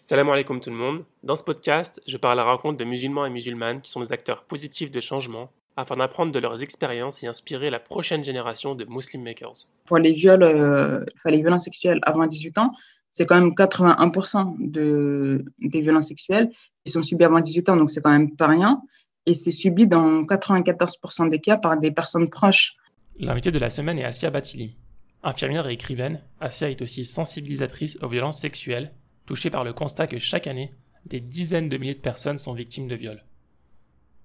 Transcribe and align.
Salam 0.00 0.30
alaikum 0.30 0.60
tout 0.60 0.70
le 0.70 0.76
monde. 0.76 1.04
Dans 1.24 1.34
ce 1.34 1.42
podcast, 1.42 2.00
je 2.06 2.16
parle 2.16 2.38
à 2.38 2.44
la 2.44 2.48
rencontre 2.48 2.76
de 2.78 2.84
musulmans 2.84 3.26
et 3.26 3.30
musulmanes 3.30 3.80
qui 3.80 3.90
sont 3.90 3.98
des 3.98 4.12
acteurs 4.12 4.44
positifs 4.44 4.92
de 4.92 5.00
changement 5.00 5.50
afin 5.76 5.96
d'apprendre 5.96 6.30
de 6.30 6.38
leurs 6.38 6.62
expériences 6.62 7.24
et 7.24 7.26
inspirer 7.26 7.68
la 7.68 7.80
prochaine 7.80 8.24
génération 8.24 8.76
de 8.76 8.84
Muslim 8.84 9.24
Makers. 9.24 9.66
Pour 9.86 9.98
les 9.98 10.12
viols, 10.12 10.44
euh, 10.44 11.04
enfin, 11.16 11.30
les 11.30 11.38
violences 11.38 11.64
sexuelles 11.64 11.98
avant 12.02 12.24
18 12.26 12.58
ans, 12.58 12.72
c'est 13.10 13.26
quand 13.26 13.40
même 13.40 13.50
81% 13.50 14.70
de, 14.70 15.44
des 15.58 15.80
violences 15.80 16.06
sexuelles 16.06 16.48
qui 16.84 16.92
sont 16.92 17.02
subies 17.02 17.24
avant 17.24 17.40
18 17.40 17.68
ans, 17.68 17.76
donc 17.76 17.90
c'est 17.90 18.00
quand 18.00 18.12
même 18.12 18.36
pas 18.36 18.46
rien. 18.46 18.80
Et 19.26 19.34
c'est 19.34 19.50
subi 19.50 19.88
dans 19.88 20.22
94% 20.22 21.28
des 21.28 21.40
cas 21.40 21.56
par 21.56 21.76
des 21.76 21.90
personnes 21.90 22.30
proches. 22.30 22.76
L'invité 23.18 23.50
de 23.50 23.58
la 23.58 23.68
semaine 23.68 23.98
est 23.98 24.04
Asia 24.04 24.30
Batili. 24.30 24.76
Infirmière 25.24 25.66
et 25.66 25.72
écrivaine, 25.72 26.20
Asia 26.38 26.70
est 26.70 26.80
aussi 26.82 27.04
sensibilisatrice 27.04 27.98
aux 28.00 28.08
violences 28.08 28.40
sexuelles, 28.40 28.92
touchée 29.28 29.50
par 29.50 29.62
le 29.62 29.74
constat 29.74 30.06
que 30.06 30.18
chaque 30.18 30.46
année, 30.46 30.72
des 31.04 31.20
dizaines 31.20 31.68
de 31.68 31.76
milliers 31.76 31.94
de 31.94 32.00
personnes 32.00 32.38
sont 32.38 32.54
victimes 32.54 32.88
de 32.88 32.94
viols. 32.94 33.22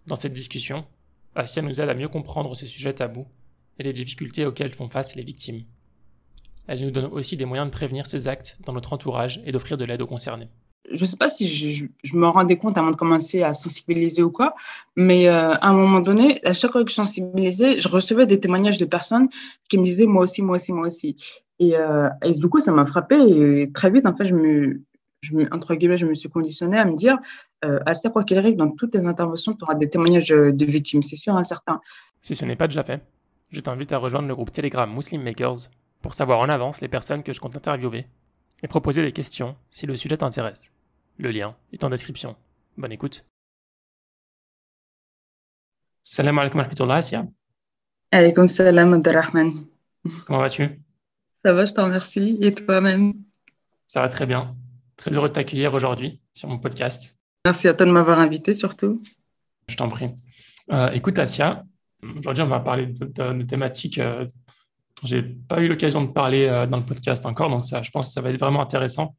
Dans 0.08 0.16
cette 0.16 0.32
discussion, 0.32 0.86
Asia 1.36 1.62
nous 1.62 1.82
aide 1.82 1.90
à 1.90 1.94
mieux 1.94 2.08
comprendre 2.08 2.56
ce 2.56 2.66
sujet 2.66 2.94
tabou 2.94 3.28
et 3.80 3.84
les 3.84 3.92
difficultés 3.92 4.46
auxquelles 4.46 4.74
font 4.74 4.88
face 4.88 5.16
les 5.16 5.24
victimes. 5.24 5.64
Elle 6.68 6.80
nous 6.80 6.92
donne 6.92 7.08
aussi 7.12 7.36
des 7.36 7.44
moyens 7.44 7.68
de 7.68 7.74
prévenir 7.74 8.08
ces 8.08 8.30
actes 8.30 8.58
dans 8.66 8.72
notre 8.72 8.94
entourage 8.94 9.42
et 9.46 9.52
d'offrir 9.52 9.78
de 9.78 9.84
l'aide 9.84 10.02
aux 10.02 10.08
concernés. 10.08 10.48
Je 10.90 11.02
ne 11.02 11.06
sais 11.06 11.18
pas 11.18 11.30
si 11.30 11.50
je, 11.50 12.16
me 12.16 12.28
rendais 12.28 12.58
compte 12.58 12.78
avant 12.78 12.92
de 12.92 12.96
commencer 12.96 13.44
à 13.44 13.54
sensibiliser 13.54 14.22
ou 14.24 14.32
quoi, 14.32 14.56
mais 14.96 15.28
euh, 15.28 15.54
à 15.54 15.68
un 15.68 15.74
moment 15.74 16.00
donné, 16.00 16.40
à 16.46 16.54
chaque 16.54 16.72
fois 16.72 16.86
que 16.86 16.90
je 16.90 16.96
sensibilisais, 16.96 17.78
je 17.78 17.90
recevais 17.90 18.26
des 18.26 18.40
témoignages 18.40 18.78
de 18.78 18.86
personnes 18.86 19.28
qui 19.68 19.78
me 19.78 19.84
disaient 19.84 20.06
moi 20.06 20.24
aussi, 20.24 20.42
moi 20.42 20.56
aussi, 20.56 20.72
moi 20.72 20.88
aussi. 20.88 21.18
Et, 21.60 21.76
euh, 21.76 22.08
et 22.24 22.32
du 22.32 22.48
coup, 22.48 22.62
ça 22.62 22.72
m'a 22.72 22.86
frappé 22.86 23.16
et 23.16 23.72
très 23.74 23.92
vite, 23.92 24.06
en 24.06 24.16
fait, 24.16 24.26
je 24.26 24.36
me, 24.36 24.82
je 25.24 25.36
me, 25.36 25.54
entre 25.54 25.74
guillemets, 25.76 25.98
je 25.98 26.06
me 26.06 26.14
suis 26.14 26.30
conditionnée 26.30 26.78
à 26.78 26.86
me 26.86 26.96
dire, 26.96 27.18
euh, 27.64 27.80
à 27.86 27.94
ça, 27.94 28.10
quoi 28.10 28.24
qu'il 28.24 28.38
arrive, 28.38 28.58
dans 28.58 28.70
toutes 28.70 28.92
tes 28.92 29.06
interventions, 29.06 29.54
tu 29.54 29.64
auras 29.64 29.76
des 29.76 29.90
témoignages 29.90 30.30
de 30.30 30.66
victimes, 30.66 31.02
c'est 31.02 31.16
sûr, 31.16 31.34
certain. 31.46 31.82
Si 32.22 32.36
ce 32.36 32.46
n'est 32.46 32.56
pas 32.56 32.68
déjà 32.68 32.84
fait, 32.84 33.02
je 33.52 33.62
t'invite 33.62 33.92
à 33.94 33.98
rejoindre 33.98 34.28
le 34.28 34.36
groupe 34.36 34.52
Telegram 34.52 34.92
Muslim 34.94 35.24
Makers 35.24 35.70
pour 36.02 36.14
savoir 36.14 36.40
en 36.40 36.50
avance 36.50 36.82
les 36.82 36.90
personnes 36.90 37.24
que 37.24 37.34
je 37.34 37.40
compte 37.40 37.56
interviewer 37.56 38.06
et 38.62 38.68
proposer 38.68 39.02
des 39.02 39.12
questions 39.12 39.56
si 39.70 39.86
le 39.86 39.96
sujet 39.96 40.18
t'intéresse. 40.18 40.72
Le 41.18 41.32
lien 41.32 41.56
est 41.72 41.84
en 41.84 41.90
description. 41.90 42.36
Bonne 42.78 42.92
écoute. 42.92 43.26
Salam 46.02 46.38
alaikum 46.40 46.60
wa 46.60 46.96
Asia. 46.96 47.26
Alaikum 48.12 48.48
salam, 48.48 48.94
Abdelrahman. 48.94 49.68
Comment 50.26 50.40
vas-tu? 50.40 50.68
Ça 51.46 51.54
va, 51.54 51.66
je 51.66 51.74
t'en 51.74 51.86
remercie. 51.86 52.38
Et 52.42 52.54
toi-même? 52.54 53.14
Ça 53.86 54.02
va 54.02 54.10
très 54.10 54.26
bien. 54.26 54.56
Très 54.98 55.12
heureux 55.12 55.30
de 55.30 55.34
t'accueillir 55.34 55.74
aujourd'hui 55.74 56.22
sur 56.34 56.50
mon 56.50 56.60
podcast. 56.60 57.20
Merci 57.46 57.68
à 57.68 57.74
toi 57.74 57.86
de 57.86 57.92
m'avoir 57.92 58.20
invité 58.20 58.54
surtout. 58.54 59.02
Je 59.68 59.76
t'en 59.76 59.90
prie. 59.90 60.10
Euh, 60.72 60.92
écoute, 60.92 61.20
Asia, 61.20 61.64
aujourd'hui, 62.18 62.44
on 62.44 62.48
va 62.48 62.60
parler 62.60 62.88
de, 62.88 63.44
thématiques 63.44 63.98
euh, 63.98 64.26
dont 64.26 65.08
je 65.08 65.18
n'ai 65.18 65.24
pas 65.24 65.62
eu 65.62 65.68
l'occasion 65.68 66.04
de 66.04 66.12
parler 66.12 66.46
euh, 66.46 66.66
dans 66.66 66.78
le 66.78 66.84
podcast 66.84 67.26
encore, 67.26 67.50
donc 67.50 67.66
ça, 67.66 67.82
je 67.82 67.92
pense 67.92 68.08
que 68.08 68.14
ça 68.14 68.22
va 68.22 68.30
être 68.30 68.40
vraiment 68.40 68.62
intéressant. 68.62 69.16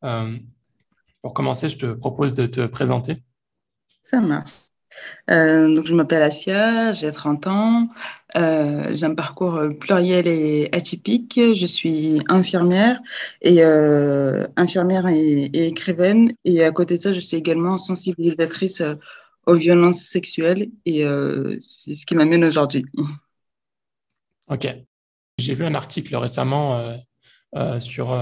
pour 0.00 1.34
commencer, 1.34 1.68
je 1.68 1.78
te 1.78 1.92
propose 1.92 2.34
de 2.34 2.46
te 2.46 2.66
présenter. 2.66 3.22
Ça 4.02 4.20
marche. 4.20 4.65
Euh, 5.30 5.74
donc, 5.74 5.86
je 5.86 5.94
m'appelle 5.94 6.22
Asia, 6.22 6.92
j'ai 6.92 7.10
30 7.10 7.46
ans, 7.46 7.88
euh, 8.36 8.94
j'ai 8.94 9.06
un 9.06 9.14
parcours 9.14 9.60
pluriel 9.80 10.26
et 10.26 10.68
atypique. 10.72 11.34
Je 11.36 11.66
suis 11.66 12.20
infirmière 12.28 13.00
et 13.42 13.64
euh, 13.64 14.46
infirmière 14.56 15.06
et, 15.08 15.44
écrivaine. 15.52 16.32
Et 16.44 16.64
à 16.64 16.70
côté 16.70 16.96
de 16.96 17.02
ça, 17.02 17.12
je 17.12 17.20
suis 17.20 17.36
également 17.36 17.78
sensibilisatrice 17.78 18.82
aux 19.46 19.54
violences 19.56 20.02
sexuelles 20.02 20.70
et 20.84 21.04
c'est 21.60 21.94
ce 21.94 22.06
qui 22.06 22.14
m'amène 22.14 22.44
aujourd'hui. 22.44 22.84
Ok. 24.48 24.68
J'ai 25.38 25.54
vu 25.54 25.64
un 25.64 25.74
article 25.74 26.16
récemment 26.16 26.98
sur. 27.78 28.12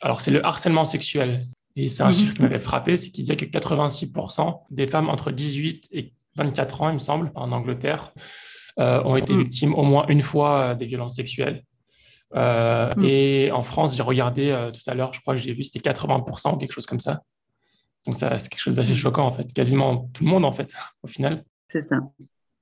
alors, 0.00 0.20
c'est 0.20 0.30
le 0.30 0.44
harcèlement 0.44 0.84
sexuel. 0.84 1.46
Et 1.78 1.86
c'est 1.86 2.02
un 2.02 2.08
mhm. 2.08 2.14
chiffre 2.14 2.34
qui 2.34 2.42
m'avait 2.42 2.58
frappé, 2.58 2.96
c'est 2.96 3.10
qu'il 3.10 3.22
disait 3.22 3.36
que 3.36 3.44
86% 3.44 4.62
des 4.70 4.88
femmes 4.88 5.08
entre 5.08 5.30
18 5.30 5.88
et 5.92 6.12
24 6.34 6.82
ans, 6.82 6.88
il 6.88 6.94
me 6.94 6.98
semble, 6.98 7.30
en 7.36 7.52
Angleterre, 7.52 8.12
euh, 8.80 9.00
ont 9.04 9.14
été 9.14 9.32
mhm. 9.32 9.42
victimes 9.42 9.74
au 9.74 9.84
moins 9.84 10.04
une 10.08 10.22
fois 10.22 10.60
euh, 10.60 10.74
des 10.74 10.86
violences 10.86 11.14
sexuelles. 11.14 11.62
Euh, 12.34 12.90
mhm. 12.96 13.04
Et 13.04 13.52
en 13.52 13.62
France, 13.62 13.96
j'ai 13.96 14.02
regardé 14.02 14.70
tout 14.74 14.90
à 14.90 14.94
l'heure, 14.94 15.12
je 15.12 15.20
crois 15.20 15.36
que 15.36 15.40
j'ai 15.40 15.54
vu, 15.54 15.62
c'était 15.62 15.88
80% 15.88 16.54
ou 16.54 16.56
quelque 16.56 16.72
chose 16.72 16.86
comme 16.86 16.98
ça. 16.98 17.22
Donc 18.06 18.16
ça, 18.16 18.36
c'est 18.38 18.48
quelque 18.48 18.60
chose 18.60 18.74
d'assez 18.74 18.96
choquant, 18.96 19.26
en 19.26 19.32
fait. 19.32 19.52
Quasiment 19.54 20.10
tout 20.12 20.24
le 20.24 20.30
monde, 20.30 20.44
en 20.44 20.52
fait, 20.52 20.74
au 21.04 21.06
final. 21.06 21.44
C'est 21.68 21.82
ça. 21.82 21.96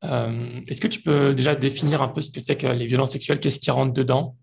Est-ce 0.03 0.81
que 0.81 0.89
tu 0.89 1.01
peux 1.01 1.33
déjà 1.33 1.55
définir 1.55 2.03
un 2.03 2.09
peu 2.09 2.21
ce 2.21 2.31
que 2.31 2.41
c'est 2.41 2.57
que 2.57 2.67
les 2.67 2.87
violences 2.87 3.13
sexuelles? 3.13 3.41
Qu'est-ce 3.41 3.59
qui 3.59 3.71
rentre 3.71 3.95
dedans? 3.95 4.37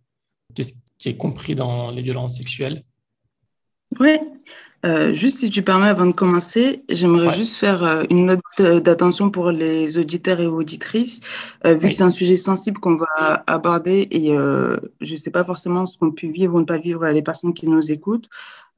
Qu'est-ce 0.56 0.74
qui 0.98 1.10
est 1.10 1.16
compris 1.16 1.54
dans 1.54 1.92
les 1.92 2.02
violences 2.02 2.38
sexuelles? 2.38 2.84
Oui, 4.00 4.20
euh, 4.86 5.14
juste 5.14 5.38
si 5.38 5.50
tu 5.50 5.62
permets, 5.62 5.88
avant 5.88 6.06
de 6.06 6.12
commencer, 6.12 6.84
j'aimerais 6.90 7.34
juste 7.38 7.56
faire 7.56 7.84
euh, 7.84 8.04
une 8.10 8.26
note 8.26 8.84
d'attention 8.84 9.30
pour 9.30 9.52
les 9.52 9.98
auditeurs 9.98 10.42
et 10.42 10.48
auditrices, 10.48 11.22
euh, 11.66 11.74
vu 11.76 11.88
que 11.88 11.94
c'est 11.94 12.04
un 12.04 12.12
sujet 12.12 12.36
sensible 12.36 12.80
qu'on 12.80 12.98
va 12.98 13.44
aborder 13.48 14.08
et 14.12 14.30
je 14.32 15.12
ne 15.12 15.18
sais 15.18 15.32
pas 15.32 15.46
forcément 15.46 15.88
ce 15.88 15.98
qu'ont 15.98 16.12
pu 16.12 16.32
vivre 16.32 16.56
ou 16.56 16.60
ne 16.60 16.66
pas 16.66 16.78
vivre 16.78 17.08
les 17.08 17.22
personnes 17.22 17.54
qui 17.54 17.68
nous 17.68 17.92
écoutent. 17.92 18.28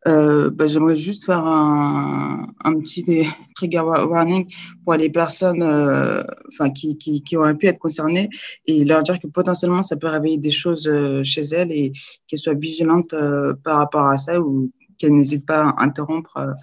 Bah, 0.05 0.67
j'aimerais 0.67 0.97
juste 0.97 1.25
faire 1.25 1.43
un, 1.43 2.47
un, 2.63 2.79
petit 2.79 3.03
trigger 3.55 3.79
warning 3.79 4.45
pour 4.83 4.93
les 4.93 5.09
personnes 5.09 5.63
enfin, 5.63 6.69
qui, 6.69 6.95
qui, 6.99 7.23
qui, 7.23 7.35
auraient 7.35 7.55
pu 7.55 7.65
être 7.65 7.79
concernées 7.79 8.29
et 8.67 8.85
leur 8.85 9.01
dire 9.01 9.19
que 9.19 9.25
potentiellement 9.25 9.81
ça 9.81 9.95
peut 9.95 10.05
réveiller 10.05 10.37
des 10.37 10.51
choses 10.51 10.87
chez 11.23 11.41
elles 11.41 11.71
et 11.71 11.91
qu'elles 12.27 12.37
soient 12.37 12.53
vigilantes 12.53 13.15
par 13.63 13.77
rapport 13.77 14.05
à 14.05 14.19
ça 14.19 14.39
ou 14.39 14.69
qu'elle 14.97 15.15
n'hésite 15.15 15.45
pas 15.45 15.69
à 15.69 15.83
interrompre 15.83 16.37
euh, 16.37 16.53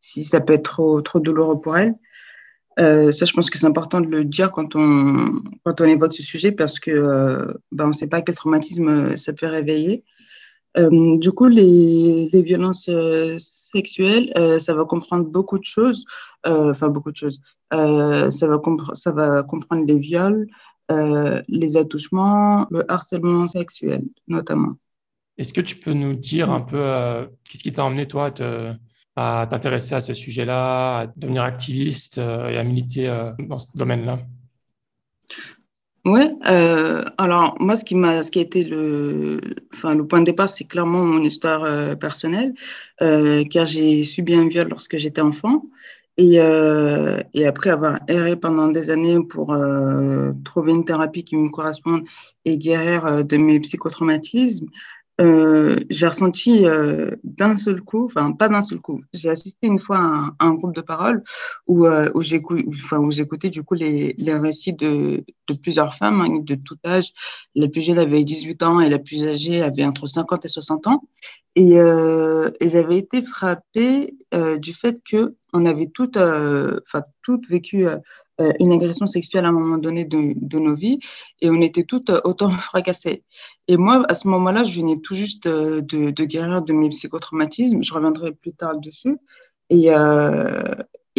si 0.00 0.24
ça 0.24 0.40
peut 0.40 0.52
être 0.52 0.64
trop, 0.64 1.00
trop 1.02 1.20
douloureux 1.20 1.60
pour 1.60 1.76
elle. 1.76 1.94
Euh, 2.78 3.10
ça, 3.10 3.26
je 3.26 3.32
pense 3.32 3.50
que 3.50 3.58
c'est 3.58 3.66
important 3.66 4.00
de 4.00 4.06
le 4.06 4.24
dire 4.24 4.52
quand 4.52 4.76
on, 4.76 5.42
quand 5.64 5.80
on 5.80 5.84
évoque 5.84 6.14
ce 6.14 6.22
sujet 6.22 6.52
parce 6.52 6.78
que 6.78 6.92
euh, 6.92 7.52
ben, 7.72 7.88
ne 7.88 7.92
sait 7.92 8.06
pas 8.06 8.22
quel 8.22 8.36
traumatisme 8.36 9.16
ça 9.16 9.32
peut 9.32 9.46
réveiller. 9.46 10.04
du 10.76 11.32
coup, 11.32 11.48
les, 11.48 12.28
les 12.32 12.42
violences 12.42 12.88
sexuelles, 13.72 14.32
ça 14.60 14.74
va 14.74 14.84
comprendre 14.84 15.24
beaucoup 15.24 15.58
de 15.58 15.64
choses, 15.64 16.04
enfin 16.44 16.88
beaucoup 16.88 17.10
de 17.10 17.16
choses. 17.16 17.40
ça, 17.72 18.46
va 18.46 18.60
ça 18.94 19.10
va 19.10 19.42
comprendre 19.42 19.84
les 19.84 19.98
viols, 19.98 20.46
les 21.48 21.76
attouchements, 21.76 22.68
le 22.70 22.88
harcèlement 22.88 23.48
sexuel 23.48 24.04
notamment. 24.28 24.76
Est-ce 25.38 25.54
que 25.54 25.60
tu 25.60 25.76
peux 25.76 25.92
nous 25.92 26.14
dire 26.14 26.50
un 26.50 26.60
peu 26.60 26.76
euh, 26.80 27.26
qu'est-ce 27.44 27.62
qui 27.62 27.72
t'a 27.72 27.84
emmené, 27.84 28.06
toi, 28.08 28.34
à 29.14 29.46
t'intéresser 29.48 29.94
à 29.94 30.00
ce 30.00 30.12
sujet-là, 30.12 30.98
à 30.98 31.06
devenir 31.16 31.44
activiste 31.44 32.18
euh, 32.18 32.48
et 32.48 32.58
à 32.58 32.64
militer 32.64 33.08
euh, 33.08 33.30
dans 33.38 33.58
ce 33.58 33.68
domaine-là? 33.74 34.18
Oui, 36.04 36.22
alors 37.18 37.56
moi, 37.60 37.76
ce 37.76 37.84
qui, 37.84 37.94
m'a, 37.94 38.22
ce 38.22 38.30
qui 38.30 38.38
a 38.38 38.42
été 38.42 38.64
le, 38.64 39.40
enfin, 39.74 39.94
le 39.94 40.06
point 40.06 40.20
de 40.20 40.24
départ, 40.24 40.48
c'est 40.48 40.64
clairement 40.64 41.04
mon 41.04 41.22
histoire 41.22 41.98
personnelle, 41.98 42.54
car 42.98 43.66
j'ai 43.66 44.04
subi 44.04 44.34
un 44.34 44.48
viol 44.48 44.68
lorsque 44.68 44.96
j'étais 44.96 45.20
enfant. 45.20 45.64
Et, 46.16 46.36
et, 47.34 47.46
après 47.46 47.70
avoir 47.70 47.98
erré 48.08 48.36
pendant 48.36 48.68
des 48.68 48.88
années 48.88 49.18
pour 49.22 49.54
trouver 50.44 50.72
une 50.72 50.86
thérapie 50.86 51.24
qui 51.24 51.36
me 51.36 51.50
corresponde 51.50 52.04
et 52.46 52.56
guérir 52.56 53.22
de 53.22 53.36
mes 53.36 53.60
psychotraumatismes, 53.60 54.68
euh, 55.20 55.76
j'ai 55.90 56.06
ressenti 56.06 56.64
euh, 56.64 57.10
d'un 57.24 57.56
seul 57.56 57.82
coup, 57.82 58.04
enfin 58.06 58.32
pas 58.32 58.48
d'un 58.48 58.62
seul 58.62 58.78
coup, 58.78 59.02
j'ai 59.12 59.28
assisté 59.30 59.66
une 59.66 59.80
fois 59.80 59.98
à 59.98 60.44
un, 60.44 60.54
groupe 60.54 60.74
de 60.74 60.80
parole 60.80 61.22
où, 61.66 61.86
euh, 61.86 62.10
où 62.14 62.22
j'écoutais 62.22 63.50
du 63.50 63.64
coup 63.64 63.74
les, 63.74 64.14
les 64.16 64.34
récits 64.36 64.74
de, 64.74 65.24
de 65.48 65.54
plusieurs 65.54 65.94
femmes 65.96 66.20
hein, 66.20 66.38
de 66.40 66.54
tout 66.54 66.78
âge. 66.86 67.12
La 67.56 67.66
plus 67.68 67.82
jeune 67.82 67.98
avait 67.98 68.22
18 68.22 68.62
ans 68.62 68.80
et 68.80 68.88
la 68.88 69.00
plus 69.00 69.26
âgée 69.26 69.60
avait 69.62 69.84
entre 69.84 70.06
50 70.06 70.44
et 70.44 70.48
60 70.48 70.86
ans. 70.86 71.02
Et, 71.56 71.80
euh, 71.80 72.52
et 72.60 72.68
j'avais 72.68 72.98
été 72.98 73.22
frappée 73.22 74.14
euh, 74.32 74.58
du 74.58 74.72
fait 74.72 75.02
que 75.02 75.34
on 75.52 75.66
avait 75.66 75.88
toutes, 75.88 76.16
enfin 76.16 77.02
toutes 77.22 77.48
vécu 77.48 77.88
euh, 77.88 77.96
une 78.60 78.72
agression 78.72 79.06
sexuelle 79.06 79.44
à 79.44 79.48
un 79.48 79.52
moment 79.52 79.78
donné 79.78 80.04
de, 80.04 80.58
nos 80.58 80.74
vies 80.74 80.98
et 81.40 81.50
on 81.50 81.60
était 81.60 81.84
toutes 81.84 82.10
euh, 82.10 82.20
autant 82.24 82.50
fracassées. 82.70 83.24
Et 83.66 83.76
moi, 83.76 84.04
à 84.08 84.14
ce 84.14 84.28
moment-là, 84.28 84.64
je 84.64 84.80
venais 84.80 84.98
tout 85.02 85.14
juste 85.14 85.46
euh, 85.46 85.80
de, 85.80 86.10
guérir 86.24 86.62
de 86.62 86.72
mes 86.72 86.88
psychotraumatismes. 86.88 87.82
Je 87.82 87.92
reviendrai 87.92 88.32
plus 88.32 88.52
tard 88.52 88.78
dessus. 88.78 89.16
Et, 89.70 89.92
euh, 89.92 90.74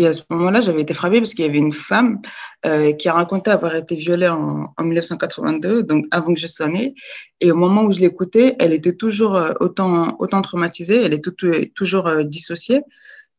à 0.05 0.13
ce 0.13 0.21
moment-là, 0.29 0.61
j'avais 0.61 0.81
été 0.81 0.93
frappée 0.93 1.19
parce 1.19 1.33
qu'il 1.33 1.45
y 1.45 1.49
avait 1.49 1.57
une 1.57 1.73
femme 1.73 2.21
euh, 2.65 2.93
qui 2.93 3.09
a 3.09 3.13
raconté 3.13 3.51
avoir 3.51 3.75
été 3.75 3.95
violée 3.95 4.27
en, 4.27 4.73
en, 4.75 4.83
1982, 4.83 5.83
donc 5.83 6.05
avant 6.11 6.33
que 6.33 6.39
je 6.39 6.47
sois 6.47 6.69
née. 6.69 6.95
Et 7.41 7.51
au 7.51 7.55
moment 7.55 7.83
où 7.83 7.91
je 7.91 7.99
l'écoutais, 7.99 8.55
elle 8.59 8.73
était 8.73 8.95
toujours 8.95 9.35
euh, 9.35 9.53
autant, 9.59 10.15
autant 10.19 10.41
traumatisée, 10.41 11.03
elle 11.03 11.13
était 11.13 11.31
toujours 11.75 12.07
euh, 12.07 12.23
dissociée. 12.23 12.81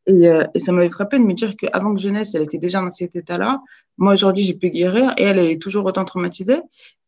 Et, 0.07 0.27
euh, 0.27 0.43
et 0.53 0.59
ça 0.59 0.71
m'avait 0.71 0.89
frappé 0.89 1.19
de 1.19 1.23
me 1.23 1.33
dire 1.33 1.55
qu'avant 1.55 1.93
que 1.93 2.01
je 2.01 2.09
naisse, 2.09 2.33
elle 2.33 2.41
était 2.41 2.57
déjà 2.57 2.81
dans 2.81 2.89
cet 2.89 3.15
état-là. 3.15 3.61
Moi, 3.97 4.13
aujourd'hui, 4.13 4.43
j'ai 4.43 4.55
pu 4.55 4.69
guérir 4.69 5.13
et 5.17 5.23
elle, 5.23 5.37
elle 5.37 5.51
est 5.51 5.61
toujours 5.61 5.85
autant 5.85 6.05
traumatisée. 6.05 6.59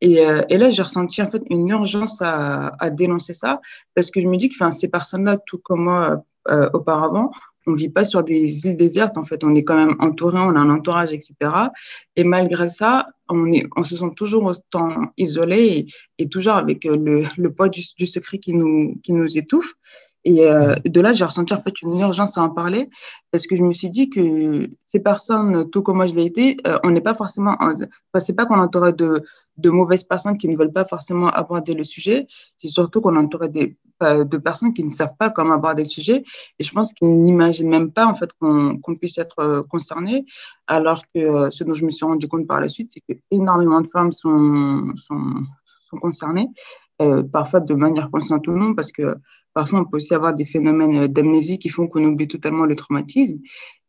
Et, 0.01 0.25
euh, 0.25 0.42
là, 0.50 0.69
j'ai 0.69 0.84
ressenti 0.84 1.22
en 1.22 1.30
fait 1.30 1.42
une 1.50 1.68
urgence 1.69 2.22
à, 2.22 2.90
dénoncer 2.92 3.34
ça 3.34 3.62
parce 3.95 4.12
que 4.12 4.22
je 4.22 4.28
me 4.28 4.38
dis 4.38 4.50
que 4.50 4.72
ces 4.72 4.90
personnes-là, 4.90 5.38
tout 5.45 5.57
comme 5.57 5.86
moi 5.86 6.24
euh, 6.50 6.69
auparavant, 6.74 7.31
on 7.66 7.74
vit 7.74 7.90
pas 7.90 8.04
sur 8.04 8.24
des 8.24 8.68
îles 8.68 8.78
désertes. 8.78 9.18
En 9.18 9.24
fait, 9.24 9.44
on 9.44 9.56
est 9.56 9.63
quand 9.63 9.78
même 9.78 9.95
entouré, 10.00 10.38
on 10.38 10.56
a 10.56 10.60
un 10.60 10.69
entourage, 10.69 11.13
etc. 11.13 11.36
Et 12.16 12.25
malgré 12.25 12.68
ça, 12.69 13.07
on, 13.30 13.84
se 13.84 13.95
sent 13.95 14.12
toujours 14.16 14.44
autant 14.44 14.90
isolé 15.18 15.88
et, 16.19 16.30
toujours 16.30 16.56
avec 16.56 16.84
le, 16.84 17.48
poids 17.48 17.69
du, 17.69 18.06
secret 18.06 18.38
qui 18.38 18.54
nous 18.54 19.38
étouffe. 19.38 19.74
Et 20.25 20.48
euh, 20.48 20.75
de 20.86 21.02
là, 21.02 21.12
j'ai 21.14 21.25
ressenti 21.25 21.54
en 21.54 21.62
fait 21.62 21.81
une 21.81 22.00
urgence 22.00 22.38
à 22.38 22.44
en 22.44 22.50
parler 22.50 22.90
parce 23.31 23.46
que 23.46 23.56
je 23.56 23.64
me 23.64 23.74
suis 23.74 23.90
dit 23.90 24.10
que 24.10 24.70
ces 24.86 25.00
personnes, 25.00 25.70
tout 25.70 25.81
comme 25.81 25.98
moi 25.98 26.06
je 26.06 26.16
l'ai 26.16 26.25
été, 26.25 26.58
euh, 26.66 26.80
on 26.84 26.92
n'est 26.92 27.02
pas 27.02 27.16
forcément, 27.16 27.56
enfin, 27.60 27.74
c'est 28.20 28.36
pas 28.36 28.46
qu'on 28.46 28.60
entourait 28.60 28.94
de, 28.94 29.24
de 29.58 29.70
mauvaises 29.70 30.04
personnes 30.04 30.38
qui 30.38 30.48
ne 30.48 30.56
veulent 30.56 30.72
pas 30.72 30.86
forcément 30.86 31.30
aborder 31.30 31.74
le 31.74 31.84
sujet, 31.84 32.28
c'est 32.58 32.70
surtout 32.70 33.02
qu'on 33.02 33.18
entourait 33.18 33.50
des, 33.50 33.78
de 34.02 34.38
personnes 34.38 34.74
qui 34.74 34.84
ne 34.84 34.90
savent 34.90 35.16
pas 35.18 35.30
comment 35.30 35.54
aborder 35.54 35.84
le 35.84 35.90
sujet. 35.90 36.24
Et 36.60 36.64
je 36.64 36.72
pense 36.72 36.94
qu'ils 36.94 37.08
n'imaginent 37.08 37.69
même 37.69 37.92
pas 37.92 38.06
en 38.06 38.16
fait 38.16 38.31
qu'on 38.34 38.78
qu 38.78 38.98
puisse 38.98 39.18
être 39.18 39.40
euh, 39.40 39.64
concerné, 39.64 40.26
alors 40.68 41.04
que 41.14 41.19
euh, 41.19 41.52
ce 41.52 41.64
dont 41.64 41.74
je 41.74 41.86
me 41.86 41.92
suis 41.92 42.06
rendu 42.06 42.28
compte 42.28 42.48
par 42.48 42.60
la 42.60 42.69
suite, 42.69 42.92
c'est 42.94 43.02
que 43.02 43.19
énormément 43.31 43.81
de 43.81 43.88
femmes 43.88 44.12
sont, 44.12 44.94
sont, 44.96 45.44
sont 45.90 45.98
concernées, 45.98 46.50
euh, 47.02 47.24
parfois 47.24 47.60
de 47.60 47.74
manière 47.74 48.10
consciente 48.10 48.48
ou 48.48 48.52
non, 48.52 48.74
parce 48.76 48.92
que 48.92 49.16
Parfois, 49.54 49.82
on 49.82 49.86
peut 49.86 49.98
aussi 49.98 50.14
avoir 50.14 50.34
des 50.34 50.46
phénomènes 50.46 51.08
d'amnésie 51.08 51.60
qui 51.60 51.70
font 51.70 51.88
qu'on 51.88 52.04
oublie 52.04 52.28
totalement 52.28 52.66
le 52.66 52.76
traumatisme. 52.76 53.40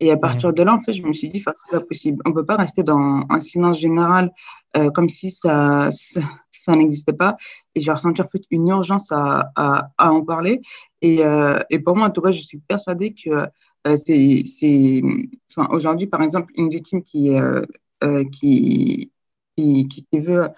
Et 0.01 0.11
à 0.11 0.17
partir 0.17 0.53
de 0.53 0.63
là, 0.63 0.75
en 0.75 0.81
fait, 0.81 0.93
je 0.93 1.03
me 1.03 1.13
suis 1.13 1.29
dit, 1.31 1.43
c'est 1.45 1.71
pas 1.71 1.81
possible. 1.81 2.21
On 2.27 2.31
ne 2.31 2.35
peut 2.35 2.45
pas 2.45 2.57
rester 2.57 2.83
dans 2.83 3.25
un 3.29 3.41
silence 3.41 3.79
général 3.79 4.33
euh, 4.77 4.91
comme 4.91 5.09
si 5.09 5.31
ça, 5.31 5.89
ça, 5.91 6.21
ça 6.51 6.77
n'existait 6.77 7.13
pas. 7.13 7.37
Et 7.75 7.81
j'ai 7.81 7.93
ressenti 7.93 8.21
en 8.23 8.29
fait 8.29 8.43
une 8.51 8.69
urgence 8.69 9.11
à, 9.13 9.51
à, 9.57 9.89
à 9.99 10.13
en 10.13 10.23
parler. 10.23 10.61
Et, 11.03 11.25
euh, 11.25 11.59
et, 11.71 11.79
pour 11.79 11.97
moi, 11.97 12.09
en 12.09 12.11
tout 12.11 12.23
cas, 12.23 12.31
je 12.31 12.43
suis 12.43 12.59
persuadée 12.59 13.15
que 13.15 13.47
euh, 13.87 13.97
c'est, 13.97 15.03
enfin, 15.51 15.69
aujourd'hui, 15.71 16.07
par 16.07 16.23
exemple, 16.23 16.53
une 16.57 16.71
victime 16.71 17.03
qui, 17.03 17.35
euh, 17.35 17.65
euh, 18.03 18.25
qui, 18.25 19.13
qui, 19.57 19.89
qui, 19.89 20.21
veut 20.21 20.49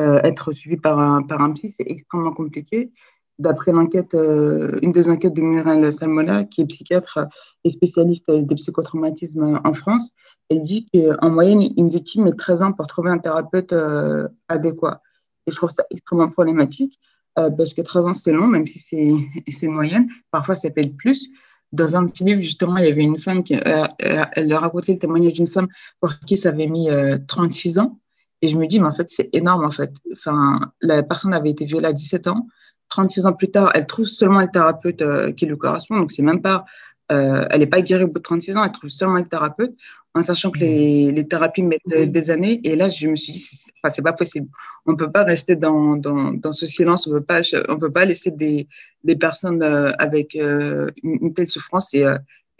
euh, 0.00 0.20
être 0.22 0.52
suivie 0.52 0.76
par 0.76 0.98
un, 0.98 1.22
par 1.22 1.40
un 1.42 1.52
psy, 1.52 1.70
c'est 1.70 1.88
extrêmement 1.88 2.32
compliqué 2.32 2.92
d'après 3.38 3.72
l'enquête, 3.72 4.14
euh, 4.14 4.78
une 4.82 4.92
des 4.92 5.08
enquêtes 5.08 5.34
de 5.34 5.40
Muriel 5.40 5.92
Salmola, 5.92 6.44
qui 6.44 6.62
est 6.62 6.66
psychiatre 6.66 7.20
et 7.64 7.70
spécialiste 7.70 8.30
des 8.30 8.54
psychotraumatismes 8.54 9.60
en 9.64 9.74
France, 9.74 10.14
elle 10.50 10.62
dit 10.62 10.88
qu'en 10.92 11.30
moyenne, 11.30 11.62
une 11.76 11.90
victime 11.90 12.24
met 12.24 12.32
13 12.32 12.62
ans 12.62 12.72
pour 12.72 12.86
trouver 12.86 13.10
un 13.10 13.18
thérapeute 13.18 13.72
euh, 13.72 14.28
adéquat. 14.48 15.02
Et 15.46 15.50
je 15.50 15.56
trouve 15.56 15.70
ça 15.70 15.84
extrêmement 15.90 16.30
problématique 16.30 16.98
euh, 17.38 17.50
parce 17.50 17.74
que 17.74 17.82
13 17.82 18.06
ans, 18.06 18.14
c'est 18.14 18.32
long, 18.32 18.46
même 18.46 18.66
si 18.66 18.80
c'est 19.48 19.68
moyenne. 19.68 20.08
Parfois, 20.30 20.54
ça 20.54 20.70
peut 20.70 20.80
être 20.80 20.96
plus. 20.96 21.28
Dans 21.70 21.96
un 21.96 22.06
petit 22.06 22.24
livre, 22.24 22.40
justement, 22.40 22.78
il 22.78 22.86
y 22.86 22.90
avait 22.90 23.02
une 23.02 23.18
femme 23.18 23.44
qui 23.44 23.54
elle 23.54 24.54
racontait 24.54 24.94
le 24.94 24.98
témoignage 24.98 25.34
d'une 25.34 25.48
femme 25.48 25.68
pour 26.00 26.18
qui 26.20 26.38
ça 26.38 26.48
avait 26.48 26.66
mis 26.66 26.88
36 27.26 27.78
ans. 27.78 28.00
Et 28.40 28.48
je 28.48 28.56
me 28.56 28.66
dis, 28.66 28.80
mais 28.80 28.86
en 28.86 28.92
fait, 28.92 29.10
c'est 29.10 29.28
énorme, 29.34 29.66
en 29.66 29.70
fait. 29.70 29.92
Enfin, 30.14 30.72
la 30.80 31.02
personne 31.02 31.34
avait 31.34 31.50
été 31.50 31.66
violée 31.66 31.88
à 31.88 31.92
17 31.92 32.28
ans 32.28 32.46
36 32.88 33.26
ans 33.26 33.32
plus 33.32 33.50
tard, 33.50 33.70
elle 33.74 33.86
trouve 33.86 34.06
seulement 34.06 34.40
le 34.40 34.48
thérapeute 34.48 35.02
euh, 35.02 35.32
qui 35.32 35.46
lui 35.46 35.56
correspond. 35.56 35.96
Donc, 35.96 36.12
c'est 36.12 36.22
même 36.22 36.42
pas, 36.42 36.64
euh, 37.12 37.46
elle 37.50 37.60
n'est 37.60 37.66
pas 37.66 37.82
guérie 37.82 38.04
au 38.04 38.08
bout 38.08 38.18
de 38.18 38.22
36 38.22 38.56
ans, 38.56 38.64
elle 38.64 38.72
trouve 38.72 38.90
seulement 38.90 39.16
le 39.16 39.26
thérapeute, 39.26 39.74
en 40.14 40.22
sachant 40.22 40.50
que 40.50 40.58
les, 40.58 41.12
les 41.12 41.28
thérapies 41.28 41.62
mettent 41.62 41.82
euh, 41.92 42.06
des 42.06 42.30
années. 42.30 42.60
Et 42.64 42.76
là, 42.76 42.88
je 42.88 43.08
me 43.08 43.16
suis 43.16 43.32
dit, 43.32 43.38
c'est 43.38 43.72
enfin, 43.82 44.02
pas 44.02 44.12
possible. 44.12 44.48
On 44.86 44.92
ne 44.92 44.96
peut 44.96 45.10
pas 45.10 45.24
rester 45.24 45.56
dans, 45.56 45.96
dans, 45.96 46.32
dans, 46.32 46.52
ce 46.52 46.66
silence, 46.66 47.06
on 47.06 47.14
ne 47.14 47.76
peut 47.78 47.92
pas 47.92 48.04
laisser 48.04 48.30
des, 48.30 48.68
des 49.04 49.16
personnes 49.16 49.62
avec 49.62 50.34
une, 50.34 50.92
une, 51.02 51.34
telle 51.34 51.48
souffrance. 51.48 51.92
Et, 51.94 52.06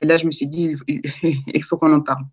et, 0.00 0.06
là, 0.06 0.16
je 0.16 0.26
me 0.26 0.30
suis 0.30 0.46
dit, 0.46 0.76
il, 0.86 1.02
il 1.54 1.62
faut 1.62 1.76
qu'on 1.76 1.92
en 1.92 2.00
parle. 2.00 2.24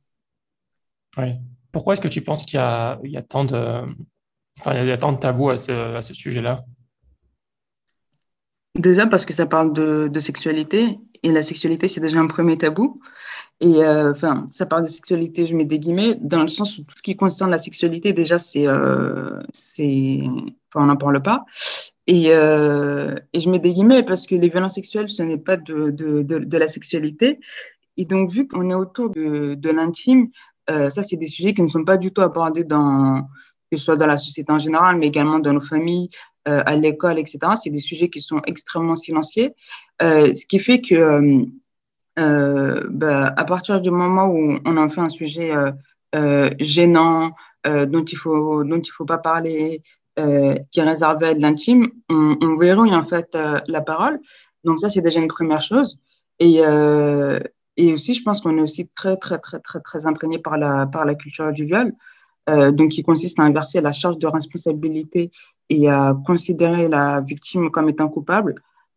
Oui. 1.18 1.36
Pourquoi 1.71 1.94
est-ce 1.94 2.01
que 2.01 2.07
tu 2.07 2.21
penses 2.21 2.45
qu'il 2.45 2.57
y 2.57 2.63
a, 2.63 3.00
il 3.03 3.12
y 3.12 3.18
a 3.18 3.21
tant 3.21 3.44
de, 3.44 3.81
enfin, 4.59 4.81
il 4.81 4.88
y 4.88 4.92
a 4.92 4.97
tant 4.97 5.12
de 5.12 5.18
tabous 5.18 5.50
à 5.50 5.57
ce, 5.57 5.95
à 5.95 6.01
ce 6.01 6.13
sujet-là? 6.13 6.63
Déjà 8.75 9.07
parce 9.07 9.24
que 9.24 9.33
ça 9.33 9.45
parle 9.45 9.72
de, 9.74 10.19
sexualité 10.19 11.00
et 11.24 11.31
la 11.31 11.44
sexualité 11.44 11.88
c'est 11.88 12.01
déjà 12.01 12.19
un 12.19 12.27
premier 12.27 12.57
tabou. 12.57 13.00
Et 13.62 13.83
euh, 13.83 14.12
enfin, 14.12 14.50
ça 14.51 14.66
parle 14.66 14.83
de 14.83 14.89
sexualité, 14.89 15.45
je 15.45 15.56
mets 15.56 15.63
des 15.63 15.80
guillemets, 15.80 16.16
dans 16.19 16.42
le 16.42 16.50
sens 16.50 16.77
où 16.77 16.83
tout 16.83 16.98
ce 16.98 17.01
qui 17.01 17.16
concerne 17.16 17.51
la 17.51 17.57
sexualité, 17.57 18.12
déjà, 18.12 18.38
c'est, 18.38 18.68
euh, 18.68 19.42
on 20.75 20.86
n'en 20.86 20.98
parle 20.98 21.22
pas. 21.22 21.45
Et, 22.06 22.31
euh, 22.31 23.16
et 23.31 23.39
je 23.39 23.50
mets 23.50 23.60
des 23.60 23.72
guillemets 23.72 24.04
parce 24.04 24.27
que 24.27 24.36
les 24.36 24.50
violences 24.50 24.75
sexuelles, 24.75 25.07
ce 25.07 25.24
n'est 25.24 25.38
pas 25.38 25.56
de, 25.56 25.89
de, 25.89 26.57
la 26.57 26.68
sexualité. 26.68 27.39
Et 27.95 28.04
donc, 28.04 28.30
vu 28.31 28.45
qu'on 28.45 28.69
est 28.69 28.75
autour 28.75 29.10
de, 29.10 29.56
de 29.56 29.69
l'intime, 29.69 30.28
euh, 30.69 30.89
ça, 30.89 31.01
c'est 31.01 31.16
des 31.16 31.28
sujets 31.28 31.54
qui 31.54 31.62
ne 31.62 31.69
sont 31.69 31.86
pas 31.86 31.98
du 31.98 32.12
tout 32.12 32.21
abordés 32.21 32.66
dans, 32.66 33.25
que 33.72 33.78
ce 33.78 33.84
soit 33.84 33.98
dans 33.98 34.08
la 34.08 34.18
société 34.18 34.52
en 34.52 34.60
général, 34.60 34.98
mais 34.98 35.08
également 35.08 35.40
dans 35.40 35.54
nos 35.54 35.62
familles, 35.62 36.10
euh, 36.48 36.62
à 36.68 36.76
l'école, 36.76 37.18
etc. 37.18 37.40
C'est 37.62 37.72
des 37.72 37.80
sujets 37.80 38.08
qui 38.08 38.22
sont 38.22 38.40
extrêmement 38.46 38.96
silencieux, 38.96 39.52
euh, 40.04 40.32
ce 40.36 40.46
qui 40.46 40.60
fait 40.60 40.80
que 40.80 41.44
euh, 42.20 42.84
bah, 42.88 43.34
à 43.36 43.44
partir 43.46 43.82
du 43.82 43.90
moment 43.90 44.28
où 44.28 44.60
on 44.64 44.78
en 44.78 44.90
fait 44.92 45.02
un 45.02 45.10
sujet 45.10 45.52
gênant, 46.60 47.32
dont 47.66 48.06
il 48.06 48.18
faut 48.18 48.64
dont 48.64 48.80
il 48.80 48.92
faut 48.92 49.06
pas 49.06 49.18
parler, 49.18 49.82
qui 50.16 50.80
est 50.80 50.84
réservé 50.84 51.30
à 51.30 51.34
l'intime, 51.34 51.90
on, 52.10 52.38
on, 52.42 52.58
verrouille 52.58 52.94
en 52.96 53.06
fait 53.06 53.36
la 53.68 53.82
parole. 53.82 54.20
Donc 54.64 54.80
ça, 54.80 54.92
c'est 54.92 55.02
déjà 55.02 55.20
une 55.20 55.28
première 55.28 55.62
chose. 55.62 56.00
Et 56.40 56.62
aussi, 57.92 58.14
je 58.14 58.22
pense 58.22 58.42
qu'on 58.42 58.56
est 58.60 58.62
aussi 58.62 58.88
très, 58.90 59.18
très, 59.18 59.40
très, 59.40 59.60
très, 59.60 59.80
très 59.80 60.06
imprégné 60.06 60.38
par 60.38 60.60
la 60.60 61.16
culture 61.16 61.52
du 61.52 61.66
viol, 61.66 61.92
euh, 62.50 62.71
donc 62.71 62.92
qui 62.92 63.03
consiste 63.03 63.39
à 63.39 63.44
inverser 63.44 63.81
la 63.81 63.92
charge 63.92 64.18
de 64.18 64.27
responsabilité 64.27 65.31
et 65.69 65.89
à 65.89 66.15
considérer 66.25 66.88
la 66.88 67.21
victime 67.21 67.71
comme 67.71 67.89
étant 67.89 68.07
coupable, 68.07 68.56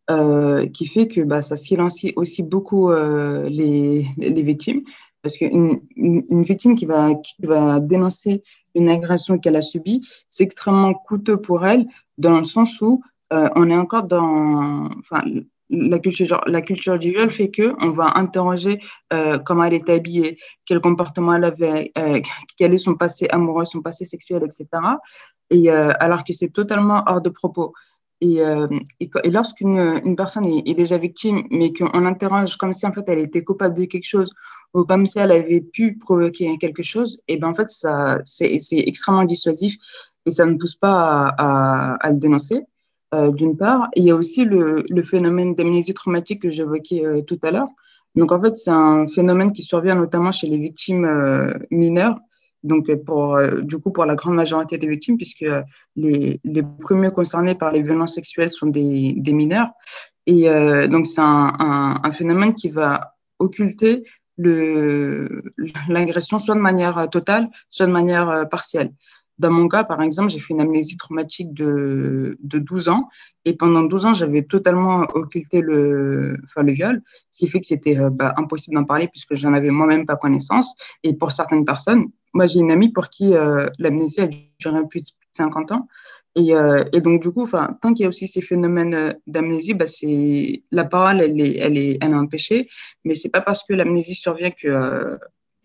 euh, 0.09 0.67
qui 0.67 0.87
fait 0.87 1.07
que 1.07 1.21
bah, 1.21 1.41
ça 1.41 1.55
silencie 1.55 2.13
aussi 2.15 2.43
beaucoup 2.43 2.91
euh, 2.91 3.47
les, 3.49 4.07
les 4.17 4.41
victimes. 4.41 4.81
Parce 5.21 5.37
qu'une 5.37 5.81
une, 5.97 6.43
victime 6.43 6.75
qui 6.75 6.85
va, 6.85 7.13
qui 7.15 7.35
va 7.45 7.79
dénoncer 7.79 8.41
une 8.73 8.89
agression 8.89 9.37
qu'elle 9.37 9.57
a 9.57 9.61
subie, 9.61 10.07
c'est 10.29 10.43
extrêmement 10.43 10.93
coûteux 10.93 11.37
pour 11.37 11.65
elle, 11.65 11.87
dans 12.17 12.39
le 12.39 12.45
sens 12.45 12.79
où 12.81 13.03
euh, 13.33 13.49
on 13.55 13.69
est 13.69 13.75
encore 13.75 14.03
dans. 14.03 14.89
La 15.69 15.99
culture, 15.99 16.41
la 16.47 16.61
culture 16.61 16.97
du 16.97 17.11
viol 17.11 17.29
fait 17.29 17.51
que 17.51 17.73
on 17.79 17.91
va 17.91 18.17
interroger 18.17 18.79
euh, 19.13 19.37
comment 19.39 19.63
elle 19.63 19.75
est 19.75 19.89
habillée, 19.89 20.37
quel 20.65 20.81
comportement 20.81 21.33
elle 21.35 21.45
avait, 21.45 21.91
euh, 21.97 22.19
quel 22.57 22.73
est 22.73 22.77
son 22.77 22.95
passé 22.95 23.27
amoureux, 23.29 23.65
son 23.65 23.81
passé 23.81 24.05
sexuel, 24.05 24.43
etc. 24.43 24.67
Et 25.49 25.71
euh, 25.71 25.91
alors 25.99 26.23
que 26.23 26.33
c'est 26.33 26.49
totalement 26.49 27.03
hors 27.07 27.21
de 27.21 27.29
propos. 27.29 27.73
Et, 28.21 28.39
et, 28.99 29.09
et 29.23 29.31
lorsqu'une 29.31 30.01
une 30.03 30.17
personne 30.17 30.43
est, 30.45 30.73
déjà 30.73 30.97
victime, 30.97 31.43
mais 31.51 31.71
qu'on 31.71 32.05
interroge 32.05 32.57
comme 32.57 32.73
si 32.73 32.85
en 32.85 32.91
fait 32.91 33.07
elle 33.07 33.19
était 33.19 33.45
coupable 33.45 33.77
de 33.77 33.85
quelque 33.85 34.03
chose 34.03 34.33
ou 34.73 34.83
comme 34.83 35.05
si 35.05 35.19
elle 35.19 35.31
avait 35.31 35.61
pu 35.61 35.97
provoquer 35.97 36.57
quelque 36.57 36.83
chose, 36.83 37.21
et 37.29 37.37
ben 37.37 37.47
en 37.47 37.55
fait 37.55 37.69
ça 37.69 38.19
c'est 38.25 38.59
extrêmement 38.71 39.23
dissuasif 39.23 39.77
et 40.25 40.31
ça 40.31 40.45
ne 40.45 40.55
pousse 40.55 40.75
pas 40.75 41.33
à, 41.37 41.93
à 42.05 42.09
le 42.09 42.17
dénoncer 42.17 42.59
euh, 43.13 43.31
d'une 43.31 43.57
part. 43.57 43.89
Il 43.95 44.03
y 44.03 44.11
a 44.11 44.15
aussi 44.15 44.45
le, 44.45 44.85
le 44.87 45.03
phénomène 45.03 45.55
d'amnésie 45.55 45.95
traumatique 45.95 46.43
que 46.43 46.49
j'évoquais 46.51 47.03
euh, 47.03 47.21
tout 47.21 47.39
à 47.41 47.49
l'heure. 47.49 47.69
Donc, 48.13 48.31
en 48.31 48.39
fait, 48.39 48.55
c'est 48.55 48.69
un 48.69 49.07
phénomène 49.07 49.51
qui 49.51 49.63
survient 49.63 49.95
notamment 49.95 50.31
chez 50.31 50.45
les 50.47 50.57
victimes 50.57 51.05
euh, 51.05 51.53
mineures. 51.71 52.19
Donc, 52.61 52.93
pour, 53.05 53.39
du 53.61 53.79
coup, 53.79 53.91
pour 53.91 54.05
la 54.05 54.15
grande 54.15 54.35
majorité 54.35 54.77
des 54.77 54.87
victimes, 54.87 55.15
puisque 55.17 55.45
les, 55.95 56.41
les 56.43 56.63
premiers 56.81 57.09
concernés 57.09 57.55
par 57.55 57.71
les 57.71 57.81
violences 57.81 58.15
sexuelles 58.15 58.51
sont 58.51 58.67
des, 58.67 59.13
des 59.15 59.31
mineurs. 59.31 59.69
Et 60.25 60.49
donc, 60.89 61.07
c'est 61.07 61.21
un, 61.21 61.53
un, 61.57 62.01
un, 62.03 62.11
phénomène 62.11 62.55
qui 62.55 62.67
va 62.69 63.15
occulter 63.39 64.03
l'agression 65.87 66.37
soit 66.39 66.55
de 66.55 66.59
manière 66.59 67.09
totale, 67.09 67.47
soit 67.69 67.85
de 67.85 67.93
manière 67.93 68.45
partielle. 68.49 68.91
Dans 69.39 69.51
mon 69.51 69.69
cas, 69.69 69.85
par 69.85 70.01
exemple, 70.01 70.29
j'ai 70.29 70.39
fait 70.39 70.53
une 70.53 70.59
amnésie 70.59 70.97
traumatique 70.97 71.53
de, 71.53 72.37
de 72.41 72.59
12 72.59 72.89
ans. 72.89 73.07
Et 73.45 73.53
pendant 73.53 73.83
12 73.83 74.05
ans, 74.05 74.13
j'avais 74.13 74.43
totalement 74.43 75.07
occulté 75.13 75.61
le, 75.61 76.37
enfin, 76.43 76.63
le 76.63 76.73
viol, 76.73 77.01
ce 77.29 77.39
qui 77.39 77.47
fait 77.49 77.61
que 77.61 77.65
c'était 77.65 77.97
euh, 77.97 78.09
bah, 78.09 78.33
impossible 78.35 78.75
d'en 78.75 78.83
parler 78.83 79.07
puisque 79.07 79.35
j'en 79.35 79.53
avais 79.53 79.69
moi-même 79.69 80.05
pas 80.05 80.17
connaissance. 80.17 80.75
Et 81.03 81.13
pour 81.13 81.31
certaines 81.31 81.63
personnes, 81.63 82.07
moi, 82.33 82.47
j'ai 82.47 82.59
une 82.59 82.69
amie 82.69 82.91
pour 82.91 83.07
qui 83.09 83.33
euh, 83.33 83.69
l'amnésie 83.79 84.19
a 84.19 84.27
duré 84.59 84.85
plus 84.89 85.01
de 85.01 85.07
50 85.31 85.71
ans. 85.71 85.87
Et, 86.35 86.53
euh, 86.53 86.83
et 86.91 86.99
donc, 86.99 87.21
du 87.21 87.31
coup, 87.31 87.47
tant 87.49 87.93
qu'il 87.93 88.03
y 88.03 88.05
a 88.05 88.09
aussi 88.09 88.27
ces 88.27 88.41
phénomènes 88.41 89.17
d'amnésie, 89.25 89.73
bah, 89.73 89.85
la 90.71 90.83
parole, 90.83 91.21
elle 91.21 91.39
est, 91.39 91.57
elle 91.57 91.77
est, 91.77 91.97
elle 92.01 92.11
est 92.11 92.15
empêchée. 92.15 92.69
Mais 93.05 93.13
c'est 93.13 93.29
pas 93.29 93.41
parce 93.41 93.63
que 93.63 93.73
l'amnésie 93.73 94.15
survient 94.15 94.51
que 94.51 95.17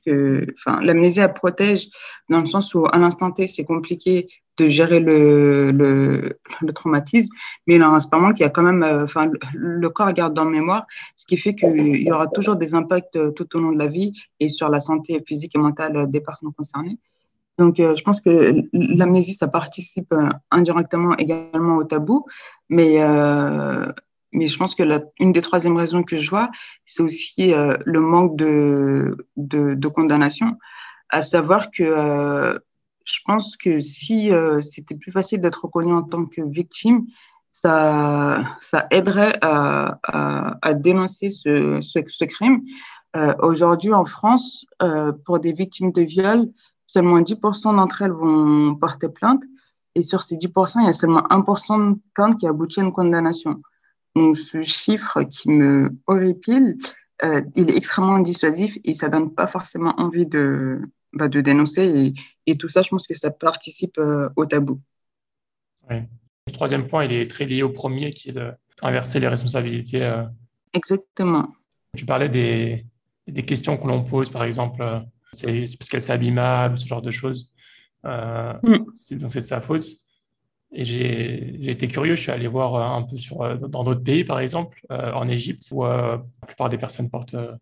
enfin, 0.06 0.80
l'amnésie, 0.82 1.20
elle 1.20 1.32
protège 1.32 1.88
dans 2.28 2.40
le 2.40 2.46
sens 2.46 2.74
où, 2.74 2.86
à 2.86 2.98
l'instant 2.98 3.30
T, 3.30 3.46
c'est 3.46 3.64
compliqué 3.64 4.28
de 4.56 4.68
gérer 4.68 5.00
le, 5.00 5.72
le, 5.72 6.72
traumatisme, 6.72 7.32
mais 7.66 7.76
il 7.76 7.82
en 7.82 7.94
reste 7.94 8.10
pas 8.10 8.18
moins 8.18 8.32
qu'il 8.32 8.42
y 8.42 8.46
a 8.46 8.50
quand 8.50 8.62
même, 8.62 8.82
euh, 8.82 9.04
enfin, 9.04 9.30
le 9.52 9.88
corps 9.90 10.12
garde 10.12 10.34
dans 10.34 10.44
mémoire, 10.44 10.86
ce 11.16 11.26
qui 11.26 11.36
fait 11.36 11.54
qu'il 11.54 12.02
y 12.02 12.12
aura 12.12 12.28
toujours 12.28 12.56
des 12.56 12.74
impacts 12.74 13.16
euh, 13.16 13.30
tout 13.30 13.56
au 13.56 13.60
long 13.60 13.72
de 13.72 13.78
la 13.78 13.88
vie 13.88 14.12
et 14.40 14.48
sur 14.48 14.68
la 14.68 14.80
santé 14.80 15.22
physique 15.26 15.56
et 15.56 15.58
mentale 15.58 16.10
des 16.10 16.20
personnes 16.20 16.52
concernées. 16.52 16.98
Donc, 17.58 17.80
euh, 17.80 17.94
je 17.94 18.02
pense 18.02 18.20
que 18.20 18.62
l'amnésie, 18.72 19.34
ça 19.34 19.48
participe 19.48 20.14
indirectement 20.50 21.16
également 21.16 21.76
au 21.76 21.84
tabou, 21.84 22.24
mais 22.68 22.98
mais 24.34 24.48
je 24.48 24.58
pense 24.58 24.74
que 24.74 24.82
la, 24.82 25.00
une 25.18 25.32
des 25.32 25.40
troisièmes 25.40 25.76
raisons 25.76 26.02
que 26.02 26.18
je 26.18 26.28
vois, 26.28 26.50
c'est 26.84 27.02
aussi 27.02 27.54
euh, 27.54 27.76
le 27.86 28.00
manque 28.00 28.36
de, 28.36 29.16
de, 29.36 29.88
condamnation, 29.88 30.58
à 31.08 31.22
savoir 31.22 31.70
que 31.70 31.84
euh, 31.84 32.58
je 33.04 33.18
pense 33.24 33.56
que 33.56 33.80
si 33.80 34.32
euh, 34.32 34.60
c'était 34.60 34.96
plus 34.96 35.12
facile 35.12 35.40
d'être 35.40 35.64
reconnu 35.64 35.92
en 35.92 36.02
tant 36.02 36.26
que 36.26 36.42
victime, 36.42 37.06
ça, 37.52 38.42
ça 38.60 38.86
aiderait 38.90 39.38
à, 39.40 39.98
à, 40.60 40.74
dénoncer 40.74 41.28
ce, 41.28 41.78
ce, 41.80 42.00
ce 42.08 42.24
crime. 42.24 42.62
Aujourd'hui, 43.38 43.94
en 43.94 44.04
France, 44.04 44.66
pour 45.24 45.38
des 45.38 45.52
victimes 45.52 45.92
de 45.92 46.02
viol, 46.02 46.48
seulement 46.88 47.20
10% 47.20 47.76
d'entre 47.76 48.02
elles 48.02 48.10
vont 48.10 48.74
porter 48.74 49.08
plainte. 49.08 49.40
Et 49.94 50.02
sur 50.02 50.22
ces 50.22 50.36
10%, 50.36 50.80
il 50.80 50.86
y 50.86 50.88
a 50.88 50.92
seulement 50.92 51.22
1% 51.30 51.94
de 51.94 52.00
plaintes 52.12 52.38
qui 52.38 52.48
aboutit 52.48 52.80
à 52.80 52.82
une 52.82 52.92
condamnation. 52.92 53.62
Donc, 54.14 54.36
ce 54.36 54.60
chiffre 54.60 55.22
qui 55.24 55.50
me 55.50 55.90
horripile, 56.06 56.76
euh, 57.24 57.42
il 57.56 57.70
est 57.70 57.76
extrêmement 57.76 58.18
dissuasif 58.20 58.78
et 58.84 58.94
ça 58.94 59.08
donne 59.08 59.34
pas 59.34 59.46
forcément 59.46 59.94
envie 59.98 60.26
de, 60.26 60.80
bah, 61.12 61.28
de 61.28 61.40
dénoncer. 61.40 61.84
Et, 61.84 62.14
et, 62.52 62.56
tout 62.56 62.68
ça, 62.68 62.82
je 62.82 62.88
pense 62.88 63.06
que 63.06 63.14
ça 63.14 63.30
participe 63.30 63.98
euh, 63.98 64.28
au 64.36 64.46
tabou. 64.46 64.80
Oui. 65.90 65.96
Le 66.46 66.52
troisième 66.52 66.86
point, 66.86 67.04
il 67.04 67.12
est 67.12 67.30
très 67.30 67.46
lié 67.46 67.62
au 67.62 67.70
premier, 67.70 68.12
qui 68.12 68.30
est 68.30 68.36
d'inverser 68.82 69.18
les 69.20 69.28
responsabilités. 69.28 70.02
Euh... 70.02 70.24
Exactement. 70.72 71.54
Tu 71.96 72.04
parlais 72.04 72.28
des, 72.28 72.86
des 73.26 73.42
questions 73.42 73.76
que 73.76 73.86
l'on 73.86 74.04
pose, 74.04 74.30
par 74.30 74.44
exemple, 74.44 74.84
c'est 75.32 75.64
parce 75.78 75.88
qu'elle 75.88 76.02
s'est 76.02 76.12
abîmable, 76.12 76.78
ce 76.78 76.86
genre 76.86 77.02
de 77.02 77.10
choses. 77.10 77.50
Mm. 78.04 78.58
Donc, 79.12 79.32
c'est 79.32 79.40
de 79.40 79.46
sa 79.46 79.60
faute. 79.60 79.86
Et 80.76 80.84
j'ai 80.84 81.70
été 81.70 81.86
curieux, 81.86 82.16
je 82.16 82.22
suis 82.22 82.32
allé 82.32 82.48
voir 82.48 82.74
euh, 82.74 82.98
un 82.98 83.02
peu 83.02 83.16
sur, 83.16 83.42
euh, 83.42 83.54
dans 83.54 83.84
d'autres 83.84 84.02
pays, 84.02 84.24
par 84.24 84.40
exemple, 84.40 84.80
euh, 84.90 85.12
en 85.12 85.28
Égypte, 85.28 85.68
où 85.70 85.84
euh, 85.84 86.18
la 86.42 86.46
plupart 86.48 86.68
des 86.68 86.78
personnes 86.78 87.08
portent, 87.08 87.34
euh, 87.34 87.52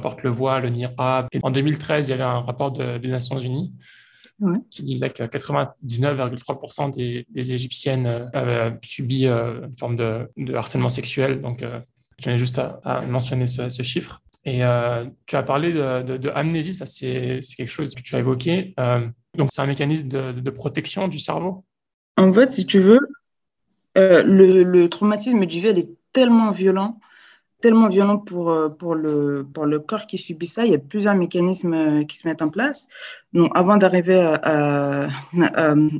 portent 0.00 0.22
le 0.22 0.30
voile, 0.30 0.62
le 0.62 0.70
niqab. 0.70 1.28
Et 1.32 1.40
en 1.42 1.50
2013, 1.50 2.08
il 2.08 2.12
y 2.12 2.14
avait 2.14 2.22
un 2.22 2.40
rapport 2.40 2.72
de, 2.72 2.96
des 2.96 3.08
Nations 3.08 3.38
Unies 3.38 3.74
ouais. 4.40 4.56
qui 4.70 4.82
disait 4.82 5.10
que 5.10 5.24
99,3% 5.24 6.94
des, 6.94 7.26
des, 7.28 7.52
Égyptiennes 7.52 8.30
avaient 8.32 8.78
subi 8.82 9.26
une 9.26 9.74
forme 9.78 9.96
de, 9.96 10.30
de, 10.38 10.54
harcèlement 10.54 10.88
sexuel. 10.88 11.42
Donc, 11.42 11.62
je 12.18 12.24
tenais 12.24 12.38
juste 12.38 12.58
à, 12.58 12.80
à 12.82 13.02
mentionner 13.02 13.46
ce, 13.46 13.68
ce, 13.68 13.82
chiffre. 13.82 14.22
Et 14.46 14.60
tu 15.26 15.36
as 15.36 15.42
parlé 15.42 15.72
de, 15.72 16.02
de, 16.02 16.16
de 16.16 16.30
amnésie, 16.30 16.72
ça 16.72 16.86
c'est 16.86 17.40
quelque 17.58 17.68
chose 17.68 17.94
que 17.94 18.02
tu 18.02 18.16
as 18.16 18.20
évoqué. 18.20 18.74
donc, 19.36 19.50
c'est 19.52 19.60
un 19.60 19.66
mécanisme 19.66 20.08
de, 20.08 20.32
de 20.32 20.50
protection 20.50 21.08
du 21.08 21.18
cerveau 21.18 21.64
en 22.16 22.32
fait, 22.32 22.52
si 22.52 22.66
tu 22.66 22.80
veux, 22.80 23.00
euh, 23.96 24.22
le, 24.24 24.88
traumatisme 24.88 25.44
du 25.46 25.60
viol 25.60 25.78
est 25.78 25.90
tellement 26.12 26.50
violent, 26.50 27.00
tellement 27.60 27.88
violent 27.88 28.18
pour, 28.18 28.50
euh, 28.50 28.68
pour, 28.68 28.94
le, 28.94 29.46
pour 29.52 29.66
le 29.66 29.78
corps 29.78 30.06
qui 30.06 30.18
subit 30.18 30.46
ça. 30.46 30.64
Il 30.64 30.72
y 30.72 30.74
a 30.74 30.78
plusieurs 30.78 31.14
mécanismes 31.14 31.74
euh, 31.74 32.04
qui 32.04 32.16
se 32.16 32.26
mettent 32.26 32.42
en 32.42 32.50
place. 32.50 32.88
Donc, 33.32 33.50
avant 33.54 33.76
d'arriver 33.76 34.16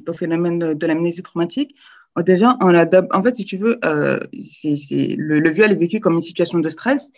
au 0.06 0.12
phénomène 0.14 0.74
de, 0.74 0.86
l'amnésie 0.86 1.22
traumatique, 1.22 1.74
déjà, 2.18 2.56
on 2.60 2.74
en 2.74 3.22
fait, 3.22 3.34
si 3.34 3.44
tu 3.44 3.56
veux, 3.56 3.80
c'est, 4.40 5.16
le 5.18 5.50
viol 5.50 5.72
est 5.72 5.76
vécu 5.76 6.00
comme 6.00 6.14
une 6.14 6.20
situation 6.20 6.58
de 6.58 6.68
stress. 6.68 7.10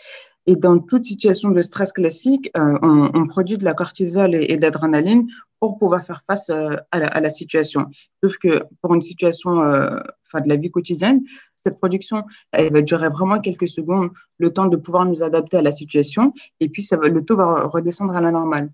Et 0.46 0.54
dans 0.54 0.78
toute 0.78 1.04
situation 1.04 1.50
de 1.50 1.60
stress 1.60 1.92
classique, 1.92 2.50
euh, 2.56 2.78
on, 2.82 3.26
produit 3.26 3.58
de 3.58 3.64
la 3.64 3.74
cortisol 3.74 4.34
et, 4.34 4.46
et 4.48 4.56
de 4.56 4.62
l'adrénaline 4.62 5.26
pour 5.58 5.78
pouvoir 5.78 6.04
faire 6.04 6.22
face 6.26 6.50
euh, 6.50 6.76
à, 6.92 7.20
la, 7.20 7.30
situation. 7.30 7.86
Sauf 8.22 8.36
que 8.38 8.62
pour 8.80 8.94
une 8.94 9.02
situation 9.02 9.60
euh, 9.62 9.98
de 10.34 10.48
la 10.48 10.56
vie 10.56 10.70
quotidienne, 10.70 11.22
cette 11.56 11.78
production, 11.78 12.22
elle 12.52 12.72
va 12.72 12.82
durer 12.82 13.08
vraiment 13.08 13.40
quelques 13.40 13.68
secondes, 13.68 14.10
le 14.38 14.52
temps 14.52 14.66
de 14.66 14.76
pouvoir 14.76 15.04
nous 15.04 15.24
adapter 15.24 15.56
à 15.56 15.62
la 15.62 15.72
situation, 15.72 16.32
et 16.60 16.68
puis 16.68 16.86
le 16.92 17.24
taux 17.24 17.36
va 17.36 17.64
redescendre 17.64 18.14
à 18.14 18.20
la 18.20 18.30
normale. 18.30 18.70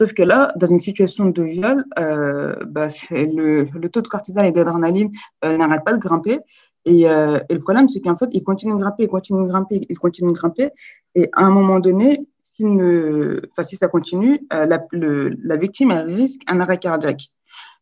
Sauf 0.00 0.14
que 0.14 0.22
là, 0.22 0.52
dans 0.56 0.66
une 0.66 0.80
situation 0.80 1.26
de 1.26 1.42
viol, 1.42 1.84
bah, 1.96 2.88
le, 3.10 3.86
taux 3.88 4.00
de 4.00 4.08
cortisol 4.08 4.46
et 4.46 4.50
d'adrénaline 4.50 5.12
n'arrête 5.44 5.84
pas 5.84 5.92
de 5.92 5.98
grimper. 5.98 6.40
Et, 6.84 7.08
euh, 7.08 7.38
et 7.48 7.54
le 7.54 7.60
problème, 7.60 7.88
c'est 7.88 8.00
qu'en 8.00 8.16
fait, 8.16 8.28
il 8.32 8.42
continue 8.42 8.74
de 8.74 8.78
grimper, 8.78 9.04
il 9.04 9.08
continue 9.08 9.42
de 9.44 9.48
grimper, 9.48 9.80
il 9.88 9.98
continue 9.98 10.32
de 10.32 10.36
grimper. 10.36 10.70
Et 11.14 11.28
à 11.32 11.44
un 11.44 11.50
moment 11.50 11.78
donné, 11.78 12.26
ne, 12.60 13.40
si 13.62 13.76
ça 13.76 13.88
continue, 13.88 14.46
euh, 14.52 14.66
la, 14.66 14.84
le, 14.92 15.30
la, 15.42 15.56
victime 15.56 15.90
elle 15.90 16.12
risque 16.12 16.42
un 16.46 16.60
arrêt 16.60 16.78
cardiaque. 16.78 17.30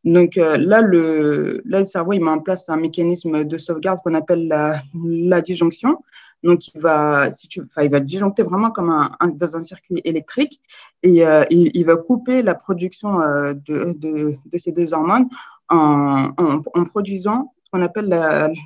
Donc 0.05 0.39
euh, 0.39 0.57
là, 0.57 0.81
le, 0.81 1.61
là, 1.65 1.81
le 1.81 1.87
cerveau 1.87 2.13
il 2.15 2.21
met 2.21 2.31
en 2.31 2.41
place 2.41 2.69
un 2.69 2.77
mécanisme 2.77 3.45
de 3.45 3.59
sauvegarde 3.59 4.01
qu'on 4.03 4.15
appelle 4.15 4.49
la, 4.49 4.83
la, 4.95 5.41
disjonction. 5.43 5.99
Donc 6.43 6.69
il 6.69 6.81
va, 6.81 7.31
si 7.31 7.49
tu, 7.49 7.61
enfin, 7.61 7.83
il 7.83 7.91
va 7.91 8.01
disjoncter 8.01 8.43
vraiment 8.43 8.71
comme 8.71 8.89
un, 8.89 9.11
dans 9.29 9.57
un 9.57 9.61
circuit 9.61 10.01
électrique 10.05 10.61
et 11.03 11.27
euh, 11.27 11.45
il, 11.51 11.85
va 11.85 11.97
couper 11.97 12.43
la 12.43 12.55
production 12.55 13.21
euh, 13.21 13.53
de, 13.53 13.95
de, 13.99 14.37
de, 14.47 14.59
ces 14.59 14.73
deux 14.73 14.95
hormones 14.95 15.29
en, 15.69 16.31
en, 16.39 16.63
en 16.73 16.85
produisant 16.87 17.53
qu'on 17.73 17.83
appelle 17.83 18.09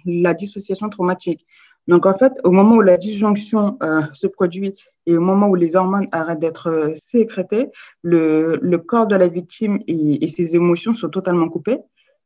la, 0.05 0.35
dissociation 0.35 0.89
traumatique. 0.89 1.47
Donc, 1.87 2.07
en 2.07 2.15
fait, 2.15 2.33
au 2.45 2.51
moment 2.51 2.77
où 2.77 2.81
la 2.81 2.97
disjonction 2.97 3.77
euh, 3.83 4.03
se 4.15 4.27
produit 4.27 4.75
et 5.07 5.17
au 5.17 5.21
moment 5.21 5.49
où 5.49 5.55
les 5.55 5.77
hormones 5.77 6.09
arrêtent 6.13 6.39
d'être 6.39 6.71
euh, 6.71 6.95
sécrétées, 6.95 7.69
le, 8.03 8.77
corps 8.79 9.07
de 9.07 9.17
la 9.17 9.29
victime 9.29 9.81
et, 9.87 10.27
ses 10.29 10.57
émotions 10.57 10.95
sont 10.95 11.11
totalement 11.11 11.49
coupés. 11.49 11.79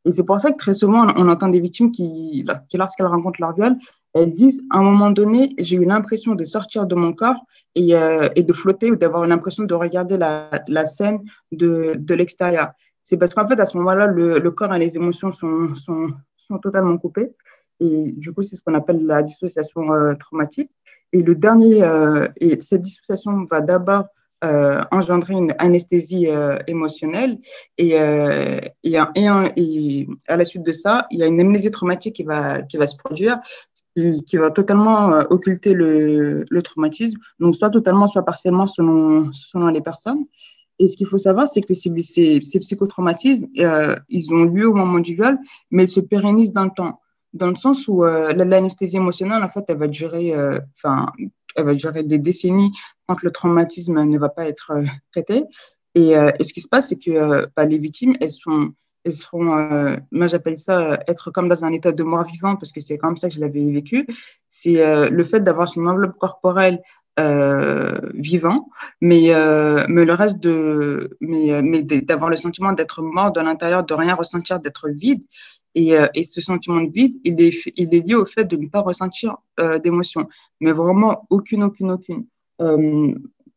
Et 0.04 0.12
c'est 0.12 0.22
pour 0.22 0.38
ça 0.38 0.52
que 0.52 0.56
très 0.56 0.74
souvent, 0.74 1.08
on, 1.16 1.28
entend 1.28 1.48
des 1.48 1.60
victimes 1.60 1.90
qui, 1.90 2.46
lorsqu'elles 2.72 3.06
rencontrent 3.06 3.40
leur 3.40 3.54
viol, 3.54 3.76
elles 4.14 4.32
disent, 4.32 4.62
à 4.70 4.78
un 4.78 4.82
moment 4.82 5.10
donné, 5.10 5.54
j'ai 5.58 5.76
eu 5.76 5.84
l'impression 5.84 6.34
de 6.34 6.44
sortir 6.44 6.86
de 6.86 6.94
mon 6.94 7.12
corps 7.12 7.44
et, 7.74 7.94
euh, 7.94 8.28
de 8.28 8.52
flotter 8.52 8.90
ou 8.90 8.96
d'avoir 8.96 9.26
l'impression 9.26 9.64
de 9.64 9.74
regarder 9.74 10.16
la, 10.16 10.86
scène 10.86 11.20
de, 11.52 12.14
l'extérieur. 12.14 12.70
C'est 13.02 13.16
parce 13.16 13.34
qu'en 13.34 13.46
fait, 13.46 13.58
à 13.60 13.66
ce 13.66 13.76
moment-là, 13.78 14.06
le, 14.06 14.50
corps 14.50 14.74
et 14.74 14.78
les 14.78 14.96
émotions 14.96 15.32
sont, 15.32 15.74
sont 16.48 16.58
totalement 16.58 16.98
coupés. 16.98 17.32
Et 17.80 18.12
du 18.12 18.32
coup, 18.32 18.42
c'est 18.42 18.56
ce 18.56 18.62
qu'on 18.62 18.74
appelle 18.74 19.04
la 19.06 19.22
dissociation 19.22 19.92
euh, 19.92 20.14
traumatique. 20.14 20.70
Et 21.12 21.22
le 21.22 21.34
dernier, 21.34 21.82
euh, 21.82 22.28
et 22.36 22.60
cette 22.60 22.82
dissociation 22.82 23.44
va 23.50 23.60
d'abord 23.60 24.06
euh, 24.44 24.82
engendrer 24.90 25.34
une 25.34 25.54
anesthésie 25.58 26.28
émotionnelle 26.68 27.38
et, 27.76 27.96
et, 28.84 28.98
à 28.98 30.36
la 30.36 30.44
suite 30.44 30.62
de 30.62 30.72
ça, 30.72 31.06
il 31.10 31.18
y 31.18 31.22
a 31.22 31.26
une 31.26 31.40
amnésie 31.40 31.70
traumatique 31.70 32.16
qui 32.16 32.24
va, 32.24 32.62
qui 32.62 32.76
va 32.76 32.86
se 32.86 32.96
produire, 32.96 33.40
qui, 33.96 34.36
va 34.36 34.50
totalement 34.50 35.08
occulter 35.30 35.72
le, 35.72 36.44
le, 36.48 36.62
traumatisme, 36.62 37.18
donc 37.40 37.56
soit 37.56 37.70
totalement, 37.70 38.06
soit 38.06 38.24
partiellement 38.24 38.66
selon, 38.66 39.32
selon 39.32 39.68
les 39.68 39.80
personnes. 39.80 40.24
Et 40.78 40.88
ce 40.88 40.96
qu'il 40.96 41.06
faut 41.06 41.18
savoir, 41.18 41.48
c'est 41.48 41.62
que 41.62 41.74
ces, 41.74 41.92
ces, 42.02 42.40
ces 42.40 42.60
psychotraumatismes, 42.60 43.46
ils 44.08 44.32
ont 44.32 44.44
lieu 44.44 44.68
au 44.68 44.74
moment 44.74 45.00
du 45.00 45.14
viol, 45.14 45.38
mais 45.70 45.84
ils 45.84 45.90
se 45.90 46.00
pérennisent 46.00 46.52
dans 46.52 46.64
le 46.64 46.70
temps 46.70 47.00
dans 47.32 47.48
le 47.48 47.56
sens 47.56 47.88
où 47.88 48.04
euh, 48.04 48.32
l'anesthésie 48.32 48.96
émotionnelle, 48.96 49.42
en 49.42 49.48
fait, 49.48 49.64
elle 49.68 49.78
va 49.78 49.88
durer, 49.88 50.34
euh, 50.34 50.58
enfin, 50.76 51.12
elle 51.56 51.64
va 51.64 51.74
durer 51.74 52.02
des 52.02 52.18
décennies 52.18 52.72
quand 53.06 53.22
le 53.22 53.30
traumatisme 53.30 54.02
ne 54.02 54.18
va 54.18 54.28
pas 54.28 54.46
être 54.48 54.72
euh, 54.72 54.84
traité. 55.12 55.44
Et, 55.94 56.16
euh, 56.16 56.30
ce 56.40 56.52
qui 56.52 56.60
se 56.60 56.68
passe, 56.68 56.88
c'est 56.88 56.98
que 56.98 57.10
euh, 57.10 57.46
bah, 57.56 57.66
les 57.66 57.78
victimes, 57.78 58.14
elles 58.20 58.30
sont, 58.30 58.72
elles 59.04 59.14
seront, 59.14 59.56
euh, 59.56 59.96
moi 60.10 60.26
j'appelle 60.26 60.58
ça 60.58 61.00
être 61.06 61.30
comme 61.30 61.48
dans 61.48 61.64
un 61.64 61.72
état 61.72 61.92
de 61.92 62.02
mort 62.02 62.24
vivant 62.24 62.56
parce 62.56 62.72
que 62.72 62.80
c'est 62.80 62.98
comme 62.98 63.16
ça 63.16 63.28
que 63.28 63.34
je 63.34 63.40
l'avais 63.40 63.70
vécu. 63.70 64.06
C'est 64.48 65.08
le 65.10 65.24
fait 65.24 65.40
d'avoir 65.40 65.70
une 65.76 65.88
enveloppe 65.88 66.18
corporelle 66.18 66.82
vivant, 68.14 68.68
mais, 69.00 69.32
mais 69.88 70.04
le 70.04 70.14
reste 70.14 70.38
de, 70.38 71.16
mais, 71.20 71.62
mais 71.62 71.82
d'avoir 71.82 72.30
le 72.30 72.36
sentiment 72.36 72.72
d'être 72.72 73.02
mort 73.02 73.32
de 73.32 73.40
l'intérieur, 73.40 73.84
de 73.84 73.94
rien 73.94 74.14
ressentir, 74.14 74.60
d'être 74.60 74.88
vide. 74.88 75.22
Et, 75.74 75.94
et, 76.14 76.24
ce 76.24 76.40
sentiment 76.40 76.80
de 76.80 76.90
vide, 76.90 77.16
il 77.24 77.40
est, 77.40 77.52
il 77.76 77.94
est 77.94 78.06
lié 78.06 78.14
au 78.14 78.26
fait 78.26 78.44
de 78.44 78.56
ne 78.56 78.68
pas 78.68 78.80
ressentir 78.80 79.36
d'émotion, 79.82 80.28
mais 80.60 80.72
vraiment 80.72 81.26
aucune, 81.30 81.64
aucune, 81.64 81.90
aucune. 81.92 82.24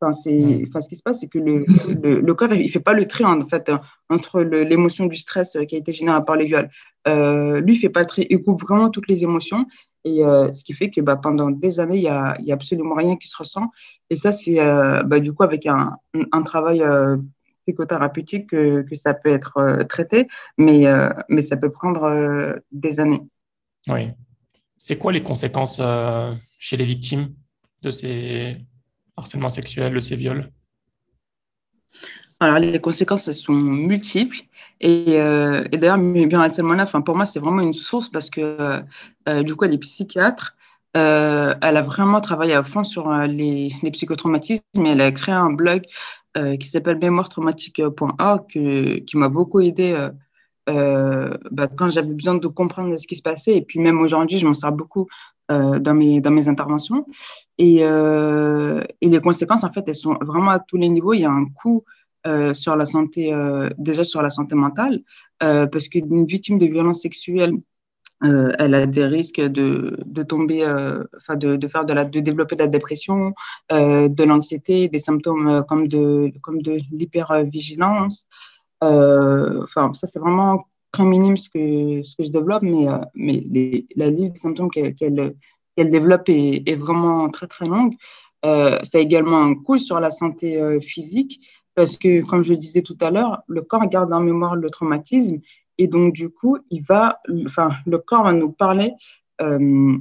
Enfin, 0.01 0.13
c'est, 0.13 0.63
enfin, 0.68 0.82
ce 0.82 0.89
qui 0.89 0.96
se 0.96 1.03
passe, 1.03 1.20
c'est 1.20 1.27
que 1.27 1.38
le, 1.38 1.63
le, 1.88 2.22
le, 2.22 2.34
corps, 2.34 2.51
il 2.53 2.70
fait 2.72 2.80
pas 2.80 2.94
le 2.94 3.06
tri 3.06 3.24
en 3.24 3.48
fait 3.48 3.72
entre 4.10 4.41
l'émotion 4.41 5.06
du 5.06 5.15
stress 5.15 5.56
qui 5.68 5.75
a 5.75 5.77
été 5.77 5.94
générée 5.94 6.25
par 6.25 6.38
les 6.38 6.46
viols. 6.46 6.70
Euh, 7.08 7.62
lui, 7.62 7.75
il 7.75 7.77
fait 7.77 7.89
pas 7.89 8.00
le 8.00 8.08
tri, 8.08 8.25
il 8.30 8.41
coupe 8.41 8.62
vraiment 8.62 8.89
toutes 8.89 9.08
les 9.08 9.24
émotions. 9.24 9.65
Et 10.03 10.25
euh, 10.25 10.51
ce 10.53 10.63
qui 10.63 10.74
fait 10.74 10.89
que 10.89 11.01
bah, 11.01 11.15
pendant 11.15 11.51
des 11.51 11.79
années, 11.79 11.98
il 11.98 12.03
y 12.03 12.08
a, 12.08 12.36
y 12.41 12.51
a, 12.51 12.55
absolument 12.55 12.96
rien 12.96 13.17
qui 13.17 13.27
se 13.27 13.38
ressent. 13.38 13.72
Et 14.10 14.15
ça, 14.15 14.31
c'est 14.31 14.60
euh, 14.60 15.03
bah, 15.03 15.20
du 15.20 15.34
coup 15.34 15.43
avec 15.43 15.65
un, 15.65 15.98
un 16.31 16.41
travail 16.43 16.81
euh, 16.81 17.17
psychothérapeutique 17.65 18.50
que, 18.50 18.81
que, 18.81 18.96
ça 18.96 19.13
peut 19.13 19.29
être 19.29 19.58
euh, 19.58 19.84
traité, 19.84 20.27
mais, 20.58 20.86
mais 21.29 21.41
ça 21.41 21.58
peut 21.58 21.72
prendre 21.72 22.60
des 22.72 23.00
années. 23.00 23.22
Oui. 23.88 24.10
C'est 24.75 24.98
quoi 24.98 25.12
les 25.12 25.22
conséquences 25.22 25.79
chez 26.58 26.77
les 26.77 26.86
victimes 26.86 27.36
de 27.84 27.91
ces 27.91 28.58
harcèlement 29.15 29.51
sexuel, 29.51 29.93
de 29.93 30.00
ces 30.00 30.15
viols? 30.15 30.51
Alors, 32.39 32.58
les 32.58 32.81
conséquences, 32.81 33.27
elles 33.27 33.36
sont 33.36 33.53
multiples. 33.53 34.38
Et, 34.82 35.20
euh, 35.22 35.64
et 35.72 35.78
d'ailleurs, 35.78 36.00
bien 36.00 36.42
harcèlement 36.42 36.76
enfin, 36.80 37.02
pour 37.02 37.16
moi, 37.16 37.26
c'est 37.26 37.40
vraiment 37.40 37.62
une 37.62 37.74
source 37.74 38.10
parce 38.10 38.30
que, 38.30 38.58
euh, 39.30 39.44
du 39.44 39.56
coup, 39.56 39.66
elle 39.66 39.74
est 39.74 39.78
psychiatre. 39.78 40.56
Euh, 40.98 41.56
elle 41.62 41.78
a 41.78 41.82
vraiment 41.82 42.20
travaillé 42.20 42.54
à 42.54 42.64
fond 42.64 42.84
sur 42.84 43.10
euh, 43.10 43.26
les, 43.26 43.70
psychotraumatismes 43.94 44.86
et 44.86 44.90
elle 44.90 45.02
a 45.02 45.12
créé 45.12 45.34
un 45.34 45.52
blog 45.52 45.84
euh, 46.38 46.58
qui 46.58 46.68
s'appelle 46.68 46.98
mémoiretraumatique.org 47.00 48.46
qui 49.06 49.18
m'a 49.18 49.30
beaucoup 49.30 49.62
aidé 49.62 50.10
bah, 50.68 51.68
quand 51.78 51.90
j'avais 51.90 52.14
besoin 52.14 52.36
de 52.36 52.48
comprendre 52.48 52.98
ce 52.98 53.08
qui 53.08 53.16
se 53.16 53.22
passait. 53.22 53.58
Et 53.58 53.62
puis, 53.62 53.80
même 53.80 54.00
aujourd'hui, 54.02 54.40
je 54.40 54.48
m'en 54.48 54.54
sers 54.54 54.72
beaucoup 54.72 55.08
dans, 55.50 55.94
mes, 55.94 56.22
dans 56.22 56.32
mes 56.32 56.48
interventions. 56.48 57.06
Et 57.58 57.84
les 59.02 59.22
conséquences, 59.22 59.64
en 59.66 59.72
fait, 59.72 59.84
elles 59.88 59.96
sont 59.96 60.18
vraiment 60.22 60.52
à 60.52 60.60
tous 60.60 60.78
les 60.78 60.88
niveaux. 60.88 61.14
Il 61.14 61.22
y 61.22 61.26
a 61.26 61.32
un 61.32 61.46
coût 61.46 61.84
euh, 62.28 62.54
sur 62.54 62.75
la 62.75 62.86
santé, 62.86 63.34
euh, 63.34 63.70
déjà 63.80 64.04
sur 64.04 64.22
la 64.22 64.30
santé 64.30 64.54
mentale, 64.54 65.01
euh, 65.42 65.66
parce 65.66 65.88
qu'une 65.88 66.25
victime 66.25 66.60
de 66.60 66.68
violences 66.68 67.01
sexuelles, 67.01 67.54
elle 68.24 68.75
a 68.75 68.86
des 68.86 69.06
risques 69.06 69.42
de, 69.42 69.98
de 70.06 70.22
tomber, 70.22 70.63
enfin 71.18 71.36
de, 71.36 71.56
de, 71.56 71.68
faire 71.68 71.86
de 71.86 71.94
la, 71.94 72.06
de 72.06 72.20
développer 72.20 72.56
de 72.56 72.62
la 72.62 72.68
dépression, 72.68 73.34
de 73.72 74.24
l'anxiété, 74.24 74.90
des 74.90 75.00
symptômes 75.00 75.66
comme 75.68 75.88
de, 75.88 76.32
comme 76.44 76.62
de 76.62 76.82
l'hypervigilance. 76.92 78.28
Enfin, 78.80 79.92
ça 79.96 80.06
c'est 80.06 80.20
vraiment 80.20 80.68
très 80.92 81.04
minime 81.04 81.36
ce 81.36 81.50
que, 81.50 82.04
ce 82.04 82.16
que 82.16 82.24
je 82.24 82.30
développe, 82.30 82.62
mais, 82.62 82.86
mais 83.16 83.44
la 83.96 84.12
liste 84.12 84.34
des 84.34 84.40
symptômes 84.40 84.70
qu'elle 84.70 84.94
qu'elle 84.94 85.90
développe 85.90 86.30
est, 86.30 86.62
est, 86.68 86.75
vraiment 86.75 87.28
très 87.30 87.48
très 87.48 87.66
longue. 87.66 87.96
ça 88.44 88.80
a 88.94 89.00
également 89.00 89.42
un 89.42 89.56
coût 89.56 89.80
sur 89.80 90.00
la 90.00 90.12
santé 90.12 90.80
physique. 90.82 91.42
Parce 91.82 91.98
que, 91.98 92.22
comme 92.24 92.44
je 92.44 92.52
le 92.52 92.58
disais 92.58 92.84
tout 92.84 92.98
à 93.02 93.10
l'heure, 93.10 93.42
le 93.48 93.64
corps 93.64 93.88
garde 93.90 94.14
en 94.14 94.20
mémoire 94.20 94.56
le 94.56 94.70
traumatisme 94.70 95.40
et 95.80 95.88
donc, 95.88 96.14
du 96.14 96.30
coup, 96.30 96.60
il 96.70 96.84
va, 96.84 97.20
enfin, 97.48 97.72
le 97.88 97.98
corps 97.98 98.26
va 98.26 98.34
nous 98.34 98.52
parler, 98.52 98.94
euh, 99.42 99.98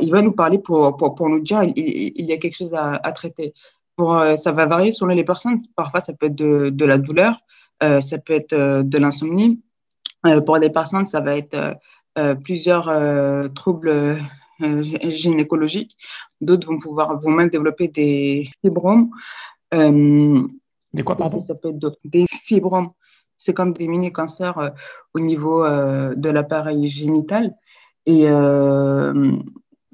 il 0.00 0.10
va 0.10 0.22
nous 0.22 0.32
parler 0.32 0.58
pour, 0.58 0.96
pour, 0.96 1.28
nous 1.28 1.38
dire 1.38 1.62
il, 1.62 2.24
y 2.24 2.32
a 2.32 2.36
quelque 2.36 2.56
chose 2.56 2.74
à, 2.74 3.12
traiter. 3.12 3.54
Pour, 3.94 4.16
euh, 4.16 4.34
ça 4.34 4.50
va 4.50 4.66
varier 4.66 4.90
selon 4.90 5.14
les 5.14 5.22
personnes. 5.22 5.60
Parfois, 5.76 6.00
ça 6.00 6.14
peut 6.14 6.26
être 6.26 6.34
de, 6.34 6.84
la 6.84 6.98
douleur, 6.98 7.38
euh, 7.84 8.00
ça 8.00 8.18
peut 8.18 8.32
être 8.32 8.82
de 8.82 8.98
l'insomnie. 8.98 9.62
Pour 10.44 10.58
des 10.58 10.70
personnes, 10.70 11.06
ça 11.06 11.20
va 11.20 11.36
être 11.36 11.76
plusieurs 12.42 12.90
troubles 13.54 14.18
gynécologiques. 14.58 15.96
D'autres 16.40 16.66
vont 16.66 16.80
pouvoir 16.80 17.22
même 17.22 17.50
développer 17.50 17.86
des 17.86 18.50
fibromes. 18.62 19.10
Des 20.92 21.02
quoi, 21.02 21.16
pardon? 21.16 21.40
Ça 21.40 21.54
peut 21.54 21.70
être 21.70 21.98
des 22.04 22.26
fibromes. 22.44 22.90
C'est 23.36 23.54
comme 23.54 23.72
des 23.72 23.88
mini-cancers 23.88 24.58
euh, 24.58 24.70
au 25.14 25.20
niveau 25.20 25.64
euh, 25.64 26.14
de 26.14 26.28
l'appareil 26.28 26.86
génital. 26.86 27.54
Et 28.06 28.28
euh, 28.28 29.32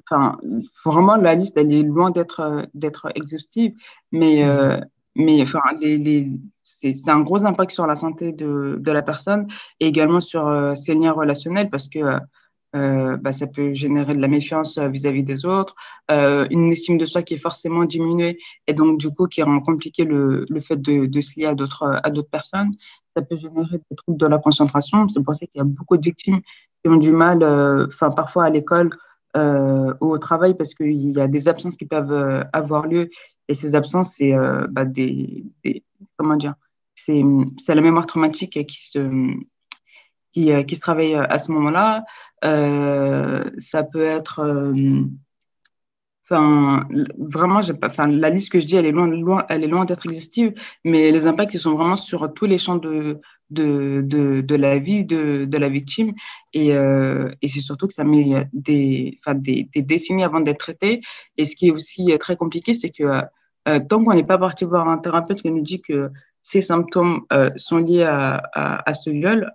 enfin, 0.09 0.37
vraiment, 0.83 1.15
la 1.15 1.35
liste, 1.35 1.57
elle 1.57 1.71
est 1.71 1.83
loin 1.83 2.11
d'être 2.11 3.11
exhaustive, 3.15 3.73
mais, 4.11 4.43
mmh. 4.43 4.85
mais 5.15 5.41
enfin, 5.41 5.61
les, 5.79 5.97
les, 5.97 6.31
c'est 6.63 7.09
un 7.09 7.21
gros 7.21 7.45
impact 7.45 7.71
sur 7.71 7.87
la 7.87 7.95
santé 7.95 8.31
de, 8.31 8.77
de 8.79 8.91
la 8.91 9.01
personne 9.01 9.47
et 9.79 9.87
également 9.87 10.19
sur 10.19 10.73
ses 10.75 10.93
liens 10.93 11.11
relationnels 11.11 11.69
parce 11.69 11.87
que 11.87 11.99
euh, 11.99 12.19
bah, 12.73 13.31
ça 13.31 13.47
peut 13.47 13.73
générer 13.73 14.13
de 14.13 14.21
la 14.21 14.27
méfiance 14.27 14.77
euh, 14.77 14.87
vis-à-vis 14.87 15.23
des 15.23 15.45
autres, 15.45 15.75
euh, 16.11 16.47
une 16.51 16.71
estime 16.71 16.97
de 16.97 17.05
soi 17.05 17.21
qui 17.21 17.33
est 17.35 17.37
forcément 17.39 17.85
diminuée 17.85 18.37
et 18.67 18.73
donc 18.73 18.99
du 18.99 19.09
coup 19.09 19.27
qui 19.27 19.41
rend 19.41 19.59
compliqué 19.59 20.03
le, 20.03 20.45
le 20.49 20.61
fait 20.61 20.77
de, 20.77 21.05
de, 21.05 21.21
se 21.21 21.39
lier 21.39 21.45
à 21.45 21.55
d'autres 21.55 21.99
à 22.03 22.09
d'autres 22.09 22.29
personnes. 22.29 22.71
Ça 23.15 23.21
peut 23.21 23.37
générer 23.37 23.77
des 23.89 23.95
troubles 23.95 24.19
de 24.19 24.27
la 24.27 24.37
concentration. 24.37 25.07
C'est 25.09 25.23
pour 25.23 25.35
ça 25.35 25.45
qu'il 25.45 25.57
y 25.57 25.61
a 25.61 25.63
beaucoup 25.63 25.97
de 25.97 26.03
victimes 26.03 26.41
qui 26.83 26.89
ont 26.89 26.97
du 26.97 27.11
mal, 27.11 27.41
euh, 27.41 27.87
enfin 27.87 28.11
parfois 28.11 28.45
à 28.45 28.49
l'école 28.49 28.89
euh, 29.35 29.93
ou 30.01 30.11
au 30.11 30.17
travail 30.17 30.55
parce 30.55 30.73
qu'il 30.73 31.11
y 31.11 31.19
a 31.19 31.27
des 31.27 31.47
absences 31.47 31.77
qui 31.77 31.85
peuvent 31.85 32.45
avoir 32.53 32.87
lieu 32.87 33.09
et 33.47 33.53
ces 33.53 33.75
absences 33.75 34.15
c'est 34.17 34.33
bah, 34.69 34.85
des, 34.85 35.45
comment 36.17 36.35
dire 36.35 36.55
c'est 36.95 37.75
la 37.75 37.81
mémoire 37.81 38.07
traumatique 38.07 38.65
qui 38.67 38.89
se 38.89 38.99
qui, 40.37 40.65
qui 40.65 40.75
se 40.75 40.81
travaille 40.81 41.15
à 41.15 41.39
ce 41.39 41.51
moment-là. 41.51 42.03
Euh, 42.45 43.49
ça 43.57 43.83
peut 43.83 44.03
être 44.03 44.39
euh, 44.39 45.03
Enfin, 46.29 46.85
vraiment, 47.17 47.61
enfin, 47.85 48.07
la 48.07 48.29
liste 48.29 48.51
que 48.51 48.59
je 48.59 48.65
dis, 48.65 48.75
elle 48.75 48.85
est 48.85 48.91
loin, 48.91 49.07
loin, 49.07 49.45
loin 49.65 49.85
d'être 49.85 50.05
exhaustive, 50.05 50.53
mais 50.83 51.09
les 51.09 51.25
impacts, 51.25 51.53
ils 51.53 51.59
sont 51.61 51.75
vraiment 51.75 51.95
sur 51.95 52.33
tous 52.33 52.45
les 52.45 52.57
champs 52.57 52.75
de, 52.75 53.21
de, 53.49 54.01
de, 54.41 54.55
la 54.57 54.77
vie 54.77 55.05
de, 55.05 55.45
de 55.45 55.57
la 55.57 55.69
victime. 55.69 56.13
Et, 56.51 56.73
euh, 56.75 57.31
c'est 57.41 57.61
surtout 57.61 57.87
que 57.87 57.93
ça 57.93 58.03
met 58.03 58.45
des, 58.51 59.21
des, 59.35 59.69
décennies 59.81 60.25
avant 60.25 60.41
d'être 60.41 60.59
traité. 60.59 60.99
Et 61.37 61.45
ce 61.45 61.55
qui 61.55 61.69
est 61.69 61.71
aussi 61.71 62.11
très 62.19 62.35
compliqué, 62.35 62.73
c'est 62.73 62.89
que 62.89 63.21
euh, 63.69 63.79
tant 63.87 64.03
qu'on 64.03 64.13
n'est 64.13 64.25
pas 64.25 64.37
parti 64.37 64.65
voir 64.65 64.89
un 64.89 64.97
thérapeute 64.97 65.41
qui 65.41 65.49
nous 65.49 65.61
dit 65.61 65.81
que 65.81 66.11
ces 66.41 66.61
symptômes 66.61 67.21
euh, 67.31 67.51
sont 67.55 67.77
liés 67.77 68.03
à, 68.03 68.43
à, 68.53 68.89
à 68.89 68.93
ce 68.93 69.11
viol, 69.11 69.49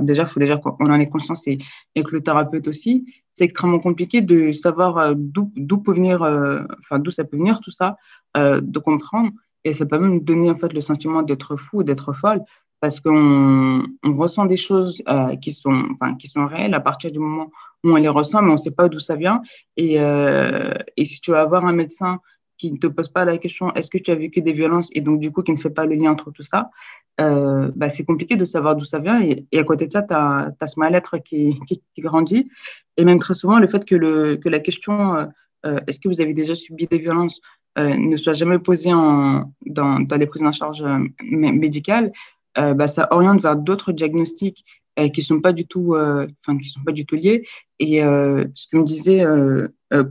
déjà, 0.00 0.22
il 0.22 0.28
faut 0.28 0.40
déjà 0.40 0.56
qu'on 0.56 0.90
en 0.90 1.00
ait 1.00 1.08
conscience 1.08 1.46
et, 1.46 1.58
et, 1.94 2.02
que 2.02 2.12
le 2.12 2.22
thérapeute 2.22 2.68
aussi. 2.68 3.04
C'est 3.32 3.44
extrêmement 3.44 3.80
compliqué 3.80 4.20
de 4.20 4.52
savoir 4.52 4.98
euh, 4.98 5.14
d'où 5.16 5.78
peut 5.78 5.92
venir, 5.92 6.22
euh, 6.22 6.62
enfin, 6.80 6.98
d'où 6.98 7.10
ça 7.10 7.24
peut 7.24 7.36
venir 7.36 7.60
tout 7.60 7.72
ça, 7.72 7.96
euh, 8.36 8.60
de 8.62 8.78
comprendre. 8.78 9.30
Et 9.64 9.72
ça 9.72 9.86
peut 9.86 9.98
même 9.98 10.20
donner 10.20 10.50
en 10.50 10.54
fait 10.54 10.72
le 10.72 10.80
sentiment 10.80 11.22
d'être 11.22 11.56
fou, 11.56 11.82
d'être 11.82 12.12
folle, 12.12 12.40
parce 12.80 13.00
qu'on 13.00 13.82
on 14.02 14.14
ressent 14.14 14.44
des 14.44 14.58
choses 14.58 15.02
euh, 15.08 15.36
qui 15.36 15.52
sont, 15.52 15.88
enfin, 15.94 16.14
qui 16.16 16.28
sont 16.28 16.46
réelles 16.46 16.74
à 16.74 16.80
partir 16.80 17.10
du 17.10 17.18
moment 17.18 17.50
où 17.82 17.92
on 17.92 17.96
les 17.96 18.08
ressent, 18.08 18.42
mais 18.42 18.50
on 18.50 18.52
ne 18.52 18.58
sait 18.58 18.72
pas 18.72 18.90
d'où 18.90 18.98
ça 18.98 19.16
vient. 19.16 19.40
Et, 19.78 20.00
euh, 20.00 20.74
et 20.98 21.06
si 21.06 21.20
tu 21.22 21.30
vas 21.30 21.40
avoir 21.40 21.64
un 21.64 21.72
médecin 21.72 22.20
qui 22.58 22.70
ne 22.70 22.76
te 22.76 22.86
pose 22.86 23.08
pas 23.08 23.24
la 23.24 23.38
question 23.38 23.72
est-ce 23.74 23.90
que 23.90 23.98
tu 23.98 24.10
as 24.10 24.14
vécu 24.14 24.42
des 24.42 24.52
violences 24.52 24.90
et 24.92 25.00
donc 25.00 25.18
du 25.18 25.32
coup 25.32 25.42
qui 25.42 25.52
ne 25.52 25.56
fait 25.56 25.70
pas 25.70 25.86
le 25.86 25.94
lien 25.94 26.12
entre 26.12 26.30
tout 26.30 26.42
ça, 26.42 26.70
euh, 27.20 27.70
bah, 27.76 27.90
c'est 27.90 28.04
compliqué 28.04 28.36
de 28.36 28.44
savoir 28.44 28.76
d'où 28.76 28.84
ça 28.84 28.98
vient. 28.98 29.22
Et, 29.22 29.58
à 29.58 29.64
côté 29.64 29.86
de 29.86 29.92
ça, 29.92 30.02
tu 30.02 30.14
as, 30.14 30.52
ce 30.66 30.78
mal-être 30.78 31.18
qui, 31.18 31.58
qui, 31.66 31.82
qui, 31.94 32.00
grandit. 32.00 32.48
Et 32.96 33.04
même 33.04 33.18
très 33.18 33.34
souvent, 33.34 33.58
le 33.58 33.68
fait 33.68 33.84
que, 33.84 33.94
le, 33.94 34.36
que 34.36 34.48
la 34.48 34.60
question 34.60 35.16
euh, 35.16 35.26
euh 35.66 35.80
est-ce 35.86 36.00
que 36.00 36.08
vous 36.08 36.20
avez 36.20 36.34
déjà 36.34 36.54
subi 36.54 36.86
des 36.86 36.98
violences 36.98 37.40
euh, 37.78 37.96
ne 37.96 38.16
soit 38.16 38.34
jamais 38.34 38.58
posée 38.58 38.92
en, 38.92 39.52
dans, 39.66 40.00
dans 40.00 40.16
les 40.16 40.26
prises 40.26 40.44
en 40.44 40.52
charge 40.52 40.82
euh, 40.82 40.98
médicales, 41.22 42.12
bah, 42.56 42.86
ça 42.86 43.08
oriente 43.10 43.42
vers 43.42 43.56
d'autres 43.56 43.90
diagnostics 43.90 44.64
euh, 45.00 45.08
qui 45.08 45.22
sont 45.24 45.40
pas 45.40 45.52
du 45.52 45.66
tout, 45.66 45.94
euh, 45.94 46.28
enfin 46.46 46.56
qui 46.56 46.68
sont 46.68 46.84
pas 46.84 46.92
du 46.92 47.04
tout 47.04 47.16
liés. 47.16 47.44
Et 47.80 48.04
euh, 48.04 48.44
ce 48.54 48.68
que 48.68 48.76
me 48.76 48.84
disait 48.84 49.24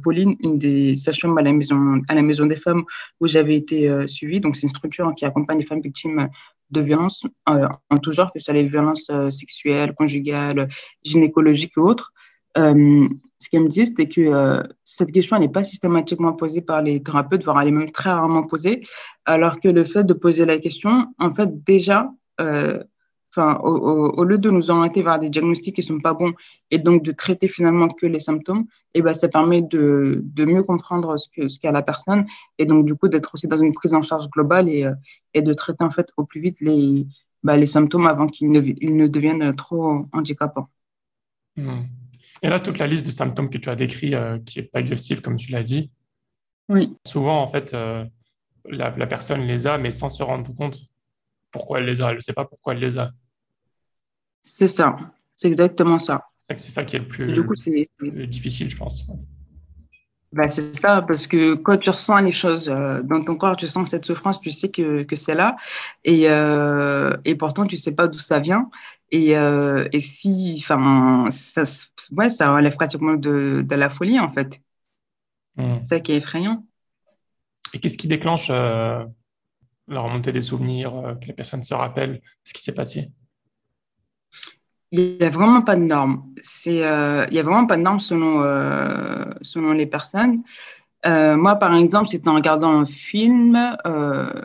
Pauline, 0.03 0.35
une 0.41 0.57
des 0.57 0.97
sages-femmes 0.97 1.37
à 1.37 1.41
la 1.41 1.53
maison 1.53 2.01
à 2.09 2.15
la 2.15 2.21
maison 2.21 2.45
des 2.45 2.57
femmes 2.57 2.83
où 3.21 3.27
j'avais 3.27 3.55
été 3.55 4.07
suivie, 4.07 4.41
donc 4.41 4.55
c'est 4.57 4.63
une 4.63 4.69
structure 4.69 5.13
qui 5.15 5.25
accompagne 5.25 5.59
les 5.59 5.65
femmes 5.65 5.81
victimes 5.81 6.29
de 6.73 6.81
violences 6.81 7.25
en 7.45 7.97
tout 8.01 8.11
genre, 8.11 8.31
que 8.33 8.39
ce 8.39 8.45
soit 8.45 8.53
les 8.53 8.67
violences 8.67 9.09
sexuelles, 9.29 9.93
conjugales, 9.93 10.67
gynécologiques 11.03 11.77
ou 11.77 11.81
autres. 11.81 12.13
ce 12.55 13.49
qu'elle 13.49 13.63
me 13.63 13.67
dit, 13.67 13.85
c'était 13.85 14.07
que 14.07 14.63
cette 14.83 15.11
question 15.11 15.39
n'est 15.39 15.49
pas 15.49 15.63
systématiquement 15.63 16.33
posée 16.33 16.61
par 16.61 16.81
les 16.81 17.01
thérapeutes, 17.01 17.43
voire 17.43 17.61
elle 17.61 17.69
est 17.69 17.71
même 17.71 17.91
très 17.91 18.09
rarement 18.09 18.43
posée, 18.43 18.85
alors 19.25 19.59
que 19.59 19.69
le 19.69 19.85
fait 19.85 20.03
de 20.03 20.13
poser 20.13 20.45
la 20.45 20.59
question, 20.59 21.07
en 21.19 21.33
fait, 21.33 21.63
déjà, 21.63 22.09
enfin, 23.35 23.57
au, 23.63 24.23
lieu 24.23 24.37
de 24.37 24.49
nous 24.49 24.69
orienter 24.69 25.01
vers 25.01 25.19
des 25.19 25.29
diagnostics 25.29 25.75
qui 25.75 25.81
ne 25.81 25.85
sont 25.85 25.99
pas 25.99 26.13
bons 26.13 26.33
et 26.69 26.77
donc 26.77 27.03
de 27.03 27.11
traiter 27.11 27.47
finalement 27.47 27.87
que 27.87 28.05
les 28.05 28.19
symptômes, 28.19 28.65
et 28.93 28.99
eh 28.99 29.01
ben, 29.01 29.13
ça 29.13 29.27
permet 29.27 29.61
de, 29.61 30.21
de 30.23 30.45
mieux 30.45 30.63
comprendre 30.63 31.17
ce 31.17 31.27
qu'a 31.29 31.49
ce 31.49 31.71
la 31.71 31.81
personne 31.81 32.25
et 32.59 32.65
donc 32.65 32.85
du 32.85 32.95
coup 32.95 33.07
d'être 33.07 33.33
aussi 33.33 33.47
dans 33.47 33.57
une 33.57 33.73
prise 33.73 33.93
en 33.93 34.01
charge 34.01 34.29
globale 34.29 34.69
et, 34.69 34.83
euh, 34.83 34.93
et 35.33 35.41
de 35.41 35.53
traiter 35.53 35.83
en 35.83 35.89
fait 35.89 36.09
au 36.17 36.25
plus 36.25 36.41
vite 36.41 36.61
les, 36.61 37.07
bah, 37.41 37.57
les 37.57 37.65
symptômes 37.65 38.05
avant 38.05 38.27
qu'ils 38.27 38.51
ne, 38.51 38.61
ils 38.61 38.95
ne 38.95 39.07
deviennent 39.07 39.55
trop 39.55 40.05
handicapants. 40.13 40.69
Hmm. 41.55 41.83
Et 42.41 42.49
là, 42.49 42.59
toute 42.59 42.77
la 42.77 42.87
liste 42.87 43.05
de 43.05 43.11
symptômes 43.11 43.49
que 43.49 43.57
tu 43.57 43.69
as 43.69 43.75
décrit, 43.75 44.15
euh, 44.15 44.37
qui 44.39 44.59
n'est 44.59 44.65
pas 44.65 44.79
exhaustive 44.79 45.21
comme 45.21 45.37
tu 45.37 45.51
l'as 45.51 45.63
dit, 45.63 45.89
oui. 46.69 46.95
souvent 47.07 47.41
en 47.41 47.47
fait, 47.47 47.73
euh, 47.73 48.05
la, 48.65 48.95
la 48.95 49.07
personne 49.07 49.41
les 49.41 49.65
a, 49.65 49.77
mais 49.77 49.91
sans 49.91 50.09
se 50.09 50.21
rendre 50.23 50.53
compte 50.53 50.79
pourquoi 51.53 51.79
elle 51.79 51.85
les 51.85 52.01
a. 52.01 52.09
Elle 52.09 52.15
ne 52.15 52.19
sait 52.21 52.33
pas 52.33 52.45
pourquoi 52.45 52.73
elle 52.73 52.79
les 52.79 52.97
a. 52.97 53.11
C'est 54.43 54.67
ça, 54.67 54.97
c'est 55.37 55.47
exactement 55.47 55.99
ça. 55.99 56.27
C'est 56.49 56.71
ça 56.71 56.83
qui 56.83 56.97
est 56.97 56.99
le 56.99 57.07
plus, 57.07 58.27
difficile, 58.27 58.69
je 58.69 58.77
pense. 58.77 59.05
Bah, 60.33 60.49
c'est 60.49 60.75
ça, 60.79 61.03
parce 61.03 61.27
que 61.27 61.53
quand 61.53 61.77
tu 61.77 61.91
ressens 61.91 62.17
les 62.17 62.31
choses 62.31 62.67
euh, 62.67 63.03
dans 63.03 63.23
ton 63.23 63.35
corps, 63.35 63.55
tu 63.55 63.67
sens 63.67 63.89
cette 63.89 64.05
souffrance, 64.05 64.41
tu 64.41 64.49
sais 64.49 64.69
que, 64.69 65.03
que 65.03 65.15
c'est 65.15 65.35
là, 65.35 65.55
et, 66.03 66.27
euh, 66.27 67.15
et 67.23 67.35
pourtant 67.35 67.67
tu 67.67 67.77
sais 67.77 67.91
pas 67.91 68.07
d'où 68.07 68.17
ça 68.17 68.39
vient. 68.39 68.71
Et, 69.11 69.37
euh, 69.37 69.87
et 69.91 69.99
si, 69.99 70.55
enfin, 70.59 71.27
ça, 71.29 71.65
ouais, 72.11 72.31
ça 72.31 72.55
relève 72.55 72.75
pratiquement 72.75 73.13
de, 73.13 73.63
de 73.63 73.75
la 73.75 73.91
folie 73.91 74.19
en 74.19 74.31
fait. 74.31 74.59
Hmm. 75.55 75.77
C'est 75.83 75.89
ça 75.89 75.99
qui 75.99 76.13
est 76.13 76.17
effrayant. 76.17 76.65
Et 77.75 77.79
qu'est-ce 77.79 77.97
qui 77.99 78.07
déclenche 78.07 78.49
la 78.49 79.05
remontée 79.87 80.31
des 80.31 80.41
souvenirs, 80.41 81.15
que 81.21 81.27
les 81.27 81.33
personnes 81.33 81.61
se 81.61 81.75
rappellent 81.75 82.21
ce 82.43 82.53
qui 82.53 82.61
s'est 82.63 82.73
passé? 82.73 83.11
Il 84.93 85.17
n'y 85.19 85.25
a 85.25 85.29
vraiment 85.29 85.63
pas 85.63 85.75
de 85.75 85.81
normes. 85.81 86.23
C'est, 86.41 86.85
euh, 86.85 87.25
il 87.29 87.33
n'y 87.33 87.39
a 87.39 87.43
vraiment 87.43 87.65
pas 87.65 87.77
de 87.77 87.81
normes 87.81 87.99
selon, 87.99 88.43
euh, 88.43 89.25
selon 89.41 89.73
les 89.73 89.87
personnes. 89.87 90.43
Euh, 91.07 91.35
moi, 91.35 91.55
par 91.55 91.73
exemple, 91.73 92.09
c'était 92.09 92.29
en 92.29 92.35
regardant 92.35 92.69
un 92.69 92.85
film, 92.85 93.57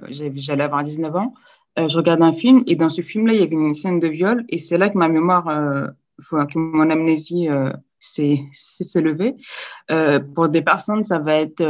j'allais 0.09 0.65
avoir 0.65 0.83
19 0.85 1.15
ans, 1.15 1.35
je 1.77 1.97
regardais 1.97 2.25
un 2.25 2.33
film 2.33 2.65
et 2.67 2.77
dans 2.77 2.89
ce 2.89 3.03
film-là, 3.03 3.35
il 3.35 3.41
y 3.41 3.43
avait 3.43 3.55
une 3.55 3.75
scène 3.75 4.01
de 4.01 4.09
viol 4.09 4.45
et 4.49 4.59
c'est 4.59 4.79
là 4.79 4.89
que 4.89 4.97
ma 4.97 5.09
mémoire, 5.09 5.45
que 5.45 6.59
mon 6.59 6.91
amnésie 6.91 7.49
s'est, 7.99 8.41
s'est 8.55 9.01
levée. 9.03 9.37
pour 10.35 10.49
des 10.49 10.63
personnes, 10.63 11.05
ça 11.05 11.19
va 11.19 11.35
être, 11.35 11.63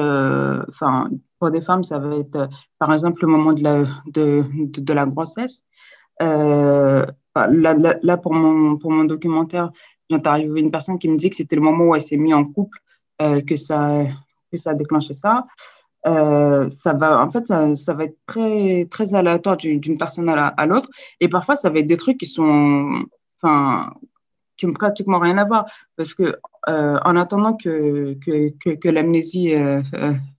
enfin, 0.70 1.10
pour 1.40 1.50
des 1.50 1.62
femmes, 1.62 1.84
ça 1.84 1.98
va 1.98 2.16
être, 2.16 2.48
par 2.78 2.92
exemple, 2.94 3.22
le 3.22 3.28
moment 3.28 3.52
de 3.52 3.62
la, 3.62 3.82
de, 4.06 4.44
de, 4.54 4.80
de 4.80 4.92
la 4.94 5.04
grossesse. 5.04 5.64
Là, 7.46 8.16
pour, 8.16 8.34
mon, 8.34 9.04
documentaire, 9.04 9.70
j'ai 10.08 10.16
interviewé 10.16 10.60
une 10.60 10.70
personne 10.70 10.98
qui 10.98 11.08
me 11.08 11.16
disait 11.16 11.30
que 11.30 11.36
c'était 11.36 11.56
le 11.56 11.62
moment 11.62 11.84
où 11.86 11.94
elle 11.94 12.02
s'est 12.02 12.16
mise 12.16 12.34
en 12.34 12.44
couple 12.44 12.78
euh, 13.22 13.40
que, 13.42 13.56
ça, 13.56 14.04
que 14.50 14.58
ça 14.58 14.70
a 14.70 14.74
déclenché 14.74 15.14
ça. 15.14 15.46
Euh, 16.06 16.70
ça 16.70 16.92
va, 16.92 17.22
en 17.22 17.30
fait, 17.30 17.46
ça, 17.46 17.94
va 17.94 18.04
être 18.04 18.18
très, 18.90 19.14
aléatoire 19.14 19.56
d'une 19.56 19.98
personne 19.98 20.28
à 20.28 20.66
l'autre. 20.66 20.88
Et 21.20 21.28
parfois, 21.28 21.56
ça 21.56 21.70
va 21.70 21.78
être 21.78 21.86
des 21.86 21.96
trucs 21.96 22.18
qui 22.18 22.26
sont, 22.26 23.04
enfin, 23.40 23.92
qui 24.56 24.66
n'ont 24.66 24.72
pratiquement 24.72 25.18
rien 25.18 25.38
à 25.38 25.44
voir. 25.44 25.66
Parce 25.96 26.14
que, 26.14 26.36
euh, 26.68 26.98
en 27.04 27.16
attendant 27.16 27.54
que, 27.54 28.16
l'amnésie 28.84 29.54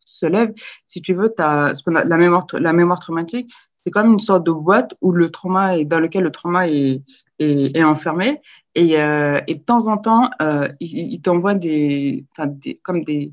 se 0.05 0.25
lève, 0.25 0.53
si 0.87 1.01
tu 1.01 1.13
veux, 1.13 1.33
as, 1.37 1.73
la, 1.87 2.17
mémoire, 2.17 2.47
la 2.53 2.73
mémoire 2.73 2.99
traumatique, 2.99 3.51
c'est 3.89 3.91
comme 3.91 4.13
une 4.13 4.19
sorte 4.19 4.45
de 4.45 4.51
boîte 4.51 4.93
où 5.01 5.11
le 5.11 5.31
trauma 5.31 5.77
est, 5.77 5.85
dans 5.85 5.99
lequel 5.99 6.23
le 6.23 6.31
trauma 6.31 6.67
est, 6.67 7.01
est, 7.39 7.83
enfermé. 7.83 8.39
Et, 8.75 8.99
euh, 9.01 9.41
et, 9.47 9.55
de 9.55 9.61
temps 9.61 9.87
en 9.87 9.97
temps, 9.97 10.29
euh, 10.43 10.67
il, 10.79 11.19
t'envoie 11.21 11.55
des, 11.55 12.23
des, 12.45 12.79
comme 12.83 13.03
des, 13.03 13.31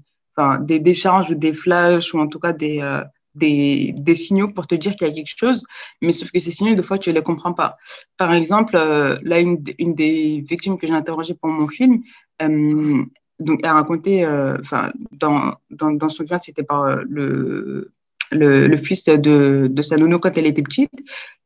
des 0.60 0.80
décharges 0.80 1.30
ou 1.30 1.34
des 1.34 1.52
flashs 1.52 2.14
ou 2.14 2.20
en 2.20 2.26
tout 2.26 2.38
cas 2.38 2.54
des, 2.54 2.80
euh, 2.80 3.04
des, 3.34 3.92
des, 3.98 4.16
signaux 4.16 4.48
pour 4.48 4.66
te 4.66 4.74
dire 4.74 4.96
qu'il 4.96 5.08
y 5.08 5.10
a 5.10 5.12
quelque 5.12 5.36
chose, 5.36 5.62
mais 6.00 6.10
sauf 6.10 6.30
que 6.30 6.38
ces 6.38 6.52
signaux, 6.52 6.74
des 6.74 6.82
fois, 6.82 6.98
tu 6.98 7.10
ne 7.10 7.16
les 7.16 7.22
comprends 7.22 7.52
pas. 7.52 7.76
Par 8.16 8.32
exemple, 8.32 8.76
là, 8.76 9.38
une, 9.38 9.62
une, 9.78 9.94
des 9.94 10.42
victimes 10.48 10.78
que 10.78 10.86
j'ai 10.86 10.94
interrogées 10.94 11.34
pour 11.34 11.50
mon 11.50 11.68
film, 11.68 12.00
euh, 12.40 13.04
donc, 13.38 13.60
elle 13.62 13.68
a 13.68 13.74
raconté, 13.74 14.26
enfin, 14.26 14.90
dans, 15.12 15.52
dans, 15.68 15.90
dans 15.90 16.08
son 16.08 16.26
film, 16.26 16.38
c'était 16.42 16.62
par 16.62 16.96
le 17.04 17.92
le, 18.30 18.66
le, 18.66 18.76
fils 18.76 19.04
de, 19.04 19.68
de 19.70 19.82
sa 19.82 19.96
nounou 19.96 20.18
quand 20.18 20.36
elle 20.36 20.46
était 20.46 20.62
petite. 20.62 20.90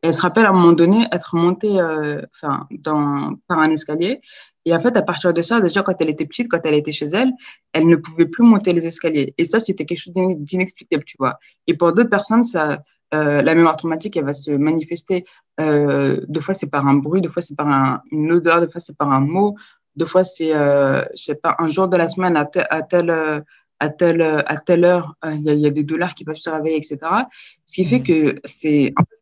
elle 0.03 0.14
se 0.14 0.23
rappelle 0.23 0.47
à 0.47 0.51
un 0.51 0.53
moment 0.53 0.73
donné 0.73 1.07
être 1.12 1.37
montée 1.37 1.81
euh, 1.81 2.23
enfin, 2.35 2.66
dans, 2.71 3.35
par 3.49 3.59
un 3.59 3.71
escalier. 3.71 4.21
Et 4.66 4.75
en 4.75 4.81
fait, 4.81 4.97
à 4.97 5.03
partir 5.03 5.33
de 5.33 5.43
ça, 5.43 5.61
déjà 5.61 5.83
quand 5.83 5.95
elle 6.01 6.11
était 6.11 6.27
petite, 6.27 6.49
quand 6.49 6.61
elle 6.64 6.75
était 6.75 6.93
chez 6.93 7.07
elle, 7.07 7.33
elle 7.73 7.88
ne 7.88 7.97
pouvait 7.97 8.27
plus 8.27 8.45
monter 8.45 8.73
les 8.73 8.87
escaliers. 8.87 9.35
Et 9.38 9.45
ça, 9.45 9.59
c'était 9.59 9.87
quelque 9.87 10.03
chose 10.03 10.14
d'inexplicable, 10.14 11.05
tu 11.05 11.16
vois. 11.19 11.38
Et 11.66 11.75
pour 11.75 11.93
d'autres 11.93 12.11
personnes, 12.11 12.45
ça, 12.45 12.83
euh, 13.14 13.43
la 13.43 13.55
mémoire 13.55 13.77
traumatique, 13.77 14.16
elle 14.16 14.25
va 14.25 14.33
se 14.33 14.51
manifester. 14.51 15.25
Euh, 15.61 16.21
deux 16.29 16.40
fois, 16.40 16.55
c'est 16.55 16.71
par 16.71 16.87
un 16.87 16.95
bruit, 16.95 17.23
deux 17.23 17.31
fois, 17.31 17.43
c'est 17.43 17.57
par 17.57 17.69
un, 17.69 18.03
une 18.12 18.31
odeur, 18.33 18.61
deux 18.61 18.69
fois, 18.69 18.81
c'est 18.81 18.97
par 18.97 19.11
un 19.11 19.21
mot, 19.21 19.57
deux 19.97 20.07
fois, 20.07 20.25
c'est, 20.25 20.55
euh, 20.55 21.03
je 21.14 21.25
sais 21.25 21.35
pas, 21.35 21.57
un 21.59 21.69
jour 21.69 21.88
de 21.88 21.97
la 21.97 22.09
semaine 22.09 22.37
à, 22.37 22.49
à 22.71 22.83
tel 22.83 23.45
à 23.81 23.88
telle, 23.88 24.23
à 24.23 24.57
telle 24.59 24.85
heure, 24.85 25.16
euh, 25.25 25.33
il 25.35 25.43
y, 25.43 25.66
a 25.66 25.71
des 25.71 25.85
dollars 25.85 26.14
qui 26.14 26.25
peuvent 26.25 26.37
se 26.37 26.51
réveiller, 26.51 26.77
etc. 26.77 26.99
Ce 27.64 27.75
qui 27.75 27.87
fait 27.87 28.01
mmh. 28.01 28.03
que 28.03 28.40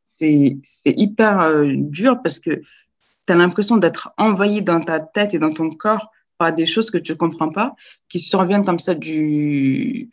c'est 0.05 0.95
hyper 0.97 1.41
euh, 1.41 1.73
dur 1.75 2.21
parce 2.23 2.41
que 2.41 2.61
tu 3.27 3.33
as 3.33 3.37
l'impression 3.37 3.77
d'être 3.77 4.13
envahi 4.19 4.63
dans 4.63 4.81
ta 4.81 4.99
tête 4.99 5.33
et 5.33 5.39
dans 5.39 5.55
ton 5.55 5.71
corps 5.71 6.11
par 6.39 6.53
des 6.53 6.67
choses 6.67 6.91
que 6.91 6.99
tu 6.99 7.13
ne 7.13 7.17
comprends 7.17 7.51
pas, 7.51 7.75
qui 8.09 8.21
surviennent 8.21 8.65
comme 8.65 8.79
ça 8.79 8.95
du, 8.95 10.11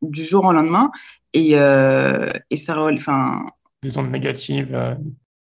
du 0.00 0.24
jour 0.24 0.44
au 0.44 0.52
lendemain. 0.52 0.90
Et, 1.34 1.52
euh, 1.54 2.32
et 2.50 2.56
ça, 2.56 2.80
enfin, 2.82 3.46
des 3.82 3.96
ondes 3.98 4.10
négatives. 4.10 4.96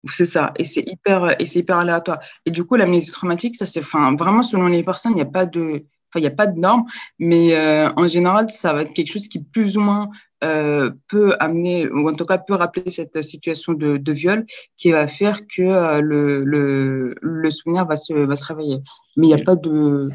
C'est 0.09 0.27
ça, 0.27 0.53
et 0.57 0.65
c'est 0.65 0.83
hyper, 0.87 1.41
et 1.41 1.45
hyper 1.45 1.79
aléatoire. 1.79 2.21
Et 2.45 2.51
du 2.51 2.65
coup, 2.65 2.77
l'amnésie 2.77 3.11
traumatique, 3.11 3.57
ça 3.57 3.67
c'est, 3.67 3.81
enfin, 3.81 4.15
vraiment 4.17 4.43
selon 4.43 4.67
les 4.67 4.83
personnes, 4.83 5.13
il 5.13 5.17
n'y 5.17 5.23
a 5.23 5.27
pas 5.27 5.47
de, 5.47 5.85
il 6.19 6.23
n'y 6.23 6.29
a 6.29 6.31
pas 6.31 6.47
de 6.47 6.59
normes, 6.59 6.85
mais 7.19 7.55
euh, 7.55 7.91
en 7.97 8.09
général, 8.09 8.51
ça 8.51 8.73
va 8.73 8.83
être 8.83 8.93
quelque 8.93 9.13
chose 9.13 9.29
qui 9.29 9.43
plus 9.43 9.77
ou 9.77 9.81
moins 9.81 10.11
euh, 10.45 10.91
peut 11.09 11.35
amener, 11.41 11.89
ou 11.89 12.09
en 12.09 12.15
tout 12.15 12.27
cas 12.27 12.39
peut 12.39 12.55
rappeler 12.55 12.91
cette 12.91 13.23
situation 13.23 13.73
de, 13.73 13.97
de 13.97 14.13
viol 14.13 14.45
qui 14.77 14.91
va 14.91 15.07
faire 15.07 15.47
que 15.47 15.63
euh, 15.63 16.01
le, 16.01 16.45
le, 16.45 17.15
le, 17.21 17.51
souvenir 17.51 17.87
va 17.87 17.97
se, 17.97 18.13
va 18.13 18.37
se 18.37 18.47
réveiller. 18.47 18.79
Mais 19.17 19.29
il 19.29 19.35
n'y 19.35 19.41
a 19.41 19.45
pas 19.45 19.57
de... 19.57 20.09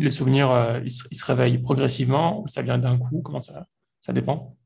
Les 0.00 0.10
souvenirs, 0.10 0.80
ils, 0.82 0.90
se, 0.90 1.04
ils, 1.10 1.16
se, 1.16 1.24
réveillent 1.24 1.58
progressivement 1.58 2.42
ou 2.42 2.48
ça 2.48 2.62
vient 2.62 2.78
d'un 2.78 2.98
coup? 2.98 3.20
Comment 3.22 3.40
ça, 3.40 3.66
ça 4.00 4.12
dépend? 4.12 4.56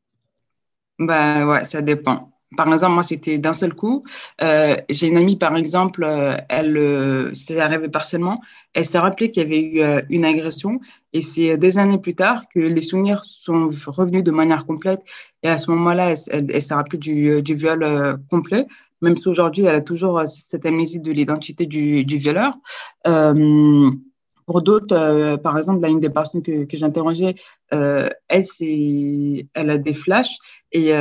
Bah, 0.98 1.46
ouais, 1.46 1.64
ça 1.64 1.82
dépend 1.82 2.37
par 2.56 2.72
exemple, 2.72 2.94
moi, 2.94 3.02
c'était 3.02 3.38
d'un 3.38 3.52
seul 3.52 3.74
coup. 3.74 4.04
Euh, 4.42 4.76
j'ai 4.88 5.08
une 5.08 5.18
amie, 5.18 5.36
par 5.36 5.54
exemple, 5.56 6.02
euh, 6.02 6.36
elle 6.48 6.76
euh, 6.78 7.34
s'est 7.34 7.60
arrivé 7.60 7.88
partiellement. 7.88 8.40
Elle 8.72 8.86
s'est 8.86 8.98
rappelée 8.98 9.30
qu'il 9.30 9.42
y 9.42 9.46
avait 9.46 9.60
eu 9.60 9.82
euh, 9.82 10.00
une 10.08 10.24
agression 10.24 10.80
et 11.12 11.20
c'est 11.20 11.58
des 11.58 11.78
années 11.78 11.98
plus 11.98 12.14
tard 12.14 12.44
que 12.54 12.60
les 12.60 12.80
souvenirs 12.80 13.22
sont 13.26 13.70
revenus 13.86 14.24
de 14.24 14.30
manière 14.30 14.64
complète. 14.64 15.02
Et 15.42 15.48
à 15.48 15.58
ce 15.58 15.70
moment-là, 15.72 16.14
elle, 16.30 16.62
s'est 16.62 16.74
rappelée 16.74 16.98
du, 16.98 17.54
viol 17.54 18.18
complet, 18.30 18.66
même 19.02 19.16
si 19.16 19.28
aujourd'hui, 19.28 19.64
elle 19.64 19.74
a 19.74 19.80
toujours 19.80 20.22
cette 20.26 20.66
amnésie 20.66 21.00
de 21.00 21.12
l'identité 21.12 21.66
du, 21.66 22.04
violeur. 22.04 22.54
pour 23.04 24.62
d'autres, 24.62 25.36
par 25.36 25.58
exemple, 25.58 25.80
là, 25.80 25.88
une 25.88 26.00
des 26.00 26.10
personnes 26.10 26.42
que, 26.42 26.84
interrogées, 26.84 27.36
elle, 27.70 28.46
elle 29.54 29.70
a 29.70 29.78
des 29.78 29.94
flashs 29.94 30.38
et 30.72 30.92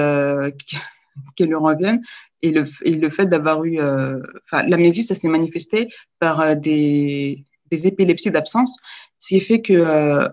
qu'elle 1.35 1.47
lui 1.47 1.55
revienne. 1.55 2.01
Et 2.41 2.51
le, 2.51 2.65
le 2.85 3.09
fait 3.09 3.25
d'avoir 3.25 3.63
eu. 3.63 3.79
Euh, 3.79 4.21
enfin, 4.45 4.63
l'amnésie, 4.63 5.03
ça 5.03 5.15
s'est 5.15 5.27
manifesté 5.27 5.89
par 6.19 6.39
euh, 6.41 6.55
des, 6.55 7.45
des 7.71 7.87
épilepsies 7.87 8.31
d'absence, 8.31 8.77
ce 9.19 9.29
qui 9.29 9.41
fait 9.41 9.61
que, 9.61 9.73
euh, 9.73 10.29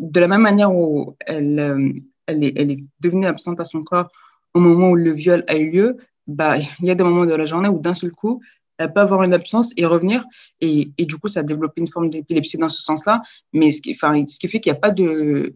de 0.00 0.20
la 0.20 0.28
même 0.28 0.42
manière 0.42 0.74
où 0.74 1.16
elle, 1.26 2.02
elle, 2.26 2.44
est, 2.44 2.52
elle 2.56 2.70
est 2.70 2.84
devenue 3.00 3.26
absente 3.26 3.60
à 3.60 3.64
son 3.64 3.82
corps 3.82 4.10
au 4.56 4.60
moment 4.60 4.90
où 4.90 4.96
le 4.96 5.12
viol 5.12 5.44
a 5.48 5.56
eu 5.56 5.70
lieu, 5.70 5.96
bah, 6.26 6.56
il 6.58 6.86
y 6.86 6.90
a 6.90 6.94
des 6.94 7.04
moments 7.04 7.26
de 7.26 7.34
la 7.34 7.44
journée 7.44 7.68
où 7.68 7.78
d'un 7.78 7.94
seul 7.94 8.10
coup, 8.10 8.40
elle 8.78 8.92
peut 8.92 9.00
avoir 9.00 9.22
une 9.22 9.34
absence 9.34 9.72
et 9.76 9.86
revenir. 9.86 10.24
Et, 10.60 10.90
et 10.98 11.04
du 11.06 11.16
coup, 11.16 11.28
ça 11.28 11.40
a 11.40 11.42
développé 11.42 11.80
une 11.80 11.88
forme 11.88 12.10
d'épilepsie 12.10 12.58
dans 12.58 12.68
ce 12.68 12.82
sens-là. 12.82 13.22
Mais 13.52 13.70
ce 13.70 13.80
qui, 13.82 13.94
ce 13.94 14.38
qui 14.38 14.48
fait 14.48 14.60
qu'il 14.60 14.72
n'y 14.72 14.78
a 14.78 14.80
pas 14.80 14.90
de. 14.90 15.54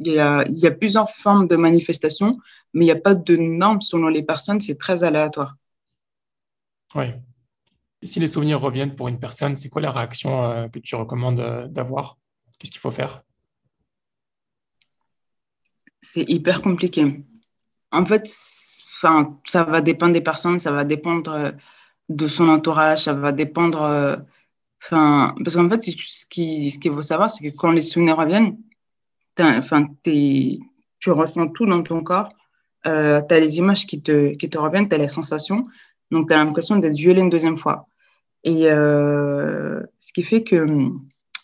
Il 0.00 0.12
y, 0.12 0.18
a, 0.18 0.44
il 0.48 0.58
y 0.58 0.66
a 0.66 0.70
plusieurs 0.70 1.10
formes 1.10 1.46
de 1.46 1.56
manifestations 1.56 2.38
mais 2.72 2.84
il 2.84 2.88
n'y 2.88 2.92
a 2.92 2.96
pas 2.96 3.14
de 3.14 3.36
normes 3.36 3.80
selon 3.80 4.08
les 4.08 4.22
personnes, 4.22 4.60
c'est 4.60 4.78
très 4.78 5.02
aléatoire. 5.02 5.56
Oui. 6.94 7.06
Si 8.02 8.20
les 8.20 8.28
souvenirs 8.28 8.60
reviennent 8.60 8.94
pour 8.94 9.08
une 9.08 9.20
personne, 9.20 9.56
c'est 9.56 9.68
quoi 9.68 9.82
la 9.82 9.92
réaction 9.92 10.44
euh, 10.44 10.68
que 10.68 10.78
tu 10.78 10.94
recommandes 10.94 11.40
euh, 11.40 11.66
d'avoir? 11.68 12.16
Qu'est-ce 12.58 12.70
qu'il 12.70 12.80
faut 12.80 12.90
faire? 12.90 13.22
C'est 16.00 16.28
hyper 16.28 16.62
compliqué. 16.62 17.22
En 17.92 18.06
fait, 18.06 18.26
ça 18.26 19.64
va 19.64 19.80
dépendre 19.80 20.12
des 20.12 20.20
personnes, 20.20 20.60
ça 20.60 20.72
va 20.72 20.84
dépendre 20.84 21.52
de 22.08 22.28
son 22.28 22.48
entourage, 22.48 23.04
ça 23.04 23.12
va 23.12 23.32
dépendre. 23.32 23.82
Euh, 23.82 24.16
enfin, 24.82 25.34
parce 25.44 25.56
qu'en 25.56 25.68
fait, 25.68 25.82
ce 25.82 26.26
qu'il 26.26 26.72
ce 26.72 26.78
qu'il 26.78 26.92
faut 26.92 27.02
savoir, 27.02 27.28
c'est 27.28 27.50
que 27.50 27.56
quand 27.56 27.70
les 27.70 27.82
souvenirs 27.82 28.16
reviennent, 28.16 28.58
enfin, 29.38 29.84
tu 30.04 31.10
ressens 31.10 31.48
tout 31.48 31.66
dans 31.66 31.82
ton 31.82 32.02
corps. 32.02 32.30
Euh, 32.86 33.20
tu 33.28 33.34
as 33.34 33.40
les 33.40 33.58
images 33.58 33.86
qui 33.86 34.02
te, 34.02 34.34
qui 34.34 34.48
te 34.48 34.58
reviennent, 34.58 34.88
tu 34.88 34.94
as 34.94 34.98
les 34.98 35.08
sensations. 35.08 35.64
Donc, 36.10 36.28
tu 36.28 36.34
as 36.34 36.36
l'impression 36.42 36.76
d'être 36.76 36.96
violé 36.96 37.20
une 37.22 37.30
deuxième 37.30 37.58
fois. 37.58 37.86
Et 38.44 38.70
euh, 38.70 39.82
ce 39.98 40.12
qui 40.12 40.22
fait 40.22 40.42
que 40.42 40.66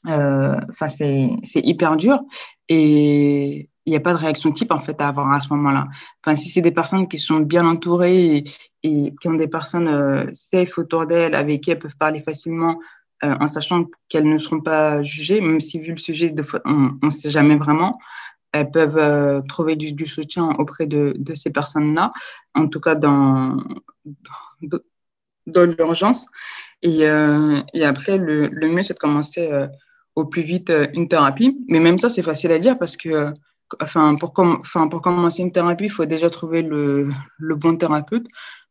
euh, 0.07 0.61
c'est 0.87 1.61
hyper 1.61 1.97
dur. 1.97 2.21
Et 2.69 3.69
il 3.87 3.91
n'y 3.91 3.97
a 3.97 4.01
pas 4.01 4.13
de 4.13 4.19
réaction 4.19 4.51
type 4.53 4.73
en 4.73 4.81
fait 4.81 5.01
à 5.01 5.09
avoir 5.09 5.31
à 5.33 5.41
ce 5.41 5.49
moment-là. 5.51 5.87
Enfin, 6.23 6.35
si 6.35 6.49
c'est 6.49 6.61
des 6.61 6.73
personnes 6.73 7.09
qui 7.09 7.19
sont 7.19 7.41
bien 7.41 7.67
entourées 7.67 8.45
et, 8.83 9.15
qui 9.21 9.29
ont 9.29 9.35
des 9.35 9.49
personnes 9.49 9.89
euh, 9.89 10.27
safe 10.33 10.79
autour 10.79 11.07
d'elles, 11.07 11.35
avec 11.35 11.63
qui 11.63 11.71
elles 11.71 11.79
peuvent 11.79 11.97
parler 11.97 12.21
facilement, 12.21 12.79
euh, 13.25 13.35
en 13.41 13.47
sachant 13.47 13.87
qu'elles 14.09 14.29
ne 14.29 14.39
seront 14.39 14.61
pas 14.61 15.03
jugées, 15.03 15.41
même 15.41 15.61
si 15.61 15.79
vu 15.79 15.93
le 15.93 15.97
sujet, 15.97 16.31
de, 16.31 16.45
on 16.65 16.99
ne 17.03 17.11
sait 17.11 17.31
jamais 17.31 17.57
vraiment, 17.57 17.99
elles 18.53 18.71
peuvent 18.71 18.99
euh, 18.99 19.41
trouver 19.49 19.77
du, 19.77 20.07
soutien 20.07 20.51
auprès 20.59 20.87
de, 20.87 21.15
de 21.19 21.35
ces 21.35 21.51
personnes-là, 21.51 22.13
en 22.55 22.69
tout 22.69 22.81
cas 22.81 22.95
dans, 22.95 23.57
dans, 25.47 25.65
l'urgence. 25.65 26.27
Et, 26.83 27.01
et, 27.01 27.85
après, 27.85 28.19
le, 28.19 28.49
le 28.49 28.69
mieux, 28.69 28.83
c'est 28.83 28.95
de 28.95 28.99
commencer 28.99 29.51
au 30.15 30.25
plus 30.25 30.43
vite 30.43 30.73
une 30.95 31.09
thérapie. 31.09 31.57
Mais 31.69 31.81
même 31.81 31.99
ça, 31.99 32.09
c'est 32.09 32.23
facile 32.23 32.53
à 32.53 32.59
dire 32.59 32.79
parce 32.79 32.97
que 32.97 33.33
enfin, 33.81 34.17
pour, 34.17 34.33
enfin, 34.39 34.89
pour 34.89 35.03
commencer 35.03 35.43
une 35.43 35.53
thérapie, 35.53 35.85
il 35.85 35.91
faut 35.91 36.07
déjà 36.07 36.31
trouver 36.31 36.63
le, 36.63 37.11
le, 37.39 37.55
bon 37.55 37.77
thérapeute. 37.77 38.27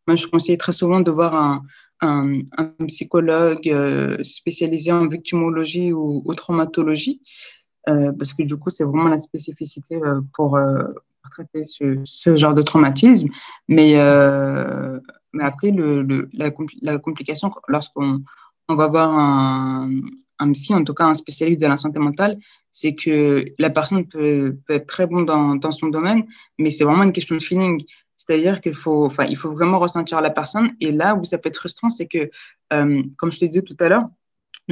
Moi, 0.07 0.15
je 0.15 0.27
conseille 0.27 0.57
très 0.57 0.71
souvent 0.71 0.99
de 1.01 1.11
voir 1.11 1.35
un, 1.35 1.63
un, 2.01 2.41
psychologue 2.87 3.67
euh, 3.67 4.17
spécialisé 4.23 4.91
en 4.91 5.07
victimologie 5.07 5.93
ou, 5.93 6.21
ou 6.25 6.35
traumatologie, 6.35 7.21
euh, 7.89 8.11
parce 8.13 8.33
que 8.33 8.43
du 8.43 8.57
coup, 8.57 8.69
c'est 8.69 8.83
vraiment 8.83 9.07
la 9.07 9.19
spécificité 9.19 9.95
euh, 9.95 10.21
pour, 10.33 10.59
traiter 11.31 11.65
ce, 11.65 12.35
genre 12.35 12.53
de 12.53 12.61
traumatisme. 12.61 13.29
Mais, 13.67 13.95
mais 15.33 15.43
après, 15.43 15.73
la, 16.33 16.99
complication, 16.99 17.51
lorsqu'on 17.67 18.23
on 18.67 18.75
va 18.75 18.87
voir 18.87 19.09
un, 19.09 19.89
un 20.39 20.51
psy, 20.53 20.73
en 20.73 20.83
tout 20.83 20.93
cas 20.93 21.05
un 21.05 21.13
spécialiste 21.13 21.61
de 21.61 21.67
la 21.67 21.77
santé 21.77 21.99
mentale, 21.99 22.37
c'est 22.71 22.95
que 22.95 23.45
la 23.57 23.69
personne 23.69 24.05
peut, 24.05 24.57
peut 24.67 24.73
être 24.73 24.87
très 24.87 25.07
bon 25.07 25.21
dans, 25.21 25.55
dans, 25.55 25.71
son 25.71 25.87
domaine, 25.87 26.25
mais 26.57 26.71
c'est 26.71 26.83
vraiment 26.83 27.03
une 27.03 27.13
question 27.13 27.35
de 27.35 27.41
feeling. 27.41 27.83
C'est-à-dire 28.17 28.61
qu'il 28.61 28.75
faut, 28.75 29.05
enfin, 29.05 29.25
il 29.25 29.37
faut 29.37 29.51
vraiment 29.51 29.79
ressentir 29.79 30.21
la 30.21 30.29
personne. 30.29 30.75
Et 30.79 30.91
là 30.91 31.15
où 31.15 31.23
ça 31.25 31.37
peut 31.37 31.49
être 31.49 31.57
frustrant, 31.57 31.89
c'est 31.89 32.07
que, 32.07 32.29
euh, 32.73 33.03
comme 33.17 33.31
je 33.31 33.39
te 33.39 33.45
disais 33.45 33.61
tout 33.61 33.77
à 33.79 33.89
l'heure, 33.89 34.07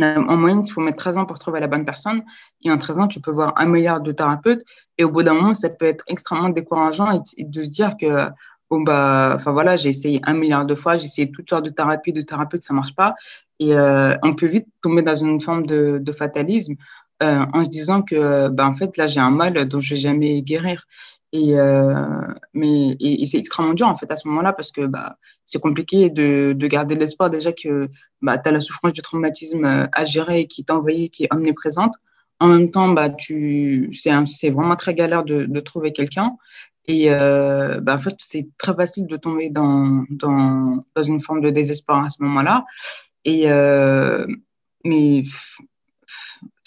en 0.02 0.38
moyenne, 0.38 0.62
il 0.66 0.72
faut 0.72 0.82
mettre 0.82 0.98
13 0.98 1.18
ans 1.18 1.26
pour 1.26 1.38
trouver 1.40 1.60
la 1.60 1.68
bonne 1.68 1.86
personne. 1.86 2.24
Et 2.64 2.72
en 2.72 2.78
13 2.78 3.00
ans, 3.00 3.08
tu 3.08 3.22
peux 3.22 3.32
voir 3.32 3.54
un 3.58 3.66
milliard 3.66 4.02
de 4.02 4.12
thérapeutes. 4.12 4.64
Et 4.98 5.04
au 5.04 5.10
bout 5.10 5.24
d'un 5.24 5.34
moment, 5.34 5.54
ça 5.54 5.70
peut 5.70 5.86
être 5.86 6.04
extrêmement 6.08 6.50
décourageant 6.50 7.22
de 7.38 7.64
se 7.64 7.70
dire 7.70 7.96
que, 8.00 8.30
bon, 8.70 8.82
bah, 8.82 9.34
enfin 9.36 9.52
voilà, 9.52 9.76
j'ai 9.76 9.90
essayé 9.90 10.20
un 10.24 10.34
milliard 10.34 10.66
de 10.66 10.76
fois, 10.76 10.96
j'ai 10.96 11.06
essayé 11.06 11.32
toutes 11.32 11.50
sortes 11.50 11.66
de 11.66 11.70
thérapies, 11.70 12.14
de 12.14 12.22
thérapeutes, 12.22 12.64
ça 12.64 12.74
marche 12.74 12.96
pas. 12.96 13.16
Et 13.60 13.76
euh, 13.76 14.16
on 14.24 14.34
peut 14.34 14.48
vite 14.48 14.68
tomber 14.82 15.04
dans 15.04 15.16
une 15.16 15.40
forme 15.40 15.66
de, 15.66 16.12
fatalisme 16.18 16.76
euh, 17.22 17.46
en 17.54 17.64
se 17.64 17.70
disant 17.70 18.02
que, 18.02 18.50
bah, 18.50 18.68
en 18.68 18.76
fait, 18.76 18.98
là, 18.98 19.06
j'ai 19.08 19.20
un 19.20 19.32
mal 19.32 19.54
dont 19.68 19.80
je 19.80 19.94
vais 19.94 20.00
jamais 20.00 20.42
guérir. 20.42 20.86
Et, 21.34 21.60
euh, 21.60 22.22
mais, 22.54 22.96
c'est 23.26 23.40
extrêmement 23.40 23.74
dur, 23.74 23.88
en 23.88 23.98
fait, 23.98 24.10
à 24.12 24.16
ce 24.16 24.28
moment-là, 24.28 24.54
parce 24.54 24.72
que 24.72 24.86
bah, 24.86 25.18
c'est 25.46 25.60
compliqué 25.60 26.12
de, 26.12 26.54
de 26.56 26.68
garder 26.68 26.94
l'espoir 26.94 27.32
déjà 27.32 27.52
que 27.52 27.90
bah, 28.22 28.38
tu 28.38 28.48
as 28.48 28.52
la 28.52 28.62
souffrance 28.62 28.94
du 28.94 29.02
traumatisme 29.02 29.66
euh, 29.66 29.88
à 29.94 30.06
gérer 30.06 30.42
et 30.42 30.48
qui 30.48 30.62
est 30.62 30.72
envoyée, 30.72 31.10
qui 31.10 31.24
est 31.24 31.34
omniprésente. 31.34 31.96
En 32.40 32.48
même 32.48 32.70
temps, 32.70 32.90
bah, 32.90 33.10
c'est 33.18 34.50
vraiment 34.52 34.76
très 34.76 34.94
galère 34.94 35.24
de, 35.24 35.60
trouver 35.60 35.92
quelqu'un. 35.92 36.38
Et 36.86 37.12
euh, 37.12 37.80
bah, 37.82 37.96
en 37.96 38.00
fait, 38.00 38.16
c'est 38.20 38.48
très 38.60 38.76
facile 38.76 39.08
de 39.08 39.18
tomber 39.18 39.50
dans, 39.50 40.06
une 41.04 41.22
forme 41.22 41.42
de 41.42 41.50
désespoir 41.50 42.06
à 42.06 42.10
ce 42.12 42.22
moment-là. 42.22 42.64
Et 43.26 43.48
mais 44.86 45.24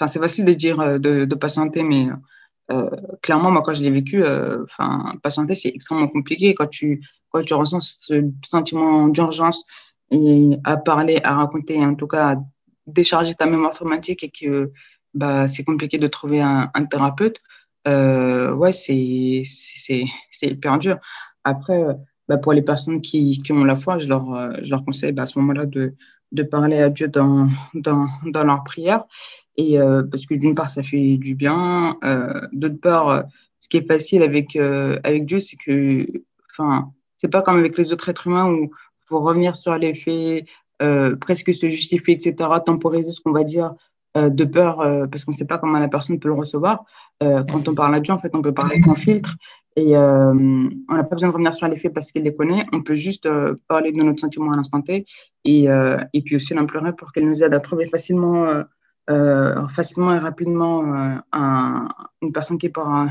c'est 0.08 0.18
facile 0.18 0.44
de 0.44 0.54
dire 0.54 0.98
de, 0.98 1.34
patienter, 1.36 1.82
mais 1.84 2.08
clairement 3.22 3.50
moi 3.50 3.62
quand 3.62 3.74
je 3.74 3.82
l'ai 3.82 3.90
vécu, 3.90 4.22
euh, 4.24 4.64
enfin 4.64 5.14
patienter 5.22 5.54
c'est 5.54 5.68
extrêmement 5.68 6.08
compliqué 6.08 6.54
quand 6.54 6.66
tu 6.68 7.00
quand 7.30 7.42
tu 7.42 7.54
ressens 7.54 7.80
ce 7.80 8.24
sentiment 8.44 9.08
d'urgence 9.08 9.64
et 10.10 10.56
à 10.64 10.76
parler, 10.76 11.20
à 11.24 11.36
raconter, 11.36 11.78
en 11.84 11.94
tout 11.94 12.06
cas 12.06 12.34
à 12.34 12.36
décharger 12.86 13.34
ta 13.34 13.46
mémoire 13.46 13.74
traumatique 13.74 14.22
et 14.24 14.30
que 14.30 14.72
bah 15.14 15.48
c'est 15.48 15.64
compliqué 15.64 15.98
de 15.98 16.06
trouver 16.08 16.40
un, 16.40 16.70
un 16.74 16.84
thérapeute. 16.84 17.38
Euh, 17.88 18.52
ouais 18.54 18.72
c'est 18.72 19.42
c'est 19.44 20.04
c'est 20.32 20.46
hyper 20.48 20.78
dur. 20.78 20.98
Après 21.44 21.84
bah, 22.28 22.38
pour 22.38 22.52
les 22.52 22.62
personnes 22.62 23.00
qui, 23.00 23.40
qui 23.42 23.52
ont 23.52 23.64
la 23.64 23.76
foi, 23.76 23.98
je 24.00 24.08
leur, 24.08 24.24
je 24.62 24.70
leur 24.70 24.84
conseille 24.84 25.12
bah, 25.12 25.22
à 25.22 25.26
ce 25.26 25.38
moment-là 25.38 25.64
de, 25.66 25.94
de 26.32 26.42
parler 26.42 26.78
à 26.82 26.88
Dieu 26.88 27.06
dans, 27.08 27.48
dans, 27.74 28.08
dans 28.24 28.44
leur 28.44 28.64
prière. 28.64 29.04
Et 29.56 29.80
euh, 29.80 30.02
parce 30.02 30.26
que 30.26 30.34
d'une 30.34 30.54
part, 30.54 30.68
ça 30.68 30.82
fait 30.82 31.16
du 31.16 31.34
bien. 31.34 31.96
Euh, 32.04 32.40
D'autre 32.52 32.80
part, 32.80 33.24
ce 33.58 33.68
qui 33.68 33.78
est 33.78 33.86
facile 33.86 34.22
avec, 34.22 34.56
euh, 34.56 34.98
avec 35.04 35.26
Dieu, 35.26 35.38
c'est 35.38 35.56
que, 35.56 36.06
enfin, 36.52 36.92
c'est 37.16 37.28
pas 37.28 37.42
comme 37.42 37.58
avec 37.58 37.76
les 37.78 37.92
autres 37.92 38.08
êtres 38.08 38.26
humains 38.26 38.50
où 38.50 38.70
faut 39.06 39.20
revenir 39.20 39.56
sur 39.56 39.76
les 39.76 39.94
faits, 39.94 40.46
euh, 40.82 41.16
presque 41.16 41.54
se 41.54 41.68
justifier, 41.68 42.14
etc., 42.14 42.34
temporiser 42.64 43.12
ce 43.12 43.20
qu'on 43.20 43.32
va 43.32 43.44
dire 43.44 43.74
euh, 44.16 44.30
de 44.30 44.44
peur, 44.44 44.78
parce 45.10 45.24
qu'on 45.24 45.32
ne 45.32 45.36
sait 45.36 45.46
pas 45.46 45.58
comment 45.58 45.78
la 45.78 45.88
personne 45.88 46.18
peut 46.18 46.28
le 46.28 46.34
recevoir. 46.34 46.84
quand 47.20 47.68
on 47.68 47.74
parle 47.74 47.94
à 47.94 48.00
Dieu, 48.00 48.12
en 48.12 48.18
fait, 48.18 48.34
on 48.34 48.42
peut 48.42 48.52
parler 48.54 48.80
sans 48.80 48.94
filtre. 48.94 49.36
Et 49.76 49.94
euh, 49.94 50.32
on 50.88 50.94
n'a 50.94 51.04
pas 51.04 51.16
besoin 51.16 51.28
de 51.28 51.34
revenir 51.34 51.52
sur 51.52 51.68
les 51.68 51.76
faits 51.76 51.92
parce 51.92 52.10
qu'il 52.10 52.22
les 52.22 52.34
connaît. 52.34 52.64
On 52.72 52.82
peut 52.82 52.94
juste 52.94 53.26
euh, 53.26 53.56
parler 53.68 53.92
de 53.92 54.02
notre 54.02 54.20
sentiment 54.20 54.52
à 54.52 54.56
l'instant 54.56 54.80
T 54.80 55.04
et, 55.44 55.70
euh, 55.70 55.98
et 56.14 56.22
puis 56.22 56.36
aussi 56.36 56.54
l'implorer 56.54 56.94
pour 56.94 57.12
qu'elle 57.12 57.28
nous 57.28 57.44
aide 57.44 57.52
à 57.52 57.60
trouver 57.60 57.86
facilement, 57.86 58.64
euh, 59.10 59.56
euh, 59.56 59.68
facilement 59.68 60.14
et 60.14 60.18
rapidement 60.18 60.84
un, 61.32 61.88
une 62.22 62.32
personne 62.32 62.58
qui 62.58 62.68
pourra, 62.68 63.08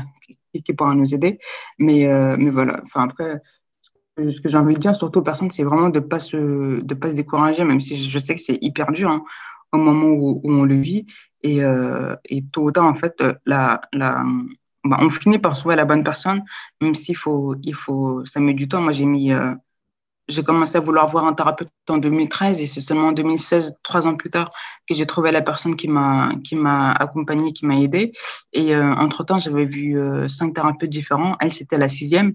qui, 0.52 0.62
qui 0.62 0.72
pourra 0.72 0.94
nous 0.94 1.14
aider. 1.14 1.38
Mais, 1.78 2.06
mais 2.36 2.50
voilà. 2.50 2.80
Enfin 2.84 3.04
après, 3.04 3.40
ce 4.18 4.40
que 4.40 4.48
j'ai 4.48 4.56
envie 4.56 4.74
de 4.74 4.80
dire 4.80 4.94
surtout 4.94 5.20
aux 5.20 5.22
personnes, 5.22 5.50
c'est 5.50 5.64
vraiment 5.64 5.90
de 5.90 6.00
pas 6.00 6.20
se, 6.20 6.80
de 6.80 6.94
pas 6.94 7.10
se 7.10 7.16
décourager, 7.16 7.64
même 7.64 7.80
si 7.80 7.96
je 7.96 8.18
sais 8.18 8.34
que 8.34 8.40
c'est 8.40 8.58
hyper 8.60 8.92
dur 8.92 9.10
hein, 9.10 9.24
au 9.72 9.78
moment 9.78 10.08
où, 10.08 10.40
où, 10.42 10.52
on 10.52 10.64
le 10.64 10.76
vit. 10.76 11.06
Et, 11.42 11.60
et 12.24 12.44
tôt 12.50 12.64
ou 12.64 12.72
tard, 12.72 12.86
en 12.86 12.94
fait, 12.94 13.22
la, 13.44 13.80
la 13.92 14.24
bah, 14.86 14.98
on 15.00 15.10
finit 15.10 15.38
par 15.38 15.58
trouver 15.58 15.74
la 15.74 15.84
bonne 15.84 16.04
personne, 16.04 16.44
même 16.80 16.94
s'il 16.94 17.16
faut, 17.16 17.56
il 17.62 17.74
faut, 17.74 18.24
ça 18.24 18.38
met 18.40 18.54
du 18.54 18.68
temps. 18.68 18.80
Moi, 18.80 18.92
j'ai 18.92 19.04
mis, 19.04 19.32
euh, 19.32 19.52
j'ai 20.28 20.42
commencé 20.42 20.76
à 20.76 20.80
vouloir 20.80 21.08
voir 21.10 21.26
un 21.26 21.34
thérapeute 21.34 21.68
en 21.88 21.98
2013 21.98 22.60
et 22.60 22.66
c'est 22.66 22.80
seulement 22.80 23.08
en 23.08 23.12
2016, 23.12 23.76
trois 23.82 24.06
ans 24.06 24.16
plus 24.16 24.30
tard, 24.30 24.50
que 24.88 24.94
j'ai 24.94 25.06
trouvé 25.06 25.30
la 25.30 25.42
personne 25.42 25.76
qui 25.76 25.88
m'a, 25.88 26.32
qui 26.42 26.56
m'a 26.56 26.92
accompagné, 26.92 27.52
qui 27.52 27.64
m'a 27.64 27.78
aidé. 27.78 28.12
Et 28.52 28.74
euh, 28.74 28.92
entre 28.94 29.24
temps, 29.24 29.38
j'avais 29.38 29.64
vu 29.64 29.98
euh, 29.98 30.26
cinq 30.28 30.54
thérapeutes 30.54 30.90
différents. 30.90 31.36
Elle, 31.40 31.52
c'était 31.52 31.78
la 31.78 31.88
sixième. 31.88 32.34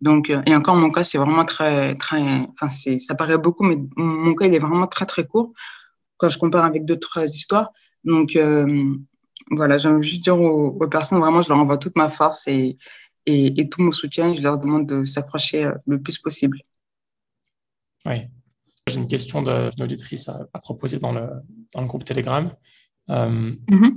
Donc, 0.00 0.30
euh, 0.30 0.42
et 0.46 0.54
encore, 0.54 0.76
mon 0.76 0.90
cas, 0.90 1.04
c'est 1.04 1.18
vraiment 1.18 1.44
très, 1.44 1.94
très, 1.96 2.20
enfin, 2.60 2.68
ça 2.98 3.14
paraît 3.14 3.38
beaucoup, 3.38 3.64
mais 3.64 3.78
mon 3.96 4.34
cas, 4.34 4.46
il 4.46 4.54
est 4.54 4.58
vraiment 4.58 4.86
très, 4.86 5.06
très 5.06 5.26
court 5.26 5.52
quand 6.18 6.28
je 6.28 6.38
compare 6.38 6.64
avec 6.64 6.84
d'autres 6.86 7.24
histoires. 7.24 7.70
Donc, 8.04 8.36
euh, 8.36 8.94
voilà, 9.50 9.78
j'aimerais 9.78 10.02
juste 10.02 10.22
dire 10.22 10.40
aux, 10.40 10.72
personnes, 10.88 11.18
vraiment, 11.18 11.42
je 11.42 11.48
leur 11.48 11.58
envoie 11.58 11.78
toute 11.78 11.96
ma 11.96 12.10
force 12.10 12.46
et, 12.48 12.78
et, 13.26 13.60
et 13.60 13.68
tout 13.68 13.82
mon 13.82 13.92
soutien. 13.92 14.34
Je 14.34 14.42
leur 14.42 14.58
demande 14.58 14.86
de 14.86 15.04
s'accrocher 15.04 15.70
le 15.86 16.00
plus 16.00 16.18
possible. 16.18 16.58
Oui. 18.06 18.28
J'ai 18.88 18.96
une 18.96 19.06
question 19.06 19.42
d'une 19.42 19.82
auditrice 19.82 20.28
à, 20.28 20.46
à, 20.52 20.58
proposer 20.60 20.98
dans 20.98 21.12
le, 21.12 21.26
dans 21.72 21.80
le 21.80 21.86
groupe 21.86 22.04
Telegram. 22.04 22.50
Euh, 23.10 23.28
mm 23.28 23.58
-hmm. 23.68 23.92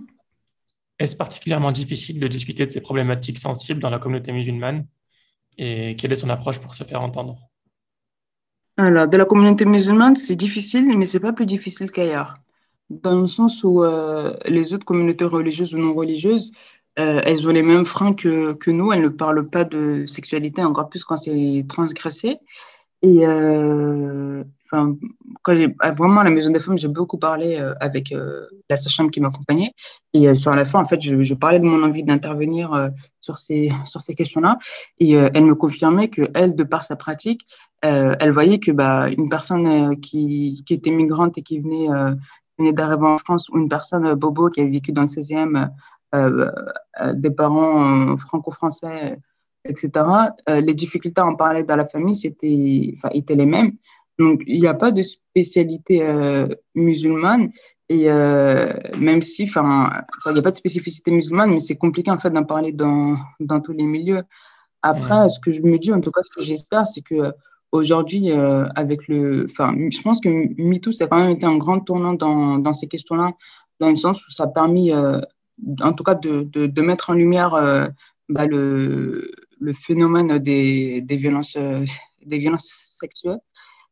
Est-ce 1.02 1.16
particulièrement 1.16 1.72
difficile 1.72 2.20
de 2.20 2.28
discuter 2.28 2.66
de 2.66 2.72
ces 2.72 2.82
problématiques 2.82 3.40
sensibles 3.40 3.82
dans 3.82 3.92
la 3.96 4.00
communauté 4.00 4.32
musulmane? 4.40 4.80
Et 5.58 5.96
quelle 5.98 6.12
est 6.14 6.22
son 6.24 6.32
approche 6.38 6.60
pour 6.64 6.74
se 6.74 6.84
faire 6.90 7.02
entendre? 7.08 7.36
Alors, 8.78 9.08
de 9.14 9.18
la 9.18 9.26
communauté 9.32 9.64
musulmane, 9.66 10.16
c'est 10.26 10.40
difficile, 10.46 10.86
mais 10.98 11.08
c'est 11.12 11.24
pas 11.28 11.34
plus 11.38 11.50
difficile 11.56 11.90
qu'ailleurs 11.96 12.32
dans 12.90 13.22
le 13.22 13.28
sens 13.28 13.64
où 13.64 13.84
euh, 13.84 14.36
les 14.46 14.74
autres 14.74 14.86
communautés 14.86 15.26
religieuses 15.26 15.74
ou 15.74 15.78
non 15.78 15.94
religieuses, 15.94 16.52
euh, 16.98 17.22
elles 17.24 17.48
ont 17.48 17.52
les 17.52 17.64
mêmes 17.64 17.86
freins 17.86 18.14
que, 18.14 18.54
que 18.54 18.72
nous. 18.72 18.92
Elles 18.92 19.02
ne 19.02 19.10
parlent 19.10 19.48
pas 19.50 19.64
de 19.64 20.06
sexualité, 20.08 20.64
encore 20.64 20.90
plus 20.90 21.04
quand 21.04 21.18
c'est 21.18 21.66
transgressé. 21.70 22.38
Et 23.02 23.26
euh, 23.26 24.44
quand 24.72 24.98
j'ai 25.50 25.74
ah, 25.80 25.92
vraiment 25.92 26.22
à 26.22 26.24
la 26.26 26.30
maison 26.30 26.52
des 26.52 26.60
femmes, 26.60 26.78
j'ai 26.78 26.90
beaucoup 26.90 27.18
parlé 27.18 27.58
euh, 27.58 27.74
avec 27.80 28.12
euh, 28.12 28.46
la 28.70 28.78
sage-femme 28.78 29.10
qui 29.10 29.22
m'accompagnait. 29.22 29.74
Et 30.14 30.36
sur 30.36 30.54
la 30.54 30.66
fin, 30.66 30.80
en 30.80 30.86
fait, 30.86 31.02
je, 31.02 31.22
je 31.22 31.34
parlais 31.34 31.60
de 31.60 31.66
mon 31.66 31.84
envie 31.84 32.04
d'intervenir 32.04 32.90
sur 33.22 33.38
ces, 33.38 33.72
sur 33.86 34.02
ces 34.02 34.16
questions-là. 34.16 34.58
Et 35.00 35.14
elle 35.14 35.46
me 35.46 35.56
confirmait 35.56 36.10
que 36.10 36.30
elle, 36.34 36.56
de 36.56 36.64
par 36.64 36.84
sa 36.84 36.96
pratique, 36.96 37.46
elle 37.82 38.32
voyait 38.32 38.60
que 38.60 38.72
bah, 38.72 39.10
une 39.10 39.30
personne 39.30 40.00
qui, 40.02 40.64
qui 40.66 40.74
était 40.74 40.92
migrante 40.92 41.38
et 41.38 41.42
qui 41.42 41.60
venait, 41.60 41.88
venait 42.58 42.74
d'arriver 42.74 43.08
en 43.08 43.18
France, 43.18 43.48
ou 43.50 43.58
une 43.58 43.70
personne 43.70 44.14
bobo 44.16 44.50
qui 44.50 44.60
avait 44.60 44.72
vécu 44.72 44.92
dans 44.92 45.04
le 45.04 45.08
16e, 45.08 45.70
des 47.14 47.32
parents 47.32 48.18
franco-français, 48.18 49.20
etc., 49.66 50.06
les 50.48 50.74
difficultés 50.74 51.22
à 51.22 51.26
en 51.26 51.36
parler 51.36 51.64
dans 51.64 51.76
la 51.76 51.86
famille 51.86 52.16
c'était, 52.16 52.96
étaient 53.14 53.36
les 53.36 53.46
mêmes. 53.46 53.74
Donc, 54.20 54.44
il 54.46 54.60
n'y 54.60 54.68
a 54.68 54.74
pas 54.74 54.92
de 54.92 55.02
spécialité 55.02 56.04
euh, 56.04 56.48
musulmane. 56.76 57.52
Et 57.88 58.12
euh, 58.12 58.74
même 59.00 59.22
si, 59.22 59.46
enfin, 59.46 59.90
il 60.28 60.34
n'y 60.34 60.40
a 60.40 60.42
pas 60.44 60.52
de 60.52 60.56
spécificité 60.56 61.10
musulmane, 61.10 61.52
mais 61.52 61.60
c'est 61.60 61.78
compliqué 61.78 62.12
en 62.12 62.20
fait 62.20 62.30
d'en 62.30 62.44
parler 62.44 62.72
dans, 62.72 63.18
dans 63.40 63.62
tous 63.62 63.72
les 63.72 63.86
milieux. 63.86 64.22
Après, 64.84 65.28
ce 65.30 65.40
que 65.40 65.52
je 65.52 65.62
me 65.62 65.80
dis, 65.80 65.92
en 65.92 66.00
tout 66.00 66.12
cas, 66.12 66.22
ce 66.22 66.30
que 66.30 66.42
j'espère, 66.42 66.86
c'est 66.86 67.02
que 67.02 67.34
aujourd'hui, 67.72 68.32
euh, 68.32 68.68
avec 68.76 69.08
le, 69.08 69.48
enfin, 69.50 69.74
je 69.90 70.02
pense 70.02 70.20
que 70.20 70.30
MeToo, 70.30 70.92
ça 70.92 71.06
a 71.06 71.08
quand 71.08 71.20
même 71.20 71.32
été 71.32 71.46
un 71.46 71.58
grand 71.58 71.80
tournant 71.80 72.14
dans, 72.14 72.60
dans 72.60 72.74
ces 72.74 72.88
questions-là, 72.88 73.32
dans 73.80 73.90
le 73.90 73.96
sens 73.96 74.26
où 74.28 74.32
ça 74.32 74.44
a 74.44 74.48
permis, 74.48 74.92
en 74.94 75.94
tout 75.94 76.04
cas, 76.04 76.16
de, 76.16 76.44
de, 76.44 76.68
de 76.68 76.82
mettre 76.82 77.10
en 77.10 77.14
lumière 77.14 77.52
bah, 78.30 78.46
le, 78.46 79.32
le 79.60 79.74
phénomène 79.74 80.38
des, 80.40 81.02
des 81.02 81.18
violences, 81.18 81.58
des 82.26 82.38
violences 82.38 82.96
sexuelles. 83.00 83.40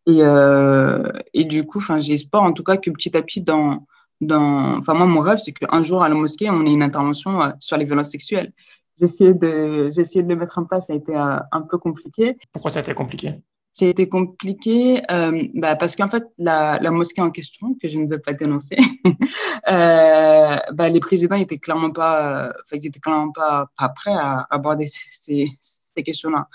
Et, 0.06 0.20
euh, 0.22 1.12
et 1.34 1.44
du 1.44 1.66
coup, 1.66 1.82
j'espère 1.98 2.44
en 2.44 2.54
tout 2.54 2.64
cas 2.64 2.78
que 2.78 2.90
petit 2.92 3.16
à 3.18 3.22
petit, 3.22 3.42
dans, 3.42 3.86
enfin 4.22 4.94
moi, 4.94 5.06
mon 5.06 5.20
rêve, 5.20 5.40
c'est 5.44 5.52
qu'un 5.52 5.84
jour 5.84 6.02
à 6.02 6.10
la 6.10 6.16
mosquée, 6.16 6.50
on 6.50 6.66
ait 6.66 6.74
une 6.74 6.84
intervention 6.84 7.42
euh, 7.42 7.50
sur 7.60 7.78
les 7.78 7.86
violences 7.86 8.12
sexuelles. 8.12 8.54
J'ai 9.00 9.34
de, 9.34 9.90
de 9.90 10.28
le 10.28 10.36
mettre 10.36 10.58
en 10.58 10.64
place, 10.64 10.88
ça 10.88 10.94
a 10.94 10.96
été 10.96 11.16
euh, 11.16 11.38
un 11.52 11.62
peu 11.62 11.78
compliqué. 11.78 12.38
Pourquoi 12.52 12.72
ça 12.72 12.80
a 12.80 12.82
été 12.82 12.94
compliqué? 12.94 13.36
Été 13.80 14.10
compliqué 14.10 15.04
euh, 15.12 15.48
bah 15.54 15.76
parce 15.76 15.96
qu'en 15.96 16.10
fait, 16.10 16.24
la, 16.38 16.80
la, 16.82 16.92
mosquée 16.92 17.22
en 17.22 17.30
question, 17.30 17.76
que 17.82 17.88
je 17.88 17.98
ne 17.98 18.08
veux 18.08 18.20
pas 18.20 18.34
dénoncer, 18.34 18.78
euh, 19.70 20.58
bah, 20.74 20.90
les 20.90 21.00
présidents 21.00 21.36
étaient 21.36 21.60
clairement 21.60 21.92
pas, 21.92 22.54
ils 22.72 22.88
étaient 22.88 23.00
clairement 23.00 23.32
pas, 23.32 23.68
pas 23.78 23.90
prêts 23.90 24.16
à 24.16 24.48
aborder 24.50 24.88
ces, 24.88 25.52
ces 25.60 26.04
questions-là 26.04 26.48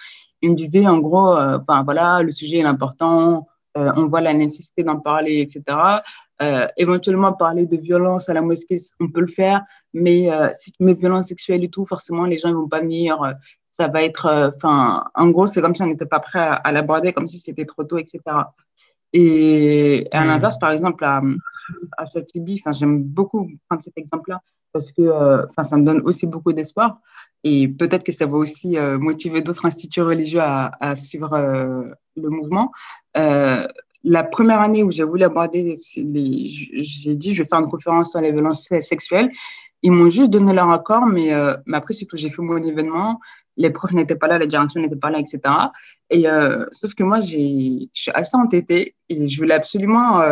il 0.42 0.50
me 0.50 0.56
disait 0.56 0.86
en 0.86 0.98
gros, 0.98 1.36
euh, 1.36 1.58
voilà, 1.84 2.22
le 2.22 2.32
sujet 2.32 2.58
est 2.58 2.64
important, 2.64 3.46
euh, 3.78 3.92
on 3.96 4.08
voit 4.08 4.20
la 4.20 4.34
nécessité 4.34 4.82
d'en 4.82 4.98
parler, 4.98 5.40
etc. 5.40 5.62
Euh, 6.42 6.66
éventuellement, 6.76 7.32
parler 7.32 7.66
de 7.66 7.76
violence 7.76 8.28
à 8.28 8.34
la 8.34 8.42
mosquée, 8.42 8.76
on 9.00 9.08
peut 9.08 9.20
le 9.20 9.28
faire, 9.28 9.62
mais 9.94 10.28
si 10.60 10.72
tu 10.72 10.82
mets 10.82 10.94
violence 10.94 11.28
sexuelle 11.28 11.62
et 11.62 11.68
tout, 11.68 11.86
forcément, 11.86 12.24
les 12.24 12.38
gens 12.38 12.48
ne 12.48 12.54
vont 12.54 12.68
pas 12.68 12.80
venir. 12.80 13.34
Ça 13.72 13.88
va 13.88 14.02
être, 14.02 14.52
enfin, 14.56 15.04
en 15.14 15.30
gros, 15.30 15.48
c'est 15.48 15.60
comme 15.60 15.74
si 15.74 15.82
on 15.82 15.86
n'était 15.86 16.06
pas 16.06 16.20
prêt 16.20 16.38
à, 16.62 16.72
l'aborder, 16.72 17.12
comme 17.12 17.26
si 17.26 17.38
c'était 17.38 17.64
trop 17.64 17.84
tôt, 17.84 17.98
etc. 17.98 18.20
Et 19.12 20.06
à 20.12 20.24
hmm. 20.24 20.28
l'inverse, 20.28 20.58
par 20.58 20.70
exemple, 20.70 21.04
à, 21.04 21.20
à 21.98 22.04
j'aime 22.72 23.02
beaucoup 23.02 23.50
prendre 23.68 23.82
cet 23.82 23.96
exemple-là 23.96 24.40
parce 24.72 24.90
que 24.92 25.46
enfin, 25.50 25.64
ça 25.64 25.76
me 25.76 25.84
donne 25.84 26.00
aussi 26.04 26.26
beaucoup 26.26 26.52
d'espoir. 26.52 26.98
Et 27.44 27.68
peut-être 27.68 28.04
que 28.04 28.12
ça 28.12 28.26
va 28.26 28.36
aussi 28.36 28.78
euh, 28.78 28.98
motiver 28.98 29.40
d'autres 29.42 29.66
instituts 29.66 30.02
religieux 30.02 30.40
à, 30.40 30.72
à 30.80 30.94
suivre 30.94 31.32
euh, 31.32 31.82
le 32.16 32.28
mouvement. 32.28 32.70
Euh, 33.16 33.66
la 34.04 34.24
première 34.24 34.60
année 34.60 34.82
où 34.82 34.90
j'ai 34.90 35.04
voulu 35.04 35.24
aborder, 35.24 35.74
j'ai 35.94 36.04
dit 37.14 37.34
je 37.34 37.42
vais 37.42 37.48
faire 37.48 37.60
une 37.60 37.70
conférence 37.70 38.10
sur 38.10 38.20
les 38.20 38.32
violences 38.32 38.68
sexuelles. 38.80 39.30
Ils 39.82 39.90
m'ont 39.90 40.10
juste 40.10 40.30
donné 40.30 40.52
leur 40.52 40.70
accord, 40.70 41.06
mais, 41.06 41.32
euh, 41.32 41.56
mais 41.66 41.76
après 41.76 41.94
c'est 41.94 42.06
tout. 42.06 42.16
J'ai 42.16 42.30
fait 42.30 42.42
mon 42.42 42.56
événement, 42.56 43.20
les 43.56 43.70
profs 43.70 43.92
n'étaient 43.92 44.16
pas 44.16 44.28
là, 44.28 44.38
la 44.38 44.46
direction 44.46 44.80
n'était 44.80 44.96
pas 44.96 45.10
là, 45.10 45.18
etc. 45.18 45.40
Et 46.10 46.26
sauf 46.72 46.94
que 46.94 47.02
moi, 47.02 47.20
je 47.20 47.86
suis 47.92 48.10
assez 48.14 48.36
entêtée 48.36 48.94
et 49.08 49.26
je 49.28 49.40
voulais 49.40 49.54
absolument, 49.54 50.22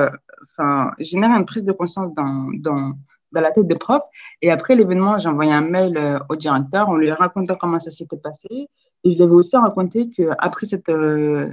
enfin, 0.44 0.92
générer 0.98 1.32
une 1.32 1.46
prise 1.46 1.64
de 1.64 1.72
conscience 1.72 2.14
dans, 2.14 2.48
dans 2.54 2.94
dans 3.32 3.40
la 3.40 3.50
tête 3.52 3.66
des 3.66 3.76
profs. 3.76 4.02
Et 4.42 4.50
après 4.50 4.74
l'événement, 4.74 5.18
j'ai 5.18 5.28
envoyé 5.28 5.52
un 5.52 5.60
mail 5.60 5.96
euh, 5.96 6.18
au 6.28 6.36
directeur 6.36 6.88
en 6.88 6.96
lui 6.96 7.10
racontant 7.10 7.56
comment 7.56 7.78
ça 7.78 7.90
s'était 7.90 8.16
passé. 8.16 8.68
Et 9.04 9.12
je 9.12 9.16
lui 9.16 9.22
avais 9.22 9.32
aussi 9.32 9.56
raconté 9.56 10.10
qu'après 10.10 10.66
cette, 10.66 10.88
euh, 10.88 11.48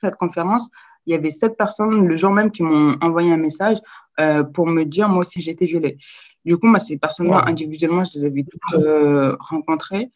cette 0.00 0.16
conférence, 0.16 0.70
il 1.06 1.12
y 1.12 1.14
avait 1.14 1.30
sept 1.30 1.56
personnes 1.56 2.06
le 2.06 2.16
jour 2.16 2.30
même 2.30 2.50
qui 2.50 2.62
m'ont 2.62 2.96
envoyé 3.00 3.32
un 3.32 3.36
message 3.38 3.78
euh, 4.20 4.42
pour 4.42 4.66
me 4.66 4.84
dire 4.84 5.08
moi 5.08 5.20
aussi 5.20 5.48
été 5.48 5.66
violée. 5.66 5.98
Du 6.44 6.56
coup, 6.56 6.66
moi, 6.66 6.78
ces 6.78 6.98
personnes-là, 6.98 7.44
individuellement, 7.46 8.04
je 8.04 8.18
les 8.18 8.24
avais 8.24 8.44
toutes 8.44 9.36
rencontrées 9.40 10.10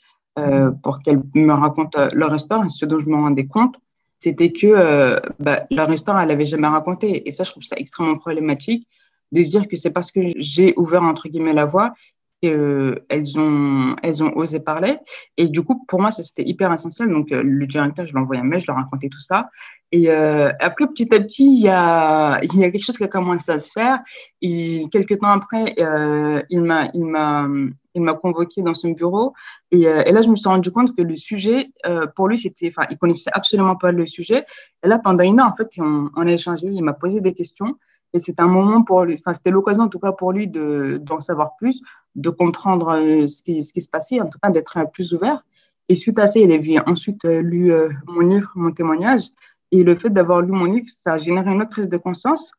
pour 0.83 1.01
qu'elles 1.03 1.23
me 1.35 1.53
racontent 1.53 2.09
leur 2.13 2.35
histoire. 2.35 2.65
Et 2.65 2.69
ce 2.69 2.85
dont 2.87 3.01
je 3.01 3.09
me 3.09 3.17
rendais 3.17 3.47
compte, 3.47 3.77
c'était 4.19 4.53
que 4.53 5.21
bah, 5.39 5.65
leur 5.71 5.93
histoire, 5.93 6.21
elle 6.21 6.29
n'avait 6.29 6.45
jamais 6.45 6.69
raconté. 6.69 7.27
Et 7.27 7.31
ça, 7.31 7.45
je 7.45 7.51
trouve 7.51 7.65
ça 7.65 7.77
extrêmement 7.77 8.19
problématique 8.19 8.89
de 9.33 9.43
dire 9.43 9.67
que 9.67 9.77
c'est 9.77 9.91
parce 9.91 10.11
que 10.11 10.21
j'ai 10.37 10.75
ouvert 10.77 11.03
entre 11.03 11.29
guillemets 11.29 11.55
la 11.55 11.65
voie 11.65 11.95
qu'elles 12.43 13.39
ont, 13.39 13.95
elles 14.03 14.23
ont 14.23 14.37
osé 14.37 14.59
parler. 14.59 14.97
Et 15.37 15.49
du 15.49 15.63
coup, 15.63 15.85
pour 15.87 16.01
moi, 16.01 16.11
c'était 16.11 16.43
hyper 16.43 16.73
essentiel. 16.73 17.09
Donc, 17.09 17.31
euh, 17.31 17.43
le 17.43 17.67
directeur, 17.67 18.05
je 18.05 18.13
lui 18.13 18.37
ai 18.37 18.39
un 18.39 18.43
mail, 18.43 18.61
je 18.61 18.67
leur 18.67 18.79
ai 18.79 18.83
raconté 18.83 19.09
tout 19.09 19.21
ça. 19.21 19.49
Et 19.93 20.11
euh, 20.11 20.51
après, 20.59 20.87
petit 20.89 21.15
à 21.15 21.21
petit, 21.21 21.45
il 21.45 21.61
y, 21.61 21.69
a, 21.69 22.41
il 22.43 22.59
y 22.59 22.65
a 22.65 22.71
quelque 22.71 22.85
chose 22.85 22.97
qui 22.97 23.05
a 23.05 23.09
commencé 23.09 23.51
à 23.53 23.61
se 23.61 23.71
faire. 23.71 24.01
Et 24.41 24.87
quelques 24.91 25.19
temps 25.19 25.31
après, 25.31 25.75
euh, 25.79 26.43
il 26.51 26.63
m'a, 26.63 26.89
il 26.95 27.05
m'a, 27.05 27.47
il 27.95 28.03
m'a 28.03 28.15
convoqué 28.15 28.63
dans 28.63 28.75
son 28.75 28.91
bureau. 28.91 29.35
Et, 29.71 29.85
là, 29.85 30.23
je 30.23 30.29
me 30.29 30.37
suis 30.37 30.49
rendu 30.49 30.73
compte 30.73 30.97
que 30.97 31.03
le 31.03 31.15
sujet, 31.15 31.71
pour 32.17 32.27
lui, 32.27 32.39
c'était, 32.39 32.73
enfin, 32.75 32.89
il 32.91 32.99
connaissait 32.99 33.31
absolument 33.33 33.77
pas 33.77 33.93
le 33.93 34.07
sujet. 34.07 34.47
Et 34.83 34.89
là, 34.89 34.99
pendant 34.99 35.25
une 35.25 35.41
heure, 35.41 35.49
en 35.49 35.55
fait, 35.55 35.69
on, 35.79 36.09
on 36.17 36.27
a 36.27 36.33
échangé. 36.33 36.67
Il 36.69 36.83
m'a 36.83 36.95
posé 36.95 37.21
des 37.21 37.35
questions. 37.35 37.77
Et 38.15 38.19
c'était 38.19 38.43
un 38.43 38.47
moment 38.49 38.83
pour 38.83 39.05
lui, 39.05 39.15
enfin, 39.15 39.33
c'était 39.33 39.51
l'occasion 39.51 39.85
en 39.85 39.89
tout 39.89 39.99
cas 39.99 40.13
pour 40.13 40.33
lui 40.33 40.47
de, 40.47 41.01
d'en 41.03 41.21
savoir 41.21 41.57
plus, 41.57 41.83
de 42.15 42.31
comprendre 42.31 42.91
euh, 42.91 43.29
ce 43.29 43.43
qui, 43.43 43.63
se 43.63 43.89
passait, 43.89 44.21
en 44.21 44.29
tout 44.29 44.39
cas 44.43 44.51
d'être 44.51 44.79
plus 44.93 45.13
ouvert. 45.13 45.45
Et 45.89 45.95
suite 45.95 46.19
à 46.19 46.27
ça, 46.27 46.39
il 46.39 46.79
a 46.79 46.89
ensuite 46.89 47.25
euh, 47.25 47.41
lu 47.41 47.73
euh, 47.73 47.89
mon 48.07 48.21
livre, 48.21 48.51
mon 48.55 48.71
témoignage. 48.71 49.23
Et 49.71 49.83
le 49.83 49.97
fait 49.97 50.11
d'avoir 50.11 50.43
lu 50.43 50.53
mon 50.53 50.65
livre, 50.65 50.87
ça 50.89 51.15
a 51.15 51.17
généré 51.17 51.51
une 51.51 51.63
autre 51.63 51.71
prise 51.71 51.89
de 51.89 51.97
conscience. 51.97 52.53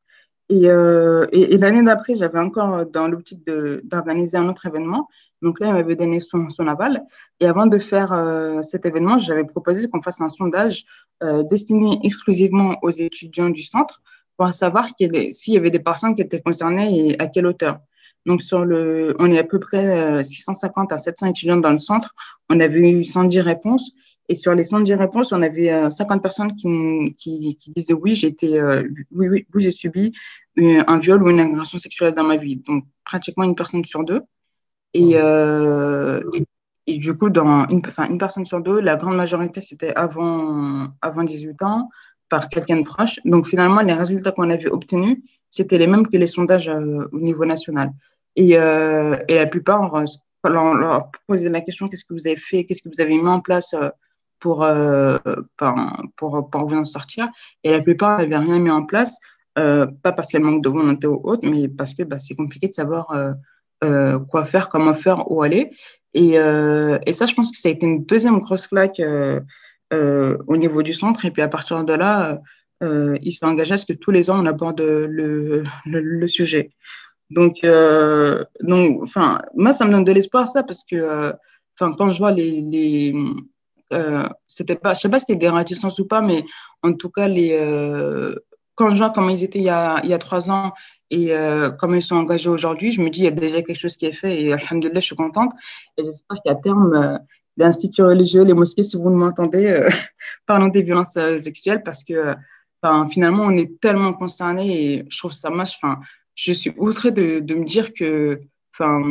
Et, 0.49 0.67
l'année 0.67 1.83
d'après, 1.83 2.15
j'avais 2.15 2.39
encore 2.39 2.85
dans 2.85 3.07
l'optique 3.07 3.43
d'organiser 3.45 4.37
un 4.37 4.49
autre 4.49 4.65
événement. 4.65 5.07
Donc 5.41 5.59
là, 5.59 5.67
il 5.67 5.73
m'avait 5.73 5.95
donné 5.95 6.19
son, 6.19 6.49
son 6.49 6.67
aval. 6.67 7.03
Et 7.39 7.47
avant 7.47 7.65
de 7.65 7.79
faire 7.79 8.59
cet 8.61 8.85
événement, 8.85 9.17
j'avais 9.17 9.45
proposé 9.45 9.87
qu'on 9.87 10.01
fasse 10.01 10.21
un 10.21 10.29
sondage 10.29 10.85
destiné 11.49 11.99
exclusivement 12.03 12.75
aux 12.81 12.91
étudiants 12.91 13.49
du 13.49 13.63
centre 13.63 14.01
pour 14.37 14.53
savoir 14.53 14.89
s'il 14.97 15.53
y 15.53 15.57
avait 15.57 15.71
des 15.71 15.79
personnes 15.79 16.15
qui 16.15 16.21
étaient 16.21 16.41
concernées 16.41 17.09
et 17.09 17.21
à 17.21 17.27
quelle 17.27 17.47
hauteur. 17.47 17.79
Donc, 18.25 18.41
sur 18.41 18.63
le, 18.63 19.15
on 19.19 19.31
est 19.31 19.37
à 19.37 19.43
peu 19.43 19.59
près 19.59 20.23
650 20.23 20.91
euh, 20.91 20.95
à 20.95 20.97
700 20.97 21.27
étudiants 21.27 21.57
dans 21.57 21.71
le 21.71 21.77
centre. 21.77 22.15
On 22.49 22.59
avait 22.59 22.79
eu 22.79 23.03
110 23.03 23.41
réponses. 23.41 23.91
Et 24.29 24.35
sur 24.35 24.55
les 24.55 24.63
110 24.63 24.93
réponses, 24.93 25.33
on 25.33 25.41
avait 25.41 25.89
50 25.89 26.17
euh, 26.17 26.21
personnes 26.21 26.55
qui, 26.55 27.15
qui, 27.17 27.57
qui 27.57 27.71
disaient 27.71 27.93
oui, 27.93 28.15
j'ai 28.15 28.27
été, 28.27 28.57
euh, 28.57 28.83
oui, 29.11 29.27
oui, 29.27 29.47
oui 29.53 29.63
j'ai 29.63 29.71
subi 29.71 30.13
un 30.55 30.99
viol 30.99 31.23
ou 31.23 31.29
une 31.29 31.39
agression 31.39 31.77
sexuelle 31.77 32.13
dans 32.13 32.23
ma 32.23 32.37
vie. 32.37 32.57
Donc, 32.57 32.85
pratiquement 33.03 33.43
une 33.43 33.55
personne 33.55 33.83
sur 33.85 34.03
deux. 34.03 34.21
Et, 34.93 35.13
euh, 35.15 36.21
et, 36.33 36.45
et, 36.87 36.97
du 36.99 37.17
coup, 37.17 37.29
dans 37.29 37.67
une, 37.67 37.81
enfin, 37.87 38.07
une 38.09 38.19
personne 38.19 38.45
sur 38.45 38.61
deux, 38.61 38.79
la 38.79 38.95
grande 38.95 39.15
majorité, 39.15 39.61
c'était 39.61 39.93
avant, 39.95 40.89
avant 41.01 41.23
18 41.23 41.61
ans 41.63 41.89
par 42.29 42.49
quelqu'un 42.49 42.77
de 42.77 42.83
proche. 42.83 43.19
Donc 43.25 43.47
finalement, 43.47 43.81
les 43.81 43.93
résultats 43.93 44.31
qu'on 44.31 44.49
avait 44.49 44.69
obtenus, 44.69 45.17
c'était 45.49 45.77
les 45.77 45.87
mêmes 45.87 46.07
que 46.07 46.17
les 46.17 46.27
sondages 46.27 46.69
euh, 46.69 47.07
au 47.11 47.19
niveau 47.19 47.45
national. 47.45 47.91
Et, 48.35 48.57
euh, 48.57 49.17
et 49.27 49.35
la 49.35 49.45
plupart, 49.45 49.93
on 50.43 50.73
leur 50.73 51.11
posait 51.27 51.49
la 51.49 51.61
question, 51.61 51.87
qu'est-ce 51.87 52.05
que 52.05 52.13
vous 52.13 52.27
avez 52.27 52.37
fait, 52.37 52.65
qu'est-ce 52.65 52.81
que 52.81 52.89
vous 52.89 53.01
avez 53.01 53.15
mis 53.15 53.27
en 53.27 53.41
place 53.41 53.73
euh, 53.73 53.89
pour, 54.39 54.63
euh, 54.63 55.17
pour, 56.17 56.49
pour, 56.49 56.67
vous 56.67 56.75
en 56.75 56.83
sortir, 56.83 57.29
et 57.63 57.71
la 57.71 57.79
plupart 57.79 58.17
n'avaient 58.17 58.37
rien 58.37 58.59
mis 58.59 58.69
en 58.69 58.83
place, 58.83 59.17
pas 59.55 60.11
parce 60.11 60.27
qu'elles 60.27 60.43
manquent 60.43 60.63
de 60.63 60.69
volonté 60.69 61.07
ou 61.07 61.21
autre, 61.23 61.47
mais 61.47 61.69
parce 61.69 61.93
que 61.93 62.03
bah, 62.03 62.17
c'est 62.17 62.35
compliqué 62.35 62.67
de 62.67 62.73
savoir 62.73 63.15
quoi 64.29 64.43
faire, 64.43 64.67
comment 64.67 64.95
faire, 64.95 65.31
où 65.31 65.43
aller. 65.43 65.71
Et, 66.13 66.33
ça, 66.33 67.25
je 67.25 67.33
pense 67.35 67.51
que 67.51 67.57
ça 67.57 67.69
a 67.69 67.71
été 67.71 67.85
une 67.85 68.03
deuxième 68.03 68.39
grosse 68.39 68.67
claque 68.67 69.01
au 69.91 70.57
niveau 70.57 70.83
du 70.83 70.93
centre. 70.93 71.23
Et 71.23 71.31
puis 71.31 71.41
à 71.41 71.47
partir 71.47 71.81
de 71.85 71.93
là, 71.93 72.41
euh, 72.83 73.17
il 73.21 73.31
s'est 73.31 73.45
engagé 73.45 73.73
à 73.73 73.77
ce 73.77 73.85
que 73.85 73.93
tous 73.93 74.11
les 74.11 74.29
ans, 74.29 74.43
on 74.43 74.45
aborde 74.45 74.81
le, 74.81 76.27
sujet. 76.27 76.71
Donc, 77.33 77.63
euh, 77.63 78.43
donc, 78.61 79.01
enfin, 79.03 79.41
moi, 79.55 79.73
ça 79.73 79.85
me 79.85 79.91
donne 79.91 80.03
de 80.03 80.11
l'espoir, 80.11 80.47
ça, 80.47 80.63
parce 80.63 80.83
que, 80.83 81.33
enfin, 81.79 81.95
quand 81.97 82.09
je 82.09 82.17
vois 82.17 82.31
les, 82.31 82.61
les 82.61 83.13
c'était 84.47 84.75
pas, 84.75 84.95
je 84.95 85.01
sais 85.01 85.09
pas 85.09 85.19
si 85.19 85.25
c'était 85.27 85.39
des 85.39 85.49
réticences 85.49 85.99
ou 85.99 86.07
pas, 86.07 86.21
mais 86.21 86.43
en 86.81 86.93
tout 86.93 87.09
cas, 87.09 87.27
les, 87.27 87.51
quand 88.75 88.89
je 88.89 88.97
vois 88.97 89.11
comment 89.11 89.29
ils 89.29 89.43
étaient 89.43 89.59
il 89.59 89.65
y 89.65 89.69
a, 89.69 90.01
il 90.03 90.09
y 90.09 90.13
a 90.13 90.17
trois 90.17 90.49
ans 90.49 90.73
et 91.09 91.33
euh, 91.33 91.69
comment 91.71 91.95
ils 91.95 92.01
sont 92.01 92.15
engagés 92.15 92.49
aujourd'hui, 92.49 92.91
je 92.91 93.01
me 93.01 93.09
dis, 93.09 93.19
il 93.19 93.25
y 93.25 93.27
a 93.27 93.31
déjà 93.31 93.61
quelque 93.61 93.79
chose 93.79 93.97
qui 93.97 94.05
est 94.07 94.13
fait 94.13 94.41
et 94.41 94.53
alhamdoulilah, 94.53 94.99
je 94.99 95.05
suis 95.05 95.15
contente. 95.15 95.51
Et 95.97 96.03
j'espère 96.03 96.37
qu'à 96.43 96.55
terme, 96.55 96.93
euh, 96.95 97.17
les 97.57 97.65
instituts 97.65 98.01
religieux, 98.01 98.43
les 98.43 98.53
mosquées, 98.53 98.83
si 98.83 98.97
vous 98.97 99.11
m'entendez, 99.11 99.67
euh, 99.67 99.89
parlons 100.47 100.69
des 100.69 100.81
violences 100.81 101.15
euh, 101.17 101.37
sexuelles 101.37 101.83
parce 101.83 102.03
que 102.03 102.33
finalement, 103.11 103.43
on 103.43 103.51
est 103.51 103.79
tellement 103.79 104.11
concernés 104.11 104.95
et 104.95 105.05
je 105.07 105.17
trouve 105.17 105.31
ça 105.31 105.49
moche. 105.49 105.79
Je 106.35 106.53
suis 106.53 106.73
outrée 106.77 107.11
de, 107.11 107.39
me 107.53 107.65
dire 107.65 107.93
que 107.93 108.41
enfin, 108.73 109.01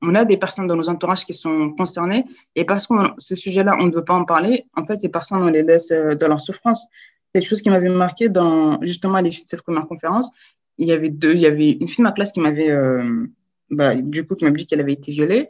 on 0.00 0.14
a 0.14 0.24
des 0.24 0.36
personnes 0.36 0.66
dans 0.66 0.76
nos 0.76 0.88
entourages 0.88 1.26
qui 1.26 1.34
sont 1.34 1.70
concernées 1.70 2.24
et 2.56 2.64
parce 2.64 2.86
que 2.86 2.94
ce 3.18 3.36
sujet-là, 3.36 3.76
on 3.78 3.86
ne 3.86 3.94
veut 3.94 4.04
pas 4.04 4.14
en 4.14 4.24
parler, 4.24 4.64
en 4.74 4.86
fait, 4.86 5.00
ces 5.00 5.10
personnes, 5.10 5.42
on 5.42 5.48
les 5.48 5.62
laisse 5.62 5.88
dans 5.88 6.28
leur 6.28 6.40
souffrance 6.40 6.86
quelque 7.32 7.46
chose 7.46 7.62
qui 7.62 7.70
m'avait 7.70 7.88
marqué 7.88 8.28
dans 8.28 8.80
justement 8.82 9.16
à 9.16 9.22
l'issue 9.22 9.44
de 9.44 9.48
cette 9.48 9.62
première 9.62 9.86
conférence. 9.86 10.30
Il 10.78 10.88
y 10.88 10.92
avait 10.92 11.10
deux, 11.10 11.34
il 11.34 11.40
y 11.40 11.46
avait 11.46 11.70
une 11.70 11.88
fille 11.88 11.98
de 11.98 12.02
ma 12.02 12.12
classe 12.12 12.32
qui 12.32 12.40
m'avait, 12.40 12.70
euh, 12.70 13.26
bah, 13.70 13.94
du 13.94 14.26
coup, 14.26 14.34
qui 14.34 14.44
m'a 14.44 14.50
dit 14.50 14.66
qu'elle 14.66 14.80
avait 14.80 14.92
été 14.92 15.12
violée. 15.12 15.48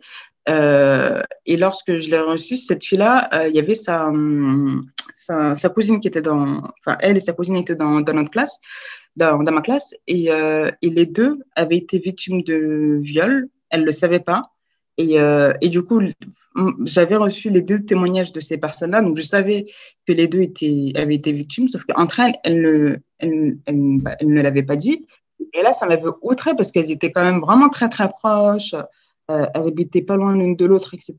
Euh, 0.49 1.23
et 1.47 1.57
lorsque 1.57 1.99
je 1.99 2.11
l'ai 2.11 2.19
reçue, 2.19 2.57
cette 2.57 2.85
fille-là, 2.85 3.29
euh, 3.33 3.49
il 3.49 3.55
y 3.55 3.61
avait 3.61 3.77
sa, 3.77 4.11
sa, 5.15 5.55
sa, 5.55 5.69
cousine 5.69 6.01
qui 6.01 6.09
était 6.09 6.23
dans, 6.23 6.63
enfin, 6.81 6.99
elle 7.01 7.17
et 7.17 7.21
sa 7.21 7.33
cousine 7.33 7.57
étaient 7.57 7.77
dans, 7.77 8.01
dans 8.01 8.13
notre 8.13 8.31
classe, 8.31 8.59
dans, 9.17 9.43
ma 9.43 9.61
classe, 9.61 9.95
et, 10.07 10.27
et, 10.27 10.91
les 10.91 11.07
deux 11.07 11.39
avaient 11.55 11.77
été 11.77 11.99
victimes 11.99 12.43
de 12.43 12.99
viol. 13.03 13.49
Elle 13.71 13.81
ne 13.81 13.87
le 13.87 13.93
savait 13.93 14.21
pas. 14.21 14.53
Et, 14.99 15.17
et 15.61 15.69
du 15.69 15.83
coup, 15.83 16.01
j'avais 16.85 17.17
reçu 17.17 17.51
les 17.51 17.63
deux 17.63 17.85
témoignages 17.85 18.33
de 18.33 18.41
ces 18.41 18.59
personnes-là, 18.59 19.03
donc 19.03 19.17
je 19.17 19.23
savais 19.23 19.67
que 20.07 20.13
les 20.13 20.29
deux 20.29 20.43
étaient, 20.43 20.93
avaient 20.97 21.15
été 21.15 21.33
victimes, 21.33 21.69
sauf 21.69 21.85
qu'entre 21.85 22.21
elles, 22.21 22.37
elles 22.45 22.61
ne, 22.61 22.97
elles, 23.19 23.59
elles, 23.67 23.99
bah, 24.01 24.17
elles 24.19 24.33
ne 24.33 24.43
l'avaient 24.43 24.63
pas 24.63 24.77
dit. 24.77 25.07
Et 25.55 25.63
là, 25.63 25.73
ça 25.73 25.87
m'avait 25.87 26.11
outré 26.23 26.55
parce 26.55 26.71
qu'elles 26.71 26.91
étaient 26.91 27.13
quand 27.13 27.25
même 27.25 27.41
vraiment 27.41 27.69
très, 27.69 27.89
très 27.89 28.09
proches. 28.09 28.75
Euh, 29.31 29.47
elles 29.55 29.67
habitaient 29.67 30.03
pas 30.03 30.17
loin 30.17 30.35
l'une 30.37 30.57
de 30.57 30.65
l'autre, 30.65 30.95
etc. 30.95 31.17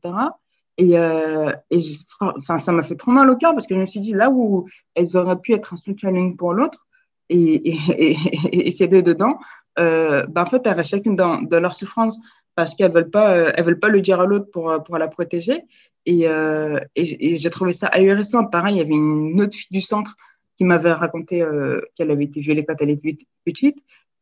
Et, 0.76 0.98
euh, 0.98 1.52
et 1.70 1.78
enfin, 2.20 2.58
ça 2.58 2.72
m'a 2.72 2.82
fait 2.82 2.96
trop 2.96 3.10
mal 3.10 3.30
au 3.30 3.36
cœur 3.36 3.52
parce 3.54 3.66
que 3.66 3.74
je 3.74 3.80
me 3.80 3.86
suis 3.86 4.00
dit, 4.00 4.12
là 4.12 4.30
où 4.30 4.68
elles 4.94 5.16
auraient 5.16 5.38
pu 5.38 5.52
être 5.54 5.74
un 5.74 6.10
l'une 6.10 6.36
pour 6.36 6.52
l'autre 6.52 6.83
et, 7.30 7.70
et, 8.12 8.82
et, 8.82 9.02
dedans, 9.02 9.38
euh, 9.78 10.26
bah, 10.26 10.42
en 10.42 10.46
fait, 10.46 10.62
elles 10.66 10.74
restent 10.74 10.90
chacune 10.90 11.16
dans, 11.16 11.40
leur 11.50 11.74
souffrance 11.74 12.18
parce 12.54 12.74
qu'elles 12.74 12.92
veulent 12.92 13.10
euh, 13.16 13.52
veulent 13.58 13.80
pas 13.80 13.88
le 13.88 14.00
dire 14.00 14.20
à 14.20 14.26
l'autre 14.26 14.50
pour, 14.52 14.82
pour 14.84 14.98
la 14.98 15.08
protéger. 15.08 15.62
Et, 16.06 16.28
euh, 16.28 16.78
j'ai 16.96 17.50
trouvé 17.50 17.72
ça 17.72 17.88
ahurissant. 17.88 18.44
Pareil, 18.46 18.74
il 18.74 18.78
y 18.78 18.80
avait 18.80 18.94
une 18.94 19.40
autre 19.40 19.56
fille 19.56 19.68
du 19.70 19.80
centre 19.80 20.16
qui 20.56 20.64
m'avait 20.64 20.92
raconté 20.92 21.42
euh, 21.42 21.80
qu'elle 21.94 22.10
avait 22.10 22.24
été 22.24 22.40
violée 22.40 22.64
quand 22.64 22.76
elle 22.80 22.90
était 22.90 23.16
petite. 23.44 23.78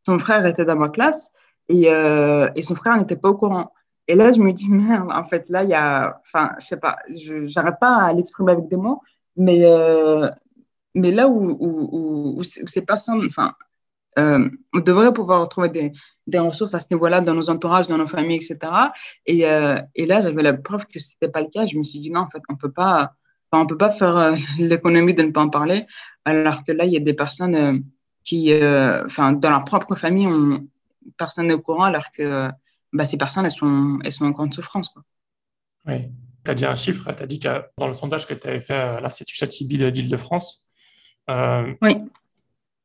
Son 0.06 0.18
frère 0.18 0.46
était 0.46 0.64
dans 0.64 0.76
ma 0.76 0.88
classe 0.88 1.30
et, 1.68 1.88
euh, 1.88 2.48
et 2.56 2.62
son 2.62 2.74
frère 2.74 2.96
n'était 2.96 3.16
pas 3.16 3.30
au 3.30 3.36
courant. 3.36 3.72
Et 4.08 4.14
là, 4.14 4.32
je 4.32 4.40
me 4.40 4.52
dis, 4.52 4.68
merde, 4.68 5.10
en 5.12 5.24
fait, 5.24 5.48
là, 5.48 5.62
il 5.62 5.70
y 5.70 5.74
a, 5.74 6.20
enfin, 6.26 6.54
je 6.58 6.66
sais 6.66 6.78
pas, 6.78 6.98
je 7.08 7.54
n'arrive 7.54 7.76
pas 7.80 8.02
à 8.02 8.12
l'exprimer 8.12 8.52
avec 8.52 8.68
des 8.68 8.76
mots, 8.76 9.00
mais, 9.36 9.64
euh, 9.64 10.28
mais 10.94 11.10
là 11.10 11.28
où, 11.28 12.42
ces 12.42 12.82
personnes, 12.82 13.26
enfin, 13.26 13.54
euh, 14.18 14.48
on 14.74 14.80
devrait 14.80 15.12
pouvoir 15.12 15.48
trouver 15.48 15.70
des, 15.70 15.92
des 16.26 16.38
ressources 16.38 16.74
à 16.74 16.80
ce 16.80 16.86
niveau-là 16.90 17.20
dans 17.20 17.34
nos 17.34 17.48
entourages, 17.48 17.88
dans 17.88 17.98
nos 17.98 18.08
familles, 18.08 18.36
etc. 18.36 18.58
Et, 19.26 19.46
euh, 19.46 19.80
et 19.94 20.06
là, 20.06 20.20
j'avais 20.20 20.42
la 20.42 20.52
preuve 20.52 20.86
que 20.86 20.98
ce 20.98 21.14
n'était 21.14 21.32
pas 21.32 21.40
le 21.40 21.48
cas. 21.48 21.64
Je 21.66 21.78
me 21.78 21.82
suis 21.82 22.00
dit 22.00 22.10
non, 22.10 22.20
en 22.20 22.30
fait, 22.30 22.42
on 22.48 22.54
on 23.54 23.66
peut 23.66 23.76
pas 23.76 23.90
faire 23.90 24.16
euh, 24.16 24.36
l'économie 24.58 25.14
de 25.14 25.22
ne 25.22 25.30
pas 25.30 25.42
en 25.42 25.48
parler, 25.48 25.86
alors 26.24 26.64
que 26.64 26.72
là, 26.72 26.84
il 26.84 26.92
y 26.92 26.96
a 26.96 27.00
des 27.00 27.14
personnes 27.14 27.84
qui, 28.24 28.54
enfin, 28.54 29.32
dans 29.32 29.50
leur 29.50 29.64
propre 29.64 29.96
famille, 29.96 30.28
on, 30.28 30.66
personne 31.16 31.48
n'est 31.48 31.54
au 31.54 31.60
courant, 31.60 31.84
alors 31.84 32.10
que 32.12 32.50
bah, 32.92 33.04
ces 33.04 33.16
personnes, 33.16 33.44
elles 33.44 33.50
sont, 33.50 33.98
elles 34.04 34.12
sont 34.12 34.26
en 34.26 34.30
grande 34.30 34.54
souffrance. 34.54 34.88
Quoi. 34.90 35.02
Oui. 35.86 36.08
Tu 36.44 36.50
as 36.50 36.54
dit 36.54 36.66
un 36.66 36.74
chiffre, 36.74 37.12
tu 37.12 37.22
as 37.22 37.26
dit 37.26 37.38
que 37.38 37.48
dans 37.78 37.86
le 37.86 37.94
sondage 37.94 38.26
que 38.26 38.34
tu 38.34 38.48
avais 38.48 38.60
fait 38.60 38.74
à 38.74 39.00
l'Institut 39.00 39.36
Châtiby 39.36 39.78
d'Île-de-France, 39.92 40.68
oui 41.28 41.96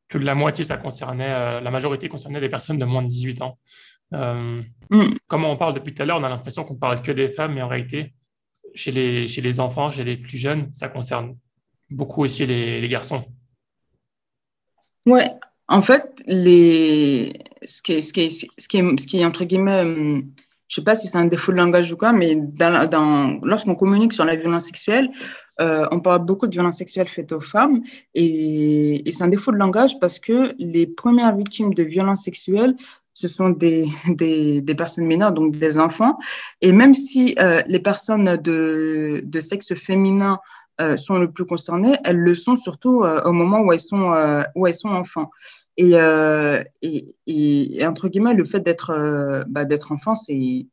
que 0.07 0.17
la 0.17 0.35
moitié, 0.35 0.63
ça 0.63 0.77
concernait, 0.77 1.31
euh, 1.31 1.61
la 1.61 1.71
majorité 1.71 2.07
concernait 2.07 2.39
des 2.39 2.49
personnes 2.49 2.77
de 2.77 2.85
moins 2.85 3.03
de 3.03 3.07
18 3.07 3.41
ans. 3.41 3.57
Euh, 4.13 4.61
mm. 4.89 5.15
Comme 5.27 5.45
on 5.45 5.57
parle 5.57 5.73
depuis 5.73 5.93
tout 5.93 6.03
à 6.03 6.05
l'heure, 6.05 6.19
on 6.19 6.23
a 6.23 6.29
l'impression 6.29 6.63
qu'on 6.63 6.75
parle 6.75 7.01
que 7.01 7.11
des 7.11 7.29
femmes, 7.29 7.53
mais 7.53 7.61
en 7.61 7.67
réalité, 7.67 8.13
chez 8.73 8.91
les, 8.91 9.27
chez 9.27 9.41
les 9.41 9.59
enfants, 9.59 9.91
chez 9.91 10.03
les 10.03 10.17
plus 10.17 10.37
jeunes, 10.37 10.69
ça 10.73 10.87
concerne 10.87 11.35
beaucoup 11.89 12.23
aussi 12.23 12.45
les, 12.45 12.79
les 12.79 12.89
garçons. 12.89 13.25
Ouais, 15.05 15.31
en 15.67 15.81
fait, 15.81 16.21
les... 16.25 17.33
ce, 17.65 17.81
qui 17.81 17.93
est, 17.93 18.01
ce, 18.01 18.13
qui 18.13 18.21
est, 18.21 18.29
ce, 18.29 18.67
qui 18.67 18.77
est, 18.77 18.99
ce 18.99 19.07
qui 19.07 19.19
est, 19.19 19.25
entre 19.25 19.43
guillemets, 19.43 19.81
hum, 19.81 20.31
je 20.67 20.75
sais 20.75 20.83
pas 20.83 20.95
si 20.95 21.07
c'est 21.07 21.17
un 21.17 21.25
défaut 21.25 21.51
de 21.51 21.57
langage 21.57 21.91
ou 21.91 21.97
quoi, 21.97 22.13
mais 22.13 22.35
dans, 22.35 22.89
dans, 22.89 23.39
lorsqu'on 23.43 23.75
communique 23.75 24.13
sur 24.13 24.25
la 24.25 24.35
violence 24.35 24.65
sexuelle, 24.65 25.09
euh, 25.59 25.87
on 25.91 25.99
parle 25.99 26.25
beaucoup 26.25 26.47
de 26.47 26.51
violences 26.51 26.77
sexuelles 26.77 27.07
faites 27.07 27.31
aux 27.31 27.41
femmes 27.41 27.81
et, 28.13 29.03
c'est 29.11 29.23
un 29.23 29.27
défaut 29.27 29.51
de 29.51 29.57
langage 29.57 29.99
parce 29.99 30.19
que 30.19 30.53
les 30.59 30.85
premières 30.85 31.35
victimes 31.35 31.73
de 31.73 31.83
violences 31.83 32.23
sexuelles, 32.23 32.75
ce 33.13 33.27
sont 33.27 33.49
des, 33.49 33.85
personnes 34.77 35.05
mineures, 35.05 35.31
donc 35.31 35.55
des 35.55 35.79
enfants. 35.79 36.17
Et 36.61 36.71
même 36.71 36.93
si 36.93 37.35
euh, 37.39 37.63
les 37.65 37.79
personnes 37.79 38.37
de, 38.37 39.39
sexe 39.39 39.73
féminin 39.73 40.39
euh, 40.79 40.97
sont 40.97 41.17
le 41.17 41.31
plus 41.31 41.45
concernées, 41.45 41.97
elles 42.03 42.19
le 42.19 42.35
sont 42.35 42.55
surtout 42.55 43.03
au 43.03 43.31
moment 43.31 43.61
où 43.61 43.73
elles 43.73 43.79
sont, 43.79 44.13
enfants. 44.85 45.31
Et, 45.77 45.93
et, 47.25 47.87
entre 47.87 48.09
guillemets, 48.09 48.35
le 48.35 48.45
fait 48.45 48.59
d'être 48.59 49.45
bah, 49.47 49.65
d'être 49.65 49.91
enfant, 49.91 50.13
c'est 50.13 50.67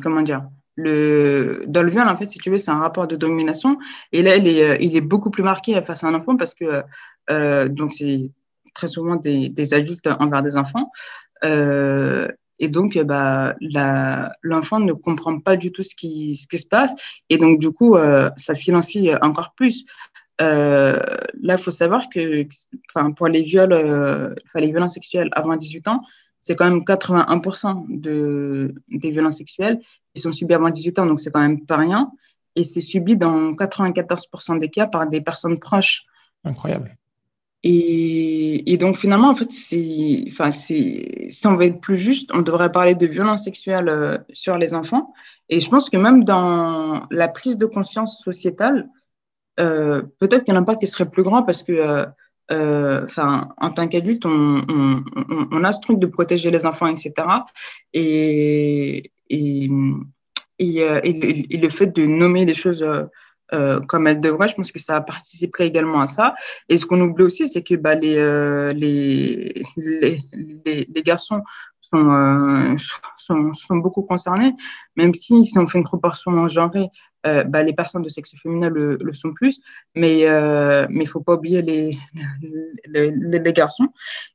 comment 0.00 0.22
dire 0.22 0.48
le, 0.76 1.64
dans 1.66 1.82
le 1.82 1.90
viol, 1.90 2.08
en 2.08 2.16
fait, 2.16 2.26
si 2.26 2.38
tu 2.38 2.50
veux, 2.50 2.58
c'est 2.58 2.70
un 2.70 2.80
rapport 2.80 3.06
de 3.06 3.16
domination. 3.16 3.78
Et 4.12 4.22
là, 4.22 4.36
il 4.36 4.48
est, 4.48 4.78
il 4.80 4.96
est 4.96 5.00
beaucoup 5.00 5.30
plus 5.30 5.42
marqué 5.42 5.80
face 5.82 6.04
à 6.04 6.08
un 6.08 6.14
enfant 6.14 6.36
parce 6.36 6.54
que, 6.54 6.82
euh, 7.30 7.68
donc, 7.68 7.92
c'est 7.94 8.30
très 8.74 8.88
souvent 8.88 9.16
des, 9.16 9.74
adultes 9.74 10.08
envers 10.18 10.42
des 10.42 10.56
enfants. 10.56 10.90
Euh, 11.44 12.28
et 12.58 12.68
donc, 12.68 12.98
bah, 12.98 13.54
l'enfant 14.42 14.80
ne 14.80 14.92
comprend 14.92 15.38
pas 15.40 15.56
du 15.56 15.72
tout 15.72 15.82
ce 15.82 15.94
qui, 15.94 16.36
ce 16.36 16.46
qui 16.46 16.58
se 16.58 16.66
passe. 16.66 16.92
Et 17.30 17.38
donc, 17.38 17.58
du 17.58 17.70
coup, 17.70 17.96
euh, 17.96 18.30
ça 18.36 18.54
silencie 18.54 19.10
encore 19.22 19.54
plus. 19.54 19.84
Euh, 20.40 21.00
là, 21.42 21.54
il 21.58 21.62
faut 21.62 21.70
savoir 21.70 22.08
que 22.08 22.46
pour 23.16 23.28
les 23.28 23.42
viols, 23.42 23.72
euh, 23.72 24.34
les 24.54 24.68
violences 24.68 24.94
sexuelles 24.94 25.28
avant 25.32 25.56
18 25.56 25.88
ans, 25.88 26.02
c'est 26.44 26.56
quand 26.56 26.70
même 26.70 26.80
81% 26.80 27.86
de, 27.88 28.74
des 28.88 29.10
violences 29.10 29.38
sexuelles 29.38 29.80
qui 30.14 30.20
sont 30.20 30.30
subies 30.30 30.52
avant 30.52 30.68
18 30.68 30.98
ans, 30.98 31.06
donc 31.06 31.18
c'est 31.18 31.30
quand 31.30 31.40
même 31.40 31.64
pas 31.64 31.78
rien. 31.78 32.12
Et 32.54 32.64
c'est 32.64 32.82
subi 32.82 33.16
dans 33.16 33.52
94% 33.54 34.58
des 34.58 34.68
cas 34.68 34.86
par 34.86 35.08
des 35.08 35.22
personnes 35.22 35.58
proches. 35.58 36.04
Incroyable. 36.44 36.98
Et, 37.62 38.70
et 38.70 38.76
donc 38.76 38.98
finalement, 38.98 39.30
en 39.30 39.34
fait, 39.34 39.50
c'est, 39.52 40.26
enfin, 40.28 40.52
si 40.52 41.32
on 41.46 41.56
veut 41.56 41.64
être 41.64 41.80
plus 41.80 41.96
juste, 41.96 42.30
on 42.34 42.42
devrait 42.42 42.70
parler 42.70 42.94
de 42.94 43.06
violences 43.06 43.44
sexuelles 43.44 43.88
euh, 43.88 44.18
sur 44.34 44.58
les 44.58 44.74
enfants. 44.74 45.14
Et 45.48 45.60
je 45.60 45.70
pense 45.70 45.88
que 45.88 45.96
même 45.96 46.24
dans 46.24 47.06
la 47.10 47.28
prise 47.28 47.56
de 47.56 47.64
conscience 47.64 48.22
sociétale, 48.22 48.90
euh, 49.60 50.02
peut-être 50.18 50.44
qu'un 50.44 50.56
impact 50.56 50.82
qui 50.82 50.88
serait 50.88 51.08
plus 51.08 51.22
grand 51.22 51.42
parce 51.42 51.62
que 51.62 51.72
euh, 51.72 52.04
enfin, 52.50 53.48
en 53.58 53.70
tant 53.70 53.88
qu'adulte, 53.88 54.26
on, 54.26 55.64
a 55.64 55.72
ce 55.72 55.80
truc 55.80 55.98
de 55.98 56.06
protéger 56.06 56.50
les 56.50 56.66
enfants, 56.66 56.86
etc. 56.86 57.12
Et, 57.92 59.12
et, 59.30 59.68
le 60.58 61.68
fait 61.70 61.88
de 61.88 62.06
nommer 62.06 62.44
les 62.44 62.54
choses 62.54 62.84
euh, 63.52 63.80
comme 63.80 64.06
elles 64.06 64.20
devraient, 64.20 64.48
je 64.48 64.54
pense 64.54 64.72
que 64.72 64.78
ça 64.78 65.00
participerait 65.00 65.66
également 65.66 66.00
à 66.00 66.06
ça. 66.06 66.34
Et 66.68 66.76
ce 66.76 66.86
qu'on 66.86 67.00
oublie 67.00 67.24
aussi, 67.24 67.48
c'est 67.48 67.62
que 67.62 67.74
bah, 67.74 67.94
les, 67.94 68.16
euh, 68.16 68.72
les, 68.72 69.62
les, 69.76 70.20
les, 70.64 70.86
les, 70.88 71.02
garçons 71.02 71.42
sont, 71.80 72.10
euh, 72.10 72.76
sont, 73.18 73.52
sont, 73.54 73.76
beaucoup 73.76 74.02
concernés, 74.02 74.52
même 74.96 75.14
si, 75.14 75.44
si 75.44 75.58
on 75.58 75.68
fait 75.68 75.78
une 75.78 75.84
proportion 75.84 76.48
genrée, 76.48 76.88
euh, 77.26 77.44
bah, 77.44 77.62
les 77.62 77.72
personnes 77.72 78.02
de 78.02 78.08
sexe 78.08 78.34
féminin 78.42 78.68
le, 78.68 78.96
le 79.00 79.14
sont 79.14 79.32
plus, 79.32 79.60
mais 79.94 80.26
euh, 80.26 80.86
mais 80.90 81.06
faut 81.06 81.20
pas 81.20 81.34
oublier 81.34 81.62
les 81.62 81.98
les, 82.86 83.52
garçons. 83.52 83.88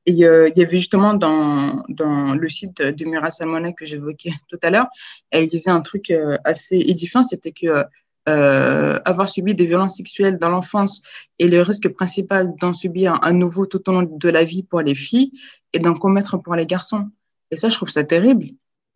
Et 0.05 0.25
euh, 0.25 0.49
il 0.49 0.57
y 0.57 0.63
avait 0.63 0.77
justement 0.77 1.13
dans 1.13 1.83
dans 1.89 2.33
le 2.33 2.49
site 2.49 2.81
de 2.81 3.05
Mira 3.05 3.31
Salmonet 3.31 3.73
que 3.73 3.85
j'évoquais 3.85 4.33
tout 4.47 4.59
à 4.63 4.69
l'heure, 4.69 4.87
elle 5.31 5.47
disait 5.47 5.71
un 5.71 5.81
truc 5.81 6.09
euh, 6.11 6.37
assez 6.43 6.77
édifiant, 6.77 7.23
c'était 7.23 7.51
que 7.51 7.85
avoir 8.25 9.27
subi 9.27 9.55
des 9.55 9.65
violences 9.65 9.97
sexuelles 9.97 10.37
dans 10.37 10.49
l'enfance 10.49 11.01
et 11.39 11.47
le 11.47 11.63
risque 11.63 11.89
principal 11.89 12.53
d'en 12.61 12.73
subir 12.73 13.17
un 13.23 13.33
nouveau 13.33 13.65
tout 13.65 13.89
au 13.89 13.91
long 13.91 14.03
de 14.03 14.29
la 14.29 14.43
vie 14.43 14.61
pour 14.61 14.81
les 14.81 14.93
filles 14.93 15.31
et 15.73 15.79
d'en 15.79 15.95
commettre 15.95 16.37
pour 16.37 16.53
les 16.53 16.67
garçons. 16.67 17.09
Et 17.49 17.55
ça, 17.55 17.69
je 17.69 17.75
trouve 17.75 17.89
ça 17.89 18.03
terrible 18.03 18.49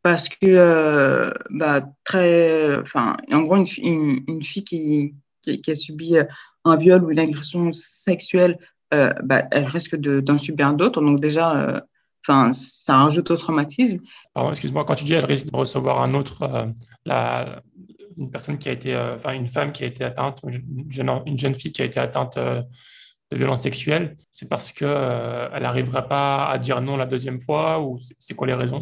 parce 0.03 0.29
que 0.29 0.45
euh, 0.45 1.31
bah, 1.49 1.81
très, 2.03 2.77
enfin, 2.79 3.17
en 3.31 3.41
gros, 3.41 3.55
une, 3.55 4.41
fille 4.43 4.63
qui, 4.63 5.15
qui, 5.41 5.61
qui, 5.61 5.71
a 5.71 5.75
subi 5.75 6.15
un 6.65 6.75
viol 6.75 7.03
ou 7.03 7.11
une 7.11 7.19
agression 7.19 7.71
sexuelle 7.73 8.57
bah, 8.91 9.45
elle 9.49 9.65
risque 9.65 9.95
d'en 9.95 10.37
subir 10.37 10.71
d'autres. 10.75 11.01
Donc 11.01 11.19
déjà, 11.19 11.83
enfin, 12.21 12.53
ça 12.53 12.97
rajoute 12.97 13.31
au 13.31 13.37
traumatisme. 13.37 13.97
Excuse-moi, 14.51 14.85
quand 14.85 14.93
tu 14.93 15.05
dis 15.05 15.13
elle 15.13 15.25
risque 15.25 15.49
de 15.49 15.57
recevoir 15.57 16.03
un 16.03 16.13
autre, 16.13 16.71
la, 17.03 17.63
une 18.19 18.29
personne 18.29 18.59
qui 18.59 18.69
a 18.69 18.71
été, 18.71 18.95
enfin 18.95 19.33
une 19.33 19.47
femme 19.47 19.71
qui 19.71 19.83
a 19.83 19.87
été 19.87 20.03
atteinte, 20.03 20.41
une 20.43 20.91
jeune, 20.91 21.09
une 21.25 21.39
jeune 21.39 21.55
fille 21.55 21.71
qui 21.71 21.81
a 21.81 21.85
été 21.85 21.99
atteinte 21.99 22.37
de 23.33 23.37
violence 23.37 23.63
sexuelle, 23.63 24.17
c'est 24.31 24.47
parce 24.47 24.71
qu'elle 24.71 24.87
euh, 24.89 25.59
n'arriverait 25.59 26.07
pas 26.07 26.45
à 26.45 26.57
dire 26.57 26.81
non 26.81 26.95
la 26.95 27.05
deuxième 27.05 27.39
fois 27.39 27.81
ou 27.81 27.97
c'est 28.19 28.35
quoi 28.35 28.47
les 28.47 28.53
raisons? 28.53 28.79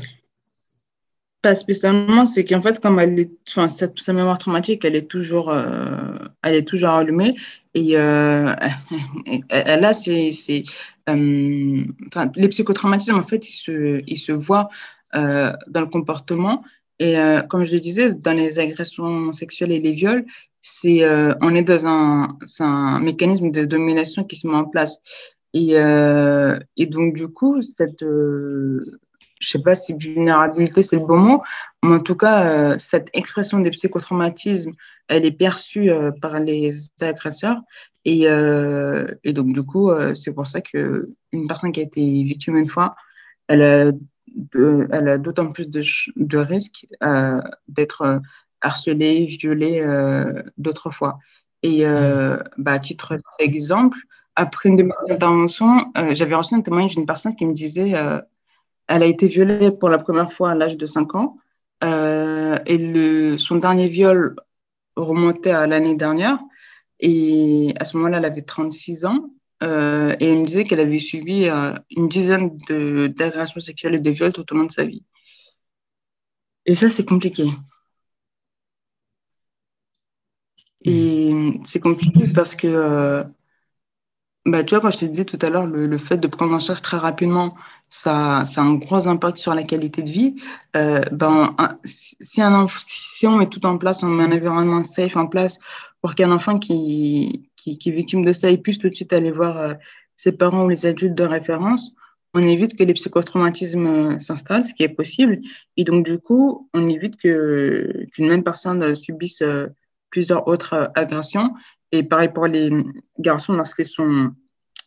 Pas 1.41 1.55
spécialement, 1.55 2.25
c'est 2.25 2.45
qu'en 2.45 2.61
fait, 2.61 2.79
comme 2.79 2.99
elle 2.99 3.17
est, 3.19 3.31
enfin, 3.49 3.67
sa, 3.67 4.13
mémoire 4.13 4.37
traumatique, 4.37 4.85
elle 4.85 4.95
est 4.95 5.09
toujours, 5.09 5.49
euh, 5.49 5.95
elle 6.43 6.55
est 6.55 6.67
toujours 6.67 6.89
allumée 6.89 7.35
et 7.73 7.97
euh, 7.97 8.53
elle 9.49 9.85
a 9.85 9.93
c'est, 9.93 10.63
enfin, 11.07 12.31
les 12.35 12.47
psychotraumatismes 12.49 13.15
en 13.15 13.23
fait, 13.23 13.47
ils 13.47 13.53
se, 13.53 14.01
ils 14.05 14.19
se 14.19 14.31
voient 14.31 14.69
dans 15.13 15.81
le 15.81 15.87
comportement 15.87 16.63
et 16.99 17.15
comme 17.49 17.63
je 17.63 17.71
le 17.71 17.79
disais, 17.79 18.13
dans 18.13 18.37
les 18.37 18.59
agressions 18.59 19.33
sexuelles 19.33 19.71
et 19.71 19.79
les 19.79 19.93
viols, 19.93 20.25
c'est 20.61 21.03
euh, 21.03 21.33
on 21.41 21.55
est 21.55 21.63
dans 21.63 21.87
un, 21.87 22.37
un, 22.59 22.99
mécanisme 22.99 23.51
de 23.51 23.65
domination 23.65 24.23
qui 24.23 24.35
se 24.35 24.47
met 24.47 24.55
en 24.55 24.65
place. 24.65 24.99
Et, 25.53 25.77
euh, 25.77 26.57
et 26.77 26.85
donc, 26.85 27.15
du 27.15 27.27
coup, 27.27 27.61
cette, 27.61 28.03
euh, 28.03 28.99
je 29.41 29.49
sais 29.49 29.61
pas 29.61 29.75
si 29.75 29.93
vulnérabilité 29.93 30.83
c'est 30.83 30.95
le 30.95 31.05
bon 31.05 31.17
mot, 31.17 31.43
mais 31.83 31.95
en 31.95 31.99
tout 31.99 32.15
cas, 32.15 32.45
euh, 32.45 32.77
cette 32.77 33.09
expression 33.13 33.59
des 33.59 33.71
psychotraumatismes, 33.71 34.71
elle 35.07 35.25
est 35.25 35.31
perçue 35.31 35.91
euh, 35.91 36.11
par 36.11 36.39
les 36.39 36.71
agresseurs. 37.01 37.61
Et, 38.05 38.21
et 38.23 39.33
donc, 39.33 39.53
du 39.53 39.61
coup, 39.61 39.91
c'est 40.15 40.33
pour 40.33 40.47
ça 40.47 40.59
qu'une 40.61 41.47
personne 41.47 41.71
qui 41.71 41.81
a 41.81 41.83
été 41.83 42.01
victime 42.01 42.57
une 42.57 42.67
fois, 42.67 42.95
elle 43.47 43.61
a, 43.61 43.91
elle 44.55 45.07
a 45.07 45.19
d'autant 45.19 45.51
plus 45.51 45.69
de, 45.69 45.83
de 46.15 46.37
risques 46.39 46.87
d'être 47.67 48.21
harcelé, 48.61 49.25
violé 49.25 49.81
euh, 49.81 50.43
d'autres 50.57 50.91
fois. 50.91 51.19
Et 51.63 51.85
euh, 51.85 52.37
mm. 52.37 52.43
bah, 52.57 52.73
à 52.73 52.79
titre 52.79 53.19
d'exemple, 53.39 53.97
après 54.35 54.69
une 54.69 54.77
de 54.77 54.83
mes 54.83 54.93
interventions, 55.09 55.91
euh, 55.97 56.15
j'avais 56.15 56.35
reçu 56.35 56.55
un 56.55 56.61
témoignage 56.61 56.95
d'une 56.95 57.05
personne 57.05 57.35
qui 57.35 57.45
me 57.45 57.53
disait 57.53 57.93
elle 58.95 59.03
a 59.03 59.05
été 59.05 59.27
violée 59.27 59.71
pour 59.71 59.89
la 59.89 59.97
première 59.97 60.33
fois 60.33 60.51
à 60.51 60.55
l'âge 60.55 60.77
de 60.77 60.85
5 60.85 61.15
ans. 61.15 61.37
et 61.83 62.77
le, 62.77 63.37
son 63.37 63.55
dernier 63.57 63.87
viol 63.87 64.35
remontait 64.95 65.51
à 65.51 65.67
l'année 65.67 65.95
dernière. 65.95 66.39
Et 66.99 67.73
à 67.79 67.85
ce 67.85 67.97
moment-là, 67.97 68.17
elle 68.19 68.25
avait 68.25 68.41
36 68.43 69.05
ans. 69.05 69.31
et 69.61 69.65
elle 69.65 70.39
me 70.39 70.45
disait 70.45 70.65
qu'elle 70.65 70.79
avait 70.79 70.99
subi 70.99 71.47
une 71.91 72.07
dizaine 72.09 72.57
d'agressions 73.15 73.61
sexuelles 73.61 73.95
et 73.95 73.99
de 73.99 74.11
viols 74.11 74.33
tout 74.33 74.45
au 74.51 74.55
long 74.55 74.65
de 74.65 74.71
sa 74.71 74.83
vie. 74.85 75.03
Et 76.65 76.75
ça, 76.75 76.89
c'est 76.89 77.05
compliqué. 77.05 77.49
Et 80.83 81.33
mm. 81.33 81.63
c'est 81.65 81.79
compliqué 81.79 82.27
parce 82.27 82.55
que, 82.55 82.67
euh, 82.67 83.23
bah, 84.45 84.63
tu 84.63 84.73
vois, 84.73 84.81
quand 84.81 84.89
je 84.91 84.99
te 84.99 85.05
disais 85.05 85.25
tout 85.25 85.37
à 85.41 85.49
l'heure, 85.49 85.67
le, 85.67 85.85
le, 85.85 85.97
fait 85.99 86.17
de 86.17 86.27
prendre 86.27 86.53
en 86.53 86.59
charge 86.59 86.81
très 86.81 86.97
rapidement, 86.97 87.55
ça, 87.89 88.43
ça 88.45 88.61
a 88.61 88.63
un 88.63 88.75
gros 88.75 89.07
impact 89.07 89.37
sur 89.37 89.53
la 89.53 89.63
qualité 89.63 90.01
de 90.01 90.09
vie. 90.09 90.35
Euh, 90.75 91.01
ben, 91.11 91.55
si, 91.83 92.41
un, 92.41 92.67
si 92.79 93.27
on 93.27 93.37
met 93.37 93.47
tout 93.47 93.65
en 93.65 93.77
place, 93.77 94.01
on 94.01 94.07
met 94.07 94.23
un 94.23 94.31
environnement 94.31 94.83
safe 94.83 95.15
en 95.15 95.27
place 95.27 95.59
pour 96.01 96.15
qu'un 96.15 96.31
enfant 96.31 96.57
qui, 96.57 97.49
qui, 97.55 97.77
qui, 97.77 97.89
est 97.89 97.91
victime 97.91 98.23
de 98.23 98.33
ça 98.33 98.49
il 98.49 98.61
puisse 98.61 98.79
tout 98.79 98.89
de 98.89 98.95
suite 98.95 99.13
aller 99.13 99.29
voir 99.29 99.57
euh, 99.57 99.73
ses 100.15 100.31
parents 100.31 100.65
ou 100.65 100.69
les 100.69 100.87
adultes 100.87 101.15
de 101.15 101.23
référence, 101.23 101.93
on 102.33 102.43
évite 102.45 102.75
que 102.75 102.83
les 102.83 102.93
psychotraumatismes 102.93 104.13
euh, 104.13 104.19
s'installent, 104.19 104.63
ce 104.65 104.73
qui 104.73 104.83
est 104.83 104.89
possible. 104.89 105.39
Et 105.77 105.83
donc, 105.83 106.05
du 106.05 106.17
coup, 106.17 106.69
on 106.73 106.87
évite 106.87 107.17
qu'une 107.17 108.07
même 108.19 108.43
personne 108.43 108.95
subisse 108.95 109.43
plusieurs 110.09 110.47
autres 110.47 110.91
agressions. 110.95 111.53
Et 111.91 112.03
pareil 112.03 112.29
pour 112.29 112.47
les 112.47 112.71
garçons, 113.19 113.53
lorsqu'ils 113.53 113.85
sont, 113.85 114.31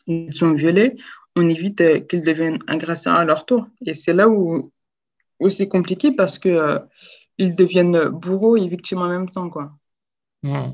ils 0.06 0.32
sont 0.32 0.52
violés, 0.52 0.96
on 1.36 1.48
évite 1.48 1.80
euh, 1.80 2.00
qu'ils 2.00 2.22
deviennent 2.22 2.62
agresseurs 2.66 3.14
à 3.14 3.24
leur 3.24 3.44
tour. 3.44 3.66
Et 3.84 3.94
c'est 3.94 4.14
là 4.14 4.28
où, 4.28 4.72
où 5.40 5.48
c'est 5.50 5.68
compliqué 5.68 6.12
parce 6.12 6.38
que 6.38 6.48
euh, 6.48 6.78
ils 7.38 7.54
deviennent 7.54 8.08
bourreaux 8.08 8.56
et 8.56 8.66
victimes 8.68 9.02
en 9.02 9.08
même 9.08 9.28
temps. 9.30 9.50
Quoi. 9.50 9.72
On 10.42 10.72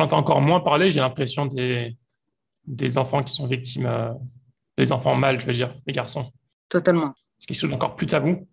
entend 0.00 0.18
encore 0.18 0.40
moins 0.40 0.60
parler, 0.60 0.90
j'ai 0.90 1.00
l'impression, 1.00 1.46
des, 1.46 1.96
des 2.66 2.98
enfants 2.98 3.22
qui 3.22 3.32
sont 3.32 3.46
victimes, 3.46 3.88
des 4.76 4.92
enfants 4.92 5.14
mâles, 5.16 5.40
je 5.40 5.46
veux 5.46 5.52
dire, 5.52 5.74
des 5.86 5.92
garçons. 5.92 6.30
Totalement. 6.68 7.14
C'est 7.38 7.46
quelque 7.46 7.60
chose 7.60 7.70
d'encore 7.70 7.96
plus 7.96 8.06
tabou. 8.06 8.46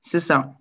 C'est 0.00 0.20
ça. 0.20 0.54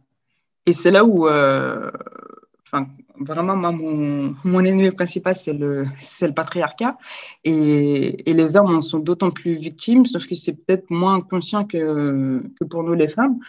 Et 0.65 0.71
c'est 0.71 0.91
là 0.91 1.03
où, 1.03 1.27
enfin, 1.27 2.87
vraiment, 3.19 3.55
mon, 3.55 4.63
ennemi 4.63 4.91
principal, 4.91 5.35
c'est 5.35 5.53
le, 5.53 5.85
patriarcat. 6.35 6.97
Et, 7.43 8.23
les 8.25 8.57
hommes 8.57 8.75
en 8.75 8.81
sont 8.81 8.99
d'autant 8.99 9.31
plus 9.31 9.55
victimes, 9.55 10.05
sauf 10.05 10.27
que 10.27 10.35
c'est 10.35 10.53
peut-être 10.53 10.89
moins 10.89 11.21
conscient 11.21 11.65
que, 11.65 12.43
pour 12.69 12.83
nous, 12.83 12.93
les 12.93 13.09
femmes. 13.09 13.39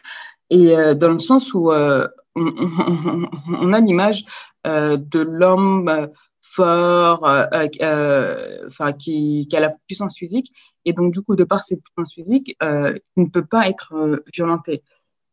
Et 0.51 0.77
euh, 0.77 0.95
dans 0.95 1.13
le 1.13 1.19
sens 1.19 1.53
où 1.55 1.71
euh, 1.71 2.07
on, 2.35 3.73
a 3.73 3.81
l'image 3.81 4.25
euh, 4.67 4.97
de 4.97 5.21
l'homme 5.21 6.09
fort, 6.41 7.23
enfin, 7.23 8.93
qui, 8.93 9.49
a 9.53 9.61
la 9.61 9.71
puissance 9.87 10.17
physique. 10.17 10.53
Et 10.85 10.93
donc, 10.93 11.13
du 11.13 11.23
coup, 11.23 11.37
de 11.37 11.45
par 11.45 11.63
cette 11.63 11.83
puissance 11.83 12.15
physique, 12.15 12.57
il 12.61 13.01
ne 13.17 13.29
peut 13.29 13.45
pas 13.45 13.69
être 13.69 14.23
violenté. 14.33 14.83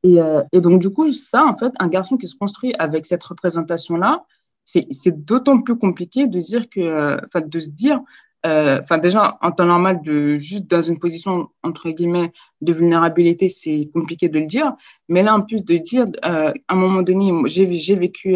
Et, 0.05 0.21
euh, 0.21 0.43
et, 0.51 0.61
donc, 0.61 0.79
du 0.79 0.91
coup, 0.91 1.11
ça, 1.11 1.43
en 1.43 1.57
fait, 1.57 1.73
un 1.79 1.87
garçon 1.87 2.15
qui 2.15 2.27
se 2.27 2.35
construit 2.35 2.75
avec 2.77 3.07
cette 3.07 3.23
représentation-là, 3.23 4.23
c'est 4.63 5.25
d'autant 5.25 5.61
plus 5.61 5.77
compliqué 5.77 6.27
de 6.27 6.39
dire 6.39 6.69
que, 6.69 6.79
euh, 6.79 7.17
de 7.39 7.59
se 7.59 7.71
dire, 7.71 7.99
euh, 8.45 8.81
déjà, 9.01 9.39
en 9.41 9.51
temps 9.51 9.65
normal, 9.65 10.01
juste 10.37 10.67
dans 10.67 10.83
une 10.83 10.99
position, 10.99 11.49
entre 11.63 11.89
guillemets, 11.89 12.31
de 12.61 12.71
vulnérabilité, 12.73 13.49
c'est 13.49 13.89
compliqué 13.95 14.29
de 14.29 14.37
le 14.37 14.45
dire. 14.45 14.75
Mais 15.09 15.23
là, 15.23 15.33
en 15.33 15.41
plus 15.41 15.65
de 15.65 15.77
dire, 15.77 16.05
à 16.21 16.53
un 16.69 16.75
moment 16.75 17.01
donné, 17.01 17.31
j'ai 17.45 17.95
vécu 17.95 18.35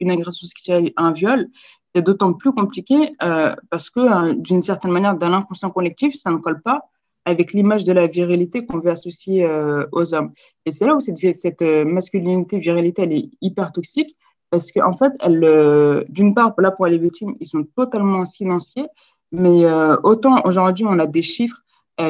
une 0.00 0.10
agression 0.10 0.46
sexuelle, 0.46 0.92
un 0.98 1.12
viol, 1.12 1.48
c'est 1.94 2.02
d'autant 2.02 2.34
plus 2.34 2.52
compliqué 2.52 3.14
parce 3.70 3.88
que, 3.88 4.34
d'une 4.34 4.62
certaine 4.62 4.90
manière, 4.90 5.16
dans 5.16 5.30
l'inconscient 5.30 5.70
collectif, 5.70 6.14
ça 6.14 6.30
ne 6.30 6.36
colle 6.36 6.60
pas 6.60 6.82
avec 7.26 7.52
l'image 7.52 7.84
de 7.84 7.92
la 7.92 8.06
virilité 8.06 8.64
qu'on 8.64 8.78
veut 8.78 8.90
associer 8.90 9.44
euh, 9.44 9.84
aux 9.92 10.14
hommes. 10.14 10.32
Et 10.64 10.72
c'est 10.72 10.86
là 10.86 10.94
où 10.94 11.00
cette, 11.00 11.62
euh, 11.62 11.84
masculinité, 11.84 12.58
virilité, 12.58 13.02
elle 13.02 13.12
est 13.12 13.30
hyper 13.42 13.72
toxique 13.72 14.16
parce 14.48 14.70
qu'en 14.70 14.90
en 14.90 14.96
fait, 14.96 15.12
euh, 15.24 16.04
d'une 16.08 16.32
part, 16.34 16.54
là 16.58 16.70
pour 16.70 16.86
les 16.86 16.98
victimes, 16.98 17.34
ils 17.40 17.48
sont 17.48 17.64
totalement 17.76 18.24
silencieux, 18.24 18.86
mais 19.32 19.66
autant 20.04 20.40
aujourd'hui, 20.44 20.84
on 20.88 21.00
a 21.00 21.06
des 21.06 21.20
chiffres 21.20 21.60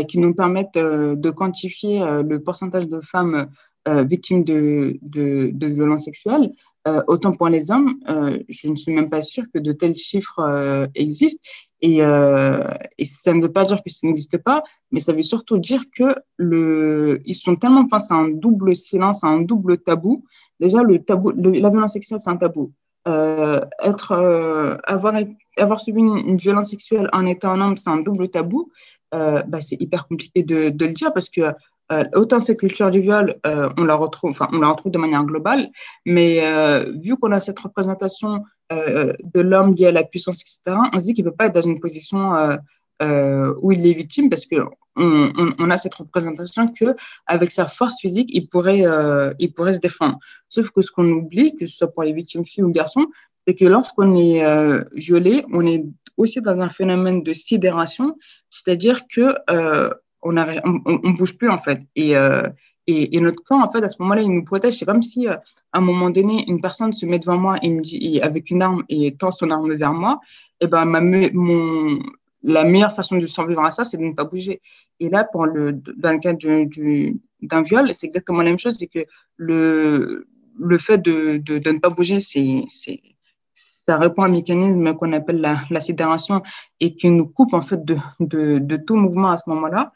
qui 0.06 0.18
nous 0.18 0.34
permettent 0.34 0.74
de 0.74 1.30
quantifier 1.30 1.98
le 2.22 2.38
pourcentage 2.40 2.86
de 2.88 3.00
femmes 3.00 3.48
victimes 3.86 4.44
de 4.44 5.66
violences 5.66 6.04
sexuelles. 6.04 6.52
Euh, 6.86 7.02
autant 7.08 7.32
pour 7.32 7.48
les 7.48 7.70
hommes, 7.70 7.98
euh, 8.08 8.38
je 8.48 8.68
ne 8.68 8.76
suis 8.76 8.94
même 8.94 9.10
pas 9.10 9.22
sûre 9.22 9.44
que 9.52 9.58
de 9.58 9.72
tels 9.72 9.96
chiffres 9.96 10.38
euh, 10.38 10.86
existent. 10.94 11.42
Et, 11.80 11.98
ça 11.98 13.34
ne 13.34 13.42
veut 13.42 13.52
pas 13.52 13.64
dire 13.64 13.82
que 13.82 13.90
ça 13.90 14.06
n'existe 14.06 14.38
pas, 14.38 14.62
mais 14.90 15.00
ça 15.00 15.12
veut 15.12 15.22
surtout 15.22 15.58
dire 15.58 15.84
que 15.94 16.14
ils 16.38 17.34
sont 17.34 17.56
tellement 17.56 17.86
face 17.88 18.10
à 18.10 18.14
un 18.14 18.28
double 18.28 18.74
silence, 18.74 19.24
à 19.24 19.28
un 19.28 19.42
double 19.42 19.78
tabou. 19.78 20.24
Déjà, 20.58 20.82
le 20.82 21.02
tabou, 21.02 21.32
la 21.32 21.70
violence 21.70 21.92
sexuelle, 21.92 22.18
c'est 22.18 22.30
un 22.30 22.38
tabou. 22.38 22.72
être, 23.06 24.80
avoir, 24.84 25.80
subi 25.80 26.00
une, 26.00 26.36
violence 26.38 26.70
sexuelle 26.70 27.10
en 27.12 27.26
étant 27.26 27.52
un 27.52 27.60
homme, 27.60 27.76
c'est 27.76 27.90
un 27.90 28.00
double 28.00 28.30
tabou. 28.30 28.70
Bah, 29.12 29.60
c'est 29.60 29.80
hyper 29.80 30.08
compliqué 30.08 30.42
de, 30.42 30.72
le 30.78 30.92
dire 30.92 31.12
parce 31.12 31.28
que 31.28 31.52
euh, 31.92 32.04
autant 32.14 32.40
cette 32.40 32.58
culture 32.58 32.90
du 32.90 33.00
viol, 33.00 33.38
euh, 33.46 33.68
on 33.76 33.84
la 33.84 33.94
retrouve, 33.94 34.30
enfin, 34.30 34.48
on 34.52 34.58
la 34.58 34.68
retrouve 34.68 34.92
de 34.92 34.98
manière 34.98 35.24
globale, 35.24 35.70
mais 36.04 36.40
euh, 36.42 36.92
vu 37.00 37.16
qu'on 37.16 37.32
a 37.32 37.40
cette 37.40 37.58
représentation 37.58 38.44
euh, 38.72 39.12
de 39.22 39.40
l'homme 39.40 39.74
lié 39.74 39.86
à 39.86 39.92
la 39.92 40.02
puissance, 40.02 40.40
etc., 40.40 40.78
on 40.92 40.98
se 40.98 41.04
dit 41.04 41.14
qu'il 41.14 41.24
ne 41.24 41.30
peut 41.30 41.36
pas 41.36 41.46
être 41.46 41.54
dans 41.54 41.60
une 41.60 41.80
position 41.80 42.58
où 43.00 43.72
il 43.72 43.86
est 43.86 43.92
victime 43.92 44.30
parce 44.30 44.46
que 44.46 44.56
on, 44.96 45.30
on, 45.36 45.52
on, 45.58 45.70
a 45.70 45.76
cette 45.76 45.94
représentation 45.94 46.72
que 46.72 46.96
avec 47.26 47.52
sa 47.52 47.68
force 47.68 48.00
physique, 48.00 48.30
il 48.32 48.48
pourrait, 48.48 48.84
il 49.38 49.52
pourrait 49.52 49.74
se 49.74 49.80
défendre. 49.80 50.18
Sauf 50.48 50.70
que 50.70 50.80
ce 50.80 50.90
qu'on 50.90 51.08
oublie, 51.08 51.54
que 51.54 51.66
ce 51.66 51.76
soit 51.76 51.92
pour 51.92 52.02
les 52.02 52.12
victimes 52.12 52.46
filles 52.46 52.64
ou 52.64 52.70
garçons, 52.70 53.06
c'est 53.46 53.54
que 53.54 53.66
lorsqu'on 53.66 54.16
est 54.16 54.42
violé, 54.94 55.44
on 55.52 55.66
est 55.66 55.84
aussi 56.16 56.40
dans 56.40 56.58
un 56.58 56.70
phénomène 56.70 57.22
de 57.22 57.32
sidération, 57.34 58.16
c'est-à-dire 58.48 59.02
que 59.06 59.34
on 60.26 60.32
ne 60.32 61.16
bouge 61.16 61.36
plus 61.36 61.48
en 61.48 61.58
fait. 61.58 61.82
Euh, 61.98 62.42
et, 62.86 63.16
et, 63.16 63.20
notre 63.20 63.42
corps, 63.42 63.58
en 63.58 63.70
fait, 63.70 63.82
à 63.82 63.88
ce 63.88 63.96
moment-là, 64.00 64.22
il 64.22 64.30
nous 64.30 64.44
protège. 64.44 64.78
C'est 64.78 64.84
comme 64.84 65.02
si, 65.02 65.26
euh, 65.26 65.34
à 65.72 65.78
un 65.78 65.80
moment 65.80 66.10
donné, 66.10 66.44
une 66.46 66.60
personne 66.60 66.92
se 66.92 67.04
met 67.04 67.18
devant 67.18 67.36
moi 67.36 67.56
et 67.62 67.68
me 67.68 67.82
dit, 67.82 68.20
avec 68.20 68.50
une 68.50 68.62
arme 68.62 68.84
et 68.88 69.16
tend 69.16 69.32
son 69.32 69.50
arme 69.50 69.74
vers 69.74 69.92
moi. 69.92 70.20
Et 70.60 70.68
ben, 70.68 70.84
ma, 70.84 71.00
mon, 71.00 71.98
la 72.42 72.64
meilleure 72.64 72.94
façon 72.94 73.16
de 73.16 73.26
survivre 73.26 73.62
à 73.62 73.72
ça, 73.72 73.84
c'est 73.84 73.96
de 73.96 74.04
ne 74.04 74.12
pas 74.12 74.24
bouger. 74.24 74.60
Et 75.00 75.08
là, 75.08 75.24
pour 75.24 75.46
le, 75.46 75.72
dans 75.72 76.12
le 76.12 76.18
cas 76.18 76.32
d'un 76.32 77.62
viol, 77.62 77.92
c'est 77.92 78.06
exactement 78.06 78.38
la 78.38 78.44
même 78.44 78.58
chose, 78.58 78.76
c'est 78.78 78.86
que 78.86 79.04
le, 79.36 80.26
le 80.58 80.78
fait 80.78 80.98
de, 80.98 81.38
de 81.38 81.70
ne 81.70 81.78
pas 81.78 81.90
bouger, 81.90 82.20
c'est, 82.20 82.64
ça 83.86 83.96
répond 83.96 84.22
à 84.22 84.26
un 84.26 84.30
mécanisme 84.30 84.94
qu'on 84.94 85.12
appelle 85.12 85.40
la, 85.40 85.62
la, 85.70 85.80
sidération 85.80 86.42
et 86.80 86.96
qui 86.96 87.08
nous 87.08 87.28
coupe 87.28 87.54
en 87.54 87.60
fait 87.60 87.84
de, 87.84 88.76
tout 88.76 88.96
mouvement 88.96 89.30
à 89.30 89.36
ce 89.36 89.48
moment-là. 89.48 89.92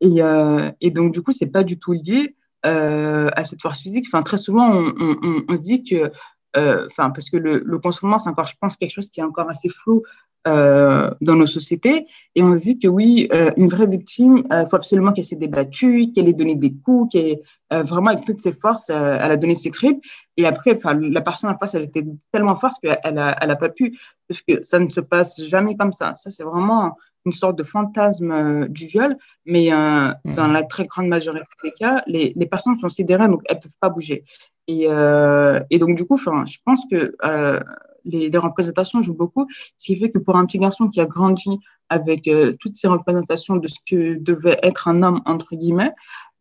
Et, 0.00 0.22
euh, 0.22 0.70
et, 0.80 0.90
donc, 0.90 1.12
du 1.12 1.22
coup, 1.22 1.32
c'est 1.32 1.46
pas 1.46 1.64
du 1.64 1.78
tout 1.78 1.92
lié 1.92 2.36
euh, 2.66 3.30
à 3.34 3.44
cette 3.44 3.60
force 3.60 3.80
physique. 3.80 4.06
Enfin, 4.08 4.22
très 4.22 4.36
souvent, 4.36 4.70
on, 4.72 5.54
se 5.54 5.60
dit 5.60 5.82
que, 5.82 6.12
euh, 6.56 6.86
enfin, 6.90 7.10
parce 7.10 7.30
que 7.30 7.36
le, 7.36 7.62
le 7.64 7.80
c'est 7.82 8.28
encore, 8.28 8.46
je 8.46 8.54
pense, 8.60 8.76
quelque 8.76 8.90
chose 8.90 9.10
qui 9.10 9.20
est 9.20 9.24
encore 9.24 9.50
assez 9.50 9.68
flou 9.68 10.02
euh, 10.46 11.10
dans 11.20 11.36
nos 11.36 11.46
sociétés. 11.46 12.06
Et 12.34 12.42
on 12.42 12.54
se 12.56 12.62
dit 12.62 12.78
que 12.78 12.88
oui, 12.88 13.28
euh, 13.32 13.50
une 13.56 13.68
vraie 13.68 13.86
victime, 13.86 14.42
il 14.50 14.52
euh, 14.52 14.66
faut 14.66 14.76
absolument 14.76 15.12
qu'elle 15.12 15.24
s'est 15.24 15.36
débattue, 15.36 16.12
qu'elle 16.12 16.28
ait 16.28 16.32
donné 16.32 16.54
des 16.54 16.72
coups, 16.72 17.12
qu'elle 17.12 17.38
euh, 17.72 17.82
vraiment 17.82 18.10
avec 18.10 18.24
toutes 18.24 18.40
ses 18.40 18.52
forces, 18.52 18.90
elle 18.90 19.30
a 19.30 19.36
donné 19.36 19.54
ses 19.54 19.70
tripes. 19.70 20.02
Et 20.36 20.46
après, 20.46 20.74
enfin, 20.74 20.94
la 20.94 21.20
personne 21.20 21.50
en 21.50 21.58
face, 21.58 21.74
elle 21.74 21.84
était 21.84 22.04
tellement 22.32 22.56
forte 22.56 22.76
qu'elle 22.82 23.18
a, 23.18 23.36
elle 23.40 23.50
a 23.50 23.56
pas 23.56 23.68
pu. 23.68 23.98
Parce 24.28 24.42
que 24.42 24.62
ça 24.62 24.78
ne 24.78 24.88
se 24.88 25.00
passe 25.00 25.42
jamais 25.44 25.76
comme 25.76 25.92
ça. 25.92 26.14
Ça, 26.14 26.30
c'est 26.30 26.44
vraiment 26.44 26.96
une 27.24 27.32
sorte 27.32 27.56
de 27.56 27.62
fantasme 27.62 28.66
du 28.68 28.86
viol, 28.86 29.16
mais 29.46 29.70
mmh. 29.70 30.34
dans 30.34 30.48
la 30.48 30.64
très 30.64 30.86
grande 30.86 31.06
majorité 31.06 31.46
des 31.62 31.70
cas, 31.70 32.02
les, 32.08 32.32
les 32.34 32.46
personnes 32.46 32.76
sont 32.78 32.88
sidérées, 32.88 33.28
donc 33.28 33.42
elles 33.44 33.60
peuvent 33.60 33.70
pas 33.80 33.90
bouger. 33.90 34.24
Et, 34.66 34.88
et 35.70 35.78
donc 35.78 35.96
du 35.96 36.04
coup, 36.04 36.14
enfin, 36.14 36.44
je 36.46 36.58
pense 36.64 36.80
que 36.90 37.14
les, 38.04 38.30
les, 38.30 38.38
représentations 38.38 39.02
jouent 39.02 39.16
beaucoup, 39.16 39.46
ce 39.76 39.86
qui 39.86 39.96
fait 39.96 40.10
que 40.10 40.18
pour 40.18 40.36
un 40.36 40.46
petit 40.46 40.58
garçon 40.58 40.88
qui 40.88 41.00
a 41.00 41.06
grandi 41.06 41.58
avec 41.88 42.28
euh, 42.28 42.54
toutes 42.60 42.74
ces 42.74 42.88
représentations 42.88 43.56
de 43.56 43.68
ce 43.68 43.78
que 43.86 44.18
devait 44.18 44.58
être 44.62 44.88
un 44.88 45.02
homme, 45.02 45.22
entre 45.26 45.54
guillemets, 45.54 45.92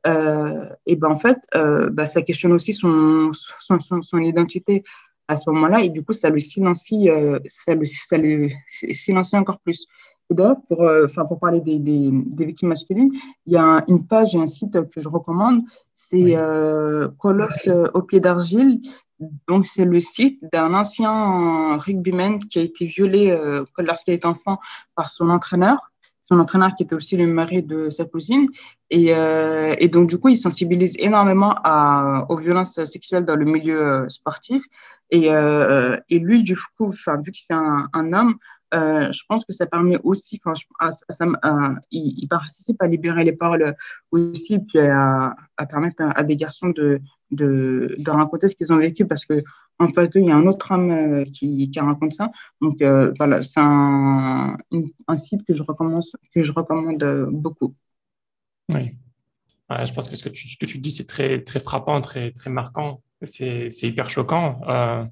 euh, 0.08 0.66
et 0.86 0.96
ben 0.96 1.10
en 1.10 1.18
fait, 1.18 1.38
bah, 1.54 2.06
ça 2.06 2.24
questionne 2.24 2.54
aussi 2.54 2.74
son, 2.74 3.32
son, 3.34 3.80
son, 3.80 4.02
son, 4.02 4.18
identité 4.18 4.84
à 5.28 5.36
ce 5.36 5.50
moment-là, 5.52 5.84
et 5.84 5.90
du 5.90 6.04
coup, 6.04 6.14
ça 6.14 6.30
le 6.30 6.40
silencie, 6.40 7.10
ça 7.48 7.76
le, 7.76 7.86
ça 7.86 8.18
le 8.18 8.50
silencie 8.94 9.38
encore 9.38 9.60
plus. 9.60 9.88
Et 10.32 10.34
d'ailleurs, 10.34 10.62
pour, 10.70 10.84
euh, 10.84 11.08
pour 11.08 11.40
parler 11.40 11.60
des, 11.60 11.78
des, 11.78 12.10
des, 12.10 12.46
victimes 12.46 12.70
masculines, 12.70 13.12
il 13.46 13.54
y 13.54 13.58
a 13.58 13.84
une 13.90 14.08
page 14.08 14.34
et 14.34 14.40
un 14.40 14.46
site 14.46 14.90
que 14.90 15.02
je 15.02 15.10
recommande, 15.10 15.64
c'est 15.94 16.24
oui. 16.24 16.36
euh, 16.38 17.10
Colosse 17.20 17.68
au 17.94 18.02
pied 18.02 18.22
d'argile, 18.22 18.80
donc, 19.48 19.66
c'est 19.66 19.86
le 19.86 20.00
site 20.00 20.40
d'un 20.52 20.74
ancien 20.74 21.78
rugbyman 21.78 22.40
qui 22.40 22.60
a 22.60 22.62
été 22.62 22.86
violé 22.86 23.30
euh, 23.30 23.64
lorsqu'il 23.78 24.14
était 24.16 24.26
enfant 24.26 24.60
par 24.96 25.10
son 25.10 25.30
entraîneur, 25.30 25.92
son 26.24 26.40
entraîneur 26.40 26.76
qui 26.76 26.84
était 26.84 26.96
aussi 26.96 27.18
le 27.18 27.28
mari 27.28 27.62
de 27.62 27.90
sa 27.90 28.06
cousine. 28.06 28.48
Et, 28.90 29.14
euh, 29.14 29.76
donc, 29.88 30.10
du 30.10 30.18
coup, 30.18 30.30
il 30.30 30.38
sensibilise 30.38 30.96
énormément 30.98 31.56
aux 32.30 32.38
violences 32.38 32.84
sexuelles 32.86 33.26
dans 33.26 33.36
le 33.36 33.46
milieu 33.46 33.82
euh, 33.82 34.10
sportif. 34.10 34.64
Et, 35.12 35.30
lui, 36.10 36.44
du 36.44 36.58
coup, 36.78 36.90
vu 36.90 37.32
que 37.32 37.38
c'est 37.38 37.54
un, 37.54 37.90
un, 37.94 38.14
homme, 38.14 38.36
euh, 38.74 39.12
je 39.12 39.22
pense 39.28 39.44
que 39.46 39.54
ça 39.54 39.66
permet 39.66 39.98
aussi, 40.04 40.40
à, 40.80 40.90
à, 41.42 41.76
il, 41.92 42.28
participe 42.28 42.82
à 42.82 42.88
libérer 42.88 43.24
les 43.24 43.34
paroles 43.34 43.76
aussi, 44.12 44.60
puis 44.60 44.80
à, 44.80 45.36
permettre 45.70 46.04
à, 46.04 46.24
des 46.24 46.36
garçons 46.36 46.70
de, 46.70 47.02
de, 47.32 47.96
de 47.98 48.10
raconter 48.10 48.50
ce 48.50 48.56
qu'ils 48.56 48.72
ont 48.72 48.78
vécu 48.78 49.06
parce 49.06 49.26
que 49.26 49.44
en 49.80 49.90
face 49.90 50.10
d'eux, 50.10 50.20
il 50.20 50.28
y 50.28 50.32
a 50.32 50.36
un 50.36 50.46
autre 50.46 50.72
homme 50.72 50.92
euh, 50.92 51.26
qui, 51.26 51.70
qui 51.70 51.80
raconte 51.80 52.14
ça. 52.14 52.32
Donc 52.62 52.82
euh, 52.82 53.12
voilà, 53.18 53.42
c'est 53.42 53.60
un, 53.60 54.58
site 55.18 55.46
que 55.46 55.54
je 55.54 55.64
recommande, 55.64 56.04
beaucoup. 57.32 57.76
Oui. 58.70 58.96
Je 59.70 59.94
pense 59.94 60.10
que 60.10 60.16
ce 60.18 60.24
que 60.24 60.66
tu, 60.66 60.78
dis, 60.80 60.92
c'est 60.92 61.08
très, 61.08 61.44
frappant, 61.60 62.02
très, 62.02 62.34
marquant. 62.48 63.02
C'est 63.24 63.70
hyper 63.84 64.10
choquant. 64.10 64.60
Euh, 64.68 65.06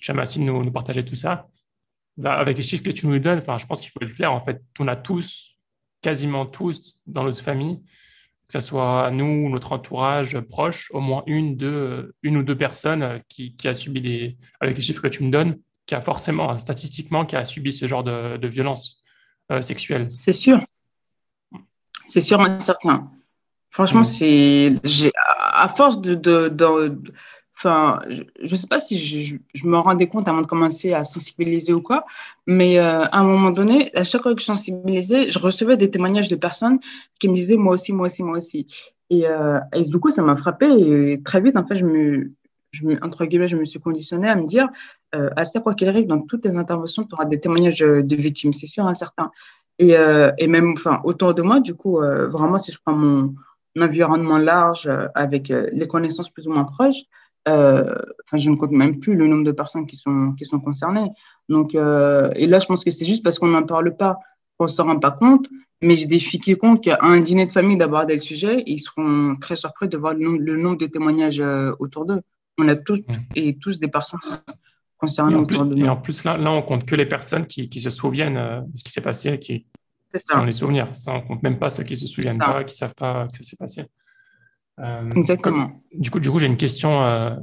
je 0.00 0.12
merci 0.12 0.38
de 0.38 0.44
nous, 0.44 0.62
nous 0.62 0.72
partager 0.72 1.02
tout 1.02 1.14
ça. 1.14 1.48
Bah, 2.16 2.34
avec 2.34 2.56
les 2.56 2.62
chiffres 2.62 2.84
que 2.84 2.90
tu 2.90 3.06
nous 3.06 3.18
donnes, 3.18 3.38
enfin, 3.38 3.58
je 3.58 3.66
pense 3.66 3.80
qu'il 3.80 3.90
faut 3.90 4.00
être 4.02 4.14
clair. 4.14 4.32
En 4.32 4.44
fait, 4.44 4.62
on 4.78 4.86
a 4.86 4.94
tous, 4.94 5.56
quasiment 6.00 6.46
tous, 6.46 6.98
dans 7.06 7.24
notre 7.24 7.40
famille, 7.40 7.82
que 8.46 8.52
ce 8.52 8.60
soit 8.60 9.10
nous, 9.10 9.48
notre 9.48 9.72
entourage 9.72 10.38
proche, 10.40 10.90
au 10.92 11.00
moins 11.00 11.24
une, 11.26 11.56
deux, 11.56 12.14
une 12.22 12.36
ou 12.36 12.42
deux 12.44 12.56
personnes 12.56 13.20
qui, 13.28 13.56
qui, 13.56 13.66
a 13.66 13.74
subi 13.74 14.00
des, 14.00 14.36
avec 14.60 14.76
les 14.76 14.82
chiffres 14.82 15.02
que 15.02 15.08
tu 15.08 15.24
me 15.24 15.30
donnes, 15.30 15.58
qui 15.86 15.94
a 15.96 16.00
forcément, 16.00 16.54
statistiquement, 16.54 17.26
qui 17.26 17.34
a 17.34 17.44
subi 17.44 17.72
ce 17.72 17.86
genre 17.88 18.04
de, 18.04 18.36
de 18.36 18.48
violence 18.48 19.02
euh, 19.50 19.60
sexuelle. 19.60 20.08
C'est 20.16 20.32
sûr. 20.32 20.64
C'est 22.06 22.20
sûr 22.20 22.40
et 22.46 22.60
certain. 22.60 23.10
Franchement, 23.70 24.00
mmh. 24.00 24.04
c'est, 24.04 25.12
à 25.36 25.68
force 25.68 26.00
de, 26.00 26.14
de, 26.14 26.48
de, 26.48 27.02
Je 27.64 28.52
ne 28.52 28.56
sais 28.56 28.66
pas 28.66 28.80
si 28.80 28.98
je, 28.98 29.66
me 29.66 29.76
rendais 29.78 30.08
compte 30.08 30.28
avant 30.28 30.42
de 30.42 30.46
commencer 30.46 30.92
à 30.92 31.04
sensibiliser 31.04 31.72
ou 31.72 31.80
quoi, 31.80 32.04
mais 32.46 32.78
euh, 32.78 33.04
à 33.04 33.18
un 33.18 33.24
moment 33.24 33.50
donné, 33.50 33.94
à 33.96 34.04
chaque 34.04 34.22
fois 34.22 34.34
que 34.34 34.40
je 34.40 34.46
sensibilisais, 34.46 35.30
je 35.30 35.38
recevais 35.38 35.76
des 35.76 35.90
témoignages 35.90 36.28
de 36.28 36.36
personnes 36.36 36.78
qui 37.18 37.28
me 37.28 37.34
disaient 37.34 37.56
moi 37.56 37.74
aussi, 37.74 37.92
moi 37.92 38.06
aussi, 38.06 38.22
moi 38.22 38.38
aussi. 38.38 38.66
Et, 39.10 39.26
euh, 39.26 39.60
du 39.74 39.98
coup, 39.98 40.10
ça 40.10 40.22
m'a 40.22 40.36
frappé. 40.36 40.66
Et 40.66 41.22
très 41.22 41.40
vite, 41.40 41.56
en 41.56 41.66
fait, 41.66 41.76
je 41.76 41.84
me, 41.84 42.32
je 42.70 42.86
me, 42.86 43.04
entre 43.04 43.24
guillemets, 43.24 43.48
je 43.48 43.56
me 43.56 43.64
suis 43.64 43.80
conditionnée 43.80 44.28
à 44.28 44.34
me 44.34 44.46
dire 44.46 44.68
euh, 45.14 45.30
à 45.36 45.44
ça, 45.44 45.60
quoi 45.60 45.74
qu'il 45.74 45.88
arrive, 45.88 46.06
dans 46.06 46.20
toutes 46.20 46.42
tes 46.42 46.56
interventions, 46.56 47.04
tu 47.04 47.14
auras 47.14 47.24
des 47.24 47.40
témoignages 47.40 47.80
de 47.80 48.16
victimes, 48.16 48.52
c'est 48.52 48.66
sûr, 48.66 48.90
certain. 48.94 49.30
Et, 49.78 49.96
euh, 49.96 50.30
et 50.38 50.46
même, 50.46 50.72
enfin, 50.72 51.00
autour 51.04 51.34
de 51.34 51.42
moi, 51.42 51.60
du 51.60 51.74
coup, 51.74 52.00
euh, 52.00 52.28
vraiment, 52.28 52.58
si 52.58 52.72
je 52.72 52.78
prends 52.84 52.94
mon, 52.94 53.34
mon 53.76 53.84
environnement 53.84 54.38
large 54.38 54.86
euh, 54.86 55.08
avec 55.14 55.48
les 55.48 55.88
connaissances 55.88 56.30
plus 56.30 56.46
ou 56.46 56.52
moins 56.52 56.64
proches, 56.64 56.94
euh, 56.94 57.23
enfin, 57.46 58.36
je 58.36 58.50
ne 58.50 58.56
compte 58.56 58.70
même 58.70 59.00
plus 59.00 59.14
le 59.14 59.26
nombre 59.26 59.44
de 59.44 59.52
personnes 59.52 59.86
qui 59.86 59.96
sont, 59.96 60.32
qui 60.32 60.44
sont 60.44 60.60
concernées. 60.60 61.10
Donc, 61.48 61.74
euh, 61.74 62.30
et 62.36 62.46
là, 62.46 62.58
je 62.58 62.66
pense 62.66 62.84
que 62.84 62.90
c'est 62.90 63.04
juste 63.04 63.22
parce 63.22 63.38
qu'on 63.38 63.48
n'en 63.48 63.64
parle 63.64 63.96
pas 63.96 64.18
qu'on 64.56 64.64
ne 64.64 64.70
s'en 64.70 64.84
rend 64.84 64.98
pas 64.98 65.10
compte. 65.10 65.46
Mais 65.82 65.96
je 65.96 66.06
défie 66.06 66.38
quiconque 66.38 66.86
à 66.86 66.98
un 67.02 67.20
dîner 67.20 67.44
de 67.44 67.52
famille 67.52 67.76
d'aborder 67.76 68.14
le 68.14 68.22
sujet. 68.22 68.62
ils 68.66 68.78
seront 68.78 69.36
très 69.38 69.56
surpris 69.56 69.88
de 69.88 69.98
voir 69.98 70.14
le 70.14 70.20
nombre, 70.20 70.38
le 70.40 70.56
nombre 70.56 70.78
de 70.78 70.86
témoignages 70.86 71.40
euh, 71.40 71.72
autour 71.78 72.06
d'eux. 72.06 72.22
On 72.56 72.68
a 72.68 72.76
tous 72.76 73.00
et 73.34 73.56
tous 73.58 73.78
des 73.78 73.88
personnes 73.88 74.20
concernées 74.96 75.34
autour 75.34 75.66
de 75.66 75.74
nous. 75.74 75.84
Et 75.84 75.88
en 75.88 75.96
plus, 75.96 76.24
là, 76.24 76.38
là, 76.38 76.52
on 76.52 76.62
compte 76.62 76.86
que 76.86 76.94
les 76.94 77.04
personnes 77.04 77.46
qui, 77.46 77.68
qui 77.68 77.80
se 77.80 77.90
souviennent 77.90 78.64
de 78.66 78.76
ce 78.76 78.84
qui 78.84 78.92
s'est 78.92 79.00
passé, 79.00 79.38
qui, 79.38 79.66
qui 80.18 80.36
ont 80.36 80.44
les 80.44 80.52
souvenirs. 80.52 80.94
Ça, 80.94 81.12
on 81.12 81.20
compte 81.20 81.42
même 81.42 81.58
pas 81.58 81.68
ceux 81.68 81.82
qui 81.82 81.96
se 81.96 82.06
souviennent 82.06 82.38
pas, 82.38 82.64
qui 82.64 82.74
savent 82.74 82.94
pas 82.94 83.26
que 83.26 83.36
ça 83.36 83.42
s'est 83.42 83.56
passé. 83.56 83.84
Euh, 84.80 85.10
Exactement. 85.12 85.70
Du 85.92 86.10
coup, 86.10 86.20
du 86.20 86.30
coup 86.30 86.38
j'ai 86.38 86.46
une 86.46 86.56
question 86.56 87.02
euh, 87.02 87.36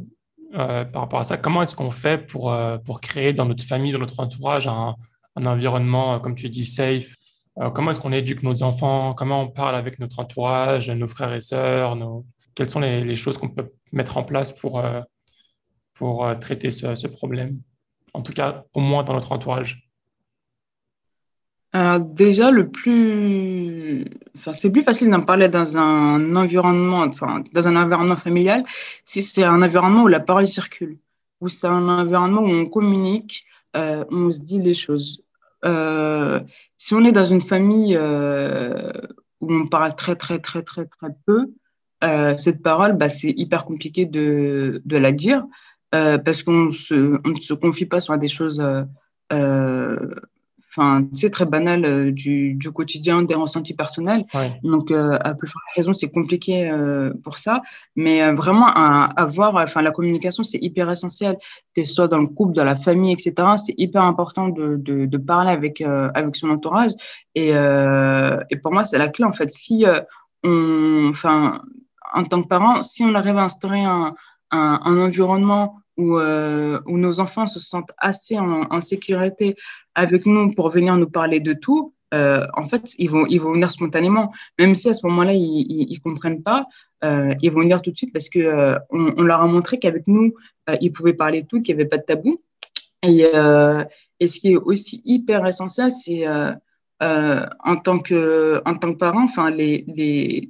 euh, 0.55 0.83
par 0.85 1.03
rapport 1.03 1.19
à 1.19 1.23
ça. 1.23 1.37
Comment 1.37 1.61
est-ce 1.61 1.75
qu'on 1.75 1.91
fait 1.91 2.17
pour, 2.17 2.53
pour 2.85 3.01
créer 3.01 3.33
dans 3.33 3.45
notre 3.45 3.63
famille, 3.63 3.91
dans 3.91 3.99
notre 3.99 4.19
entourage, 4.19 4.67
un, 4.67 4.95
un 5.35 5.45
environnement, 5.45 6.19
comme 6.19 6.35
tu 6.35 6.49
dis, 6.49 6.65
safe? 6.65 7.15
Comment 7.73 7.91
est-ce 7.91 7.99
qu'on 7.99 8.13
éduque 8.13 8.43
nos 8.43 8.63
enfants? 8.63 9.13
Comment 9.13 9.41
on 9.41 9.47
parle 9.47 9.75
avec 9.75 9.99
notre 9.99 10.19
entourage, 10.19 10.89
nos 10.89 11.07
frères 11.07 11.33
et 11.33 11.41
sœurs 11.41 11.95
nos... 11.95 12.25
Quelles 12.55 12.69
sont 12.69 12.79
les, 12.79 13.03
les 13.03 13.15
choses 13.15 13.37
qu'on 13.37 13.49
peut 13.49 13.71
mettre 13.91 14.17
en 14.17 14.23
place 14.23 14.51
pour, 14.51 14.81
pour 15.93 16.27
traiter 16.39 16.71
ce, 16.71 16.95
ce 16.95 17.07
problème? 17.07 17.59
En 18.13 18.21
tout 18.21 18.33
cas, 18.33 18.65
au 18.73 18.79
moins 18.79 19.03
dans 19.03 19.13
notre 19.13 19.31
entourage. 19.31 19.90
Alors 21.73 22.01
déjà, 22.01 22.51
le 22.51 22.69
plus, 22.69 24.05
enfin, 24.35 24.51
c'est 24.51 24.69
plus 24.69 24.83
facile 24.83 25.09
d'en 25.09 25.21
parler 25.21 25.47
dans 25.47 25.77
un 25.77 26.35
environnement, 26.35 26.99
enfin, 26.99 27.43
dans 27.53 27.67
un 27.67 27.77
environnement 27.77 28.17
familial, 28.17 28.63
si 29.05 29.21
c'est 29.21 29.43
un 29.43 29.61
environnement 29.61 30.03
où 30.03 30.07
la 30.07 30.19
parole 30.19 30.47
circule, 30.47 30.99
où 31.39 31.47
c'est 31.47 31.67
un 31.67 31.87
environnement 31.87 32.41
où 32.41 32.49
on 32.49 32.65
communique, 32.65 33.45
euh, 33.77 34.03
où 34.11 34.15
on 34.15 34.31
se 34.31 34.39
dit 34.39 34.59
les 34.59 34.73
choses. 34.73 35.23
Euh, 35.63 36.41
si 36.77 36.93
on 36.93 37.05
est 37.05 37.13
dans 37.13 37.25
une 37.25 37.41
famille 37.41 37.95
euh, 37.95 38.91
où 39.39 39.53
on 39.53 39.67
parle 39.67 39.95
très 39.95 40.15
très 40.17 40.39
très 40.39 40.63
très 40.63 40.85
très 40.85 41.09
peu, 41.25 41.53
euh, 42.03 42.35
cette 42.37 42.61
parole, 42.61 42.93
bah, 42.97 43.09
c'est 43.09 43.31
hyper 43.31 43.63
compliqué 43.63 44.05
de, 44.05 44.81
de 44.83 44.97
la 44.97 45.11
dire 45.13 45.45
euh, 45.95 46.17
parce 46.17 46.43
qu'on 46.43 46.71
se, 46.71 47.19
on 47.25 47.29
ne 47.29 47.39
se 47.39 47.53
confie 47.53 47.85
pas 47.85 48.01
sur 48.01 48.17
des 48.17 48.27
choses 48.27 48.61
euh, 49.31 50.09
enfin, 50.75 51.05
c'est 51.13 51.29
très 51.29 51.45
banal 51.45 51.85
euh, 51.85 52.11
du, 52.11 52.53
du, 52.53 52.71
quotidien, 52.71 53.23
des 53.23 53.35
ressentis 53.35 53.73
personnels. 53.73 54.25
Ouais. 54.33 54.47
Donc, 54.63 54.91
euh, 54.91 55.17
à 55.21 55.33
plus 55.33 55.47
forte 55.47 55.63
raison, 55.75 55.93
c'est 55.93 56.09
compliqué 56.09 56.69
euh, 56.69 57.13
pour 57.23 57.37
ça. 57.37 57.61
Mais 57.95 58.31
vraiment, 58.33 58.67
à, 58.67 59.11
avoir, 59.17 59.55
enfin, 59.55 59.81
la 59.81 59.91
communication, 59.91 60.43
c'est 60.43 60.59
hyper 60.59 60.89
essentiel, 60.89 61.37
que 61.75 61.83
ce 61.83 61.93
soit 61.93 62.07
dans 62.07 62.19
le 62.19 62.27
couple, 62.27 62.53
dans 62.53 62.63
la 62.63 62.75
famille, 62.75 63.13
etc. 63.13 63.33
C'est 63.57 63.75
hyper 63.77 64.03
important 64.03 64.49
de, 64.49 64.77
de, 64.77 65.05
de 65.05 65.17
parler 65.17 65.51
avec, 65.51 65.81
avec 65.81 66.35
son 66.35 66.49
entourage. 66.49 66.91
Et, 67.35 67.49
et 67.49 68.55
pour 68.57 68.71
moi, 68.71 68.85
c'est 68.85 68.97
la 68.97 69.09
clé, 69.09 69.25
en 69.25 69.33
fait. 69.33 69.51
Si 69.51 69.85
on, 70.43 71.09
enfin, 71.09 71.61
en 72.13 72.23
tant 72.23 72.41
que 72.41 72.47
parent, 72.47 72.81
si 72.81 73.03
on 73.03 73.13
arrive 73.15 73.37
à 73.37 73.43
instaurer 73.43 73.83
un, 73.83 74.15
un, 74.51 74.79
un 74.83 74.99
environnement 74.99 75.81
où, 75.97 76.17
euh, 76.17 76.79
où 76.85 76.97
nos 76.97 77.19
enfants 77.19 77.47
se 77.47 77.59
sentent 77.59 77.91
assez 77.97 78.37
en, 78.37 78.63
en, 78.69 78.81
sécurité 78.81 79.55
avec 79.95 80.25
nous 80.25 80.53
pour 80.53 80.69
venir 80.69 80.95
nous 80.97 81.09
parler 81.09 81.39
de 81.39 81.53
tout, 81.53 81.93
en 82.13 82.65
fait, 82.69 82.93
ils 82.97 83.09
vont, 83.09 83.25
ils 83.27 83.39
vont 83.39 83.53
venir 83.53 83.69
spontanément. 83.69 84.31
Même 84.59 84.75
si 84.75 84.89
à 84.89 84.93
ce 84.93 85.05
moment-là, 85.07 85.33
ils 85.33 85.87
ne 85.89 85.99
comprennent 85.99 86.43
pas, 86.43 86.67
ils 87.03 87.51
vont 87.51 87.61
venir 87.61 87.81
tout 87.81 87.91
de 87.91 87.97
suite 87.97 88.11
parce 88.11 88.29
qu'on 88.29 88.79
on 88.91 89.23
leur 89.23 89.41
a 89.41 89.47
montré 89.47 89.79
qu'avec 89.79 90.07
nous, 90.07 90.33
ils 90.81 90.91
pouvaient 90.91 91.13
parler 91.13 91.43
de 91.43 91.47
tout, 91.47 91.61
qu'il 91.61 91.75
n'y 91.75 91.81
avait 91.81 91.89
pas 91.89 91.97
de 91.97 92.03
tabou. 92.03 92.41
Et, 93.03 93.23
ce 93.23 94.39
qui 94.39 94.51
est 94.51 94.57
aussi 94.57 95.01
hyper 95.05 95.45
essentiel, 95.45 95.91
c'est 95.91 96.27
euh, 97.01 97.43
en 97.63 97.77
tant 97.77 97.97
que 97.97 98.61
en 98.63 98.75
tant 98.75 98.93
que 98.93 98.97
parent, 98.97 99.25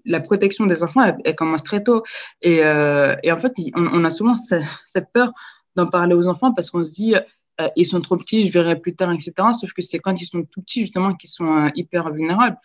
la 0.06 0.20
protection 0.20 0.66
des 0.66 0.84
enfants 0.84 1.16
elle, 1.24 1.36
commence 1.36 1.64
très 1.64 1.82
tôt 1.82 2.04
et, 2.42 2.60
euh, 2.62 3.16
en 3.26 3.38
fait 3.38 3.54
on, 3.74 4.04
a 4.04 4.10
souvent 4.10 4.34
cette, 4.36 5.08
peur 5.14 5.32
d'en 5.78 5.86
parler 5.86 6.14
aux 6.14 6.28
enfants 6.28 6.52
parce 6.54 6.70
qu'on 6.70 6.84
se 6.84 6.92
dit 6.92 7.16
euh, 7.62 7.68
ils 7.76 7.86
sont 7.86 8.02
trop 8.02 8.18
petits, 8.18 8.48
je 8.48 8.52
verrai 8.52 8.80
plus 8.80 8.96
tard, 8.96 9.12
etc. 9.12 9.34
Sauf 9.60 9.74
que 9.74 9.82
c'est 9.82 10.00
quand 10.00 10.22
ils 10.22 10.26
sont 10.26 10.44
tout 10.44 10.62
petits 10.62 10.82
justement 10.82 11.14
qu'ils 11.14 11.30
sont 11.30 11.58
euh, 11.58 11.70
hyper 11.76 12.12
vulnérables. 12.12 12.58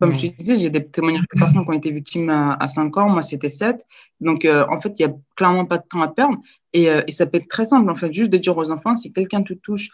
Comme 0.00 0.12
je 0.12 0.26
te 0.26 0.36
disais, 0.36 0.58
j'ai 0.58 0.70
des 0.70 0.84
témoignages 0.84 1.24
de 1.32 1.38
personnes 1.38 1.62
qui 1.62 1.70
ont 1.70 1.72
été 1.72 1.90
victimes 1.90 2.28
à, 2.28 2.54
à 2.54 2.68
5 2.68 2.96
ans, 2.98 3.08
moi 3.08 3.22
c'était 3.22 3.48
7. 3.48 3.86
Donc 4.20 4.44
en 4.44 4.80
fait, 4.80 4.92
il 4.98 5.02
y 5.02 5.04
a 5.04 5.14
clairement 5.36 5.64
pas 5.64 5.78
de 5.78 5.84
temps 5.88 6.02
à 6.02 6.08
perdre. 6.08 6.38
Et, 6.72 6.86
et, 6.86 7.12
ça 7.12 7.26
peut 7.26 7.38
être 7.38 7.48
très 7.48 7.64
simple, 7.64 7.88
en 7.88 7.94
fait, 7.94 8.12
juste 8.12 8.30
de 8.30 8.36
dire 8.36 8.56
aux 8.56 8.72
enfants, 8.72 8.96
si 8.96 9.12
quelqu'un 9.12 9.44
te 9.44 9.54
touche 9.54 9.90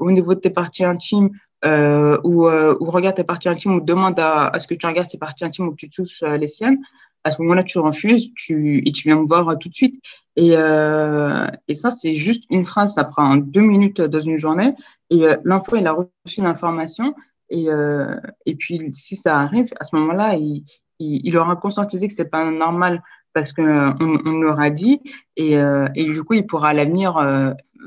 au 0.00 0.10
niveau 0.10 0.34
de 0.34 0.40
tes 0.40 0.50
parties 0.50 0.84
intimes 0.84 1.30
euh, 1.64 2.18
ou, 2.22 2.46
euh, 2.48 2.76
ou, 2.80 2.90
regarde 2.90 3.16
tes 3.16 3.24
parties 3.24 3.48
intimes 3.48 3.76
ou 3.76 3.80
demande 3.80 4.20
à, 4.20 4.48
à, 4.48 4.58
ce 4.58 4.68
que 4.68 4.74
tu 4.74 4.86
regardes 4.86 5.08
tes 5.08 5.18
parties 5.18 5.44
intimes 5.44 5.68
ou 5.68 5.70
que 5.70 5.76
tu 5.76 5.88
touches 5.88 6.22
euh, 6.22 6.36
les 6.36 6.48
siennes, 6.48 6.78
à 7.24 7.30
ce 7.30 7.40
moment-là, 7.42 7.64
tu 7.64 7.78
refuses 7.78 8.30
tu, 8.36 8.82
et 8.86 8.92
tu 8.92 9.08
viens 9.08 9.16
me 9.20 9.26
voir 9.26 9.58
tout 9.58 9.68
de 9.68 9.74
suite. 9.74 10.00
Et, 10.36 10.56
euh, 10.56 11.46
et 11.68 11.74
ça, 11.74 11.90
c'est 11.90 12.14
juste 12.14 12.44
une 12.50 12.64
phrase, 12.64 12.94
ça 12.94 13.04
prend 13.04 13.36
deux 13.36 13.62
minutes 13.62 14.00
dans 14.00 14.20
une 14.20 14.36
journée. 14.36 14.74
Et 15.10 15.26
euh, 15.26 15.36
l'enfant, 15.44 15.76
il 15.76 15.86
a 15.86 15.92
reçu 15.92 16.42
l'information. 16.42 17.14
Et, 17.48 17.70
euh, 17.70 18.16
et 18.44 18.54
puis, 18.54 18.92
si 18.92 19.16
ça 19.16 19.38
arrive, 19.38 19.68
à 19.80 19.84
ce 19.84 19.96
moment-là, 19.96 20.34
il, 20.34 20.64
il, 20.98 21.26
il, 21.26 21.36
aura 21.36 21.56
conscientisé 21.56 22.08
que 22.08 22.14
c'est 22.14 22.30
pas 22.30 22.50
normal 22.50 23.02
parce 23.32 23.52
qu'on 23.52 23.94
on, 24.00 24.32
l'aura 24.32 24.70
dit. 24.70 25.00
Et, 25.36 25.54
et, 25.94 26.04
du 26.04 26.22
coup, 26.24 26.34
il 26.34 26.46
pourra 26.46 26.70
à 26.70 26.74
l'avenir 26.74 27.18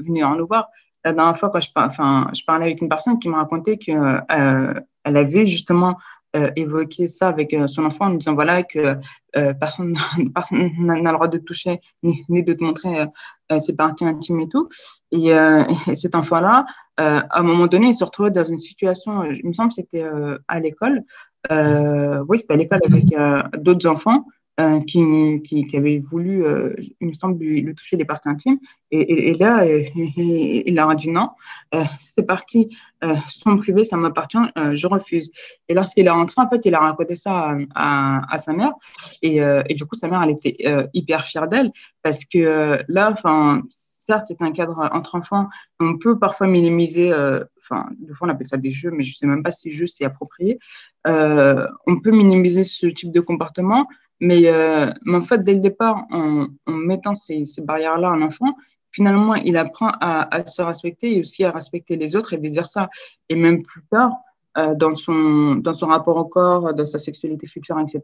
venir 0.05 0.29
nous 0.35 0.47
voir 0.47 0.69
la 1.05 1.13
dernière 1.13 1.37
fois, 1.37 1.49
quand 1.49 1.59
je, 1.59 1.69
enfin, 1.75 2.29
je 2.33 2.43
parlais 2.45 2.65
avec 2.65 2.81
une 2.81 2.89
personne 2.89 3.19
qui 3.19 3.29
me 3.29 3.35
racontait 3.35 3.77
qu'elle 3.77 4.23
euh, 4.31 4.73
elle 5.03 5.17
avait 5.17 5.45
justement 5.45 5.97
euh, 6.35 6.51
évoqué 6.55 7.07
ça 7.07 7.27
avec 7.27 7.53
euh, 7.53 7.65
son 7.65 7.85
enfant 7.85 8.05
en 8.05 8.11
disant 8.11 8.35
voilà 8.35 8.61
que 8.61 8.97
euh, 9.35 9.53
personne 9.55 9.97
n'a 10.79 10.95
le 10.95 11.13
droit 11.13 11.27
de 11.27 11.39
toucher 11.39 11.79
ni, 12.03 12.23
ni 12.29 12.43
de 12.43 12.53
te 12.53 12.63
montrer 12.63 13.05
euh, 13.51 13.59
ses 13.59 13.75
parties 13.75 14.05
intimes 14.05 14.41
et 14.41 14.47
tout. 14.49 14.69
Et, 15.11 15.29
et 15.29 15.95
cet 15.95 16.13
enfant-là, 16.13 16.67
à 16.97 17.39
un 17.39 17.43
moment 17.43 17.65
donné, 17.65 17.87
il 17.87 17.95
se 17.95 18.03
retrouvait 18.03 18.29
dans 18.29 18.43
une 18.43 18.59
situation, 18.59 19.23
il 19.23 19.47
me 19.47 19.53
semble 19.53 19.71
c'était 19.71 20.05
à 20.47 20.59
l'école. 20.59 21.03
oui, 21.49 22.37
c'était 22.37 22.53
à 22.53 22.57
l'école 22.57 22.81
avec 22.85 23.05
d'autres 23.57 23.89
enfants. 23.89 24.25
Euh, 24.59 24.81
qui, 24.81 25.65
avait 25.73 25.99
voulu, 25.99 26.43
euh, 26.43 26.75
il 26.99 27.07
me 27.07 27.13
semble, 27.13 27.41
lui, 27.41 27.73
toucher 27.75 27.95
les 27.95 28.03
parties 28.03 28.27
intimes. 28.27 28.57
Et, 28.91 29.33
là, 29.35 29.65
il 29.95 30.75
leur 30.75 30.89
a 30.89 30.95
dit 30.95 31.09
non, 31.09 31.29
euh, 31.73 31.85
c'est 31.97 32.23
parti, 32.23 32.75
euh, 33.05 33.15
son 33.29 33.55
privé, 33.55 33.85
ça 33.85 33.95
m'appartient, 33.95 34.37
euh, 34.57 34.75
je 34.75 34.85
refuse. 34.87 35.31
Et 35.69 35.73
lorsqu'il 35.73 36.07
est 36.07 36.09
rentré, 36.09 36.41
en 36.41 36.49
fait, 36.49 36.65
il 36.65 36.75
a 36.75 36.79
raconté 36.79 37.15
ça 37.15 37.55
à, 37.73 38.37
sa 38.37 38.51
mère. 38.51 38.73
Et, 39.21 39.39
du 39.75 39.85
coup, 39.85 39.95
sa 39.95 40.09
mère, 40.09 40.21
elle 40.23 40.31
était 40.31 40.57
hyper 40.93 41.23
fière 41.23 41.47
d'elle 41.47 41.71
parce 42.03 42.25
que 42.25 42.83
là, 42.89 43.11
enfin, 43.11 43.61
certes, 43.71 44.25
c'est 44.27 44.41
un 44.41 44.51
cadre 44.51 44.89
entre 44.91 45.15
enfants. 45.15 45.47
On 45.79 45.97
peut 45.97 46.19
parfois 46.19 46.47
minimiser 46.47 47.13
enfin, 47.69 47.89
des 47.99 48.13
fois 48.13 48.27
on 48.27 48.31
appelle 48.31 48.47
ça 48.47 48.57
des 48.57 48.71
jeux, 48.71 48.91
mais 48.91 49.03
je 49.03 49.15
sais 49.15 49.27
même 49.27 49.43
pas 49.43 49.51
si 49.51 49.71
jeu 49.71 49.87
c'est 49.87 50.05
approprié. 50.05 50.59
Euh, 51.07 51.67
on 51.87 51.99
peut 51.99 52.11
minimiser 52.11 52.63
ce 52.63 52.87
type 52.87 53.11
de 53.11 53.19
comportement, 53.19 53.87
mais, 54.19 54.41
euh, 54.45 54.91
mais 55.05 55.17
en 55.17 55.21
fait, 55.21 55.43
dès 55.43 55.53
le 55.53 55.59
départ, 55.59 56.05
en, 56.11 56.47
en 56.65 56.71
mettant 56.71 57.15
ces, 57.15 57.43
ces 57.45 57.61
barrières-là 57.61 58.09
à 58.09 58.11
un 58.13 58.21
enfant, 58.21 58.55
finalement, 58.91 59.35
il 59.35 59.57
apprend 59.57 59.91
à, 60.01 60.35
à, 60.35 60.45
se 60.45 60.61
respecter 60.61 61.17
et 61.17 61.21
aussi 61.21 61.43
à 61.43 61.51
respecter 61.51 61.95
les 61.95 62.15
autres 62.15 62.33
et 62.33 62.37
vice-versa. 62.37 62.89
Et 63.29 63.35
même 63.35 63.63
plus 63.63 63.83
tard, 63.91 64.11
euh, 64.57 64.75
dans, 64.75 64.95
son, 64.95 65.55
dans 65.55 65.73
son 65.73 65.87
rapport 65.87 66.17
au 66.17 66.25
corps, 66.25 66.73
dans 66.73 66.85
sa 66.85 66.99
sexualité 66.99 67.47
future, 67.47 67.79
etc., 67.79 68.01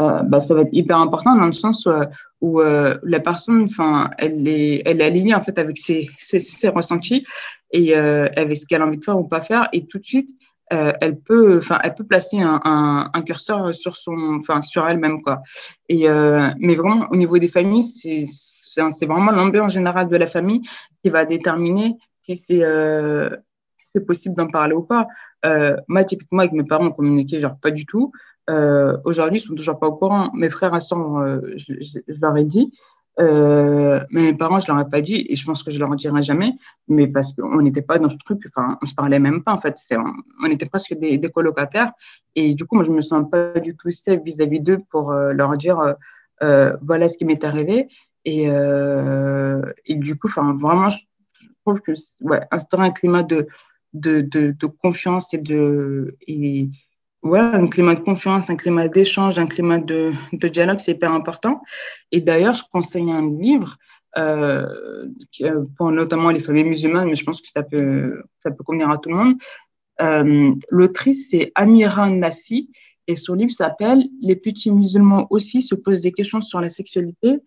euh, 0.00 0.22
bah, 0.22 0.40
ça 0.40 0.54
va 0.54 0.62
être 0.62 0.72
hyper 0.72 0.98
important 0.98 1.36
dans 1.36 1.46
le 1.46 1.52
sens 1.52 1.86
euh, 1.86 2.04
où 2.40 2.60
euh, 2.60 2.98
la 3.02 3.20
personne, 3.20 3.68
elle 4.18 4.48
est, 4.48 4.82
elle 4.86 5.00
est 5.00 5.04
alignée 5.04 5.34
en 5.34 5.42
fait 5.42 5.58
avec 5.58 5.76
ses, 5.76 6.08
ses, 6.18 6.40
ses 6.40 6.68
ressentis 6.68 7.26
et 7.72 7.94
euh, 7.96 8.28
avec 8.36 8.56
ce 8.56 8.66
qu'elle 8.66 8.82
a 8.82 8.86
envie 8.86 8.98
de 8.98 9.04
faire 9.04 9.18
ou 9.18 9.24
pas 9.24 9.42
faire. 9.42 9.68
Et 9.72 9.86
tout 9.86 9.98
de 9.98 10.04
suite, 10.04 10.30
euh, 10.72 10.92
elle 11.00 11.18
peut, 11.20 11.58
enfin, 11.58 11.78
elle 11.82 11.94
peut 11.94 12.04
placer 12.04 12.40
un, 12.40 13.22
curseur 13.26 13.74
sur 13.74 13.96
son, 13.96 14.38
enfin, 14.40 14.60
sur 14.60 14.86
elle-même, 14.86 15.22
quoi. 15.22 15.42
Et 15.88 16.08
euh, 16.08 16.48
mais 16.58 16.74
vraiment, 16.74 17.06
au 17.10 17.16
niveau 17.16 17.38
des 17.38 17.48
familles, 17.48 17.84
c'est 17.84 18.24
c'est 18.26 19.06
vraiment 19.06 19.32
l'ambiance 19.32 19.72
générale 19.74 20.08
de 20.08 20.16
la 20.16 20.26
famille 20.26 20.62
qui 21.02 21.10
va 21.10 21.26
déterminer 21.26 21.96
si 22.22 22.36
c'est 22.36 22.62
euh, 22.62 23.36
c'est 23.76 24.06
possible 24.06 24.34
d'en 24.34 24.48
parler 24.48 24.74
ou 24.74 24.82
pas. 24.82 25.06
Moi, 25.88 26.04
typiquement, 26.04 26.40
avec 26.40 26.52
mes 26.52 26.64
parents, 26.64 26.86
on 26.86 26.92
communiquait 26.92 27.40
genre 27.40 27.58
pas 27.60 27.70
du 27.70 27.84
tout. 27.84 28.12
Aujourd'hui, 29.04 29.40
ils 29.40 29.42
sont 29.42 29.54
toujours 29.54 29.78
pas 29.78 29.88
au 29.88 29.96
courant. 29.96 30.30
Mes 30.32 30.48
frères 30.48 30.74
et 30.74 30.80
sœurs, 30.80 31.38
je, 31.56 31.74
je, 31.80 31.98
je, 32.08 32.20
leur 32.20 32.36
ai 32.36 32.44
dit. 32.44 32.72
Euh, 33.20 34.00
mais 34.10 34.22
mes 34.22 34.34
parents, 34.34 34.58
je 34.58 34.68
leur 34.68 34.80
ai 34.80 34.88
pas 34.88 35.00
dit 35.00 35.26
et 35.28 35.36
je 35.36 35.44
pense 35.44 35.62
que 35.62 35.70
je 35.70 35.78
leur 35.78 35.94
dirai 35.96 36.22
jamais, 36.22 36.52
mais 36.88 37.06
parce 37.06 37.34
qu'on 37.34 37.60
n'était 37.60 37.82
pas 37.82 37.98
dans 37.98 38.08
ce 38.08 38.16
truc, 38.16 38.40
enfin, 38.48 38.78
on 38.82 38.86
se 38.86 38.94
parlait 38.94 39.18
même 39.18 39.42
pas 39.42 39.52
en 39.52 39.60
fait. 39.60 39.76
On, 39.92 40.12
on, 40.42 40.50
était 40.50 40.66
presque 40.66 40.94
des, 40.94 41.18
des, 41.18 41.30
colocataires 41.30 41.92
et 42.34 42.54
du 42.54 42.64
coup, 42.64 42.76
moi, 42.76 42.84
je 42.84 42.90
me 42.90 43.02
sens 43.02 43.28
pas 43.30 43.60
du 43.60 43.76
tout 43.76 43.90
safe 43.90 44.22
vis-à-vis 44.24 44.60
d'eux 44.60 44.80
pour 44.90 45.12
euh, 45.12 45.32
leur 45.32 45.56
dire 45.56 45.78
euh, 45.80 45.92
euh, 46.42 46.76
voilà 46.80 47.08
ce 47.08 47.18
qui 47.18 47.24
m'est 47.24 47.44
arrivé 47.44 47.88
et, 48.24 48.48
euh, 48.48 49.62
et 49.84 49.96
du 49.96 50.16
coup, 50.16 50.28
enfin, 50.28 50.54
vraiment, 50.54 50.88
je 50.88 50.98
trouve 51.64 51.80
que 51.80 51.92
ouais, 52.22 52.40
instaurer 52.50 52.86
un 52.86 52.90
climat 52.90 53.22
de 53.22 53.46
de, 53.92 54.22
de, 54.22 54.52
de 54.52 54.66
confiance 54.66 55.34
et 55.34 55.38
de 55.38 56.16
et, 56.26 56.70
voilà, 57.22 57.54
un 57.54 57.68
climat 57.68 57.94
de 57.94 58.00
confiance, 58.00 58.50
un 58.50 58.56
climat 58.56 58.88
d'échange, 58.88 59.38
un 59.38 59.46
climat 59.46 59.78
de, 59.78 60.12
dialogue, 60.32 60.78
c'est 60.78 60.92
hyper 60.92 61.12
important. 61.12 61.62
Et 62.10 62.20
d'ailleurs, 62.20 62.54
je 62.54 62.64
conseille 62.70 63.10
un 63.10 63.30
livre 63.30 63.78
euh, 64.18 64.66
pour 65.76 65.92
notamment 65.92 66.30
les 66.30 66.40
familles 66.40 66.64
musulmanes, 66.64 67.08
mais 67.08 67.14
je 67.14 67.24
pense 67.24 67.40
que 67.40 67.48
ça 67.48 67.62
peut, 67.62 68.22
ça 68.42 68.50
peut 68.50 68.64
convenir 68.64 68.90
à 68.90 68.98
tout 68.98 69.08
le 69.08 69.14
monde. 69.14 69.34
Euh, 70.00 70.52
L'autrice, 70.68 71.30
c'est 71.30 71.52
Amira 71.54 72.10
Nassi, 72.10 72.70
et 73.06 73.14
son 73.14 73.34
livre 73.34 73.52
s'appelle 73.52 74.02
Les 74.20 74.36
petits 74.36 74.70
musulmans 74.70 75.28
aussi 75.30 75.62
se 75.62 75.76
posent 75.76 76.02
des 76.02 76.12
questions 76.12 76.40
sur 76.40 76.60
la 76.60 76.70
sexualité. 76.70 77.38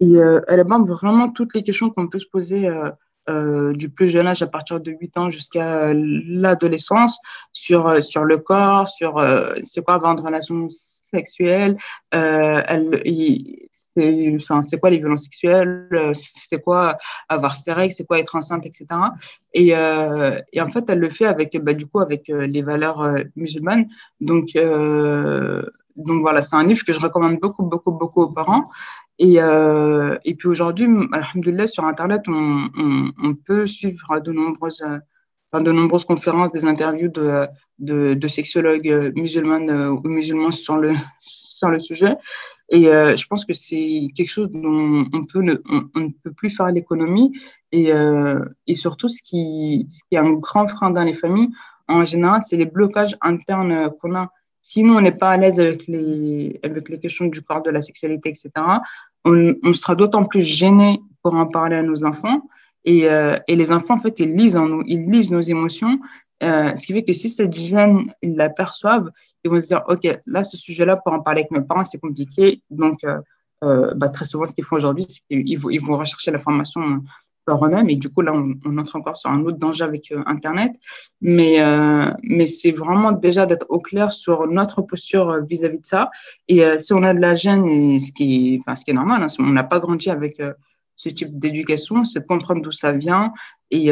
Et 0.00 0.16
euh, 0.16 0.40
elle 0.48 0.60
aborde 0.60 0.88
vraiment 0.88 1.30
toutes 1.30 1.54
les 1.54 1.62
questions 1.62 1.90
qu'on 1.90 2.08
peut 2.08 2.18
se 2.18 2.26
poser 2.30 2.68
euh, 3.28 3.52
euh, 3.52 3.72
du 3.72 3.88
plus 3.88 4.10
jeune 4.10 4.26
âge 4.26 4.42
à 4.42 4.46
partir 4.46 4.80
de 4.80 4.90
8 4.92 5.16
ans 5.16 5.30
jusqu'à 5.30 5.92
l'adolescence 5.94 7.18
sur, 7.52 7.86
euh, 7.86 8.00
sur 8.00 8.24
le 8.24 8.38
corps, 8.38 8.88
sur 8.88 9.18
euh, 9.18 9.54
c'est 9.62 9.82
quoi 9.84 9.94
avoir 9.94 10.12
une 10.12 10.20
relation 10.20 10.68
sexuelle, 10.70 11.76
euh, 12.14 12.62
c'est 13.94 14.36
enfin, 14.40 14.62
quoi 14.80 14.88
les 14.90 14.98
violences 14.98 15.24
sexuelles, 15.24 15.88
c'est 16.48 16.62
quoi 16.62 16.96
avoir 17.28 17.56
ses 17.56 17.72
règles, 17.72 17.92
c'est 17.92 18.06
quoi 18.06 18.18
être 18.18 18.34
enceinte, 18.34 18.64
etc. 18.64 18.86
Et, 19.52 19.76
euh, 19.76 20.40
et 20.52 20.62
en 20.62 20.70
fait, 20.70 20.84
elle 20.88 21.00
le 21.00 21.10
fait 21.10 21.26
avec, 21.26 21.58
bah, 21.62 21.74
du 21.74 21.86
coup, 21.86 22.00
avec 22.00 22.28
les 22.28 22.62
valeurs 22.62 23.06
musulmanes. 23.36 23.88
Donc, 24.22 24.56
donc 25.96 26.22
voilà, 26.22 26.40
c'est 26.40 26.56
un 26.56 26.66
livre 26.66 26.84
que 26.86 26.92
je 26.94 27.00
recommande 27.00 27.38
beaucoup, 27.38 27.64
beaucoup, 27.64 27.92
beaucoup 27.92 28.22
aux 28.22 28.30
parents. 28.30 28.70
Et, 29.18 29.40
euh, 29.40 30.18
et 30.24 30.34
puis 30.34 30.48
aujourd'hui, 30.48 30.88
alhamdoulilah, 31.12 31.66
sur 31.66 31.84
Internet, 31.84 32.22
on, 32.28 32.68
on, 32.76 33.12
on, 33.22 33.34
peut 33.34 33.66
suivre 33.66 34.20
de 34.20 34.32
nombreuses, 34.32 34.82
enfin, 35.52 35.62
de 35.62 35.70
nombreuses 35.70 36.04
conférences, 36.04 36.50
des 36.52 36.64
interviews 36.64 37.08
de, 37.08 37.46
de, 37.78 38.14
de 38.14 38.28
sexologues 38.28 39.12
musulmanes 39.14 39.70
ou 39.70 40.00
musulmans 40.08 40.50
sur 40.50 40.76
le, 40.76 40.92
sur 41.20 41.70
le 41.70 41.78
sujet. 41.78 42.16
Et 42.72 42.88
euh, 42.88 43.14
je 43.16 43.26
pense 43.26 43.44
que 43.44 43.52
c'est 43.52 44.08
quelque 44.16 44.30
chose 44.30 44.50
dont 44.50 45.04
on, 45.12 45.24
peut 45.24 45.42
ne, 45.42 45.56
on, 45.68 46.00
ne 46.00 46.08
peut 46.24 46.32
plus 46.32 46.50
faire 46.50 46.66
l'économie. 46.66 47.38
Et, 47.70 47.92
euh, 47.92 48.42
et 48.66 48.74
surtout, 48.74 49.08
ce 49.08 49.22
qui, 49.22 49.86
ce 49.90 50.02
qui 50.08 50.14
est 50.14 50.18
un 50.18 50.32
grand 50.32 50.66
frein 50.68 50.90
dans 50.90 51.04
les 51.04 51.12
familles, 51.12 51.50
en 51.86 52.04
général, 52.06 52.40
c'est 52.42 52.56
les 52.56 52.64
blocages 52.64 53.14
internes 53.20 53.90
qu'on 54.00 54.14
a. 54.14 54.32
Si 54.62 54.84
nous, 54.84 54.94
on 54.94 55.00
n'est 55.00 55.10
pas 55.12 55.30
à 55.30 55.36
l'aise 55.36 55.58
avec 55.58 55.86
les, 55.88 56.58
avec 56.62 56.88
les 56.88 56.98
questions 57.00 57.26
du 57.26 57.42
corps, 57.42 57.62
de 57.62 57.70
la 57.70 57.82
sexualité, 57.82 58.30
etc., 58.30 58.50
on, 59.24 59.74
sera 59.74 59.94
d'autant 59.96 60.24
plus 60.24 60.42
gêné 60.42 61.00
pour 61.22 61.34
en 61.34 61.46
parler 61.46 61.76
à 61.76 61.82
nos 61.82 62.04
enfants. 62.04 62.42
Et, 62.84 63.08
euh, 63.08 63.38
et, 63.48 63.56
les 63.56 63.70
enfants, 63.72 63.94
en 63.94 63.98
fait, 63.98 64.18
ils 64.20 64.32
lisent 64.32 64.56
en 64.56 64.66
nous, 64.66 64.82
ils 64.86 65.08
lisent 65.10 65.30
nos 65.30 65.40
émotions. 65.40 65.98
Euh, 66.42 66.74
ce 66.76 66.86
qui 66.86 66.92
fait 66.92 67.04
que 67.04 67.12
si 67.12 67.28
cette 67.28 67.54
gêne, 67.54 68.12
ils 68.22 68.36
l'aperçoivent, 68.36 69.10
ils 69.44 69.50
vont 69.50 69.60
se 69.60 69.66
dire, 69.66 69.82
OK, 69.88 70.06
là, 70.26 70.44
ce 70.44 70.56
sujet-là, 70.56 70.96
pour 70.96 71.12
en 71.12 71.20
parler 71.20 71.40
avec 71.40 71.50
mes 71.50 71.60
parents, 71.60 71.84
c'est 71.84 71.98
compliqué. 71.98 72.62
Donc, 72.70 73.00
euh, 73.64 73.94
bah, 73.94 74.08
très 74.08 74.24
souvent, 74.24 74.46
ce 74.46 74.54
qu'ils 74.54 74.64
font 74.64 74.76
aujourd'hui, 74.76 75.06
c'est 75.08 75.20
qu'ils 75.28 75.58
vont, 75.58 75.70
ils 75.70 75.80
vont 75.80 75.96
rechercher 75.96 76.30
l'information 76.30 76.80
par 76.80 77.02
eux-mêmes. 77.48 77.90
Et 77.90 77.96
du 77.96 78.08
coup, 78.08 78.22
là, 78.22 78.32
on, 78.34 78.78
entre 78.78 78.96
encore 78.96 79.16
sur 79.16 79.30
un 79.30 79.40
autre 79.44 79.58
danger 79.58 79.84
avec 79.84 80.12
euh, 80.12 80.22
Internet. 80.26 80.72
Mais, 81.20 81.60
euh, 81.60 82.10
mais 82.22 82.46
c'est 82.46 82.72
vraiment 82.72 83.12
déjà 83.12 83.46
d'être 83.46 83.66
au 83.68 83.80
clair 83.80 84.12
sur 84.12 84.46
notre 84.46 84.82
posture 84.82 85.30
euh, 85.30 85.40
vis-à-vis 85.40 85.80
de 85.80 85.86
ça. 85.86 86.10
Et 86.48 86.62
si 86.78 86.92
on 86.92 87.02
a 87.02 87.14
de 87.14 87.20
la 87.20 87.34
gêne, 87.34 87.68
et 87.68 88.00
ce, 88.00 88.12
qui, 88.12 88.60
enfin, 88.60 88.74
ce 88.74 88.84
qui 88.84 88.90
est 88.90 88.94
normal, 88.94 89.22
hein, 89.22 89.26
on 89.38 89.50
n'a 89.50 89.64
pas 89.64 89.80
grandi 89.80 90.10
avec 90.10 90.40
ce 90.96 91.08
type 91.08 91.38
d'éducation, 91.38 92.04
c'est 92.04 92.20
de 92.20 92.26
comprendre 92.26 92.62
d'où 92.62 92.72
ça 92.72 92.92
vient 92.92 93.32
et 93.70 93.90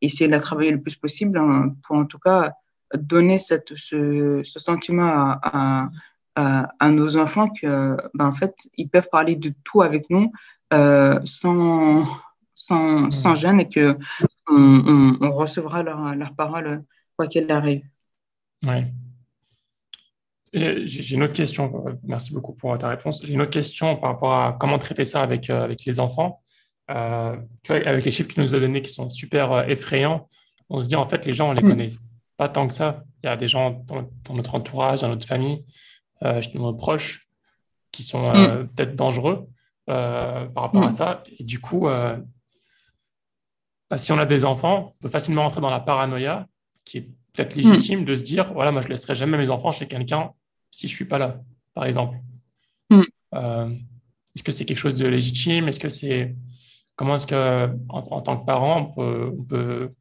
essayer 0.00 0.26
de 0.26 0.32
la 0.32 0.40
travailler 0.40 0.70
le 0.70 0.80
plus 0.80 0.96
possible 0.96 1.36
hein, 1.38 1.74
pour 1.86 1.96
en 1.96 2.06
tout 2.06 2.18
cas 2.18 2.52
donner 2.94 3.38
cette, 3.38 3.76
ce, 3.76 4.40
ce 4.42 4.58
sentiment 4.58 5.08
à, 5.42 5.90
à, 6.34 6.68
à, 6.78 6.90
nos 6.90 7.16
enfants 7.16 7.50
que 7.50 7.96
ben, 8.14 8.26
en 8.26 8.34
fait 8.34 8.54
ils 8.76 8.88
peuvent 8.88 9.08
parler 9.10 9.36
de 9.36 9.52
tout 9.64 9.82
avec 9.82 10.08
nous 10.08 10.32
euh, 10.72 11.18
sans, 11.24 12.06
sans, 12.68 13.10
sans, 13.10 13.34
gêne 13.34 13.60
et 13.60 13.68
que 13.68 13.98
on, 14.48 15.16
on, 15.20 15.32
recevra 15.32 15.82
leur, 15.82 16.14
leur 16.14 16.34
parole 16.34 16.84
quoi 17.16 17.26
qu'elle 17.26 17.50
arrive. 17.50 17.82
Ouais. 18.64 18.92
J'ai 20.52 21.14
une 21.14 21.22
autre 21.22 21.34
question. 21.34 21.84
Merci 22.04 22.32
beaucoup 22.32 22.54
pour 22.54 22.76
ta 22.78 22.88
réponse. 22.88 23.20
J'ai 23.24 23.34
une 23.34 23.42
autre 23.42 23.50
question 23.50 23.96
par 23.96 24.12
rapport 24.12 24.32
à 24.32 24.56
comment 24.58 24.78
traiter 24.78 25.04
ça 25.04 25.22
avec, 25.22 25.50
euh, 25.50 25.64
avec 25.64 25.84
les 25.84 26.00
enfants. 26.00 26.40
Euh, 26.90 27.36
avec 27.68 28.04
les 28.04 28.10
chiffres 28.10 28.32
que 28.34 28.40
nous 28.40 28.54
a 28.54 28.60
donnés 28.60 28.80
qui 28.80 28.90
sont 28.90 29.10
super 29.10 29.52
euh, 29.52 29.62
effrayants, 29.64 30.26
on 30.70 30.80
se 30.80 30.88
dit 30.88 30.96
en 30.96 31.06
fait 31.06 31.26
les 31.26 31.34
gens 31.34 31.50
on 31.50 31.52
les 31.52 31.62
mm. 31.62 31.68
connaît 31.68 31.88
pas 32.38 32.48
tant 32.48 32.66
que 32.66 32.72
ça. 32.72 33.04
Il 33.22 33.26
y 33.26 33.28
a 33.28 33.36
des 33.36 33.48
gens 33.48 33.84
dans, 33.86 34.08
dans 34.24 34.34
notre 34.34 34.54
entourage, 34.54 35.02
dans 35.02 35.08
notre 35.08 35.26
famille, 35.26 35.66
euh, 36.22 36.40
chez 36.40 36.56
nos 36.58 36.72
proches, 36.72 37.28
qui 37.92 38.02
sont 38.02 38.24
euh, 38.24 38.62
mm. 38.62 38.68
peut-être 38.68 38.96
dangereux 38.96 39.46
par 39.86 40.52
rapport 40.54 40.82
à 40.82 40.88
mm. 40.88 40.92
ça. 40.92 41.24
Et 41.38 41.44
du 41.44 41.60
coup, 41.60 41.88
bah, 43.90 43.98
si 43.98 44.12
on 44.12 44.18
a 44.18 44.26
des 44.26 44.44
enfants, 44.44 44.94
on 44.98 45.02
peut 45.02 45.08
facilement 45.08 45.44
entrer 45.46 45.60
dans 45.60 45.70
la 45.70 45.80
paranoïa, 45.80 46.46
qui 46.84 46.98
est 46.98 47.08
peut-être 47.32 47.54
légitime, 47.54 48.04
de 48.04 48.14
se 48.14 48.22
dire, 48.22 48.52
voilà, 48.52 48.72
moi, 48.72 48.82
je 48.82 48.88
laisserai 48.88 49.14
jamais 49.14 49.38
mes 49.38 49.50
enfants 49.50 49.72
chez 49.72 49.86
quelqu'un 49.86 50.30
si 50.70 50.88
je 50.88 50.94
suis 50.94 51.06
pas 51.06 51.18
là, 51.18 51.40
par 51.74 51.84
exemple. 51.84 52.18
est-ce 52.92 54.42
que 54.42 54.52
c'est 54.52 54.64
quelque 54.64 54.78
chose 54.78 54.96
de 54.96 55.06
légitime? 55.06 55.68
Est-ce 55.68 55.80
que 55.80 55.88
c'est 55.88 56.36
comment 56.96 57.14
est-ce 57.14 57.26
que 57.26 57.70
en, 57.88 58.20
tant 58.20 58.36
que 58.36 58.44
parent 58.44 58.92
on 58.96 59.44
peut, 59.44 59.92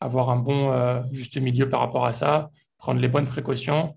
avoir 0.00 0.30
un 0.30 0.36
bon 0.36 0.72
juste 1.12 1.36
milieu 1.36 1.68
par 1.68 1.80
rapport 1.80 2.06
à 2.06 2.12
ça, 2.12 2.50
prendre 2.78 3.00
les 3.00 3.08
bonnes 3.08 3.26
précautions 3.26 3.96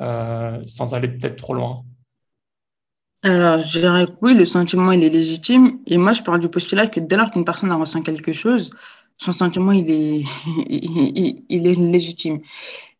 euh, 0.00 0.62
sans 0.66 0.94
aller 0.94 1.08
peut-être 1.08 1.36
trop 1.36 1.54
loin? 1.54 1.84
Alors, 3.22 3.60
je 3.60 3.78
dirais 3.78 4.06
que 4.06 4.12
oui, 4.22 4.34
le 4.34 4.46
sentiment, 4.46 4.92
il 4.92 5.04
est 5.04 5.10
légitime. 5.10 5.78
Et 5.86 5.98
moi, 5.98 6.12
je 6.12 6.22
parle 6.22 6.40
du 6.40 6.48
postulat 6.48 6.86
que 6.86 7.00
dès 7.00 7.16
lors 7.16 7.30
qu'une 7.30 7.44
personne 7.44 7.72
ressent 7.72 8.02
quelque 8.02 8.32
chose, 8.32 8.70
son 9.18 9.32
sentiment, 9.32 9.72
il 9.72 9.90
est, 9.90 10.24
il, 10.68 11.66
est 11.66 11.78
légitime. 11.78 12.40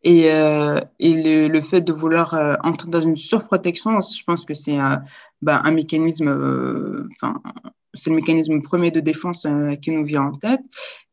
Et, 0.03 0.31
euh, 0.31 0.79
et 0.99 1.47
le, 1.47 1.61
fait 1.61 1.81
de 1.81 1.93
vouloir 1.93 2.33
euh, 2.33 2.55
entrer 2.63 2.89
dans 2.89 3.01
une 3.01 3.17
surprotection, 3.17 3.99
je 4.01 4.23
pense 4.23 4.45
que 4.45 4.53
c'est 4.53 4.77
un, 4.77 5.03
bah, 5.41 5.61
un 5.63 5.71
mécanisme, 5.71 7.07
enfin, 7.15 7.41
c'est 7.93 8.09
le 8.09 8.15
mécanisme 8.15 8.61
premier 8.61 8.91
de 8.91 8.99
défense 8.99 9.45
euh, 9.45 9.75
qui 9.75 9.91
nous 9.91 10.05
vient 10.05 10.23
en 10.23 10.31
tête. 10.31 10.61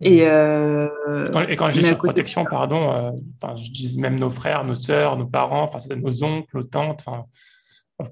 Et, 0.00 0.20
mmh. 0.20 0.28
euh, 0.28 1.46
et 1.48 1.56
quand, 1.56 1.70
je 1.70 1.80
dis 1.80 1.86
sur 1.86 1.98
protection, 1.98 2.44
pardon, 2.44 2.92
euh, 2.92 3.56
je 3.56 3.70
dis 3.70 3.98
même 3.98 4.18
nos 4.18 4.30
frères, 4.30 4.64
nos 4.64 4.76
sœurs, 4.76 5.16
nos 5.16 5.26
parents, 5.26 5.64
enfin, 5.64 5.78
nos 5.96 6.22
oncles, 6.22 6.56
nos 6.56 6.62
tantes, 6.62 7.04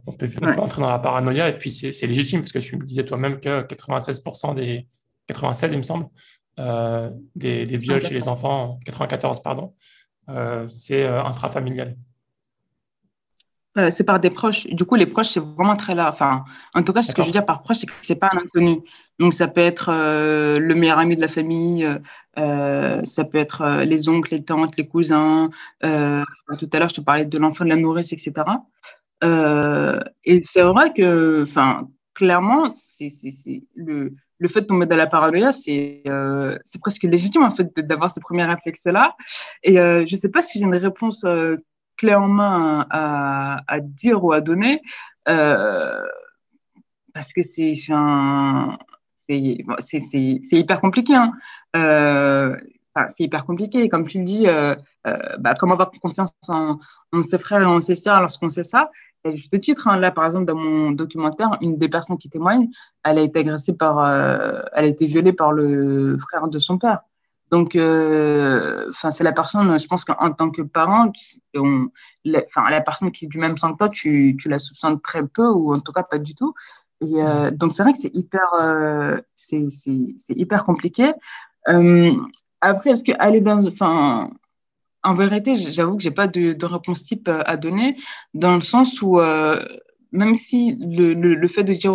on 0.07 0.13
peut, 0.13 0.29
entrer 0.59 0.83
dans 0.83 0.91
la 0.91 0.99
paranoïa 0.99 1.49
et 1.49 1.59
puis 1.59 1.71
c'est 1.71 2.07
légitime 2.07 2.41
parce 2.41 2.53
que 2.53 2.59
tu 2.59 2.77
me 2.77 2.85
disais 2.85 3.05
toi-même 3.05 3.41
que 3.41 3.63
96% 3.63 4.55
des 4.55 4.87
96, 5.29 5.73
il 5.73 5.79
me 5.79 5.83
semble, 5.83 6.07
des, 7.35 7.67
des, 7.67 7.77
viols 7.77 8.01
chez 8.01 8.15
les 8.15 8.29
enfants, 8.29 8.79
94, 8.85 9.43
pardon, 9.43 9.75
c'est 10.69 11.07
intrafamilial. 11.07 11.97
Euh, 13.79 13.91
c'est 13.91 14.05
par 14.05 14.21
des 14.21 14.31
proches. 14.31 14.67
Du 14.69 14.85
coup, 14.85 14.95
les 14.95 15.07
proches, 15.07 15.29
c'est 15.29 15.41
vraiment 15.41 15.77
très 15.77 15.95
là. 15.95 16.09
Enfin, 16.09 16.45
en 16.75 16.83
tout 16.83 16.93
cas, 16.93 17.03
ce 17.03 17.15
que 17.15 17.21
je 17.21 17.27
veux 17.27 17.33
dire 17.33 17.45
par 17.45 17.63
proche, 17.63 17.79
c'est 17.79 17.87
que 17.87 17.93
c'est 18.01 18.15
pas 18.17 18.31
un 18.33 18.39
inconnu. 18.39 18.81
Donc, 19.19 19.35
ça 19.35 19.49
peut 19.49 19.61
être 19.61 19.91
euh, 19.93 20.59
le 20.59 20.75
meilleur 20.75 20.99
ami 20.99 21.15
de 21.15 21.21
la 21.21 21.29
famille, 21.29 21.87
euh, 22.39 23.05
ça 23.05 23.25
peut 23.25 23.39
être 23.39 23.83
les 23.85 24.09
oncles, 24.09 24.35
les 24.35 24.45
tantes, 24.45 24.77
les 24.79 24.87
cousins. 24.87 25.51
tout 25.83 25.87
à 25.87 26.79
l'heure, 26.79 26.89
je 26.89 26.95
te 26.95 27.01
parlais 27.03 27.27
de 27.27 27.39
l'enfant 27.39 27.65
de 27.65 27.71
la 27.71 27.77
nourrice, 27.77 28.13
etc. 28.13 28.33
et 29.23 30.43
c'est 30.43 30.63
vrai 30.63 30.93
que, 30.93 31.43
enfin, 31.43 31.89
clairement, 32.15 32.69
c'est 32.71 33.09
le, 33.75 34.13
le 34.39 34.49
fait 34.49 34.63
de 34.63 34.67
tomber 34.67 34.87
dans 34.87 34.97
la 34.97 35.07
paranoïa, 35.07 35.53
c'est 35.53 36.03
c'est 36.65 36.81
presque 36.81 37.03
légitime 37.05 37.43
en 37.43 37.51
fait 37.51 37.75
d'avoir 37.81 38.11
ces 38.11 38.21
premiers 38.21 38.45
réflexes-là. 38.45 39.17
Et 39.63 39.75
je 39.77 40.17
sais 40.17 40.31
pas 40.31 40.43
si 40.43 40.59
j'ai 40.59 40.65
une 40.65 40.75
réponse 40.75 41.25
clé 41.97 42.15
en 42.15 42.29
main 42.29 42.87
à, 42.91 43.63
à 43.67 43.81
dire 43.81 44.23
ou 44.23 44.33
à 44.33 44.41
donner, 44.41 44.83
euh, 45.29 46.03
parce 47.15 47.33
que 47.33 47.43
c'est 47.43 47.75
c'est 49.29 50.57
hyper 50.57 50.81
compliqué. 50.81 51.15
Hein. 51.15 51.33
C'est 53.09 53.25
hyper 53.25 53.45
compliqué. 53.45 53.89
Comme 53.89 54.07
tu 54.07 54.19
le 54.19 54.25
dis, 54.25 54.47
euh, 54.47 54.75
euh, 55.07 55.19
bah, 55.39 55.55
comment 55.55 55.75
avoir 55.75 55.91
confiance 56.03 56.31
en, 56.49 56.79
en, 57.13 57.23
ses 57.23 57.39
frères 57.39 57.63
et 57.63 57.65
en 57.65 57.81
ses 57.81 57.95
sœurs 57.95 58.21
lorsqu'on 58.21 58.49
sait 58.49 58.65
ça? 58.65 58.91
À 59.25 59.31
juste 59.33 59.61
titre, 59.61 59.89
hein, 59.89 59.99
là, 59.99 60.11
par 60.11 60.25
exemple, 60.27 60.45
dans 60.45 60.55
mon 60.55 60.93
documentaire, 60.93 61.59
une 61.61 61.79
des 61.79 61.89
personnes 61.89 62.19
qui 62.19 62.31
témoigne, 62.31 62.69
elle 63.05 63.19
a 63.19 63.23
été 63.23 63.41
agressée 63.41 63.77
par, 63.77 63.99
euh, 63.99 64.63
elle 64.73 64.85
a 64.85 64.89
été 64.89 65.07
violée 65.07 65.33
par 65.33 65.53
le 65.53 66.17
frère 66.19 66.49
de 66.49 66.59
son 66.59 66.79
père. 66.79 67.01
Donc, 67.51 67.77
enfin, 67.77 69.11
c'est 69.11 69.25
la 69.25 69.33
personne, 69.33 69.79
je 69.79 69.87
pense 69.87 70.05
qu'en 70.05 70.33
tant 70.33 70.51
que 70.51 70.63
parent, 70.63 71.13
on, 71.57 71.89
la, 72.25 72.43
la 72.71 72.81
personne 72.81 73.13
qui 73.13 73.27
est 73.27 73.29
du 73.29 73.39
même 73.39 73.57
sang 73.57 73.73
que 73.73 73.79
toi, 73.79 73.89
tu, 73.89 74.37
tu 74.39 74.49
la 74.49 74.59
soupçonnes 74.59 75.01
très 75.01 75.25
peu 75.27 75.49
ou 75.49 75.73
en 75.73 75.81
tout 75.81 75.93
cas 75.93 76.03
pas 76.03 76.19
du 76.19 76.35
tout. 76.35 76.55
Et, 77.01 77.23
euh, 77.23 77.51
donc, 77.51 77.73
c'est 77.73 77.83
vrai 77.83 77.93
que 77.93 77.99
c'est 77.99 78.15
hyper, 78.15 78.49
euh, 78.55 79.21
c'est, 79.35 79.69
hyper 80.31 80.65
compliqué. 80.65 81.13
Euh, 81.69 82.13
après, 82.61 82.91
est-ce 82.91 83.05
que 83.05 83.13
aller 83.19 83.41
dans, 83.41 83.67
enfin, 83.67 84.31
en 85.03 85.15
vérité, 85.15 85.57
j'avoue 85.57 85.97
que 85.97 86.03
j'ai 86.03 86.11
pas 86.11 86.27
de, 86.27 86.65
réponse 86.65 87.05
type 87.05 87.29
à 87.29 87.57
donner, 87.57 87.97
dans 88.35 88.55
le 88.55 88.61
sens 88.61 89.01
où 89.03 89.21
même 90.13 90.35
si 90.35 90.77
le, 90.81 91.49
fait 91.49 91.65
de 91.65 91.75
dire 91.75 91.95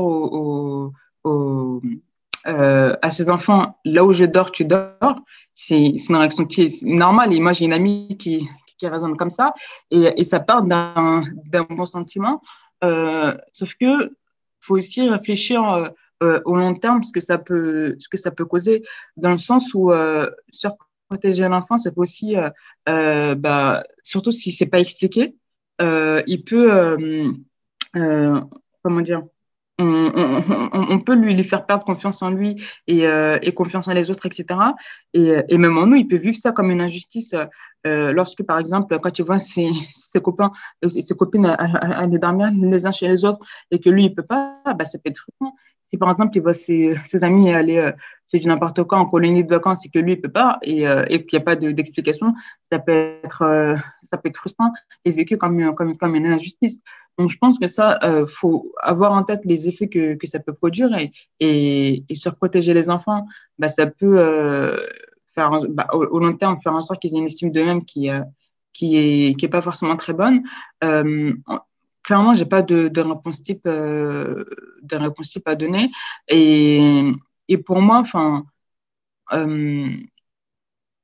euh, 2.47 2.95
à 3.01 3.11
ses 3.11 3.29
enfants, 3.29 3.77
là 3.85 4.03
où 4.03 4.11
je 4.11 4.25
dors, 4.25 4.51
tu 4.51 4.65
dors, 4.65 5.21
c'est 5.53 5.95
une 6.09 6.15
réaction 6.15 6.45
qui 6.45 6.63
est 6.63 6.83
normale. 6.83 7.33
Et 7.33 7.39
moi, 7.39 7.53
j'ai 7.53 7.65
une 7.65 7.73
amie 7.73 8.17
qui, 8.17 8.49
raisonne 8.81 9.15
comme 9.15 9.29
ça, 9.29 9.53
et, 9.91 10.23
ça 10.23 10.39
part 10.39 10.63
d'un 10.63 11.21
bon 11.69 11.85
sentiment. 11.85 12.41
Euh, 12.83 13.37
sauf 13.53 13.75
que 13.75 14.11
faut 14.59 14.75
aussi 14.75 15.07
réfléchir 15.07 15.91
euh, 16.21 16.35
euh, 16.35 16.41
au 16.45 16.55
long 16.55 16.73
terme, 16.75 17.03
ce 17.03 17.11
que 17.11 17.19
ça 17.19 17.37
peut, 17.37 17.95
ce 17.99 18.07
que 18.09 18.17
ça 18.17 18.31
peut 18.31 18.45
causer, 18.45 18.83
dans 19.17 19.31
le 19.31 19.37
sens 19.37 19.73
où 19.73 19.91
euh, 19.91 20.29
surprotéger 20.51 21.47
l'enfant, 21.47 21.77
c'est 21.77 21.97
aussi, 21.97 22.35
euh, 22.89 23.35
bah, 23.35 23.83
surtout 24.03 24.31
si 24.31 24.51
c'est 24.51 24.65
pas 24.67 24.79
expliqué, 24.79 25.35
il 25.79 26.43
peut, 26.43 27.37
comment 28.83 29.01
dire, 29.01 29.23
on, 29.81 30.99
peut 30.99 31.15
lui, 31.15 31.41
faire 31.43 31.65
perdre 31.65 31.83
confiance 31.83 32.21
en 32.21 32.29
lui 32.29 32.61
et, 32.87 33.07
euh, 33.07 33.37
confiance 33.55 33.87
en 33.87 33.93
les 33.93 34.09
autres, 34.09 34.25
etc. 34.25 34.59
Et, 35.13 35.57
même 35.57 35.77
en 35.77 35.87
nous, 35.87 35.95
il 35.95 36.07
peut 36.07 36.17
vivre 36.17 36.37
ça 36.37 36.51
comme 36.51 36.71
une 36.71 36.81
injustice 36.81 37.33
euh, 37.87 38.13
lorsque, 38.13 38.43
par 38.43 38.59
exemple, 38.59 38.97
quand 38.99 39.11
tu 39.11 39.23
vois 39.23 39.39
ses, 39.39 39.69
ses 39.91 40.21
copains, 40.21 40.51
euh, 40.85 40.89
ses 40.89 41.15
copines 41.15 41.45
aller 41.45 42.19
dormir 42.19 42.51
les 42.53 42.85
uns 42.85 42.91
chez 42.91 43.07
les 43.07 43.25
autres 43.25 43.39
et 43.71 43.79
que 43.79 43.89
lui, 43.89 44.05
il 44.05 44.15
peut 44.15 44.23
pas, 44.23 44.61
bah, 44.65 44.85
ça 44.85 44.97
peut 44.97 45.09
être 45.09 45.17
frustrant. 45.17 45.55
Si, 45.83 45.97
par 45.97 46.09
exemple, 46.09 46.37
il 46.37 46.41
voit 46.41 46.53
ses, 46.53 46.95
amis 47.21 47.53
aller 47.53 47.77
euh, 47.77 47.91
du 48.33 48.47
n'importe 48.47 48.83
quoi 48.83 48.97
en 48.99 49.05
colonie 49.05 49.43
de 49.43 49.49
vacances 49.49 49.85
et 49.85 49.89
que 49.89 49.99
lui, 49.99 50.13
il 50.13 50.21
peut 50.21 50.31
pas 50.31 50.57
et, 50.61 50.85
qu'il 51.25 51.37
n'y 51.37 51.41
a 51.41 51.43
pas 51.43 51.57
d'explication, 51.57 52.33
ça 52.71 52.79
peut 52.79 53.17
être 53.23 53.75
ça 54.09 54.17
peut 54.17 54.29
être 54.29 54.37
frustrant 54.37 54.71
et 55.03 55.11
vécu 55.11 55.37
comme, 55.37 55.75
comme 55.75 56.15
une 56.15 56.27
injustice. 56.27 56.79
Donc, 57.17 57.29
je 57.29 57.37
pense 57.37 57.59
que 57.59 57.67
ça, 57.67 57.99
euh, 58.03 58.25
faut 58.27 58.73
avoir 58.81 59.11
en 59.11 59.23
tête 59.23 59.41
les 59.45 59.67
effets 59.67 59.87
que, 59.89 60.15
que 60.15 60.27
ça 60.27 60.39
peut 60.39 60.53
produire 60.53 60.95
et, 60.97 61.11
et, 61.39 62.03
et 62.07 62.15
surprotéger 62.15 62.73
les 62.73 62.89
enfants, 62.89 63.27
bah, 63.59 63.67
ça 63.67 63.85
peut 63.85 64.19
euh, 64.19 64.77
faire, 65.35 65.51
bah, 65.69 65.87
au, 65.93 66.19
long 66.19 66.35
terme, 66.35 66.59
faire 66.61 66.73
en 66.73 66.81
sorte 66.81 67.01
qu'ils 67.01 67.15
aient 67.15 67.19
une 67.19 67.27
estime 67.27 67.51
d'eux-mêmes 67.51 67.85
qui, 67.85 68.09
euh, 68.09 68.21
qui 68.73 68.97
est, 68.97 69.35
qui 69.37 69.45
est 69.45 69.49
pas 69.49 69.61
forcément 69.61 69.97
très 69.97 70.13
bonne. 70.13 70.43
Euh, 70.83 71.33
clairement, 72.03 72.33
j'ai 72.33 72.45
pas 72.45 72.61
de, 72.61 72.87
de 72.87 73.01
réponse 73.01 73.41
type, 73.43 73.67
euh, 73.67 74.45
de 74.81 74.95
réponse 74.95 75.29
type 75.29 75.47
à 75.47 75.55
donner. 75.55 75.91
Et, 76.27 77.11
et 77.47 77.57
pour 77.57 77.81
moi, 77.81 77.97
enfin, 77.99 78.45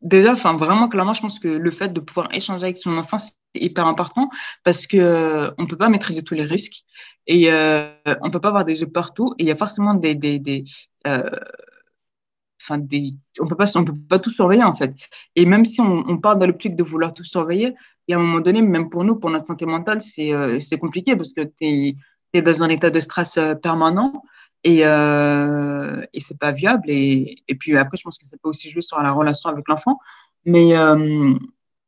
déjà, 0.01 0.33
enfin, 0.33 0.55
vraiment, 0.55 0.89
clairement, 0.89 1.13
je 1.13 1.21
pense 1.21 1.39
que 1.39 1.47
le 1.47 1.71
fait 1.71 1.89
de 1.89 1.99
pouvoir 1.99 2.33
échanger 2.33 2.63
avec 2.63 2.77
son 2.77 2.97
enfant, 2.97 3.17
hyper 3.61 3.85
important 3.87 4.29
parce 4.63 4.87
que 4.87 4.97
euh, 4.97 5.51
on 5.57 5.67
peut 5.67 5.77
pas 5.77 5.89
maîtriser 5.89 6.23
tous 6.23 6.33
les 6.33 6.45
risques 6.45 6.83
et 7.27 7.51
euh, 7.51 7.91
on 8.21 8.31
peut 8.31 8.39
pas 8.39 8.49
avoir 8.49 8.65
des 8.65 8.75
jeux 8.75 8.87
partout. 8.87 9.33
Il 9.37 9.45
y 9.45 9.51
a 9.51 9.55
forcément 9.55 9.95
euh, 9.95 10.13
des, 12.77 13.13
on 13.39 13.47
peut 13.47 13.55
pas, 13.55 13.77
on 13.77 13.85
peut 13.85 13.95
pas 14.09 14.19
tout 14.19 14.29
surveiller 14.29 14.63
en 14.63 14.75
fait. 14.75 14.93
Et 15.35 15.45
même 15.45 15.65
si 15.65 15.81
on, 15.81 16.03
on 16.07 16.17
part 16.17 16.37
dans 16.37 16.47
l'optique 16.47 16.75
de 16.75 16.83
vouloir 16.83 17.13
tout 17.13 17.23
surveiller, 17.23 17.75
il 18.07 18.13
y 18.13 18.15
a 18.15 18.17
un 18.17 18.21
moment 18.21 18.39
donné, 18.39 18.61
même 18.61 18.89
pour 18.89 19.03
nous, 19.03 19.17
pour 19.17 19.29
notre 19.29 19.45
santé 19.45 19.65
mentale, 19.65 20.01
c'est 20.01 20.31
euh, 20.33 20.59
compliqué 20.79 21.15
parce 21.15 21.33
que 21.33 21.41
tu 21.41 21.65
es, 21.65 21.95
es, 22.33 22.41
dans 22.41 22.63
un 22.63 22.69
état 22.69 22.89
de 22.89 22.99
stress 22.99 23.37
euh, 23.37 23.55
permanent 23.55 24.23
et, 24.63 24.85
euh, 24.85 26.05
et 26.13 26.19
c'est 26.21 26.39
pas 26.39 26.51
viable. 26.51 26.89
Et, 26.89 27.43
et, 27.47 27.55
puis 27.55 27.77
après, 27.77 27.97
je 27.97 28.03
pense 28.03 28.17
que 28.17 28.25
ça 28.25 28.37
peut 28.41 28.49
aussi 28.49 28.69
jouer 28.69 28.81
sur 28.81 29.01
la 29.01 29.11
relation 29.11 29.49
avec 29.49 29.67
l'enfant. 29.67 29.99
Mais, 30.45 30.75
euh, 30.77 31.33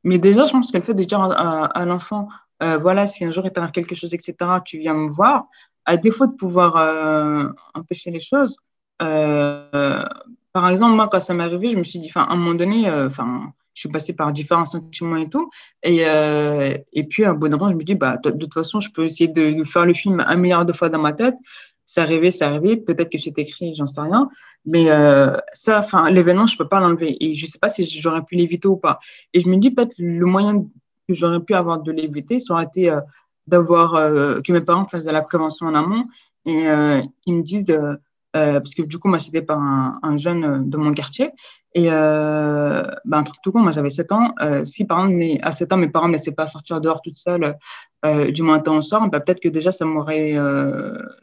mais 0.04 0.18
déjà, 0.18 0.44
je 0.44 0.52
pense 0.52 0.70
que 0.70 0.76
le 0.76 0.82
fait 0.82 0.94
de 0.94 1.04
dire 1.04 1.20
à, 1.20 1.66
à, 1.66 1.84
l'enfant, 1.86 2.28
euh, 2.62 2.78
voilà, 2.78 3.06
si 3.06 3.24
un 3.24 3.30
jour 3.30 3.44
il 3.46 3.52
t'arrive 3.52 3.72
quelque 3.72 3.94
chose, 3.94 4.14
etc., 4.14 4.34
tu 4.64 4.78
viens 4.78 4.94
me 4.94 5.10
voir, 5.10 5.46
à 5.84 5.96
défaut 5.96 6.26
de 6.26 6.32
pouvoir 6.32 7.52
empêcher 7.74 8.10
les 8.10 8.20
choses, 8.20 8.56
par 8.98 10.68
exemple, 10.68 10.94
moi, 10.94 11.08
quand 11.10 11.20
ça 11.20 11.34
m'est 11.34 11.44
arrivé, 11.44 11.70
je 11.70 11.76
me 11.76 11.84
suis 11.84 11.98
dit, 11.98 12.10
à 12.14 12.32
un 12.32 12.36
moment 12.36 12.54
donné, 12.54 12.90
enfin, 12.90 13.52
je 13.74 13.80
suis 13.80 13.88
passée 13.88 14.12
par 14.12 14.32
différents 14.32 14.64
sentiments 14.64 15.16
et 15.16 15.28
tout. 15.28 15.50
Et, 15.82 16.04
euh, 16.04 16.76
et 16.92 17.04
puis, 17.04 17.24
à 17.24 17.30
un 17.30 17.34
bon 17.34 17.50
moment, 17.50 17.68
je 17.68 17.74
me 17.74 17.82
dis, 17.82 17.94
bah, 17.94 18.16
de, 18.18 18.30
toute 18.30 18.52
façon, 18.52 18.80
je 18.80 18.90
peux 18.90 19.04
essayer 19.04 19.28
de 19.28 19.64
faire 19.64 19.86
le 19.86 19.94
film 19.94 20.22
un 20.26 20.36
milliard 20.36 20.66
de 20.66 20.72
fois 20.72 20.88
dans 20.88 20.98
ma 20.98 21.12
tête. 21.12 21.36
C'est 21.84 22.00
arrivé, 22.00 22.30
c'est 22.30 22.44
arrivé. 22.44 22.76
Peut-être 22.76 23.10
que 23.10 23.18
c'est 23.18 23.38
écrit, 23.38 23.74
j'en 23.74 23.86
sais 23.86 24.00
rien. 24.00 24.28
Mais 24.66 24.90
euh, 24.90 25.36
ça, 25.52 25.80
enfin, 25.80 26.10
l'événement, 26.10 26.46
je 26.46 26.56
peux 26.56 26.68
pas 26.68 26.80
l'enlever. 26.80 27.16
Et 27.24 27.34
je 27.34 27.46
sais 27.46 27.58
pas 27.58 27.68
si 27.68 27.84
j'aurais 28.00 28.22
pu 28.22 28.36
l'éviter 28.36 28.68
ou 28.68 28.76
pas. 28.76 29.00
Et 29.32 29.40
je 29.40 29.48
me 29.48 29.56
dis, 29.56 29.70
peut-être 29.70 29.94
le 29.98 30.26
moyen 30.26 30.62
que 31.08 31.14
j'aurais 31.14 31.40
pu 31.40 31.54
avoir 31.54 31.80
de 31.80 31.92
l'éviter, 31.92 32.40
ça 32.40 32.54
aurait 32.54 32.64
été 32.64 32.90
euh, 32.90 33.00
d'avoir, 33.46 33.94
euh, 33.94 34.40
que 34.40 34.52
mes 34.52 34.60
parents 34.60 34.86
fassent 34.86 35.06
de 35.06 35.10
la 35.10 35.22
prévention 35.22 35.66
en 35.66 35.74
amont 35.74 36.06
et 36.46 36.68
euh, 36.68 37.02
qu'ils 37.22 37.34
me 37.34 37.42
disent, 37.42 37.70
euh, 37.70 37.96
parce 38.32 38.74
que 38.74 38.82
du 38.82 38.98
coup, 38.98 39.08
moi, 39.08 39.18
c'était 39.18 39.42
par 39.42 39.58
un, 39.58 39.98
un, 40.02 40.16
jeune 40.16 40.44
euh, 40.44 40.58
de 40.60 40.76
mon 40.76 40.92
quartier. 40.92 41.30
Et 41.74 41.86
euh, 41.90 42.82
ben, 43.04 43.18
un 43.18 43.22
truc 43.22 43.36
tout 43.42 43.52
con, 43.52 43.60
moi, 43.60 43.70
j'avais 43.70 43.90
7 43.90 44.10
ans. 44.12 44.34
Euh, 44.40 44.64
si, 44.64 44.84
par 44.84 44.98
exemple, 44.98 45.16
mais, 45.16 45.40
à 45.42 45.52
7 45.52 45.72
ans, 45.72 45.76
mes 45.76 45.88
parents 45.88 46.06
ne 46.06 46.12
me 46.12 46.16
laissaient 46.16 46.32
pas 46.32 46.46
sortir 46.46 46.80
dehors 46.80 47.00
toute 47.00 47.16
seule 47.16 47.56
euh, 48.04 48.32
du 48.32 48.42
matin 48.42 48.72
au 48.72 48.82
soir, 48.82 49.08
ben, 49.08 49.20
peut-être 49.20 49.40
que 49.40 49.48
déjà, 49.48 49.70
ça 49.72 49.84
m'aurait 49.84 50.34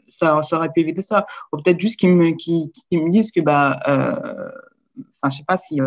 ça, 0.08 0.40
aurait 0.52 0.72
pu 0.72 0.80
éviter 0.80 1.02
ça. 1.02 1.26
Ou 1.52 1.58
peut-être 1.58 1.80
juste 1.80 1.98
qu'ils 1.98 2.14
me, 2.14 2.30
qu'ils 2.32 2.70
me 2.92 3.10
disent 3.10 3.30
que, 3.30 3.40
bah, 3.40 3.78
enfin, 3.86 5.30
je 5.30 5.36
sais 5.36 5.44
pas 5.46 5.56
si. 5.56 5.80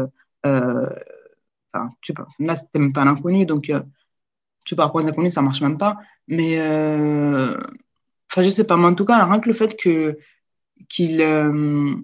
Enfin, 1.74 1.90
tu 2.02 2.14
là, 2.40 2.56
c'était 2.56 2.80
même 2.80 2.94
pas 2.94 3.06
l'inconnu, 3.06 3.46
donc 3.46 3.72
tu 4.66 4.76
pars 4.76 4.92
pour 4.92 5.00
les 5.00 5.08
inconnus, 5.08 5.34
ça 5.34 5.42
marche 5.42 5.62
même 5.62 5.78
pas. 5.78 5.98
Mais, 6.28 6.60
enfin, 6.60 8.44
je 8.44 8.50
sais 8.50 8.66
pas, 8.66 8.78
mais 8.78 8.88
en 8.88 8.96
tout 8.96 9.06
cas, 9.06 9.26
rien 9.26 9.40
que 9.40 9.48
le 9.48 9.56
fait 9.56 9.76
que 9.76 10.18
qu'il. 10.90 11.22
Euh, 11.22 11.96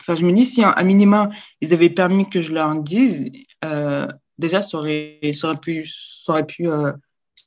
enfin, 0.00 0.14
je 0.14 0.24
me 0.24 0.32
dis, 0.32 0.44
si 0.44 0.62
à 0.62 0.82
minima, 0.82 1.30
ils 1.60 1.72
avaient 1.72 1.90
permis 1.90 2.28
que 2.28 2.40
je 2.40 2.52
leur 2.52 2.74
dise, 2.76 3.30
euh, 3.64 4.06
déjà, 4.38 4.62
ça 4.62 4.78
aurait, 4.78 5.20
ça 5.34 5.48
aurait 5.48 5.60
pu, 5.60 5.86
ça 6.24 6.32
aurait 6.32 6.46
pu, 6.46 6.68
euh, 6.68 6.92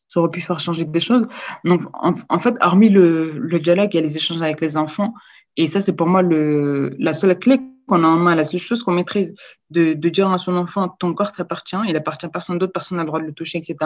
ça 0.08 0.20
aurait 0.20 0.32
pu 0.32 0.42
faire 0.42 0.60
changer 0.60 0.86
des 0.86 1.02
choses. 1.02 1.28
Donc, 1.66 1.82
en, 1.94 2.40
fait, 2.40 2.56
hormis 2.62 2.90
le, 2.90 3.38
le, 3.38 3.60
dialogue, 3.60 3.96
a 3.96 4.02
les 4.02 4.18
échanges 4.18 4.42
avec 4.42 4.62
les 4.62 4.78
enfants. 4.78 5.10
Et 5.58 5.68
ça, 5.68 5.82
c'est 5.82 5.94
pour 5.94 6.08
moi 6.08 6.22
le, 6.22 6.96
la 7.00 7.14
seule 7.14 7.38
clé 7.38 7.60
qu'on 7.88 8.04
a 8.04 8.08
en 8.08 8.16
main, 8.16 8.36
la 8.36 8.46
seule 8.46 8.60
chose 8.60 8.82
qu'on 8.82 8.94
maîtrise, 8.94 9.34
de, 9.70 9.94
dire 9.94 10.32
à 10.32 10.38
son 10.38 10.56
enfant, 10.56 10.88
ton 10.88 11.14
corps 11.14 11.32
t'appartient, 11.32 11.76
il 11.88 11.96
appartient 11.96 12.26
à 12.26 12.30
personne 12.30 12.58
d'autre, 12.58 12.72
personne 12.72 12.98
n'a 12.98 13.04
le 13.04 13.08
droit 13.08 13.20
de 13.20 13.26
le 13.26 13.34
toucher, 13.34 13.58
etc. 13.58 13.78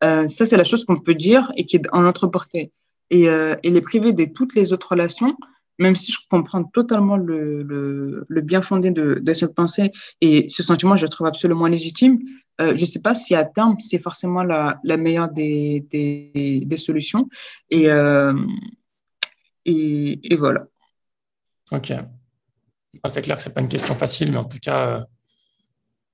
Ça, 0.00 0.46
c'est 0.46 0.56
la 0.56 0.64
chose 0.64 0.84
qu'on 0.84 0.98
peut 0.98 1.14
dire 1.14 1.52
et 1.56 1.66
qui 1.66 1.76
est 1.76 1.86
en 1.92 2.02
notre 2.02 2.26
portée. 2.26 2.72
Et, 3.10 3.24
et 3.24 3.70
les 3.70 3.80
priver 3.80 4.12
de 4.12 4.24
toutes 4.24 4.54
les 4.54 4.72
autres 4.72 4.92
relations, 4.92 5.36
même 5.78 5.96
si 5.96 6.12
je 6.12 6.18
comprends 6.28 6.64
totalement 6.64 7.16
le, 7.16 7.62
le, 7.62 8.40
bien 8.40 8.62
fondé 8.62 8.90
de, 8.90 9.32
cette 9.32 9.54
pensée 9.54 9.92
et 10.20 10.48
ce 10.48 10.62
sentiment, 10.62 10.96
je 10.96 11.04
le 11.04 11.08
trouve 11.08 11.26
absolument 11.26 11.66
légitime, 11.66 12.18
euh, 12.60 12.74
je 12.74 12.80
ne 12.80 12.86
sais 12.86 13.00
pas 13.00 13.14
si 13.14 13.34
à 13.34 13.44
terme, 13.44 13.76
c'est 13.78 14.00
forcément 14.00 14.42
la, 14.42 14.80
meilleure 14.84 15.30
des, 15.30 15.86
des, 15.90 16.76
solutions. 16.76 17.28
Et, 17.70 17.88
euh, 17.88 18.34
et, 19.64 20.36
voilà. 20.36 20.66
Ok. 21.70 21.92
C'est 23.08 23.22
clair 23.22 23.36
que 23.36 23.42
ce 23.42 23.48
n'est 23.48 23.52
pas 23.52 23.60
une 23.60 23.68
question 23.68 23.94
facile, 23.94 24.32
mais 24.32 24.38
en 24.38 24.44
tout 24.44 24.58
cas, 24.58 24.88
euh, 24.88 25.04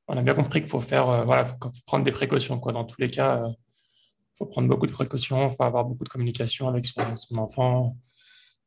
on 0.08 0.18
a 0.18 0.22
bien 0.22 0.34
compris 0.34 0.60
qu'il 0.60 0.68
faut 0.68 0.80
faire, 0.80 1.24
voilà, 1.24 1.56
prendre 1.86 2.04
des 2.04 2.12
précautions. 2.12 2.58
Quoi. 2.58 2.72
Dans 2.72 2.84
tous 2.84 3.00
les 3.00 3.08
cas, 3.08 3.40
il 3.48 4.36
faut 4.36 4.44
prendre 4.44 4.68
beaucoup 4.68 4.86
de 4.86 4.92
précautions, 4.92 5.48
il 5.50 5.56
faut 5.56 5.62
avoir 5.62 5.86
beaucoup 5.86 6.04
de 6.04 6.10
communication 6.10 6.68
avec 6.68 6.84
son 6.84 7.38
enfant. 7.38 7.96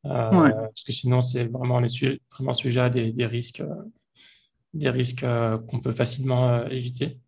Euh, 0.06 0.30
ouais. 0.30 0.52
Parce 0.52 0.84
que 0.84 0.92
sinon, 0.92 1.20
c'est 1.20 1.44
vraiment, 1.44 1.82
est 1.82 2.20
vraiment 2.30 2.54
sujet 2.54 2.80
à 2.80 2.90
des, 2.90 3.12
des 3.12 3.26
risques, 3.26 3.60
euh, 3.60 3.74
des 4.74 4.90
risques 4.90 5.24
euh, 5.24 5.58
qu'on 5.58 5.80
peut 5.80 5.92
facilement 5.92 6.64
éviter. 6.66 7.18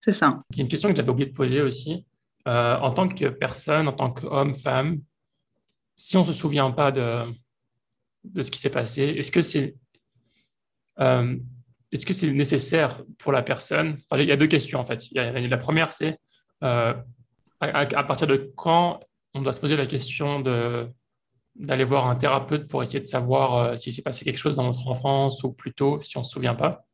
C'est 0.00 0.12
ça. 0.12 0.42
Il 0.50 0.58
y 0.58 0.60
a 0.60 0.62
une 0.62 0.68
question 0.68 0.90
que 0.90 0.96
j'avais 0.96 1.10
oublié 1.10 1.28
de 1.28 1.34
poser 1.34 1.62
aussi. 1.62 2.04
en 2.44 2.90
tant 2.90 3.08
que 3.08 3.26
personne, 3.28 3.88
en 3.88 3.92
tant 3.92 4.10
qu'homme, 4.10 4.54
femme, 4.54 5.00
si 5.96 6.16
on 6.16 6.22
ne 6.22 6.26
se 6.26 6.32
souvient 6.32 6.72
pas 6.72 6.90
de, 6.90 7.24
de 8.24 8.42
ce 8.42 8.50
qui 8.50 8.58
s'est 8.58 8.70
passé, 8.70 9.02
est-ce 9.02 9.30
que 9.30 9.40
c'est 9.40 9.76
est-ce 10.98 12.06
que 12.06 12.12
c'est 12.14 12.32
nécessaire 12.32 13.02
pour 13.18 13.32
la 13.32 13.42
personne? 13.42 13.98
Enfin, 14.08 14.22
Il 14.22 14.28
y 14.28 14.32
a 14.32 14.36
deux 14.36 14.46
questions 14.46 14.80
en 14.80 14.84
fait. 14.84 15.10
Il 15.10 15.16
y 15.16 15.20
a, 15.20 15.32
la 15.32 15.58
première, 15.58 15.92
c'est 15.92 16.18
à, 16.60 17.04
à, 17.60 18.04
partir 18.04 18.26
de 18.26 18.52
quand 18.56 19.00
on 19.34 19.42
doit 19.42 19.52
se 19.52 19.60
poser 19.60 19.76
la 19.76 19.86
question 19.86 20.40
de 20.40 20.88
d'aller 21.54 21.84
voir 21.84 22.06
un 22.06 22.16
thérapeute 22.16 22.68
pour 22.68 22.82
essayer 22.82 23.00
de 23.00 23.04
savoir 23.04 23.56
euh, 23.56 23.76
s'il 23.76 23.92
s'est 23.92 24.02
passé 24.02 24.24
quelque 24.24 24.38
chose 24.38 24.56
dans 24.56 24.64
notre 24.64 24.86
enfance 24.88 25.44
ou 25.44 25.52
plutôt 25.52 26.00
si 26.00 26.16
on 26.16 26.20
ne 26.20 26.24
se 26.24 26.32
souvient 26.32 26.54
pas. 26.54 26.86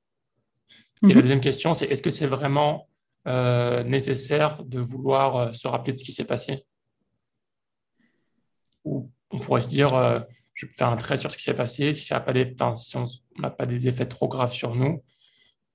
Et 1.03 1.07
mm 1.07 1.11
-hmm. 1.11 1.15
la 1.15 1.21
deuxième 1.23 1.41
question, 1.41 1.75
c'est 1.75 1.87
est-ce 1.87 2.03
que 2.03 2.11
c'est 2.11 2.27
vraiment 2.27 2.89
euh, 3.27 3.83
nécessaire 3.85 4.65
de 4.65 4.81
vouloir 4.81 5.37
euh, 5.37 5.53
se 5.53 5.69
rappeler 5.69 5.93
de 5.93 5.99
ce 5.99 6.05
qui 6.05 6.13
s'est 6.13 6.27
passé? 6.27 6.65
Ou 8.85 9.11
on 9.31 9.39
pourrait 9.39 9.61
se 9.61 9.69
dire, 9.69 9.95
euh, 9.95 10.21
je 10.55 10.67
vais 10.67 10.73
faire 10.73 10.89
un 10.89 10.97
trait 10.97 11.17
sur 11.17 11.31
ce 11.31 11.37
qui 11.37 11.43
s'est 11.43 11.55
passé, 11.55 11.95
si, 11.95 12.05
ça 12.05 12.21
pas 12.21 12.33
des, 12.33 12.55
si 12.75 12.97
on 12.97 13.07
n'a 13.39 13.51
pas 13.51 13.67
des 13.67 13.87
effets 13.87 14.07
trop 14.07 14.29
graves 14.29 14.53
sur 14.53 14.75
nous, 14.75 15.05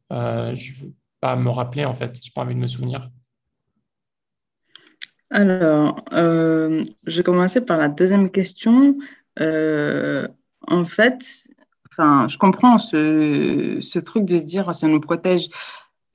je 0.10 0.16
ne 0.16 0.80
veux 0.80 0.94
pas 1.20 1.36
me 1.36 1.50
rappeler 1.50 1.86
en 1.86 1.94
fait, 1.94 2.16
je 2.16 2.22
n'ai 2.22 2.32
pas 2.34 2.42
envie 2.42 2.56
de 2.56 2.60
me 2.60 2.68
souvenir. 2.68 3.10
Alors, 5.34 5.96
euh, 6.14 6.86
je 7.08 7.18
vais 7.18 7.24
commencer 7.24 7.60
par 7.60 7.80
la 7.80 7.90
deuxième 7.90 8.30
question. 8.30 9.00
Euh, 9.40 10.28
en 10.68 10.86
fait, 10.86 11.26
enfin, 11.90 12.28
je 12.28 12.38
comprends 12.38 12.78
ce, 12.78 14.00
truc 14.00 14.26
de 14.26 14.38
se 14.38 14.44
dire 14.44 14.76
ça 14.76 14.88
nous 14.88 15.00
protège 15.00 15.50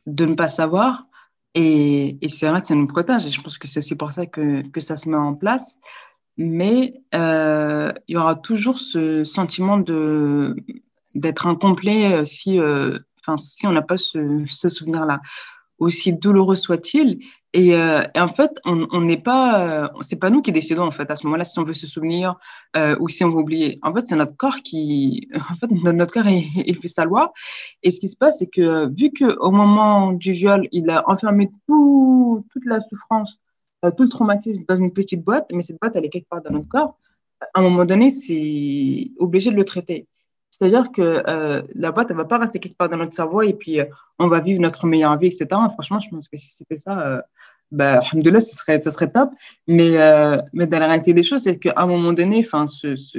de 0.07 0.25
ne 0.25 0.35
pas 0.37 0.47
savoir. 0.49 1.09
Et, 1.57 2.17
c'est 2.29 2.49
vrai 2.49 2.63
que 2.63 2.69
ça 2.69 2.77
nous 2.77 2.87
protège. 2.87 3.27
Et 3.27 3.31
je 3.31 3.43
pense 3.43 3.59
que 3.59 3.67
c'est 3.67 3.81
aussi 3.81 3.97
pour 3.97 4.13
ça 4.13 4.27
que, 4.27 4.63
que 4.69 4.79
ça 4.79 4.97
se 4.97 5.09
met 5.09 5.17
en 5.17 5.35
place. 5.35 5.81
Mais 6.37 7.03
euh, 7.13 7.93
il 8.07 8.15
y 8.15 8.17
aura 8.17 8.37
toujours 8.37 8.79
ce 8.79 9.25
sentiment 9.25 9.79
d'être 11.15 11.49
incomplet 11.49 12.25
si, 12.25 12.61
si 13.37 13.67
on 13.67 13.73
n'a 13.73 13.83
pas 13.83 13.99
ce 13.99 14.69
souvenir-là. 14.69 15.21
Aussi 15.79 16.13
douloureux 16.13 16.57
soit-il, 16.57 17.19
et, 17.55 17.75
euh, 17.75 18.03
et, 18.15 18.21
en 18.21 18.29
fait, 18.29 18.61
on 18.67 19.01
n'est 19.01 19.21
pas, 19.21 19.85
euh, 19.85 19.89
c'est 20.03 20.17
pas 20.17 20.29
nous 20.29 20.43
qui 20.43 20.53
décidons 20.53 20.85
en 20.85 20.91
fait 20.91 21.11
à 21.11 21.17
ce 21.17 21.25
moment-là 21.27 21.47
si 21.47 21.59
on 21.59 21.65
veut 21.65 21.73
se 21.73 21.87
souvenir 21.87 22.37
euh, 22.77 22.95
ou 23.01 23.09
si 23.09 23.25
on 23.25 23.31
veut 23.31 23.39
oublier. 23.39 23.79
En 23.83 23.95
fait, 23.95 24.07
c'est 24.07 24.17
notre 24.17 24.37
corps 24.37 24.59
qui, 24.59 25.29
en 25.51 25.55
fait, 25.57 25.71
notre 25.71 26.13
corps 26.13 26.27
il, 26.29 26.77
fait 26.77 26.89
sa 26.89 27.05
loi. 27.07 27.33
Et 27.83 27.91
ce 27.91 28.01
qui 28.01 28.09
se 28.09 28.17
passe, 28.17 28.41
c'est 28.41 28.49
que 28.49 28.89
vu 28.95 29.11
que 29.13 29.39
au 29.39 29.51
moment 29.51 30.13
du 30.13 30.33
viol, 30.33 30.69
il 30.73 30.91
a 30.91 31.09
enfermé 31.09 31.51
tout, 31.67 32.45
toute 32.53 32.67
la 32.67 32.81
souffrance, 32.81 33.39
euh, 33.85 33.91
tout 33.93 34.03
le 34.03 34.11
traumatisme 34.11 34.65
dans 34.69 34.77
une 34.77 34.93
petite 34.93 35.25
boîte, 35.25 35.47
mais 35.53 35.63
cette 35.63 35.81
boîte 35.81 35.97
elle 35.97 36.05
est 36.05 36.11
quelque 36.11 36.29
part 36.29 36.43
dans 36.43 36.51
notre 36.51 36.69
corps. 36.69 36.99
À 37.55 37.61
un 37.61 37.63
moment 37.63 37.85
donné, 37.87 38.11
c'est 38.11 39.11
obligé 39.19 39.51
de 39.51 39.57
le 39.57 39.65
traiter. 39.65 40.07
C'est-à-dire 40.51 40.91
que 40.93 41.23
euh, 41.29 41.63
la 41.75 41.93
boîte, 41.93 42.11
elle 42.11 42.17
va 42.17 42.25
pas 42.25 42.39
rester 42.39 42.59
quelque 42.59 42.77
part 42.77 42.89
dans 42.89 42.97
notre 42.97 43.13
cerveau 43.13 43.43
et 43.43 43.53
puis 43.53 43.81
euh, 43.81 43.85
on 44.19 44.29
va 44.29 44.41
vivre 44.41 44.61
notre 44.61 44.87
meilleure 44.87 45.17
vie, 45.19 45.29
etc. 45.29 45.47
Franchement, 45.73 46.01
je 46.01 46.11
pense 46.11 46.29
que 46.29 46.37
si 46.37 46.51
c'était 46.51 46.77
ça, 46.77 47.01
euh, 47.01 47.23
bah, 47.71 48.01
alhamdoulilah, 48.01 48.41
ce 48.41 48.57
serait, 48.57 48.81
ce 48.81 48.91
serait 48.91 49.11
top. 49.11 49.31
Mais, 49.67 49.99
euh, 49.99 50.41
mais 50.53 50.67
dans 50.67 50.79
la 50.79 50.87
réalité 50.87 51.13
des 51.15 51.23
choses, 51.23 51.43
c'est 51.43 51.59
qu'à 51.59 51.75
un 51.77 51.87
moment 51.87 52.13
donné, 52.13 52.43
ce, 52.43 52.95
ce, 52.97 53.19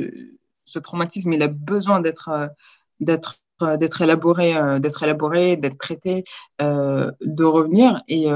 ce 0.66 0.80
traumatisme, 0.80 1.32
il 1.34 1.44
a 1.44 1.48
besoin 1.48 2.00
d'être 2.00 2.30
euh, 2.30 2.48
d'être 3.00 3.40
euh, 3.62 3.76
d'être 3.76 4.02
élaboré, 4.02 4.56
euh, 4.56 4.80
d'être 4.80 5.04
élaboré, 5.04 5.58
d'être 5.58 5.78
traité, 5.78 6.24
euh, 6.62 7.12
de 7.20 7.44
revenir 7.44 8.02
et, 8.08 8.28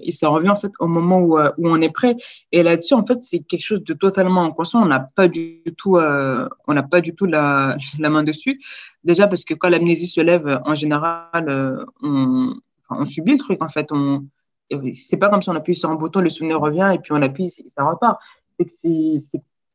et, 0.00 0.12
ça 0.12 0.28
revient 0.28 0.50
en 0.50 0.56
fait 0.56 0.70
au 0.78 0.86
moment 0.86 1.20
où, 1.20 1.36
où 1.36 1.68
on 1.68 1.80
est 1.80 1.90
prêt. 1.92 2.14
Et 2.52 2.62
là-dessus, 2.62 2.94
en 2.94 3.04
fait, 3.04 3.20
c'est 3.20 3.40
quelque 3.40 3.64
chose 3.64 3.82
de 3.82 3.94
totalement 3.94 4.44
inconscient. 4.44 4.80
On 4.80 4.86
n'a 4.86 5.00
pas 5.00 5.26
du 5.26 5.62
tout, 5.76 5.96
on 5.96 6.74
n'a 6.74 6.82
pas 6.82 7.00
du 7.00 7.14
tout 7.14 7.26
la, 7.26 7.76
la, 7.98 8.10
main 8.10 8.22
dessus. 8.22 8.60
Déjà 9.02 9.26
parce 9.26 9.44
que 9.44 9.54
quand 9.54 9.68
l'amnésie 9.68 10.06
se 10.06 10.20
lève, 10.20 10.60
en 10.64 10.74
général, 10.74 11.86
on, 12.02 12.54
subit 13.04 13.32
le 13.32 13.38
truc 13.38 13.62
en 13.62 13.68
fait. 13.68 13.90
C'est 14.92 15.16
pas 15.16 15.28
comme 15.28 15.42
si 15.42 15.48
on 15.50 15.54
appuie 15.54 15.76
sur 15.76 15.90
un 15.90 15.94
bouton, 15.94 16.20
le 16.20 16.30
souvenir 16.30 16.60
revient 16.60 16.90
et 16.94 16.98
puis 16.98 17.12
on 17.12 17.22
appuie, 17.22 17.50
ça 17.68 17.84
repart. 17.84 18.20
C'est 18.58 19.20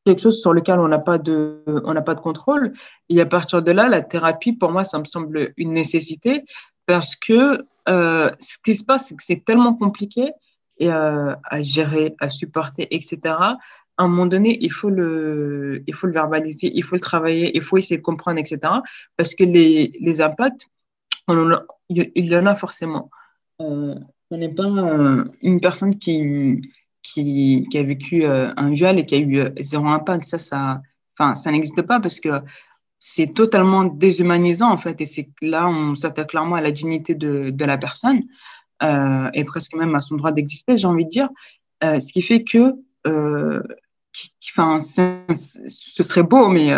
quelque 0.05 0.21
chose 0.21 0.41
sur 0.41 0.53
lequel 0.53 0.79
on 0.79 0.87
n'a 0.87 0.99
pas 0.99 1.17
de, 1.17 1.63
on 1.67 1.93
n'a 1.93 2.01
pas 2.01 2.15
de 2.15 2.19
contrôle. 2.19 2.73
Et 3.09 3.21
à 3.21 3.25
partir 3.25 3.61
de 3.61 3.71
là, 3.71 3.87
la 3.87 4.01
thérapie, 4.01 4.53
pour 4.53 4.71
moi, 4.71 4.83
ça 4.83 4.99
me 4.99 5.05
semble 5.05 5.53
une 5.57 5.73
nécessité 5.73 6.43
parce 6.85 7.15
que 7.15 7.65
euh, 7.89 8.31
ce 8.39 8.57
qui 8.63 8.75
se 8.75 8.83
passe, 8.83 9.07
c'est 9.07 9.15
que 9.15 9.23
c'est 9.23 9.43
tellement 9.45 9.73
compliqué 9.73 10.31
et, 10.77 10.91
euh, 10.91 11.35
à 11.43 11.61
gérer, 11.61 12.15
à 12.19 12.29
supporter, 12.29 12.87
etc. 12.93 13.19
À 13.25 13.57
un 13.97 14.07
moment 14.07 14.25
donné, 14.25 14.57
il 14.61 14.71
faut 14.71 14.89
le, 14.89 15.83
il 15.87 15.93
faut 15.93 16.07
le 16.07 16.13
verbaliser, 16.13 16.71
il 16.73 16.83
faut 16.83 16.95
le 16.95 17.01
travailler, 17.01 17.55
il 17.55 17.63
faut 17.63 17.77
essayer 17.77 17.97
de 17.97 18.01
comprendre, 18.01 18.39
etc. 18.39 18.59
Parce 19.17 19.35
que 19.35 19.43
les, 19.43 19.91
les 19.99 20.21
impacts, 20.21 20.67
il 21.27 22.09
y 22.15 22.35
en 22.35 22.45
a 22.45 22.55
forcément. 22.55 23.09
Euh, 23.61 23.95
on 24.31 24.37
n'est 24.37 24.53
pas 24.53 24.63
une 25.41 25.59
personne 25.61 25.97
qui, 25.99 26.61
qui, 27.03 27.67
a 27.75 27.83
vécu 27.83 28.25
euh, 28.25 28.49
un 28.57 28.71
viol 28.71 28.97
et 28.97 29.05
qui 29.05 29.15
a 29.15 29.17
eu 29.19 29.39
euh, 29.39 29.49
zéro 29.59 29.87
impact. 29.87 30.25
Ça, 30.25 30.39
ça, 30.39 30.81
ça 31.17 31.51
n'existe 31.51 31.81
pas 31.83 31.99
parce 31.99 32.19
que 32.19 32.41
c'est 32.97 33.33
totalement 33.33 33.83
déshumanisant 33.83 34.71
en 34.71 34.77
fait. 34.77 34.99
Et 35.01 35.05
c'est 35.05 35.29
là, 35.41 35.67
on 35.67 35.95
s'attaque 35.95 36.29
clairement 36.29 36.55
à 36.55 36.61
la 36.61 36.71
dignité 36.71 37.13
de, 37.13 37.49
de 37.49 37.65
la 37.65 37.77
personne 37.77 38.23
euh, 38.81 39.29
et 39.33 39.43
presque 39.43 39.75
même 39.75 39.93
à 39.93 39.99
son 39.99 40.15
droit 40.15 40.31
d'exister, 40.31 40.77
j'ai 40.77 40.87
envie 40.87 41.05
de 41.05 41.09
dire. 41.09 41.29
Ce 41.81 42.13
qui 42.13 42.21
fait 42.21 42.45
que, 42.45 42.75
enfin, 43.05 44.79
ce 44.79 46.01
serait 46.01 46.23
beau, 46.23 46.47
mais, 46.47 46.71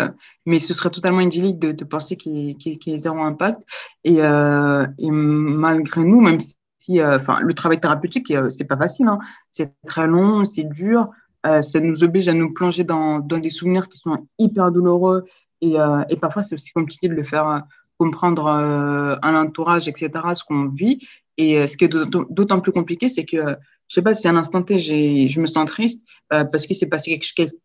mais 0.46 0.58
ce 0.58 0.74
serait 0.74 0.90
totalement 0.90 1.20
idyllique 1.20 1.60
de, 1.60 1.84
penser 1.84 2.16
qu'il 2.16 2.48
y, 2.48 2.56
qu 2.56 2.90
ait 2.90 2.98
zéro 2.98 3.20
impact. 3.20 3.60
Et, 4.02 4.16
et 4.16 5.10
malgré 5.12 6.02
nous, 6.02 6.20
même 6.20 6.40
si 6.40 6.55
euh, 6.90 7.16
enfin, 7.16 7.40
le 7.40 7.54
travail 7.54 7.80
thérapeutique, 7.80 8.30
euh, 8.30 8.48
c'est 8.48 8.64
pas 8.64 8.76
facile. 8.76 9.08
Hein. 9.08 9.18
C'est 9.50 9.72
très 9.86 10.06
long, 10.06 10.44
c'est 10.44 10.64
dur. 10.64 11.10
Euh, 11.44 11.62
ça 11.62 11.80
nous 11.80 12.02
oblige 12.02 12.28
à 12.28 12.32
nous 12.32 12.52
plonger 12.52 12.84
dans, 12.84 13.20
des 13.20 13.50
souvenirs 13.50 13.88
qui 13.88 13.98
sont 13.98 14.26
hyper 14.38 14.70
douloureux. 14.72 15.24
Et, 15.60 15.76
parfois, 16.20 16.42
c'est 16.42 16.54
aussi 16.54 16.70
compliqué 16.70 17.08
de 17.08 17.14
le 17.14 17.24
faire 17.24 17.62
comprendre 17.98 18.46
à 18.46 19.32
l'entourage, 19.32 19.88
etc., 19.88 20.10
ce 20.34 20.44
qu'on 20.44 20.66
vit. 20.66 21.06
Et 21.38 21.66
ce 21.66 21.76
qui 21.76 21.84
est 21.84 21.88
d'autant 21.88 22.60
plus 22.60 22.72
compliqué, 22.72 23.08
c'est 23.08 23.24
que 23.24 23.56
je 23.88 23.94
sais 23.94 24.02
pas 24.02 24.12
si 24.12 24.28
à 24.28 24.32
un 24.32 24.36
instant 24.36 24.62
T, 24.62 24.76
je 24.76 25.40
me 25.40 25.46
sens 25.46 25.66
triste 25.66 26.02
parce 26.28 26.66
qu'il 26.66 26.76
s'est 26.76 26.88
passé 26.88 27.18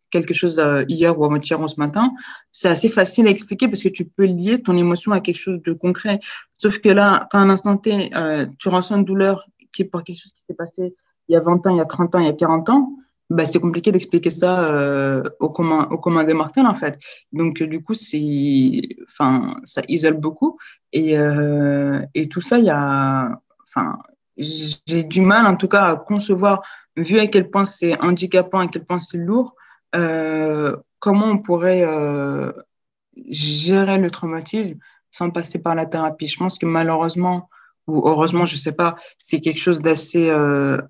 quelque, 0.10 0.34
chose 0.34 0.62
hier 0.88 1.20
ou 1.20 1.26
avant-hier 1.26 1.60
ou 1.60 1.68
ce 1.68 1.80
matin. 1.80 2.12
C'est 2.52 2.70
assez 2.70 2.90
facile 2.90 3.28
à 3.28 3.30
expliquer 3.30 3.68
parce 3.68 3.84
que 3.84 3.90
tu 3.90 4.06
peux 4.06 4.26
lier 4.26 4.62
ton 4.62 4.78
émotion 4.78 5.12
à 5.12 5.20
quelque 5.20 5.40
chose 5.40 5.62
de 5.64 5.74
concret. 5.74 6.22
Sauf 6.62 6.78
que 6.78 6.90
là, 6.90 7.28
quand 7.32 7.40
à 7.40 7.42
un 7.42 7.50
instant 7.50 7.76
T, 7.76 8.16
euh, 8.16 8.46
tu 8.60 8.70
ressens 8.70 8.98
une 8.98 9.06
douleur 9.06 9.48
qui 9.74 9.82
est 9.82 9.86
pour 9.86 10.04
quelque 10.04 10.20
chose 10.22 10.32
qui 10.34 10.44
s'est 10.46 10.54
passé 10.54 10.94
il 11.28 11.34
y 11.34 11.36
a 11.36 11.40
20 11.40 11.66
ans, 11.66 11.70
il 11.72 11.78
y 11.78 11.82
a 11.82 11.86
30 11.86 12.14
ans, 12.14 12.20
il 12.20 12.26
y 12.26 12.30
a 12.30 12.34
40 12.34 12.70
ans, 12.70 12.94
bah, 13.32 13.46
c'est 13.46 13.60
compliqué 13.60 13.92
d'expliquer 13.92 14.30
ça 14.30 14.72
euh, 14.72 15.24
au, 15.40 15.50
commun, 15.50 15.88
au 15.90 15.98
commun 15.98 16.24
des 16.24 16.36
mortels, 16.36 16.68
en 16.68 16.76
fait. 16.76 17.00
Donc, 17.32 17.64
du 17.64 17.82
coup, 17.82 17.94
enfin, 17.94 19.56
ça 19.64 19.82
isole 19.88 20.20
beaucoup. 20.20 20.60
Et, 20.94 21.18
euh, 21.18 22.02
et 22.14 22.30
tout 22.30 22.42
ça, 22.42 22.60
il 22.60 22.66
y 22.66 22.70
a, 22.70 23.42
j'ai 24.38 25.04
du 25.04 25.22
mal 25.22 25.48
en 25.48 25.56
tout 25.56 25.68
cas 25.68 25.86
à 25.86 25.96
concevoir, 25.96 26.62
vu 26.96 27.18
à 27.18 27.26
quel 27.26 27.50
point 27.50 27.64
c'est 27.64 28.00
handicapant, 28.02 28.60
à 28.60 28.68
quel 28.68 28.86
point 28.86 29.00
c'est 29.00 29.18
lourd, 29.18 29.56
euh, 29.96 30.76
comment 31.00 31.26
on 31.26 31.40
pourrait 31.40 31.84
euh, 31.84 32.52
gérer 33.30 33.98
le 33.98 34.12
traumatisme 34.12 34.78
sans 35.12 35.30
passer 35.30 35.62
par 35.62 35.76
la 35.76 35.86
thérapie. 35.86 36.28
Je 36.28 36.38
pense 36.38 36.58
que 36.58 36.66
malheureusement, 36.66 37.50
ou 37.88 38.08
heureusement, 38.08 38.46
je 38.46 38.56
sais 38.56 38.72
pas, 38.72 38.96
c'est 39.20 39.40
quelque 39.40 39.60
chose 39.60 39.82
d'assez 39.82 40.30
euh, 40.30 40.82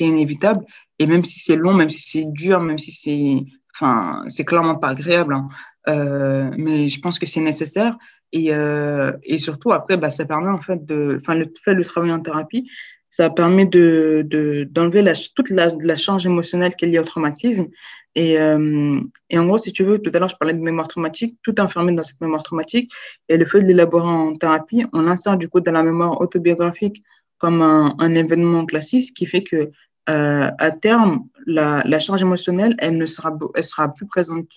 inévitable. 0.00 0.64
Et 0.98 1.06
même 1.06 1.24
si 1.24 1.40
c'est 1.40 1.56
long, 1.56 1.74
même 1.74 1.90
si 1.90 2.08
c'est 2.10 2.26
dur, 2.26 2.60
même 2.60 2.78
si 2.78 2.92
c'est, 2.92 3.44
enfin, 3.74 4.22
c'est 4.28 4.44
clairement 4.44 4.76
pas 4.76 4.88
agréable. 4.88 5.34
Hein. 5.34 5.48
Euh, 5.88 6.50
mais 6.56 6.88
je 6.88 7.00
pense 7.00 7.18
que 7.18 7.26
c'est 7.26 7.40
nécessaire. 7.40 7.96
Et, 8.32 8.52
euh, 8.52 9.12
et 9.24 9.38
surtout, 9.38 9.72
après, 9.72 9.96
bah, 9.96 10.10
ça 10.10 10.24
permet 10.24 10.50
en 10.50 10.60
fait 10.60 10.84
de, 10.84 11.18
enfin, 11.20 11.34
le 11.34 11.52
fait 11.64 11.74
de 11.74 11.82
travailler 11.82 12.12
en 12.12 12.20
thérapie, 12.20 12.68
ça 13.08 13.28
permet 13.28 13.66
de, 13.66 14.22
de, 14.24 14.68
d'enlever 14.70 15.02
la, 15.02 15.14
toute 15.14 15.50
la, 15.50 15.72
la 15.80 15.96
charge 15.96 16.26
émotionnelle 16.26 16.76
qui 16.76 16.84
est 16.84 16.88
liée 16.88 17.00
au 17.00 17.04
traumatisme. 17.04 17.66
Et, 18.14 18.38
euh, 18.38 19.00
et 19.28 19.38
en 19.38 19.46
gros, 19.46 19.58
si 19.58 19.72
tu 19.72 19.84
veux, 19.84 19.98
tout 19.98 20.10
à 20.14 20.18
l'heure, 20.18 20.28
je 20.28 20.36
parlais 20.36 20.54
de 20.54 20.60
mémoire 20.60 20.88
traumatique, 20.88 21.38
tout 21.42 21.60
enfermé 21.60 21.92
dans 21.92 22.02
cette 22.02 22.20
mémoire 22.20 22.42
traumatique. 22.42 22.92
Et 23.28 23.36
le 23.36 23.44
fait 23.46 23.62
de 23.62 23.66
l'élaborer 23.66 24.08
en 24.08 24.34
thérapie, 24.34 24.84
on 24.92 25.02
l'insère 25.02 25.36
du 25.36 25.48
coup 25.48 25.60
dans 25.60 25.72
la 25.72 25.82
mémoire 25.82 26.20
autobiographique 26.20 27.02
comme 27.38 27.62
un, 27.62 28.14
événement 28.14 28.66
classique, 28.66 29.08
ce 29.08 29.12
qui 29.12 29.24
fait 29.24 29.42
que 29.42 29.70
euh, 30.10 30.50
à 30.58 30.70
terme, 30.72 31.26
la, 31.46 31.98
charge 31.98 32.20
émotionnelle, 32.20 32.74
elle 32.78 32.98
ne 32.98 33.06
sera, 33.06 33.36
elle 33.54 33.64
sera 33.64 33.94
plus 33.94 34.06
présente. 34.06 34.48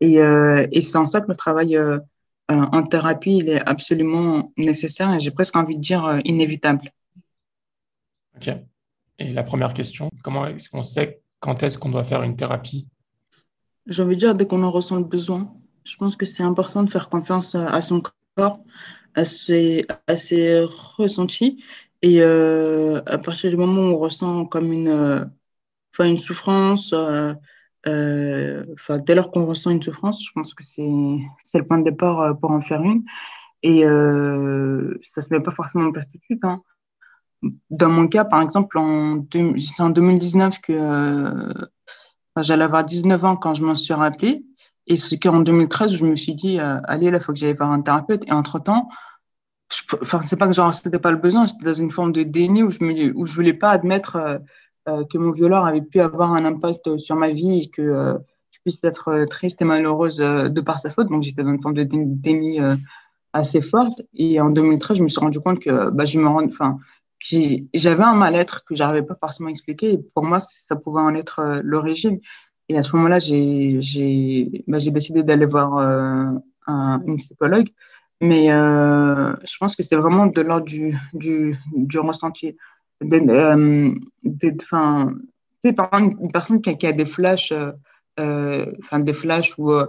Et, 0.00 0.18
euh, 0.20 0.66
et 0.72 0.80
c'est 0.80 0.96
en 0.96 1.04
ça 1.04 1.20
que 1.20 1.28
le 1.28 1.36
travail 1.36 1.78
en 2.48 2.82
thérapie, 2.84 3.42
est 3.46 3.60
absolument 3.66 4.52
nécessaire 4.56 5.12
et 5.14 5.20
j'ai 5.20 5.30
presque 5.30 5.56
envie 5.56 5.76
de 5.76 5.82
dire 5.82 6.20
inévitable. 6.24 6.90
Ok. 8.36 8.50
Et 9.18 9.30
la 9.30 9.42
première 9.42 9.74
question, 9.74 10.10
comment 10.22 10.46
est-ce 10.46 10.70
qu'on 10.70 10.82
sait 10.82 11.22
quand 11.42 11.62
est-ce 11.64 11.76
qu'on 11.76 11.90
doit 11.90 12.04
faire 12.04 12.22
une 12.22 12.36
thérapie? 12.36 12.86
J'ai 13.86 14.02
envie 14.02 14.16
de 14.16 14.20
dire 14.20 14.34
dès 14.34 14.46
qu'on 14.46 14.62
en 14.62 14.70
ressent 14.70 14.96
le 14.96 15.04
besoin. 15.04 15.52
Je 15.84 15.96
pense 15.96 16.16
que 16.16 16.26
c'est 16.26 16.42
important 16.42 16.82
de 16.84 16.90
faire 16.90 17.08
confiance 17.08 17.54
à 17.54 17.80
son 17.80 18.02
corps, 18.36 18.60
à 19.14 19.24
ses, 19.24 19.86
ressentis. 20.96 21.62
Et 22.02 22.22
euh, 22.22 23.00
à 23.06 23.18
partir 23.18 23.50
du 23.50 23.56
moment 23.56 23.82
où 23.82 23.94
on 23.94 23.98
ressent 23.98 24.46
comme 24.46 24.72
une, 24.72 24.88
euh, 24.88 25.24
une 26.00 26.18
souffrance, 26.18 26.92
euh, 26.92 27.34
euh, 27.86 28.64
dès 29.06 29.14
lors 29.14 29.30
qu'on 29.30 29.46
ressent 29.46 29.70
une 29.70 29.82
souffrance, 29.82 30.24
je 30.24 30.30
pense 30.32 30.54
que 30.54 30.64
c'est 30.64 30.82
le 30.82 31.66
point 31.66 31.78
de 31.78 31.84
départ 31.84 32.20
euh, 32.20 32.34
pour 32.34 32.50
en 32.50 32.60
faire 32.60 32.82
une. 32.82 33.02
Et 33.62 33.84
euh, 33.84 34.98
ça 35.02 35.22
se 35.22 35.32
met 35.32 35.40
pas 35.40 35.52
forcément 35.52 35.86
en 35.86 35.92
place 35.92 36.08
tout 36.10 36.18
de 36.18 36.24
suite. 36.24 36.44
Hein. 36.44 36.62
Dans 37.70 37.88
mon 37.88 38.08
cas, 38.08 38.24
par 38.24 38.40
exemple, 38.42 38.78
en, 38.78 39.24
en 39.78 39.90
2019 39.90 40.60
que 40.60 40.72
euh, 40.72 41.52
j'allais 42.40 42.64
avoir 42.64 42.84
19 42.84 43.24
ans 43.24 43.36
quand 43.36 43.54
je 43.54 43.64
m'en 43.64 43.74
suis 43.74 43.94
rappelé. 43.94 44.44
Et 44.86 44.96
c'est 44.96 45.18
qu'en 45.18 45.40
2013, 45.40 45.92
je 45.92 46.04
me 46.04 46.16
suis 46.16 46.34
dit, 46.34 46.58
euh, 46.58 46.80
allez, 46.84 47.10
là, 47.10 47.18
il 47.18 47.24
faut 47.24 47.32
que 47.32 47.38
j'aille 47.38 47.54
voir 47.54 47.70
un 47.70 47.82
thérapeute. 47.82 48.26
Et 48.26 48.32
entre-temps, 48.32 48.88
enfin, 50.00 50.22
c'est 50.22 50.36
pas 50.36 50.46
que 50.46 50.52
j'en 50.54 50.68
ressentais 50.68 50.98
pas 50.98 51.12
le 51.12 51.18
besoin, 51.18 51.44
j'étais 51.46 51.64
dans 51.64 51.74
une 51.74 51.90
forme 51.90 52.12
de 52.12 52.22
déni 52.22 52.62
où 52.62 52.70
je 52.70 52.82
me, 52.84 53.16
où 53.16 53.24
je 53.26 53.34
voulais 53.34 53.52
pas 53.52 53.70
admettre 53.70 54.16
euh, 54.16 54.38
euh, 54.88 55.04
que 55.04 55.18
mon 55.18 55.30
violeur 55.30 55.66
avait 55.66 55.82
pu 55.82 56.00
avoir 56.00 56.34
un 56.34 56.44
impact 56.44 56.96
sur 56.98 57.14
ma 57.14 57.30
vie 57.30 57.62
et 57.62 57.70
que 57.70 58.18
je 58.50 58.58
puisse 58.64 58.82
être 58.82 59.26
triste 59.30 59.62
et 59.62 59.64
malheureuse 59.64 60.16
de 60.16 60.60
par 60.60 60.80
sa 60.80 60.90
faute. 60.90 61.08
Donc 61.08 61.22
j'étais 61.22 61.44
dans 61.44 61.52
une 61.52 61.62
forme 61.62 61.74
de 61.74 61.84
déni 61.84 62.58
assez 63.32 63.62
forte. 63.62 64.02
Et 64.14 64.40
en 64.40 64.50
2013, 64.50 64.96
je 64.98 65.02
me 65.04 65.08
suis 65.08 65.20
rendu 65.20 65.38
compte 65.38 65.60
que 65.60 65.90
bah, 65.90 66.04
je 66.04 66.18
me 66.18 66.26
rends, 66.26 66.48
j'avais 67.22 68.02
un 68.02 68.14
mal-être 68.14 68.64
que 68.64 68.74
j'arrivais 68.74 69.06
pas 69.06 69.16
forcément 69.20 69.48
à 69.48 69.50
expliquer. 69.50 69.98
Pour 70.14 70.24
moi, 70.24 70.40
ça 70.40 70.76
pouvait 70.76 71.00
en 71.00 71.14
être 71.14 71.60
l'origine. 71.62 72.20
Et 72.68 72.76
à 72.76 72.82
ce 72.82 72.94
moment-là, 72.96 73.18
j'ai 73.18 74.64
bah, 74.66 74.78
décidé 74.78 75.22
d'aller 75.22 75.46
voir 75.46 75.78
un, 75.78 77.02
une 77.06 77.16
psychologue. 77.18 77.68
Mais 78.20 78.52
euh, 78.52 79.32
je 79.44 79.56
pense 79.58 79.74
que 79.74 79.82
c'est 79.82 79.96
vraiment 79.96 80.26
de 80.26 80.40
l'ordre 80.40 80.66
du, 80.66 80.96
du, 81.12 81.56
du 81.74 81.98
ressenti 81.98 82.56
euh, 83.12 83.94
enfin, 84.62 85.14
par 85.76 85.88
exemple 85.92 86.16
une 86.22 86.32
personne 86.32 86.60
qui 86.60 86.86
a, 86.86 86.92
des 86.92 87.06
flashs, 87.06 87.52
euh, 88.20 88.66
enfin 88.82 89.00
des 89.00 89.12
flashs 89.12 89.58
ou 89.58 89.72
euh, 89.72 89.86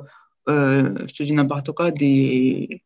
je 0.47 1.13
te 1.13 1.23
dis 1.23 1.34
n'importe 1.34 1.71
quoi, 1.71 1.91
des, 1.91 2.81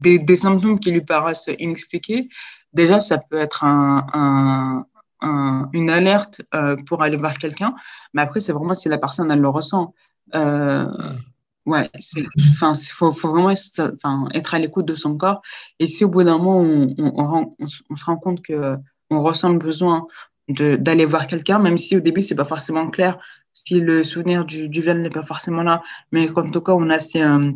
des, 0.00 0.18
des, 0.18 0.36
symptômes 0.36 0.78
qui 0.78 0.90
lui 0.90 1.02
paraissent 1.02 1.50
inexpliqués, 1.58 2.28
déjà 2.76 3.00
ça 3.00 3.18
peut 3.18 3.38
être 3.38 3.64
un, 3.64 4.06
un, 4.14 4.86
un 5.22 5.68
une 5.72 5.90
alerte 5.90 6.42
euh, 6.54 6.76
pour 6.86 7.02
aller 7.02 7.16
voir 7.16 7.38
quelqu'un, 7.38 7.74
mais 8.14 8.22
après 8.22 8.40
c'est 8.40 8.52
vraiment 8.52 8.74
si 8.74 8.88
la 8.88 8.98
personne 8.98 9.30
elle 9.30 9.40
le 9.40 9.48
ressent. 9.48 9.94
Euh, 10.34 10.86
Ouais, 11.66 11.90
c'est, 11.98 12.24
enfin, 12.52 12.74
faut, 12.92 13.12
faut 13.12 13.30
vraiment 13.30 13.50
être 13.50 14.54
à 14.54 14.58
l'écoute 14.60 14.86
de 14.86 14.94
son 14.94 15.16
corps. 15.16 15.42
Et 15.80 15.88
si 15.88 16.04
au 16.04 16.08
bout 16.08 16.22
d'un 16.22 16.38
moment, 16.38 16.60
on, 16.60 16.94
on, 16.98 17.54
on, 17.58 17.66
on, 17.90 17.96
se 17.96 18.04
rend 18.04 18.16
compte 18.16 18.40
que 18.42 18.76
on 19.10 19.22
ressent 19.22 19.50
le 19.52 19.58
besoin 19.58 20.06
d'aller 20.48 21.06
voir 21.06 21.26
quelqu'un, 21.26 21.58
même 21.58 21.76
si 21.76 21.96
au 21.96 22.00
début, 22.00 22.22
c'est 22.22 22.36
pas 22.36 22.44
forcément 22.44 22.88
clair, 22.90 23.18
si 23.52 23.80
le 23.80 24.04
souvenir 24.04 24.44
du, 24.44 24.68
du 24.68 24.80
viol 24.80 25.02
n'est 25.02 25.10
pas 25.10 25.24
forcément 25.24 25.62
là, 25.64 25.82
mais 26.12 26.30
en 26.36 26.50
tout 26.50 26.60
cas, 26.60 26.72
on 26.72 26.88
a 26.88 27.00
ces, 27.00 27.22
euh, 27.22 27.50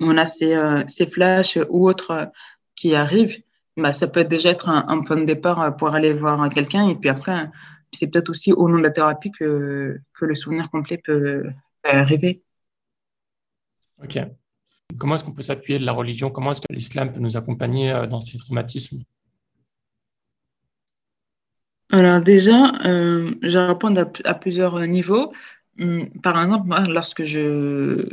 on 0.00 0.16
a 0.16 0.26
ces, 0.26 0.54
euh, 0.54 0.84
ces 0.88 1.06
flashs 1.06 1.58
ou 1.70 1.88
autres 1.88 2.30
qui 2.74 2.94
arrivent, 2.94 3.36
bah, 3.76 3.92
ça 3.92 4.06
peut 4.06 4.24
déjà 4.24 4.50
être 4.50 4.68
un, 4.68 4.86
un 4.88 5.02
point 5.02 5.16
de 5.16 5.24
départ 5.24 5.76
pour 5.76 5.94
aller 5.94 6.12
voir 6.12 6.48
quelqu'un. 6.50 6.88
Et 6.88 6.94
puis 6.94 7.08
après, 7.08 7.50
c'est 7.92 8.06
peut-être 8.08 8.30
aussi 8.30 8.52
au 8.52 8.68
nom 8.68 8.78
de 8.78 8.82
la 8.82 8.90
thérapie 8.90 9.30
que, 9.30 10.00
que 10.14 10.24
le 10.24 10.34
souvenir 10.34 10.70
complet 10.70 10.98
peut, 10.98 11.44
arriver. 11.84 12.42
Ok. 14.02 14.18
Comment 14.98 15.14
est-ce 15.14 15.24
qu'on 15.24 15.32
peut 15.32 15.42
s'appuyer 15.42 15.78
de 15.78 15.86
la 15.86 15.92
religion? 15.92 16.30
Comment 16.30 16.52
est-ce 16.52 16.60
que 16.60 16.72
l'islam 16.72 17.12
peut 17.12 17.20
nous 17.20 17.36
accompagner 17.36 17.92
euh, 17.92 18.06
dans 18.06 18.20
ces 18.20 18.38
traumatismes? 18.38 19.02
Alors 21.90 22.20
déjà, 22.20 22.72
euh, 22.84 23.34
je 23.42 23.58
vais 23.58 23.66
répondre 23.66 24.00
à, 24.00 24.28
à, 24.28 24.34
plusieurs 24.34 24.80
niveaux. 24.86 25.32
hum, 25.78 26.10
par 26.22 26.40
exemple, 26.42 26.66
moi, 26.66 26.80
lorsque 26.80 27.22
je 27.22 28.08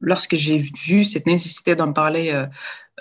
lorsque 0.00 0.34
j'ai 0.34 0.58
vu 0.86 1.04
cette 1.04 1.26
nécessité 1.26 1.74
d'en 1.74 1.92
parler, 1.92 2.30
euh, 2.30 2.46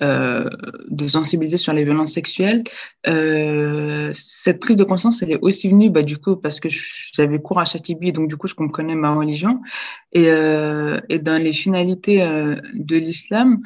euh, 0.01 0.49
de 0.89 1.07
sensibiliser 1.07 1.57
sur 1.57 1.71
les 1.73 1.83
violences 1.83 2.13
sexuelles, 2.13 2.63
euh, 3.07 4.11
cette 4.13 4.59
prise 4.59 4.75
de 4.75 4.83
conscience, 4.83 5.21
elle 5.21 5.31
est 5.31 5.39
aussi 5.41 5.69
venue, 5.69 5.89
bah, 5.89 6.01
du 6.01 6.17
coup, 6.17 6.35
parce 6.35 6.59
que 6.59 6.67
j'avais 7.13 7.39
cours 7.39 7.59
à 7.59 7.65
Chatibi, 7.65 8.11
donc 8.11 8.27
du 8.27 8.35
coup, 8.37 8.47
je 8.47 8.55
comprenais 8.55 8.95
ma 8.95 9.13
religion. 9.13 9.61
Et, 10.11 10.25
et 10.25 11.19
dans 11.19 11.41
les 11.41 11.53
finalités 11.53 12.19
de 12.73 12.95
l'islam, 12.97 13.61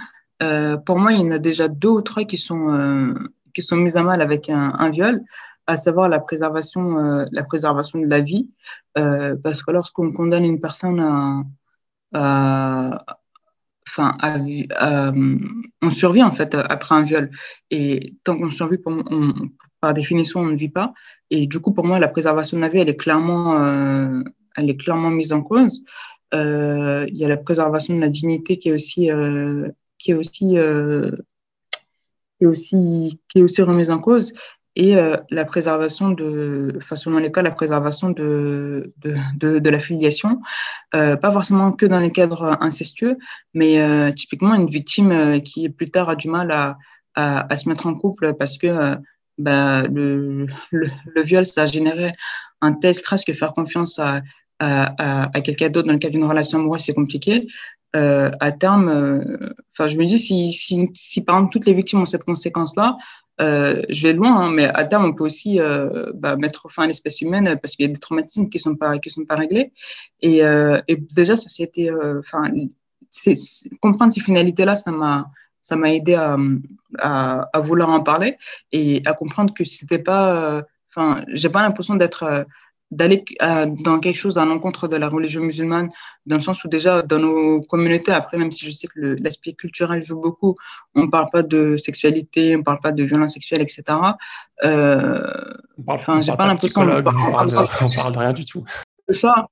pour 0.86 1.00
moi, 1.00 1.14
il 1.14 1.22
y 1.22 1.24
en 1.24 1.32
a 1.32 1.40
déjà 1.40 1.68
deux 1.68 1.90
ou 1.90 2.02
trois 2.02 2.26
qui 2.26 2.38
sont, 2.38 3.16
qui 3.54 3.62
sont 3.62 3.78
mises 3.78 3.98
à 3.98 4.04
mal 4.04 4.22
avec 4.22 4.50
un, 4.50 4.74
un 4.78 4.90
viol 4.90 5.24
à 5.66 5.76
savoir 5.76 6.08
la 6.08 6.20
préservation, 6.20 7.26
la 7.32 7.44
préservation 7.44 8.00
de 8.00 8.08
la 8.08 8.22
vie, 8.22 8.50
parce 8.96 9.64
que 9.64 9.72
lorsqu'on 9.72 10.12
condamne 10.12 10.46
une 10.46 10.62
personne 10.62 11.00
à, 11.00 11.44
à, 12.14 13.20
enfin, 13.98 14.18
on 15.82 15.90
survit 15.90 16.24
en 16.24 16.34
fait 16.34 16.56
après 16.56 16.96
un 16.96 17.04
viol. 17.04 17.32
Et 17.72 18.16
tant 18.24 18.38
qu'on 18.38 18.52
survit, 18.52 18.78
par 19.82 19.94
définition, 19.94 20.42
on 20.42 20.46
ne 20.46 20.56
vit 20.56 20.70
pas. 20.70 20.94
Et 21.30 21.48
du 21.48 21.60
coup, 21.60 21.74
pour 21.74 21.86
moi, 21.86 22.00
la 22.00 22.08
préservation 22.08 22.58
de 22.58 22.62
la 22.62 22.70
vie, 22.70 22.80
elle 22.80 22.90
est 22.90 22.98
clairement, 22.98 23.62
euh, 23.62 24.24
elle 24.56 24.70
est 24.70 24.78
clairement 24.78 25.10
mise 25.10 25.34
en 25.34 25.42
cause. 25.42 25.84
Euh, 26.34 27.06
il 27.10 27.18
y 27.18 27.26
a 27.26 27.28
la 27.28 27.38
préservation 27.38 27.96
de 27.96 28.02
la 28.02 28.10
dignité 28.10 28.58
qui 28.58 28.70
est 28.70 28.74
aussi, 28.74 29.12
euh, 29.12 29.70
qui 29.98 30.12
est 30.12 30.16
aussi, 30.16 30.56
qui 30.56 30.58
est 30.58 32.46
aussi, 32.46 33.20
qui 33.30 33.40
est 33.40 33.42
aussi 33.42 33.62
remise 33.62 33.90
en 33.90 34.00
cause 34.00 34.34
et 34.78 34.96
euh, 34.96 35.18
la 35.32 35.44
préservation 35.44 36.12
de, 36.12 36.72
enfin 36.78 36.96
selon 36.96 37.18
les 37.18 37.32
cas, 37.32 37.42
la 37.42 37.50
préservation 37.50 38.12
de, 38.12 38.94
de, 39.00 39.58
de, 39.58 39.70
la 39.72 39.80
filiation, 39.80 40.40
euh, 40.94 41.16
pas 41.16 41.32
forcément 41.32 41.72
que 41.72 41.88
dans 41.88 41.98
les 41.98 42.12
cadres 42.12 42.56
incestueux, 42.62 43.18
mais 43.56 43.80
euh, 43.80 44.12
typiquement 44.12 44.54
une 44.54 44.68
victime 44.68 45.42
qui 45.42 45.68
plus 45.70 45.90
tard 45.90 46.10
a 46.10 46.16
du 46.16 46.30
mal 46.30 46.52
à, 46.52 46.78
à, 47.16 47.58
se 47.58 47.68
mettre 47.68 47.88
en 47.88 47.96
couple 47.96 48.36
parce 48.36 48.60
que 48.60 48.98
bah, 49.40 49.82
le, 49.88 50.46
le, 50.70 51.22
viol, 51.24 51.48
ça 51.48 51.64
a 51.64 51.66
généré 51.66 52.14
un 52.62 52.74
tel 52.74 52.94
stress 52.94 53.26
que 53.26 53.34
faire 53.34 53.54
confiance 53.54 53.98
à, 53.98 54.22
à, 54.60 55.36
à 55.36 55.42
quelqu'un 55.42 55.70
d'autre 55.70 55.88
dans 55.88 55.94
le 55.94 56.00
cadre 56.00 56.14
d'une 56.14 56.26
relation 56.26 56.60
amoureuse, 56.60 56.82
c'est 56.82 56.94
compliqué. 56.94 57.48
À 57.94 58.52
terme, 58.52 59.42
je 59.80 59.98
me 59.98 60.06
dis 60.06 60.20
si, 60.20 60.54
si, 60.54 60.92
si 60.94 61.24
par 61.24 61.38
exemple 61.38 61.54
toutes 61.54 61.66
les 61.66 61.74
victimes 61.74 62.02
ont 62.02 62.06
cette 62.06 62.26
conséquence-là, 62.26 62.96
euh, 63.40 63.84
je 63.90 64.08
vais 64.08 64.14
loin, 64.14 64.36
hein, 64.36 64.52
mais 64.52 64.66
à 64.66 64.84
terme, 64.86 65.06
on 65.06 65.14
peut 65.14 65.24
aussi 65.24 65.60
euh, 65.60 66.12
bah, 66.16 66.36
mettre 66.36 66.70
fin 66.72 66.84
à 66.84 66.88
l'espèce 66.88 67.22
humaine 67.22 67.58
parce 67.62 67.76
qu'il 67.76 67.86
y 67.86 67.90
a 67.90 67.94
des 67.94 68.00
traumatismes 68.00 68.50
qui 68.50 68.60
sont 68.60 68.76
pas 68.76 68.98
qui 68.98 69.10
sont 69.10 69.26
pas 69.26 69.36
réglés. 69.36 69.72
Et, 70.22 70.44
euh, 70.44 70.82
et 70.88 70.96
déjà, 70.96 71.36
ça 71.36 71.50
c'était, 71.50 71.92
euh, 71.92 72.20
enfin, 72.20 72.52
comprendre 73.82 74.12
ces 74.14 74.22
finalités-là, 74.22 74.76
ça 74.76 74.92
m'a 74.92 75.30
ça 75.62 75.76
m'a 75.76 75.94
aidé 75.94 76.16
à, 76.16 76.38
à, 77.00 77.50
à, 77.52 77.60
vouloir 77.60 77.90
en 77.90 78.02
parler 78.02 78.38
et 78.72 79.02
à 79.06 79.14
comprendre 79.14 79.54
que 79.54 79.66
c'était 79.66 80.00
pas, 80.00 80.34
euh, 80.34 80.62
enfin, 80.90 81.26
j'ai 81.28 81.50
pas 81.50 81.62
l'impression 81.62 81.96
d'être 81.96 82.46
d'aller 82.92 83.26
euh, 83.42 83.66
dans 83.66 84.00
quelque 84.00 84.16
chose 84.16 84.38
à 84.38 84.46
l'encontre 84.46 84.88
de 84.88 84.96
la 84.96 85.10
religion 85.10 85.42
musulmane, 85.42 85.90
dans 86.26 86.36
le 86.36 86.42
sens 86.42 86.64
où 86.64 86.68
déjà 86.68 87.02
dans 87.02 87.20
nos 87.20 87.62
communautés, 87.62 88.12
après 88.12 88.38
même 88.38 88.52
si 88.52 88.66
je 88.66 88.72
sais 88.72 88.88
que 88.88 89.18
l'aspect 89.22 89.54
culturel 89.54 90.04
joue 90.04 90.20
beaucoup, 90.20 90.56
on 90.96 91.04
ne 91.04 91.08
parle 91.08 91.30
pas 91.32 91.44
de 91.44 91.76
sexualité, 91.78 92.56
on 92.56 92.60
ne 92.60 92.64
parle 92.64 92.80
pas 92.80 92.92
de 92.92 93.04
violence 93.04 93.34
sexuelle, 93.34 93.62
etc. 93.62 93.84
Euh, 94.64 95.22
enfin, 95.86 96.22
j'ai 96.22 96.36
pas 96.36 96.48
l'impression 96.48 96.82
qu'on 96.82 97.04
parle, 97.04 97.18
on 97.18 97.32
parle 97.90 98.14
de 98.14 98.20
rien 98.20 98.34
du 98.34 98.46
tout. 98.46 98.64
C'est 99.10 99.16
ça. 99.16 99.48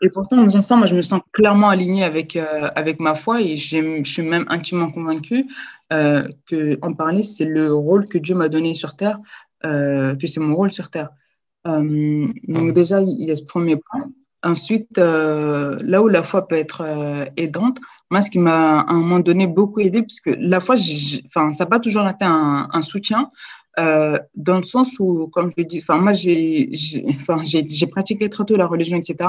Et 0.00 0.10
pourtant, 0.10 0.38
en 0.38 0.44
disant 0.44 0.60
ça, 0.60 0.76
moi, 0.76 0.86
je 0.86 0.94
me 0.94 1.00
sens 1.00 1.20
clairement 1.32 1.70
alignée 1.70 2.04
avec, 2.04 2.36
euh, 2.36 2.68
avec 2.76 3.00
ma 3.00 3.14
foi 3.14 3.40
et 3.40 3.56
je 3.56 4.02
suis 4.04 4.22
même 4.22 4.46
intimement 4.48 4.90
convaincue 4.90 5.46
euh, 5.92 6.28
qu'en 6.48 6.94
parler, 6.94 7.22
c'est 7.22 7.44
le 7.44 7.74
rôle 7.74 8.06
que 8.06 8.18
Dieu 8.18 8.34
m'a 8.34 8.48
donné 8.48 8.74
sur 8.74 8.94
Terre, 8.94 9.18
euh, 9.64 10.14
que 10.14 10.26
c'est 10.26 10.40
mon 10.40 10.54
rôle 10.54 10.72
sur 10.72 10.90
Terre. 10.90 11.10
Euh, 11.68 12.28
donc 12.48 12.72
déjà, 12.72 13.00
il 13.02 13.24
y 13.24 13.30
a 13.30 13.36
ce 13.36 13.44
premier 13.44 13.76
point. 13.76 14.10
Ensuite, 14.42 14.98
euh, 14.98 15.78
là 15.82 16.00
où 16.00 16.06
la 16.06 16.22
foi 16.22 16.46
peut 16.46 16.56
être 16.56 16.82
euh, 16.82 17.24
aidante, 17.36 17.78
moi, 18.10 18.22
ce 18.22 18.30
qui 18.30 18.38
m'a 18.38 18.80
à 18.80 18.90
un 18.90 18.94
moment 18.94 19.18
donné 19.18 19.48
beaucoup 19.48 19.80
aidé, 19.80 20.02
parce 20.02 20.20
que 20.20 20.30
la 20.30 20.60
foi, 20.60 20.76
enfin, 21.26 21.52
ça 21.52 21.64
n'a 21.64 21.70
pas 21.70 21.80
toujours 21.80 22.08
été 22.08 22.24
un, 22.24 22.68
un 22.72 22.80
soutien, 22.80 23.32
euh, 23.80 24.18
dans 24.34 24.58
le 24.58 24.62
sens 24.62 24.98
où, 25.00 25.28
comme 25.28 25.50
je 25.56 25.78
enfin, 25.78 25.98
moi, 25.98 26.12
j'ai, 26.12 26.70
pratiqué 27.90 28.28
très 28.28 28.44
tôt 28.44 28.56
la 28.56 28.66
religion, 28.66 28.96
etc. 28.96 29.28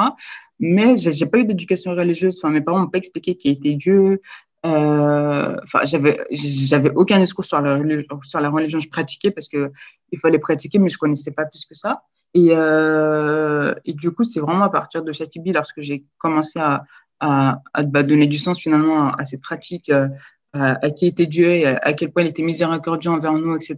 Mais 0.60 0.95
j'ai 0.95 1.26
pas 1.26 1.40
eu 1.40 1.45
d'éducation 1.45 1.91
religieuse. 1.91 2.40
Enfin, 2.41 2.53
mes 2.53 2.61
parents 2.61 2.80
m'ont 2.80 2.88
pas 2.88 2.99
expliqué 2.99 3.36
qui 3.36 3.49
était 3.49 3.74
Dieu. 3.74 4.22
Enfin, 4.64 5.82
j'avais, 5.84 6.20
j'avais 6.32 6.91
aucun 6.91 7.20
discours 7.20 7.45
sur 7.45 7.61
la, 7.61 7.80
sur 8.24 8.40
la 8.41 8.49
religion 8.49 8.78
que 8.78 8.86
je 8.86 8.90
pratiquais 8.90 9.32
parce 9.32 9.49
que 9.49 9.72
il 10.11 10.20
fallait 10.20 10.40
pratiquer, 10.40 10.78
mais 10.78 10.90
je 10.90 10.98
connaissais 10.99 11.32
pas 11.32 11.45
plus 11.45 11.66
que 11.66 11.76
ça. 11.76 12.03
Et, 12.34 12.49
euh, 12.51 13.73
et 13.85 13.93
du 13.93 14.11
coup, 14.11 14.23
c'est 14.23 14.39
vraiment 14.39 14.65
à 14.65 14.69
partir 14.69 15.03
de 15.03 15.11
Chatibi, 15.11 15.51
lorsque 15.51 15.81
j'ai 15.81 16.06
commencé 16.18 16.60
à, 16.60 16.84
bah, 17.22 18.03
donner 18.03 18.27
du 18.27 18.38
sens 18.38 18.60
finalement 18.60 19.11
à, 19.11 19.26
cette 19.26 19.41
pratique, 19.41 19.89
euh, 19.89 20.07
à, 20.53 20.89
qui 20.91 21.07
était 21.07 21.26
Dieu 21.26 21.49
et 21.49 21.65
à, 21.65 21.93
quel 21.93 22.11
point 22.11 22.23
il 22.23 22.30
était 22.30 22.43
miséricordieux 22.43 23.11
envers 23.11 23.34
nous, 23.34 23.56
etc. 23.56 23.77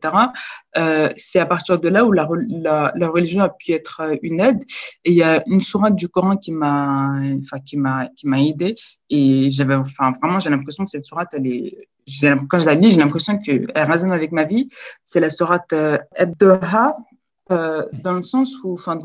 Euh, 0.77 1.09
c'est 1.15 1.39
à 1.39 1.45
partir 1.45 1.79
de 1.79 1.89
là 1.89 2.05
où 2.05 2.11
la, 2.11 2.25
religion 2.25 3.41
a 3.41 3.49
pu 3.49 3.71
être 3.71 4.17
une 4.21 4.41
aide. 4.41 4.63
Et 5.05 5.11
il 5.11 5.17
y 5.17 5.23
a 5.23 5.43
une 5.47 5.61
sourate 5.61 5.95
du 5.95 6.09
Coran 6.09 6.35
qui 6.35 6.51
m'a, 6.51 7.19
enfin. 7.43 7.57
Et 9.09 9.51
j'avais, 9.51 9.75
vraiment, 10.21 10.39
j'ai 10.39 10.49
l'impression 10.49 10.83
que 10.83 10.89
cette 10.89 11.05
sourate, 11.05 11.31
quand 11.33 12.59
je 12.59 12.65
la 12.65 12.75
lis, 12.75 12.91
j'ai 12.91 12.99
l'impression 12.99 13.37
qu'elle 13.39 13.71
résonne 13.75 14.11
avec 14.11 14.31
ma 14.33 14.43
vie. 14.43 14.69
C'est 15.05 15.19
la 15.19 15.29
sourate 15.29 15.73
Ad-Doha, 16.15 16.97
euh, 17.49 17.85
dans 17.91 18.13
le 18.13 18.21
sens 18.21 18.55
où, 18.63 18.73
enfin, 18.73 18.97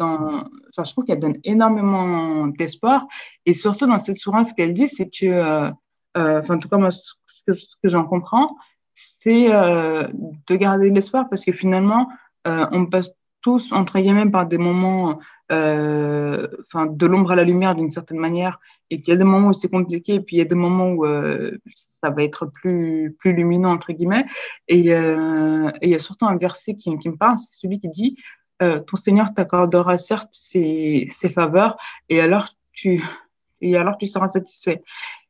je 0.76 0.92
trouve 0.92 1.04
qu'elle 1.04 1.20
donne 1.20 1.38
énormément 1.44 2.46
d'espoir. 2.48 3.06
Et 3.46 3.54
surtout 3.54 3.86
dans 3.86 3.98
cette 3.98 4.18
sourate, 4.18 4.46
ce 4.46 4.54
qu'elle 4.54 4.74
dit, 4.74 4.88
c'est 4.88 5.08
que, 5.08 5.26
euh, 5.26 5.70
euh, 6.16 6.40
enfin, 6.40 6.56
en 6.56 6.58
tout 6.58 6.68
cas, 6.68 6.76
moi, 6.76 6.90
ce 6.90 7.14
que, 7.46 7.88
j'en 7.88 8.04
comprends, 8.04 8.56
c'est 8.94 9.52
euh, 9.52 10.08
de 10.46 10.56
garder 10.56 10.90
l'espoir 10.90 11.28
parce 11.28 11.44
que 11.44 11.52
finalement, 11.52 12.08
euh, 12.46 12.66
on 12.72 12.86
passe 12.86 13.10
tous, 13.40 13.70
entre 13.72 13.98
guillemets, 13.98 14.30
par 14.30 14.46
des 14.46 14.58
moments, 14.58 15.18
euh, 15.52 16.46
de 16.74 17.06
l'ombre 17.06 17.32
à 17.32 17.36
la 17.36 17.44
lumière 17.44 17.74
d'une 17.74 17.90
certaine 17.90 18.18
manière, 18.18 18.58
et 18.90 19.00
qu'il 19.00 19.12
y 19.12 19.14
a 19.14 19.18
des 19.18 19.24
moments 19.24 19.48
où 19.48 19.52
c'est 19.52 19.68
compliqué, 19.68 20.14
et 20.14 20.20
puis 20.20 20.36
il 20.36 20.38
y 20.40 20.42
a 20.42 20.46
des 20.46 20.54
moments 20.56 20.90
où 20.90 21.06
ça 22.06 22.10
va 22.10 22.22
être 22.22 22.46
plus, 22.46 23.16
plus 23.18 23.32
lumineux, 23.32 23.68
entre 23.68 23.92
guillemets. 23.92 24.26
Et, 24.68 24.94
euh, 24.94 25.70
il 25.82 25.90
y 25.90 25.94
a 25.94 25.98
surtout 25.98 26.26
un 26.26 26.36
verset 26.36 26.74
qui, 26.74 26.90
me 26.90 27.16
parle, 27.16 27.36
c'est 27.38 27.58
celui 27.60 27.80
qui 27.80 27.88
dit 27.88 28.16
euh, 28.62 28.80
Ton 28.80 28.96
Seigneur 28.96 29.34
t'accordera 29.34 29.98
certes 29.98 30.32
ses, 30.32 31.08
faveurs, 31.34 31.76
et 32.08 32.20
alors 32.20 32.48
tu, 32.72 33.02
et 33.60 33.76
alors 33.76 33.98
tu 33.98 34.06
seras 34.06 34.28
satisfait. 34.28 34.82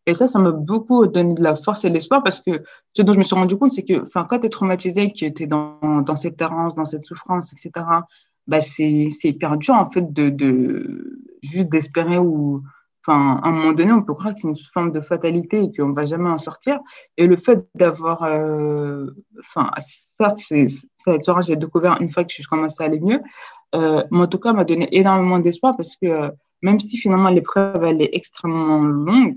Et 0.08 0.14
ça, 0.14 0.28
ça 0.28 0.38
m'a 0.38 0.52
beaucoup 0.52 1.06
donné 1.06 1.34
de 1.34 1.42
la 1.42 1.56
force 1.56 1.84
et 1.84 1.88
de 1.88 1.94
l'espoir 1.94 2.22
parce 2.22 2.40
que 2.40 2.62
ce 2.92 3.02
dont 3.02 3.12
je 3.12 3.18
me 3.18 3.24
suis 3.24 3.34
rendu 3.34 3.56
compte, 3.56 3.72
c'est 3.72 3.82
que 3.82 4.08
quand 4.12 4.38
tu 4.38 4.46
es 4.46 4.50
traumatisé, 4.50 5.10
que 5.10 5.30
tu 5.30 5.42
es 5.42 5.46
dans, 5.46 6.02
dans 6.02 6.14
cette 6.14 6.40
errance, 6.40 6.76
dans 6.76 6.84
cette 6.84 7.06
souffrance, 7.06 7.52
etc., 7.52 7.84
bah, 8.46 8.60
c'est 8.60 9.08
hyper 9.24 9.56
dur 9.56 9.74
en 9.74 9.90
fait 9.90 10.12
de, 10.12 10.28
de 10.28 11.20
juste 11.42 11.68
d'espérer 11.68 12.18
ou 12.18 12.62
Enfin, 13.08 13.40
à 13.42 13.48
un 13.48 13.52
moment 13.52 13.72
donné, 13.72 13.92
on 13.92 14.02
peut 14.02 14.14
croire 14.14 14.34
que 14.34 14.40
c'est 14.40 14.48
une 14.48 14.56
forme 14.56 14.90
de 14.90 15.00
fatalité 15.00 15.62
et 15.62 15.72
qu'on 15.72 15.88
ne 15.88 15.94
va 15.94 16.06
jamais 16.06 16.28
en 16.28 16.38
sortir. 16.38 16.80
Et 17.16 17.28
le 17.28 17.36
fait 17.36 17.64
d'avoir, 17.76 18.24
euh, 18.24 19.06
enfin, 19.38 19.70
ça, 20.18 20.34
c'est, 20.36 20.66
j'ai 21.46 21.56
découvert 21.56 22.00
une 22.00 22.10
fois 22.10 22.24
que 22.24 22.32
je 22.36 22.48
commençais 22.48 22.82
à 22.82 22.86
aller 22.86 22.98
mieux, 22.98 23.20
euh, 23.76 24.02
mais 24.10 24.20
en 24.20 24.26
tout 24.26 24.38
cas, 24.38 24.52
m'a 24.52 24.64
donné 24.64 24.88
énormément 24.90 25.38
d'espoir 25.38 25.76
parce 25.76 25.94
que 26.02 26.06
euh, 26.06 26.30
même 26.62 26.80
si 26.80 26.98
finalement 26.98 27.28
l'épreuve, 27.28 27.84
elle 27.84 28.02
est 28.02 28.10
extrêmement 28.12 28.82
longue, 28.82 29.36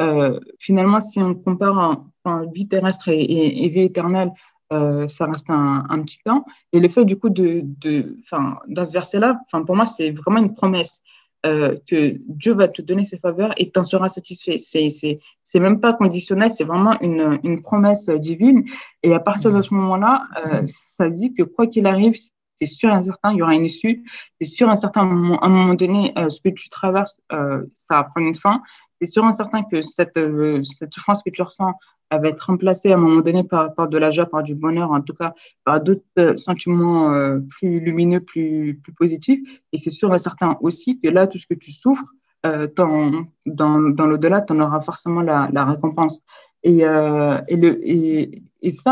euh, 0.00 0.40
finalement, 0.58 0.98
si 0.98 1.20
on 1.20 1.34
compare 1.34 1.78
un, 1.78 2.06
un 2.24 2.46
vie 2.52 2.66
terrestre 2.66 3.10
et, 3.10 3.68
vie 3.68 3.82
éternelle, 3.82 4.32
ça 4.72 5.26
reste 5.26 5.50
un, 5.50 6.02
petit 6.02 6.18
temps. 6.24 6.44
Et 6.72 6.80
le 6.80 6.88
fait, 6.88 7.04
du 7.04 7.16
coup, 7.16 7.30
de, 7.30 7.60
de, 7.62 8.18
dans 8.66 8.84
ce 8.84 8.92
verset-là, 8.92 9.38
pour 9.64 9.76
moi, 9.76 9.86
c'est 9.86 10.10
vraiment 10.10 10.40
une 10.40 10.52
promesse 10.52 11.00
euh, 11.44 11.76
que 11.86 12.16
Dieu 12.28 12.54
va 12.54 12.68
te 12.68 12.82
donner 12.82 13.04
ses 13.04 13.18
faveurs 13.18 13.52
et 13.56 13.70
t'en 13.70 13.84
seras 13.84 14.08
satisfait. 14.08 14.58
C'est, 14.58 14.90
c'est, 14.90 15.18
c'est 15.42 15.60
même 15.60 15.80
pas 15.80 15.92
conditionnel, 15.92 16.52
c'est 16.52 16.64
vraiment 16.64 16.98
une, 17.00 17.38
une 17.42 17.62
promesse 17.62 18.08
divine. 18.08 18.64
Et 19.02 19.14
à 19.14 19.20
partir 19.20 19.52
de 19.52 19.60
ce 19.62 19.72
moment-là, 19.74 20.24
euh, 20.46 20.62
ça 20.96 21.10
dit 21.10 21.34
que 21.34 21.42
quoi 21.42 21.66
qu'il 21.66 21.86
arrive, 21.86 22.14
c'est 22.58 22.66
sûr 22.66 22.94
et 22.94 23.02
certain, 23.02 23.32
il 23.32 23.38
y 23.38 23.42
aura 23.42 23.54
une 23.54 23.64
issue. 23.64 24.04
C'est 24.40 24.46
sûr 24.46 24.70
et 24.70 24.76
certain, 24.76 25.00
à 25.00 25.04
un 25.04 25.48
moment 25.48 25.74
donné, 25.74 26.12
euh, 26.16 26.28
ce 26.28 26.40
que 26.40 26.48
tu 26.48 26.68
traverses, 26.68 27.20
euh, 27.32 27.64
ça 27.76 27.96
va 27.96 28.04
prendre 28.04 28.26
une 28.28 28.36
fin. 28.36 28.62
C'est 29.04 29.12
sûr 29.12 29.28
et 29.28 29.32
certain 29.34 29.62
que 29.64 29.82
cette, 29.82 30.16
euh, 30.16 30.62
cette 30.64 30.94
souffrance 30.94 31.22
que 31.22 31.28
tu 31.28 31.42
ressens, 31.42 31.74
va 32.10 32.28
être 32.28 32.42
remplacée 32.42 32.92
à 32.92 32.94
un 32.94 32.98
moment 32.98 33.20
donné 33.22 33.42
par, 33.42 33.88
de 33.88 33.98
la 33.98 34.10
joie, 34.10 34.26
par 34.26 34.42
du 34.42 34.54
bonheur, 34.54 34.92
en 34.92 35.00
tout 35.00 35.14
cas 35.14 35.34
par 35.64 35.80
d'autres 35.80 36.04
euh, 36.18 36.36
sentiments 36.36 37.12
euh, 37.12 37.40
plus 37.40 37.80
lumineux, 37.80 38.20
plus, 38.20 38.80
positifs. 38.96 39.40
Et 39.72 39.78
c'est 39.78 39.90
sûr 39.90 40.14
et 40.14 40.18
certain 40.18 40.56
aussi 40.60 40.98
que 41.00 41.08
là, 41.08 41.26
tout 41.26 41.38
ce 41.38 41.46
que 41.46 41.54
tu 41.54 41.72
souffres, 41.72 42.04
dans, 42.44 43.26
l'au-delà, 43.46 44.42
tu 44.42 44.52
en 44.52 44.60
auras 44.60 44.80
forcément 44.80 45.22
la, 45.22 45.64
récompense. 45.64 46.20
Et, 46.62 46.80
ça, 46.82 47.44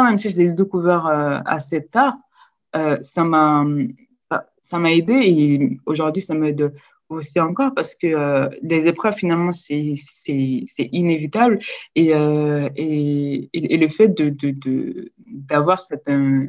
même 0.02 0.18
si 0.18 0.30
je 0.30 0.36
l'ai 0.36 0.48
découvert 0.48 1.06
assez 1.46 1.86
tard, 1.86 2.16
ça 2.74 3.24
ça 4.62 4.78
m'a 4.78 4.92
aidé 4.92 5.12
et 5.12 5.78
aujourd'hui, 5.84 6.22
ça 6.22 6.34
m'aide 6.34 6.72
aussi 7.14 7.40
encore 7.40 7.72
parce 7.74 7.94
que 7.94 8.06
euh, 8.06 8.48
les 8.62 8.86
épreuves, 8.86 9.14
finalement, 9.14 9.52
c'est 9.52 9.96
inévitable. 10.78 11.58
Et, 11.94 12.14
euh, 12.14 12.68
et, 12.76 13.48
et, 13.52 13.76
le 13.76 13.88
fait 13.88 14.08
d'avoir 15.26 15.78
de, 15.78 15.82
de, 15.82 15.86
cette, 15.88 16.08
euh, 16.08 16.46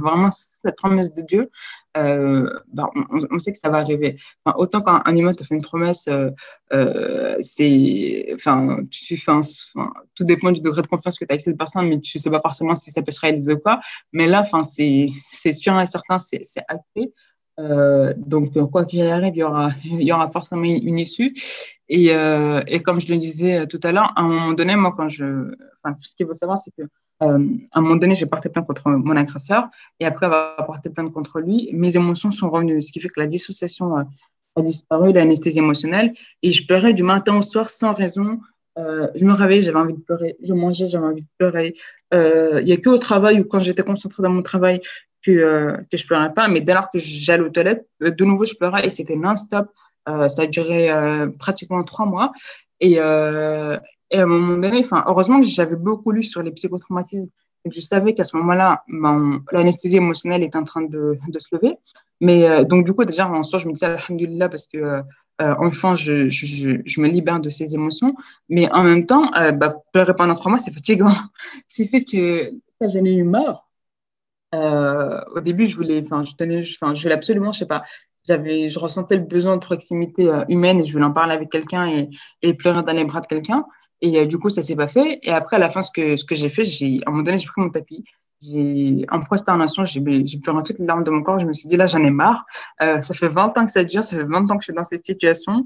vraiment 0.00 0.30
cette 0.30 0.76
promesse 0.76 1.12
de 1.14 1.22
Dieu, 1.22 1.50
bah, 1.94 2.90
on, 3.10 3.38
sait 3.38 3.52
que 3.52 3.58
ça 3.58 3.70
va 3.70 3.78
arriver. 3.78 4.18
Autant 4.56 4.80
quand 4.80 5.02
un 5.04 5.16
humain 5.16 5.34
te 5.34 5.44
fait 5.44 5.54
une 5.54 5.62
promesse, 5.62 6.08
c'est, 7.40 8.32
enfin, 8.34 8.78
tu, 8.90 9.20
tout 10.14 10.24
dépend 10.24 10.52
du 10.52 10.60
degré 10.60 10.82
de 10.82 10.86
confiance 10.86 11.18
que 11.18 11.24
tu 11.24 11.32
as 11.32 11.34
avec 11.34 11.42
cette 11.42 11.58
personne, 11.58 11.88
mais 11.88 12.00
tu 12.00 12.18
ne 12.18 12.20
sais 12.20 12.30
pas 12.30 12.40
forcément 12.40 12.74
si 12.74 12.90
ça 12.90 13.02
peut 13.02 13.12
se 13.12 13.20
réaliser 13.20 13.52
ou 13.52 13.58
pas. 13.58 13.80
Mais 14.12 14.26
là, 14.26 14.44
c'est 14.70 15.52
sûr 15.52 15.78
et 15.80 15.86
certain, 15.86 16.18
c'est 16.18 16.46
acté. 16.68 17.12
Euh, 17.60 18.14
donc, 18.16 18.58
quoi 18.70 18.84
qu'il 18.84 19.02
arrive, 19.02 19.34
il 19.34 20.02
y 20.02 20.12
aura, 20.12 20.30
forcément 20.32 20.64
une 20.64 20.98
issue. 20.98 21.34
Et, 21.88 22.14
euh, 22.14 22.62
et, 22.66 22.80
comme 22.82 23.00
je 23.00 23.08
le 23.08 23.18
disais 23.18 23.66
tout 23.66 23.80
à 23.82 23.92
l'heure, 23.92 24.12
à 24.16 24.22
un 24.22 24.28
moment 24.28 24.52
donné, 24.52 24.76
moi, 24.76 24.94
quand 24.96 25.08
je. 25.08 25.54
Enfin, 25.84 25.96
ce 26.00 26.16
qu'il 26.16 26.26
faut 26.26 26.32
savoir, 26.32 26.58
c'est 26.58 26.70
que 26.70 26.82
euh, 27.22 27.46
à 27.72 27.78
un 27.78 27.82
moment 27.82 27.96
donné, 27.96 28.14
j'ai 28.14 28.26
porté 28.26 28.48
plainte 28.48 28.66
contre 28.66 28.90
mon 28.90 29.16
agresseur 29.16 29.68
et 30.00 30.06
après 30.06 30.26
avoir 30.26 30.64
porté 30.66 30.90
plainte 30.90 31.12
contre 31.12 31.40
lui, 31.40 31.70
mes 31.72 31.94
émotions 31.94 32.30
sont 32.30 32.50
revenues, 32.50 32.82
ce 32.82 32.90
qui 32.90 33.00
fait 33.00 33.08
que 33.08 33.20
la 33.20 33.26
dissociation 33.26 33.96
a 33.96 34.06
disparu, 34.62 35.12
l'anesthésie 35.12 35.58
émotionnelle, 35.58 36.14
et 36.42 36.52
je 36.52 36.66
pleurais 36.66 36.94
du 36.94 37.02
matin 37.02 37.36
au 37.36 37.42
soir 37.42 37.70
sans 37.70 37.92
raison. 37.92 38.40
je 38.76 39.24
me 39.24 39.34
réveillais, 39.34 39.62
j'avais 39.62 39.78
envie 39.78 39.94
de 39.94 40.00
pleurer. 40.00 40.36
Je 40.42 40.52
mangeais, 40.52 40.86
j'avais 40.86 41.06
envie 41.06 41.22
de 41.22 41.28
pleurer. 41.38 41.74
Il 42.12 42.64
n'y 42.64 42.72
a 42.72 42.76
que 42.76 42.88
au 42.88 42.98
travail 42.98 43.40
ou 43.40 43.44
quand 43.44 43.60
j'étais 43.60 43.82
concentrée 43.82 44.22
dans 44.22 44.30
mon 44.30 44.42
travail, 44.42 44.80
que, 45.24 45.30
euh, 45.30 45.76
que 45.90 45.96
je 45.96 46.06
pleurais 46.06 46.32
pas, 46.34 46.48
mais 46.48 46.60
dès 46.60 46.74
lors 46.74 46.90
que 46.90 46.98
j'allais 46.98 47.42
aux 47.42 47.48
toilettes, 47.48 47.86
euh, 48.02 48.10
de 48.10 48.24
nouveau, 48.24 48.44
je 48.44 48.54
pleurais 48.54 48.86
et 48.86 48.90
c'était 48.90 49.16
non-stop. 49.16 49.68
Euh, 50.08 50.28
ça 50.28 50.42
a 50.42 50.46
duré 50.46 50.90
pratiquement 51.38 51.82
trois 51.84 52.06
mois. 52.06 52.32
Et, 52.80 52.94
et 52.94 52.98
à 52.98 53.80
un 54.12 54.26
moment 54.26 54.58
donné, 54.58 54.84
heureusement 55.06 55.40
que 55.40 55.46
j'avais 55.46 55.76
beaucoup 55.76 56.10
lu 56.10 56.24
sur 56.24 56.42
les 56.42 56.50
psychotraumatismes 56.50 57.28
que 57.64 57.70
je 57.72 57.80
savais 57.80 58.12
qu'à 58.12 58.24
ce 58.24 58.36
moment-là, 58.38 58.82
l'anesthésie 59.52 59.98
émotionnelle 59.98 60.42
est 60.42 60.56
en 60.56 60.64
train 60.64 60.82
de, 60.82 61.16
de 61.28 61.38
se 61.38 61.46
lever. 61.52 61.76
Mais 62.20 62.64
donc, 62.64 62.84
du 62.84 62.92
coup, 62.92 63.04
déjà, 63.04 63.28
en 63.28 63.44
soi, 63.44 63.60
je 63.60 63.68
me 63.68 63.72
disais 63.72 63.86
Alhamdulillah 63.86 64.48
parce 64.48 64.66
que 64.66 64.78
euh, 65.40 65.54
enfin, 65.58 65.94
je, 65.94 66.28
je, 66.28 66.78
je, 66.84 67.00
me 67.00 67.08
libère 67.08 67.38
de 67.38 67.48
ces 67.48 67.74
émotions. 67.74 68.16
Mais 68.48 68.68
en 68.72 68.82
même 68.82 69.06
temps, 69.06 69.30
bah, 69.54 69.76
pleurer 69.92 70.16
pendant 70.16 70.34
trois 70.34 70.50
mois, 70.50 70.58
c'est 70.58 70.72
fatigant. 70.72 71.14
c'est 71.68 71.86
fait 71.86 72.02
que 72.04 72.50
j'en 72.80 73.04
ai 73.04 73.14
eu 73.14 73.22
marre. 73.22 73.68
Euh, 74.54 75.20
au 75.34 75.40
début, 75.40 75.66
je 75.66 75.76
voulais, 75.76 76.02
enfin, 76.04 76.24
je 76.24 76.32
tenais, 76.36 76.62
enfin, 76.80 76.94
je 76.94 77.02
voulais 77.02 77.14
absolument, 77.14 77.52
je 77.52 77.60
sais 77.60 77.66
pas, 77.66 77.84
j'avais, 78.28 78.68
je 78.68 78.78
ressentais 78.78 79.16
le 79.16 79.22
besoin 79.22 79.56
de 79.56 79.62
proximité 79.62 80.28
euh, 80.28 80.44
humaine 80.48 80.80
et 80.80 80.84
je 80.84 80.92
voulais 80.92 81.04
en 81.04 81.12
parler 81.12 81.32
avec 81.32 81.50
quelqu'un 81.50 81.88
et, 81.88 82.10
et 82.42 82.54
pleurer 82.54 82.82
dans 82.82 82.92
les 82.92 83.04
bras 83.04 83.20
de 83.20 83.26
quelqu'un. 83.26 83.64
Et 84.00 84.18
euh, 84.18 84.26
du 84.26 84.38
coup, 84.38 84.50
ça 84.50 84.62
s'est 84.62 84.76
pas 84.76 84.88
fait. 84.88 85.20
Et 85.22 85.30
après, 85.30 85.56
à 85.56 85.58
la 85.58 85.70
fin, 85.70 85.80
ce 85.82 85.90
que, 85.90 86.16
ce 86.16 86.24
que 86.24 86.34
j'ai 86.34 86.48
fait, 86.48 86.64
j'ai, 86.64 87.00
à 87.06 87.08
un 87.08 87.12
moment 87.12 87.24
donné, 87.24 87.38
j'ai 87.38 87.46
pris 87.46 87.62
mon 87.62 87.70
tapis. 87.70 88.04
J'ai, 88.42 89.06
en 89.10 89.20
prosternation, 89.20 89.84
j'ai, 89.84 90.02
j'ai 90.26 90.38
pleuré 90.38 90.62
toutes 90.64 90.78
les 90.80 90.86
larmes 90.86 91.04
de 91.04 91.10
mon 91.10 91.22
corps. 91.22 91.38
Je 91.38 91.46
me 91.46 91.52
suis 91.52 91.68
dit, 91.68 91.76
là, 91.76 91.86
j'en 91.86 92.02
ai 92.04 92.10
marre. 92.10 92.44
ça 92.80 93.14
fait 93.14 93.28
20 93.28 93.56
ans 93.56 93.64
que 93.64 93.70
ça 93.70 93.84
dure. 93.84 94.02
Ça 94.02 94.16
fait 94.16 94.24
20 94.24 94.50
ans 94.50 94.56
que 94.56 94.62
je 94.62 94.66
suis 94.66 94.74
dans 94.74 94.82
cette 94.82 95.04
situation. 95.04 95.64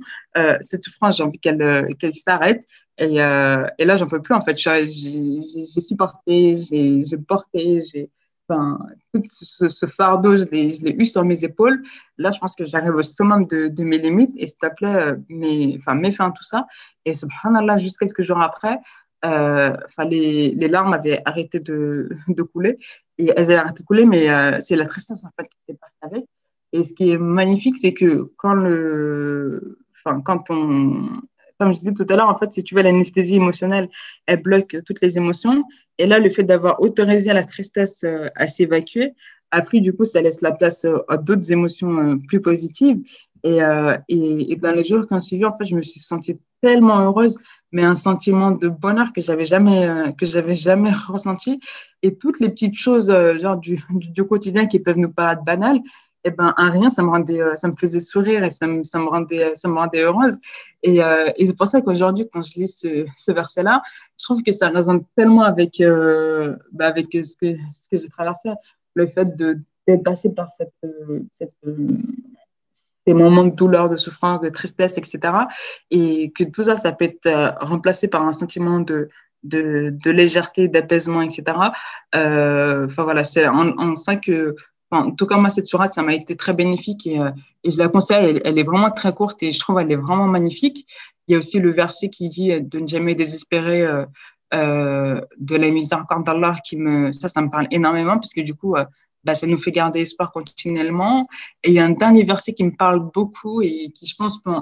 cette 0.61 0.83
souffrance, 0.83 1.17
j'ai 1.17 1.23
envie 1.23 1.39
qu'elle, 1.39 1.95
qu'elle 1.99 2.15
s'arrête. 2.15 2.63
Et, 2.99 3.15
et 3.15 3.85
là, 3.87 3.97
j'en 3.97 4.07
peux 4.07 4.21
plus, 4.21 4.35
en 4.35 4.43
fait. 4.43 4.59
J'ai, 4.59 4.85
j'ai 4.85 5.81
supporté, 5.81 6.57
j'ai 6.57 7.17
porté, 7.27 7.83
j'ai, 7.91 8.11
enfin, 8.49 8.79
tout 9.13 9.23
ce, 9.27 9.87
fardeau, 9.87 10.37
je 10.37 10.45
l'ai 10.45 10.97
eu 10.99 11.07
sur 11.07 11.25
mes 11.25 11.45
épaules. 11.45 11.83
Là, 12.19 12.31
je 12.31 12.39
pense 12.39 12.55
que 12.55 12.65
j'arrive 12.65 12.95
au 12.95 13.03
summum 13.03 13.47
de, 13.47 13.83
mes 13.83 13.99
limites 13.99 14.33
et 14.37 14.47
s'il 14.47 14.59
te 14.59 14.75
plaît, 14.75 14.95
euh, 14.95 15.17
mes, 15.29 15.77
enfin, 15.77 15.95
mets 15.95 16.13
fin 16.13 16.29
à 16.29 16.33
tout 16.33 16.45
ça. 16.45 16.67
Et 17.05 17.15
subhanallah, 17.15 17.79
juste 17.79 17.99
quelques 17.99 18.23
jours 18.23 18.41
après, 18.41 18.79
euh, 19.25 19.77
les, 20.11 20.51
les, 20.53 20.69
larmes 20.69 20.93
avaient 20.93 21.23
arrêté 21.25 21.61
de, 21.61 22.11
de, 22.29 22.43
couler 22.43 22.79
et 23.19 23.33
elles 23.37 23.45
avaient 23.45 23.57
arrêté 23.57 23.83
de 23.83 23.87
couler, 23.87 24.05
mais 24.05 24.31
euh, 24.31 24.59
c'est 24.61 24.77
la 24.77 24.87
tristesse 24.87 25.25
en 25.25 25.31
fait 25.39 25.49
qui 25.49 25.59
était 25.69 25.79
partie 25.79 25.97
avec. 26.03 26.25
Et 26.73 26.85
ce 26.85 26.93
qui 26.93 27.11
est 27.11 27.19
magnifique, 27.19 27.77
c'est 27.79 27.95
que 27.95 28.31
quand 28.37 28.55
le, 28.55 29.79
quand 30.05 30.51
on, 30.51 31.09
comme 31.59 31.73
je 31.73 31.79
disais 31.79 31.95
tout 31.95 32.07
à 32.09 32.17
l'heure, 32.17 32.29
en 32.29 32.37
fait, 32.37 32.53
si 32.53 32.63
tu 32.63 32.75
veux, 32.75 32.83
l'anesthésie 32.83 33.37
émotionnelle, 33.37 33.89
elle 34.27 34.43
bloque 34.43 34.77
toutes 34.85 35.01
les 35.01 35.17
émotions. 35.17 35.65
Et 35.99 36.07
là, 36.07 36.19
le 36.19 36.31
fait 36.31 36.43
d'avoir 36.43 36.81
autorisé 36.81 37.33
la 37.33 37.45
tristesse 37.45 38.05
euh, 38.05 38.29
à 38.37 38.47
s'évacuer, 38.47 39.15
après, 39.51 39.81
du 39.81 39.93
coup, 39.93 40.05
ça 40.05 40.21
laisse 40.21 40.41
la 40.43 40.53
place 40.53 40.85
euh, 40.85 40.99
à 41.09 41.17
d'autres 41.17 41.51
émotions 41.53 41.99
euh, 41.99 42.17
plus 42.29 42.41
positives. 42.41 42.99
Et, 43.45 43.61
dans 43.61 44.73
les 44.75 44.83
jours 44.83 45.07
qui 45.07 45.15
ont 45.15 45.21
suivi, 45.21 45.45
en 45.45 45.55
fait, 45.57 45.65
je 45.65 45.77
me 45.77 45.83
suis 45.83 46.01
sentie 46.01 46.41
tellement 46.61 46.99
heureuse, 46.99 47.39
mais 47.71 47.85
un 47.85 47.95
sentiment 47.95 48.51
de 48.51 48.67
bonheur 48.67 49.13
que 49.13 49.21
j'avais 49.21 49.45
jamais, 49.45 50.13
que 50.19 50.27
j'avais 50.27 50.57
jamais 50.57 50.91
ressenti. 51.07 51.61
Et 52.03 52.17
toutes 52.17 52.41
les 52.41 52.49
petites 52.49 52.75
choses, 52.75 53.07
genre 53.39 53.57
du, 53.57 53.81
du, 53.91 54.25
quotidien 54.25 54.67
qui 54.67 54.81
peuvent 54.81 54.99
nous 54.99 55.13
paraître 55.13 55.45
banales, 55.45 55.79
eh 56.27 56.31
ben, 56.31 56.55
un 56.57 56.71
rien, 56.71 56.91
ça 56.91 57.03
me 57.03 57.11
rendait, 57.11 57.41
ça 57.55 57.69
me 57.69 57.77
faisait 57.77 58.01
sourire 58.01 58.43
et 58.43 58.51
ça 58.51 58.67
me, 58.67 58.83
ça 58.83 58.99
me 58.99 59.07
rendait, 59.07 59.55
ça 59.55 59.69
me 59.69 59.75
rendait 59.75 60.01
heureuse. 60.01 60.39
Et, 60.83 61.03
euh, 61.03 61.31
et 61.37 61.47
c'est 61.47 61.57
pour 61.57 61.69
ça 61.69 61.81
qu'aujourd'hui, 61.81 62.29
quand 62.33 62.43
je 62.43 62.55
lis 62.55 62.69
ce, 62.69 63.07
ce 63.17 63.33
verset-là, 63.33 63.83
je 64.19 64.25
trouve 64.25 64.43
que 64.43 64.53
ça 64.53 64.69
résonne 64.69 65.05
tellement 65.17 65.43
avec, 65.43 65.81
euh, 65.81 66.57
bah 66.73 66.89
avec 66.89 67.09
ce 67.13 67.37
que, 67.37 67.57
ce 67.73 67.89
que 67.89 67.97
j'ai 68.03 68.09
traversé, 68.09 68.51
le 68.95 69.07
fait 69.07 69.37
d'être 69.37 70.03
passé 70.03 70.31
par 70.31 70.51
cette, 70.51 70.73
ces 73.07 73.15
moments 73.15 73.45
de 73.45 73.55
douleur, 73.55 73.89
de 73.89 73.97
souffrance, 73.97 74.41
de 74.41 74.49
tristesse, 74.49 74.99
etc. 74.99 75.21
Et 75.91 76.33
que 76.33 76.45
tout 76.45 76.65
ça, 76.65 76.77
ça 76.77 76.93
peut 76.93 77.05
être 77.05 77.27
euh, 77.27 77.51
remplacé 77.61 78.09
par 78.09 78.27
un 78.27 78.33
sentiment 78.33 78.81
de, 78.81 79.09
de, 79.45 79.91
de 79.91 80.11
légèreté, 80.11 80.67
d'apaisement, 80.69 81.23
etc. 81.23 81.45
Euh, 82.15 82.87
enfin 82.87 83.05
voilà, 83.05 83.23
on, 83.53 83.75
on 83.79 83.95
sent 83.95 84.21
que 84.21 84.57
en 84.91 85.11
tout 85.11 85.27
cas, 85.27 85.37
moi, 85.37 85.51
cette 85.51 85.67
sourate, 85.67 85.93
ça 85.93 86.03
m'a 86.03 86.15
été 86.15 86.37
très 86.37 86.53
bénéfique 86.53 87.07
et, 87.07 87.19
euh, 87.19 87.31
je 87.65 87.77
la 87.77 87.89
conseille. 87.89 88.41
Elle, 88.45 88.59
est 88.59 88.63
vraiment 88.63 88.91
très 88.91 89.13
courte 89.13 89.43
et 89.43 89.53
je 89.53 89.59
trouve 89.59 89.81
elle 89.81 89.91
est 89.91 89.97
vraiment 89.97 90.27
magnifique. 90.27 90.87
Il 91.27 91.33
y 91.33 91.35
a 91.35 91.39
aussi 91.39 91.59
le 91.59 91.73
verset 91.73 92.09
qui 92.09 92.29
dit 92.29 92.61
de 92.61 92.79
ne 92.79 92.87
jamais 92.87 93.15
désespérer 93.15 93.83
euh, 93.83 94.07
euh, 94.55 95.21
de 95.39 95.57
la 95.57 95.71
miséricorde 95.71 96.25
d'Allah 96.25 96.57
qui 96.65 96.77
me, 96.77 97.11
ça, 97.11 97.29
ça 97.29 97.43
me 97.43 97.51
parle 97.51 97.67
énormément 97.73 98.15
parce 98.15 98.33
que 98.33 98.41
du 98.41 98.55
coup, 98.55 98.77
euh, 98.77 98.85
bah, 99.27 99.35
ça 99.35 99.49
nous 99.49 99.59
fait 99.59 99.73
garder 99.73 100.03
espoir 100.03 100.31
continuellement. 100.31 101.27
Et 101.65 101.71
il 101.71 101.75
y 101.75 101.81
a 101.81 101.85
un 101.85 101.91
dernier 101.91 102.23
verset 102.23 102.55
qui 102.55 102.63
me 102.63 102.71
parle 102.71 103.01
beaucoup 103.13 103.61
et 103.61 103.91
qui, 103.93 104.07
je 104.07 104.15
pense, 104.15 104.41
peut, 104.41 104.53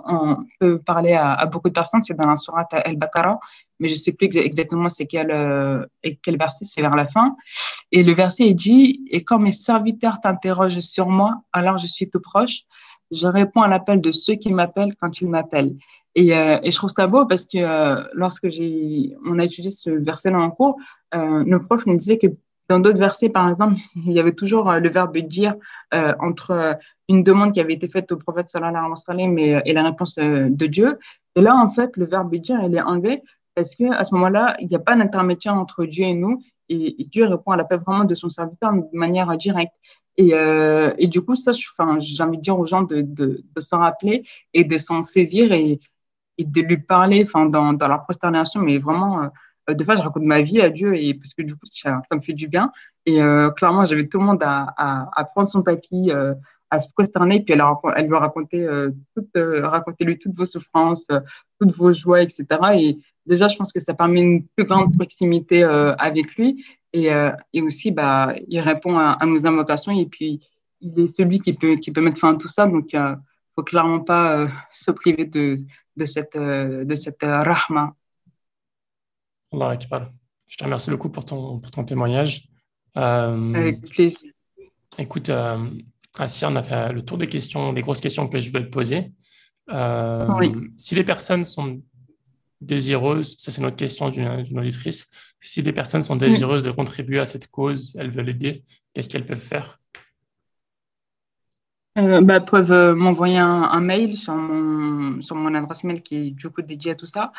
peut 0.58 0.78
parler 0.78 1.12
à, 1.12 1.44
beaucoup 1.44 1.68
de 1.68 1.74
personnes. 1.74 2.02
C'est 2.02 2.14
dans 2.14 2.26
la 2.26 2.34
sourate 2.34 2.72
Al-Baqarah, 2.72 3.38
mais 3.78 3.88
je 3.88 3.94
sais 3.94 4.14
plus 4.14 4.34
exactement 4.36 4.88
c'est 4.88 5.06
quel, 5.06 5.30
euh, 5.30 5.84
quel 6.22 6.38
verset, 6.38 6.64
c'est 6.64 6.80
vers 6.80 6.96
la 6.96 7.06
fin. 7.06 7.36
Et 7.92 8.02
le 8.02 8.14
verset 8.14 8.44
est 8.44 8.54
dit, 8.54 9.04
et 9.10 9.22
quand 9.22 9.38
mes 9.38 9.52
serviteurs 9.52 10.20
t'interrogent 10.22 10.80
sur 10.80 11.08
moi, 11.08 11.42
alors 11.52 11.76
je 11.76 11.86
suis 11.86 12.08
tout 12.08 12.20
proche. 12.20 12.62
Je 13.10 13.26
réponds 13.26 13.60
à 13.60 13.68
l'appel 13.68 14.00
de 14.00 14.12
ceux 14.12 14.36
qui 14.36 14.50
m'appellent 14.50 14.96
quand 14.98 15.20
ils 15.20 15.28
m'appellent. 15.28 15.76
Et, 16.14 16.34
euh, 16.34 16.58
et, 16.62 16.70
je 16.70 16.76
trouve 16.76 16.90
ça 16.90 17.06
beau 17.06 17.26
parce 17.26 17.44
que 17.44 17.58
euh, 17.58 18.02
lorsque 18.14 18.48
j'ai, 18.48 19.14
on 19.26 19.38
a 19.38 19.44
étudié 19.44 19.70
ce 19.70 19.90
verset-là 19.90 20.40
en 20.40 20.50
cours, 20.50 20.76
nos 21.12 21.60
profs 21.60 21.86
nous 21.86 21.96
disaient 21.96 22.18
que 22.18 22.26
dans 22.68 22.80
d'autres 22.80 22.98
versets, 22.98 23.28
par 23.28 23.48
exemple, 23.48 23.76
il 23.96 24.12
y 24.12 24.20
avait 24.20 24.32
toujours 24.32 24.70
euh, 24.70 24.80
le 24.80 24.90
verbe 24.90 25.16
dire 25.18 25.54
euh, 25.92 26.14
entre 26.20 26.50
euh, 26.50 26.74
une 27.08 27.22
demande 27.22 27.52
qui 27.52 27.60
avait 27.60 27.74
été 27.74 27.88
faite 27.88 28.10
au 28.12 28.16
prophète 28.16 28.48
sallallahu 28.48 28.76
alayhi 28.76 28.90
wa 28.90 28.96
sallam 28.96 29.38
et, 29.38 29.60
et, 29.64 29.72
la 29.72 29.82
réponse 29.82 30.14
de 30.16 30.66
Dieu. 30.66 30.98
Et 31.36 31.42
là, 31.42 31.54
en 31.54 31.68
fait, 31.68 31.96
le 31.96 32.06
verbe 32.06 32.34
dire, 32.36 32.60
il 32.64 32.74
est 32.74 32.80
enlevé 32.80 33.22
parce 33.54 33.74
que 33.74 33.92
à 33.92 34.04
ce 34.04 34.14
moment-là, 34.14 34.56
il 34.60 34.66
n'y 34.68 34.74
a 34.74 34.80
pas 34.80 34.96
d'intermédiaire 34.96 35.54
entre 35.54 35.84
Dieu 35.84 36.04
et 36.04 36.14
nous, 36.14 36.42
et, 36.70 36.96
Dieu 37.10 37.26
répond 37.26 37.50
à 37.52 37.56
l'appel 37.56 37.80
vraiment 37.86 38.04
de 38.04 38.14
son 38.14 38.28
serviteur 38.30 38.72
de 38.72 38.86
manière 38.92 39.36
directe. 39.36 39.74
Et, 40.16 40.30
et 40.30 41.06
du 41.08 41.20
coup, 41.20 41.36
ça, 41.36 41.52
j'ai 41.52 42.22
envie 42.22 42.38
de 42.38 42.42
dire 42.42 42.58
aux 42.58 42.66
gens 42.66 42.82
de, 42.82 43.02
de, 43.02 43.44
s'en 43.60 43.80
rappeler 43.80 44.24
et 44.54 44.64
de 44.64 44.78
s'en 44.78 45.02
saisir 45.02 45.52
et, 45.52 45.78
de 46.38 46.60
lui 46.62 46.78
parler, 46.78 47.24
dans, 47.34 47.74
dans 47.74 47.88
leur 47.88 48.04
prosternation, 48.04 48.60
mais 48.60 48.78
vraiment 48.78 49.30
des 49.68 49.84
fois, 49.84 49.96
je 49.96 50.02
raconte 50.02 50.24
ma 50.24 50.42
vie 50.42 50.60
à 50.60 50.68
Dieu 50.68 50.96
et 50.96 51.14
parce 51.14 51.34
que 51.34 51.42
du 51.42 51.54
coup, 51.54 51.66
ça, 51.66 52.02
me 52.12 52.20
fait 52.20 52.32
du 52.32 52.48
bien. 52.48 52.70
Et 53.06 53.22
euh, 53.22 53.50
clairement, 53.50 53.84
j'avais 53.84 54.06
tout 54.08 54.18
le 54.18 54.24
monde 54.24 54.42
à, 54.42 54.74
à, 54.76 55.08
à 55.14 55.24
prendre 55.24 55.48
son 55.48 55.62
tapis, 55.62 56.10
euh, 56.10 56.34
à 56.74 56.80
se 56.80 56.88
prosterner, 56.88 57.40
puis 57.40 57.54
elle, 57.54 57.62
elle 57.96 58.06
lui 58.06 58.16
raconter, 58.16 58.62
euh, 58.62 58.90
toute, 59.14 59.34
euh, 59.36 59.68
lui 60.00 60.18
toutes 60.18 60.36
vos 60.36 60.46
souffrances, 60.46 61.04
euh, 61.10 61.20
toutes 61.60 61.76
vos 61.76 61.92
joies, 61.92 62.22
etc. 62.22 62.46
Et 62.76 62.98
déjà, 63.26 63.48
je 63.48 63.56
pense 63.56 63.72
que 63.72 63.80
ça 63.80 63.94
permet 63.94 64.22
une 64.22 64.46
plus 64.56 64.64
grande 64.66 64.94
proximité 64.96 65.62
avec 65.64 66.34
lui. 66.36 66.64
Et, 66.92 67.08
et 67.52 67.60
aussi, 67.60 67.90
bah, 67.90 68.34
il 68.46 68.60
répond 68.60 68.96
à, 68.98 69.12
à, 69.12 69.26
nos 69.26 69.46
invocations 69.46 69.98
et 69.98 70.06
puis 70.06 70.40
il 70.80 70.98
est 71.00 71.08
celui 71.08 71.40
qui 71.40 71.52
peut, 71.52 71.74
qui 71.76 71.90
peut 71.90 72.00
mettre 72.00 72.20
fin 72.20 72.34
à 72.34 72.36
tout 72.36 72.48
ça. 72.48 72.66
Donc, 72.66 72.94
faut 73.56 73.62
clairement 73.62 74.00
pas 74.00 74.46
se 74.70 74.90
priver 74.90 75.24
de, 75.24 75.56
de 75.96 76.04
cette, 76.04 76.36
de 76.36 76.94
cette 76.94 77.22
rahma. 77.22 77.94
Je 80.46 80.56
te 80.56 80.64
remercie 80.64 80.90
beaucoup 80.90 81.10
pour 81.10 81.24
ton, 81.24 81.58
pour 81.58 81.70
ton 81.70 81.84
témoignage. 81.84 82.48
Avec 82.94 83.80
plaisir. 83.90 84.32
Écoute, 84.98 85.30
Assia, 86.18 86.48
on 86.48 86.56
a 86.56 86.62
fait 86.62 86.92
le 86.92 87.02
tour 87.02 87.18
des 87.18 87.26
questions, 87.26 87.72
des 87.72 87.82
grosses 87.82 88.00
questions 88.00 88.28
que 88.28 88.38
je 88.38 88.50
voulais 88.50 88.64
te 88.64 88.70
poser. 88.70 89.12
Si 90.76 90.94
les 90.94 91.04
personnes 91.04 91.44
sont 91.44 91.80
désireuses, 92.60 93.36
ça 93.38 93.50
c'est 93.50 93.60
notre 93.60 93.76
question 93.76 94.10
d'une 94.10 94.58
auditrice, 94.58 95.10
si 95.40 95.62
des 95.62 95.72
personnes 95.72 96.02
sont 96.02 96.16
désireuses 96.16 96.62
de 96.62 96.70
contribuer 96.70 97.18
à 97.18 97.26
cette 97.26 97.48
cause, 97.48 97.94
elles 97.98 98.10
veulent 98.10 98.30
aider, 98.30 98.64
qu'est-ce 98.92 99.08
qu'elles 99.08 99.26
peuvent 99.26 99.38
faire? 99.38 99.78
Euh, 101.96 102.20
bah, 102.22 102.40
peuvent 102.40 102.72
euh, 102.72 102.94
m'envoyer 102.94 103.38
un, 103.38 103.80
mail 103.80 104.16
sur 104.16 104.34
mon, 104.34 105.20
sur 105.20 105.36
mon 105.36 105.54
adresse 105.54 105.84
mail 105.84 106.02
qui 106.02 106.16
est 106.16 106.30
du 106.30 106.50
coup 106.50 106.62
dédié 106.62 106.92
à 106.92 106.94
tout 106.96 107.06
ça. 107.06 107.32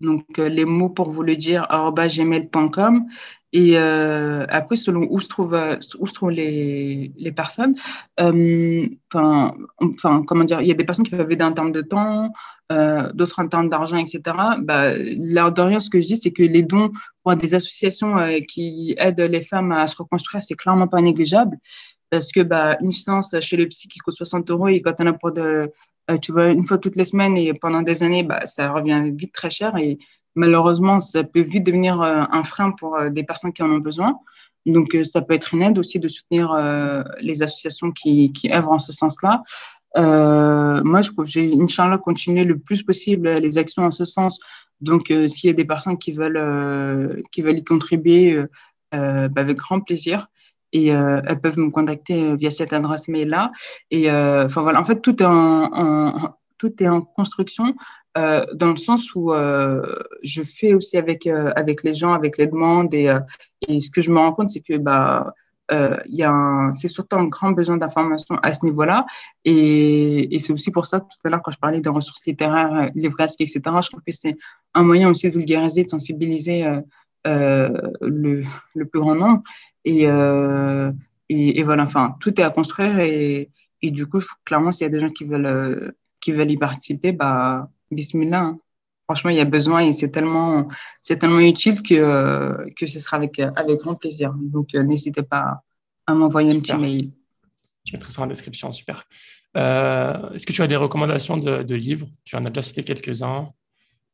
Donc, 0.00 0.38
euh, 0.38 0.48
les 0.48 0.64
mots 0.64 0.90
pour 0.90 1.10
vous 1.10 1.22
le 1.22 1.36
dire, 1.36 1.66
gmail.com. 1.70 3.06
Et 3.52 3.78
euh, 3.78 4.44
après, 4.48 4.74
selon 4.74 5.06
où 5.10 5.20
se 5.20 5.28
trouvent, 5.28 5.78
où 6.00 6.06
se 6.06 6.12
trouvent 6.12 6.30
les, 6.30 7.12
les 7.16 7.32
personnes, 7.32 7.76
enfin, 8.18 9.54
comment 10.26 10.44
dire, 10.44 10.60
il 10.60 10.66
y 10.66 10.72
a 10.72 10.74
des 10.74 10.84
personnes 10.84 11.04
qui 11.04 11.12
peuvent 11.12 11.30
aider 11.30 11.44
en 11.44 11.52
termes 11.52 11.70
de 11.70 11.80
temps, 11.80 12.32
d'autres 12.70 13.40
en 13.40 13.46
termes 13.46 13.68
d'argent, 13.68 13.96
etc. 13.96 14.20
Bah, 14.58 14.92
de 14.98 15.60
rien, 15.60 15.78
ce 15.78 15.88
que 15.88 16.00
je 16.00 16.08
dis, 16.08 16.16
c'est 16.16 16.32
que 16.32 16.42
les 16.42 16.64
dons 16.64 16.90
pour 17.22 17.36
des 17.36 17.54
associations 17.54 18.16
qui 18.48 18.96
aident 18.98 19.20
les 19.20 19.42
femmes 19.42 19.70
à 19.70 19.86
se 19.86 19.96
reconstruire, 19.96 20.42
c'est 20.42 20.56
clairement 20.56 20.88
pas 20.88 21.00
négligeable 21.00 21.56
parce 22.10 22.30
que 22.30 22.40
bah, 22.40 22.76
une 22.80 22.92
séance 22.92 23.34
chez 23.40 23.56
le 23.56 23.66
psy 23.68 23.88
qui 23.88 23.98
coûte 23.98 24.14
60 24.14 24.48
euros 24.50 24.68
et 24.68 24.80
quand 24.80 24.94
on 25.00 25.06
a 25.06 25.12
pour 25.12 25.32
de, 25.32 25.72
euh, 26.10 26.18
tu 26.18 26.32
vois, 26.32 26.50
une 26.50 26.66
fois 26.66 26.78
toutes 26.78 26.96
les 26.96 27.04
semaines 27.04 27.36
et 27.36 27.54
pendant 27.54 27.82
des 27.82 28.02
années, 28.02 28.22
bah, 28.22 28.46
ça 28.46 28.70
revient 28.72 29.10
vite 29.14 29.32
très 29.32 29.50
cher 29.50 29.76
et 29.76 29.98
malheureusement, 30.34 31.00
ça 31.00 31.24
peut 31.24 31.40
vite 31.40 31.64
devenir 31.64 32.00
euh, 32.02 32.24
un 32.30 32.42
frein 32.42 32.72
pour 32.72 32.96
euh, 32.96 33.10
des 33.10 33.24
personnes 33.24 33.52
qui 33.52 33.62
en 33.62 33.70
ont 33.70 33.78
besoin. 33.78 34.18
Donc, 34.66 34.96
ça 35.04 35.20
peut 35.20 35.34
être 35.34 35.54
une 35.54 35.62
aide 35.62 35.78
aussi 35.78 35.98
de 35.98 36.08
soutenir 36.08 36.54
les 37.20 37.42
associations 37.42 37.92
qui, 37.92 38.32
qui 38.32 38.50
œuvrent 38.50 38.72
en 38.72 38.78
ce 38.78 38.92
sens-là. 38.92 39.42
moi, 39.94 41.02
je 41.02 41.12
trouve 41.12 41.26
j'ai, 41.26 41.52
Inch'Allah, 41.52 41.98
continuer 41.98 42.44
le 42.44 42.58
plus 42.58 42.82
possible 42.82 43.28
les 43.28 43.58
actions 43.58 43.84
en 43.84 43.90
ce 43.90 44.06
sens. 44.06 44.40
Donc, 44.80 45.08
s'il 45.28 45.48
y 45.48 45.50
a 45.50 45.52
des 45.52 45.66
personnes 45.66 45.98
qui 45.98 46.12
veulent, 46.12 47.22
qui 47.30 47.42
veulent 47.42 47.58
y 47.58 47.64
contribuer, 47.64 48.42
bah, 48.90 49.28
avec 49.36 49.58
grand 49.58 49.80
plaisir 49.80 50.28
et 50.74 50.92
euh, 50.92 51.22
elles 51.24 51.40
peuvent 51.40 51.58
me 51.58 51.70
contacter 51.70 52.20
euh, 52.20 52.34
via 52.34 52.50
cette 52.50 52.74
adresse 52.74 53.08
mail 53.08 53.28
là 53.28 53.52
et 53.90 54.10
euh, 54.10 54.44
enfin 54.44 54.60
voilà. 54.60 54.80
En 54.80 54.84
fait 54.84 55.00
tout 55.00 55.22
est 55.22 55.26
en, 55.26 57.00
construction 57.16 57.74
dans 58.16 58.70
le 58.70 58.76
sens 58.76 59.14
où 59.14 59.32
je 59.32 60.42
fais 60.42 60.74
aussi 60.74 60.96
avec 60.96 61.26
avec 61.26 61.82
les 61.82 61.94
gens 61.94 62.12
avec 62.12 62.38
les 62.38 62.46
demandes 62.46 62.92
et, 62.94 63.08
ce 63.80 63.90
que 63.90 64.02
je 64.02 64.10
me 64.10 64.18
rends 64.18 64.32
compte 64.32 64.48
c'est 64.48 64.60
que 64.60 64.76
bah 64.76 65.32
c'est 65.68 66.88
surtout 66.88 67.16
un 67.16 67.26
grand 67.26 67.52
besoin 67.52 67.76
d'information 67.76 68.36
à 68.42 68.52
ce 68.52 68.64
niveau-là. 68.64 69.06
Et, 69.44 70.38
c'est 70.40 70.52
aussi 70.52 70.70
pour 70.70 70.86
ça 70.86 71.00
tout 71.00 71.18
à 71.24 71.30
l'heure 71.30 71.42
quand 71.42 71.50
je 71.50 71.58
parlais 71.58 71.80
des 71.80 71.88
ressources 71.88 72.24
littéraires 72.26 72.90
livresques 72.94 73.40
etc 73.40 73.60
je 73.82 73.88
trouve 73.90 74.02
que 74.06 74.12
c'est 74.12 74.36
un 74.74 74.84
moyen 74.84 75.10
aussi 75.10 75.28
de 75.28 75.36
vulgariser 75.36 75.84
de 75.84 75.90
sensibiliser 75.90 76.64
le 77.24 78.84
plus 78.84 79.00
grand 79.00 79.14
nombre 79.16 79.42
euh, 79.86 80.92
et, 81.28 81.58
et, 81.58 81.62
voilà, 81.62 81.84
enfin, 81.84 82.16
tout 82.20 82.40
est 82.40 82.44
à 82.44 82.50
construire 82.50 82.98
et, 82.98 83.50
et 83.82 83.90
du 83.90 84.06
coup, 84.06 84.20
clairement, 84.44 84.72
s'il 84.72 84.84
y 84.84 84.88
a 84.88 84.90
des 84.90 85.00
gens 85.00 85.10
qui 85.10 85.24
veulent, 85.24 85.46
euh, 85.46 85.90
qui 86.20 86.32
veulent 86.32 86.50
y 86.50 86.56
participer, 86.56 87.12
bah, 87.12 87.68
bismillah. 87.90 88.40
Hein. 88.40 88.58
Franchement, 89.04 89.30
il 89.30 89.36
y 89.36 89.40
a 89.40 89.44
besoin 89.44 89.80
et 89.80 89.92
c'est 89.92 90.10
tellement, 90.10 90.68
c'est 91.02 91.18
tellement 91.18 91.40
utile 91.40 91.82
que, 91.82 91.94
euh, 91.94 92.70
que 92.78 92.86
ce 92.86 92.98
sera 92.98 93.18
avec, 93.18 93.38
avec 93.38 93.80
grand 93.80 93.94
plaisir. 93.94 94.32
Donc, 94.34 94.72
n'hésitez 94.72 95.22
pas 95.22 95.62
à 96.06 96.14
m'envoyer 96.14 96.52
un 96.56 96.60
petit 96.60 96.74
mail. 96.74 97.10
Je 97.84 97.92
mettrai 97.92 98.12
ça 98.12 98.22
en 98.22 98.26
description, 98.26 98.72
super. 98.72 99.04
Est-ce 99.54 100.46
que 100.46 100.52
tu 100.52 100.62
as 100.62 100.66
des 100.66 100.76
recommandations 100.76 101.36
de, 101.36 101.62
de 101.62 101.74
livres? 101.74 102.08
Tu 102.24 102.34
en 102.36 102.44
as 102.46 102.48
déjà 102.48 102.62
cité 102.62 102.82
quelques-uns. 102.82 103.50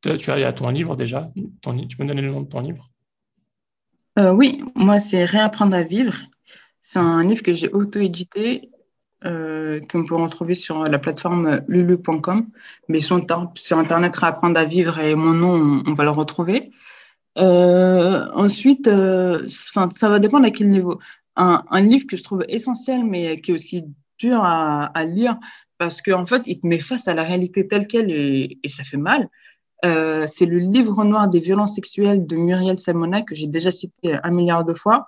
Tu 0.03 0.11
as, 0.11 0.53
ton 0.53 0.71
livre 0.71 0.97
déjà 0.97 1.31
ton, 1.63 1.79
Tu 1.87 1.97
peux 1.97 2.03
me 2.03 2.09
donner 2.09 2.23
le 2.23 2.33
nom 2.33 2.41
de 2.41 2.49
ton 2.49 2.61
livre? 2.61 2.91
Euh, 4.19 4.33
oui, 4.33 4.63
moi, 4.75 4.99
c'est 4.99 5.25
Réapprendre 5.25 5.77
à 5.77 5.83
vivre. 5.83 6.15
C'est 6.83 6.99
un 6.99 7.23
livre 7.23 7.43
que 7.43 7.55
j'ai 7.55 7.69
auto-édité, 7.69 8.71
euh, 9.25 9.81
que 9.81 9.99
peut 10.07 10.15
retrouver 10.15 10.55
sur 10.55 10.85
la 10.85 10.99
plateforme 10.99 11.61
lulu.com. 11.69 12.49
Mais 12.89 13.01
sur, 13.01 13.25
sur 13.55 13.79
Internet, 13.79 14.17
Réapprendre 14.17 14.59
à 14.59 14.65
vivre 14.65 14.99
et 14.99 15.15
mon 15.15 15.33
nom, 15.33 15.83
on, 15.87 15.95
va 15.95 16.05
le 16.05 16.11
retrouver. 16.11 16.73
Euh, 17.39 18.27
ensuite, 18.35 18.89
euh, 18.89 19.47
ça 19.49 20.09
va 20.09 20.19
dépendre 20.19 20.47
à 20.47 20.51
quel 20.51 20.69
niveau. 20.69 20.99
Un, 21.37 21.63
livre 21.81 22.07
que 22.07 22.17
je 22.17 22.23
trouve 22.23 22.45
essentiel, 22.49 23.05
mais 23.05 23.41
qui 23.41 23.53
est 23.53 23.55
aussi 23.55 23.85
dur 24.19 24.41
à, 24.43 25.05
lire, 25.07 25.39
parce 25.79 26.03
qu'en 26.03 26.23
en 26.23 26.27
fait, 26.27 26.43
il 26.47 26.61
te 26.61 26.67
met 26.67 26.81
face 26.81 27.09
à 27.09 27.15
la 27.15 27.23
réalité 27.23 27.67
telle 27.67 27.87
qu'elle 27.87 28.11
et 28.11 28.59
ça 28.69 28.85
fait 28.85 28.99
mal. 28.99 29.31
Euh, 29.85 30.27
c'est 30.27 30.47
le 30.47 30.59
livre 30.59 31.05
noir 31.05 31.29
des 31.29 31.41
violences 31.41 31.75
sexuelles 31.75 32.27
de 32.27 32.37
Muriel 32.37 32.79
Salmona 32.79 33.23
que 33.23 33.35
j'ai 33.35 33.47
déjà 33.47 33.71
cité 33.71 34.17
un 34.23 34.31
milliard 34.31 34.65
de 34.65 34.75
fois. 34.75 35.07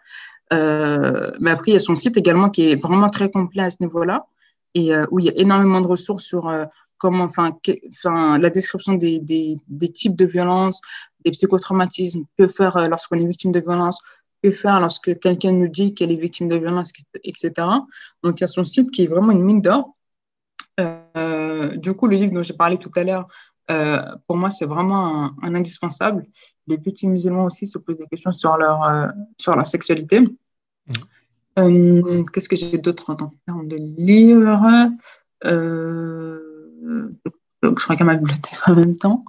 Euh, 0.52 1.32
mais 1.40 1.50
après, 1.50 1.72
il 1.72 1.74
y 1.74 1.76
a 1.76 1.80
son 1.80 1.94
site 1.94 2.16
également 2.16 2.50
qui 2.50 2.70
est 2.70 2.76
vraiment 2.76 3.10
très 3.10 3.30
complet 3.30 3.62
à 3.62 3.70
ce 3.70 3.76
niveau-là 3.80 4.26
et 4.74 4.94
euh, 4.94 5.06
où 5.10 5.18
il 5.18 5.26
y 5.26 5.28
a 5.28 5.36
énormément 5.36 5.80
de 5.80 5.86
ressources 5.86 6.24
sur 6.24 6.50
comment, 6.98 7.24
enfin, 7.24 7.58
la 8.38 8.50
description 8.50 8.94
des, 8.94 9.18
des, 9.18 9.88
types 9.88 10.16
de 10.16 10.24
violences, 10.24 10.80
des 11.24 11.32
psychotraumatismes, 11.32 12.24
que 12.38 12.48
faire 12.48 12.88
lorsqu'on 12.88 13.18
est 13.18 13.26
victime 13.26 13.52
de 13.52 13.60
violence, 13.60 13.98
que 14.42 14.52
faire 14.52 14.80
lorsque 14.80 15.18
quelqu'un 15.18 15.52
nous 15.52 15.68
dit 15.68 15.94
qu'elle 15.94 16.12
est 16.12 16.16
victime 16.16 16.48
de 16.48 16.56
violence, 16.56 16.92
etc. 17.24 17.52
Donc, 18.22 18.38
il 18.38 18.40
y 18.42 18.44
a 18.44 18.48
son 18.48 18.64
site 18.64 18.90
qui 18.90 19.04
est 19.04 19.06
vraiment 19.06 19.32
une 19.32 19.42
mine 19.42 19.60
d'or. 19.60 19.96
du 20.78 21.94
coup, 21.94 22.06
le 22.06 22.16
livre 22.16 22.32
dont 22.32 22.42
j'ai 22.42 22.54
parlé 22.54 22.78
tout 22.78 22.90
à 22.94 23.02
l'heure, 23.02 23.28
euh, 23.72 24.02
pour 24.26 24.36
moi, 24.36 24.50
c'est 24.50 24.66
vraiment 24.66 25.32
un, 25.42 25.54
indispensable. 25.54 26.26
Les 26.66 26.78
petits 26.78 27.08
musulmans 27.08 27.46
aussi 27.46 27.66
se 27.66 27.78
posent 27.78 27.96
des 27.96 28.06
questions 28.06 28.32
sur 28.32 28.56
leur, 28.56 28.84
euh, 28.84 29.08
sur 29.38 29.56
leur 29.56 29.66
sexualité. 29.66 30.20
Mmh. 30.20 30.92
Euh, 31.58 32.24
qu'est-ce 32.32 32.48
que 32.48 32.56
j'ai 32.56 32.78
d'autre 32.78 33.10
en 33.10 33.16
termes 33.46 33.68
de 33.68 33.76
livres? 33.76 34.90
Je 35.44 36.38
regarde 37.62 38.04
ma 38.04 38.16
bibliothèque 38.16 38.58
en 38.66 38.74
même 38.74 38.96
temps. 38.98 39.24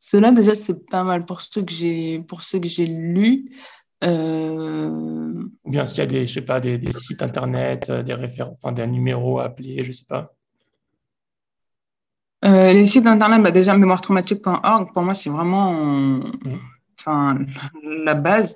Cela, 0.00 0.32
déjà, 0.32 0.54
c'est 0.54 0.86
pas 0.86 1.02
mal 1.02 1.24
pour 1.24 1.40
ceux 1.40 1.62
que 1.62 1.72
j'ai, 1.72 2.20
pour 2.20 2.42
ceux 2.42 2.60
que 2.60 2.68
j'ai 2.68 2.86
lus. 2.86 3.50
Ou 4.02 5.70
bien 5.70 5.82
est-ce 5.82 5.94
qu'il 5.94 6.02
y 6.02 6.06
a 6.06 6.06
des, 6.06 6.26
je 6.26 6.34
sais 6.34 6.42
pas, 6.42 6.60
des, 6.60 6.76
des 6.78 6.92
sites 6.92 7.22
internet, 7.22 7.90
des 7.90 8.14
références, 8.14 8.56
enfin 8.62 8.72
des 8.72 8.86
numéros 8.86 9.40
à 9.40 9.44
appeler, 9.44 9.82
je 9.82 9.92
sais 9.92 10.04
pas? 10.06 10.24
Euh, 12.44 12.72
les 12.74 12.86
sites 12.86 13.06
internet, 13.06 13.42
bah 13.42 13.50
déjà 13.50 13.76
mémoiretraumatique.org, 13.76 14.92
pour 14.92 15.02
moi, 15.02 15.14
c'est 15.14 15.30
vraiment 15.30 16.20
enfin, 16.98 17.38
la 17.82 18.14
base. 18.14 18.54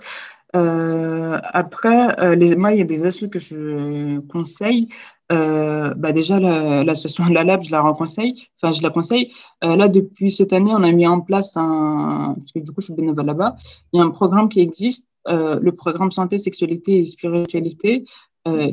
Euh, 0.57 1.39
après, 1.43 2.19
euh, 2.21 2.35
les, 2.35 2.55
moi, 2.57 2.73
il 2.73 2.79
y 2.79 2.83
a 2.83 2.85
des 2.85 3.07
assos 3.07 3.29
que 3.29 3.39
je 3.39 4.19
conseille. 4.29 4.89
Bah 5.31 6.13
déjà, 6.13 6.39
l'association 6.41 7.25
la, 7.25 7.45
la 7.45 7.45
Lab, 7.45 7.63
je 7.63 7.71
la 7.71 7.83
conseille. 7.97 8.49
Enfin, 8.61 8.73
je 8.73 8.83
la 8.83 8.91
conseille. 8.91 9.33
Là, 9.63 9.89
depuis 9.89 10.31
cette 10.31 10.53
année, 10.53 10.73
on 10.75 10.83
a 10.83 10.93
mis 10.93 11.07
en 11.07 11.21
place 11.21 11.57
un, 11.57 12.35
parce 12.39 12.53
que 12.53 12.61
du 12.61 12.71
coup, 12.73 12.81
je 12.81 12.87
suis 12.87 12.95
bénévole 12.95 13.27
là-bas. 13.27 13.57
Il 13.93 13.99
y 13.99 14.01
a 14.01 14.05
un 14.05 14.11
programme 14.11 14.49
qui 14.49 14.61
existe, 14.61 15.09
le 15.27 15.71
programme 15.71 16.13
santé, 16.13 16.39
sexualité 16.39 17.01
et 17.01 17.07
spiritualité, 17.07 18.05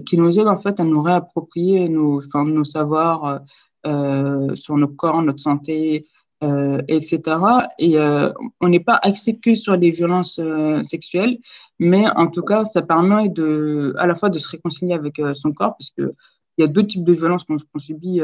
qui 0.06 0.18
nous 0.18 0.40
aide 0.40 0.48
en 0.48 0.58
fait 0.58 0.80
à 0.80 0.86
nous 0.86 1.02
réapproprier 1.02 1.90
nos, 1.90 2.22
enfin, 2.26 2.46
nos 2.46 2.64
savoirs 2.64 3.42
sur 3.86 4.78
nos 4.78 4.88
corps, 4.88 5.22
notre 5.22 5.40
santé, 5.40 6.08
euh, 6.44 6.82
etc. 6.88 7.22
Et 7.80 7.98
euh, 7.98 8.32
on 8.60 8.68
n'est 8.68 8.80
pas 8.80 9.00
axé 9.02 9.38
que 9.38 9.56
sur 9.56 9.78
les 9.78 9.92
violences 9.92 10.40
sexuelles, 10.84 11.38
mais 11.80 12.06
en 12.16 12.28
tout 12.28 12.42
cas, 12.42 12.66
ça 12.66 12.82
permet 12.82 13.32
à 13.98 14.08
la 14.08 14.16
fois 14.16 14.30
de 14.30 14.40
se 14.40 14.50
réconcilier 14.50 14.94
avec 14.94 15.22
son 15.34 15.54
corps, 15.54 15.76
parce 15.78 15.92
que 15.98 16.14
il 16.58 16.62
y 16.62 16.64
a 16.64 16.68
deux 16.68 16.86
types 16.88 17.04
de 17.04 17.14
violences 17.14 17.44
qu'on 17.44 17.80
subit, 17.80 18.22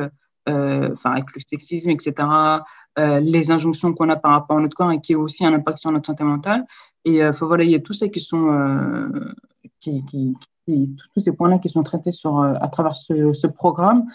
enfin 0.48 1.12
avec 1.12 1.34
le 1.36 1.42
sexisme, 1.46 1.90
etc. 1.90 2.28
les 2.98 3.52
injonctions 3.52 3.94
qu'on 3.94 4.10
a 4.10 4.16
par 4.16 4.32
rapport 4.32 4.58
à 4.58 4.62
notre 4.62 4.76
corps 4.76 4.92
et 4.92 5.02
qui 5.02 5.16
ont 5.16 5.22
aussi 5.22 5.46
un 5.46 5.54
impact 5.54 5.78
sur 5.80 5.92
notre 5.92 6.08
santé 6.08 6.24
mentale. 6.24 6.66
Et 7.06 7.24
euh, 7.24 7.32
voilà, 7.32 7.64
il 7.64 7.72
y 7.72 7.76
a 7.76 7.80
tous 7.80 7.94
ces 7.94 8.12
points-là 11.32 11.60
qui 11.60 11.70
sont 11.70 11.84
traités 11.84 12.12
à 12.62 12.68
travers 12.70 12.96
ce 12.96 13.48
programme. 13.48 14.06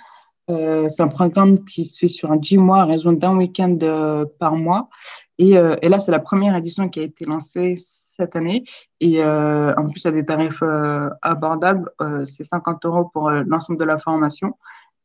Euh, 0.49 0.89
c'est 0.89 1.03
un 1.03 1.09
programme 1.09 1.65
qui 1.65 1.85
se 1.85 1.99
fait 1.99 2.09
sur 2.09 2.31
un 2.31 2.37
10 2.37 2.59
mois 2.59 2.83
à 2.83 2.85
raison 2.85 3.13
d'un 3.13 3.37
week-end 3.37 3.77
euh, 3.83 4.25
par 4.39 4.57
mois. 4.57 4.89
Et, 5.39 5.59
euh, 5.59 5.77
et 5.83 5.89
là, 5.89 5.99
c'est 5.99 6.13
la 6.13 6.21
première 6.21 6.57
édition 6.57 6.89
qui 6.89 7.01
a 7.01 7.03
été 7.03 7.25
lancée 7.25 7.77
cette 7.79 8.37
année. 8.37 8.65
Et 9.01 9.23
en 9.23 9.89
plus, 9.91 10.07
à 10.07 10.11
des 10.11 10.25
tarifs 10.25 10.63
abordables, 11.21 11.91
c'est 12.25 12.45
50 12.45 12.87
euros 12.87 13.11
pour 13.13 13.31
l'ensemble 13.31 13.79
de 13.79 13.85
la 13.85 13.99
formation. 13.99 14.55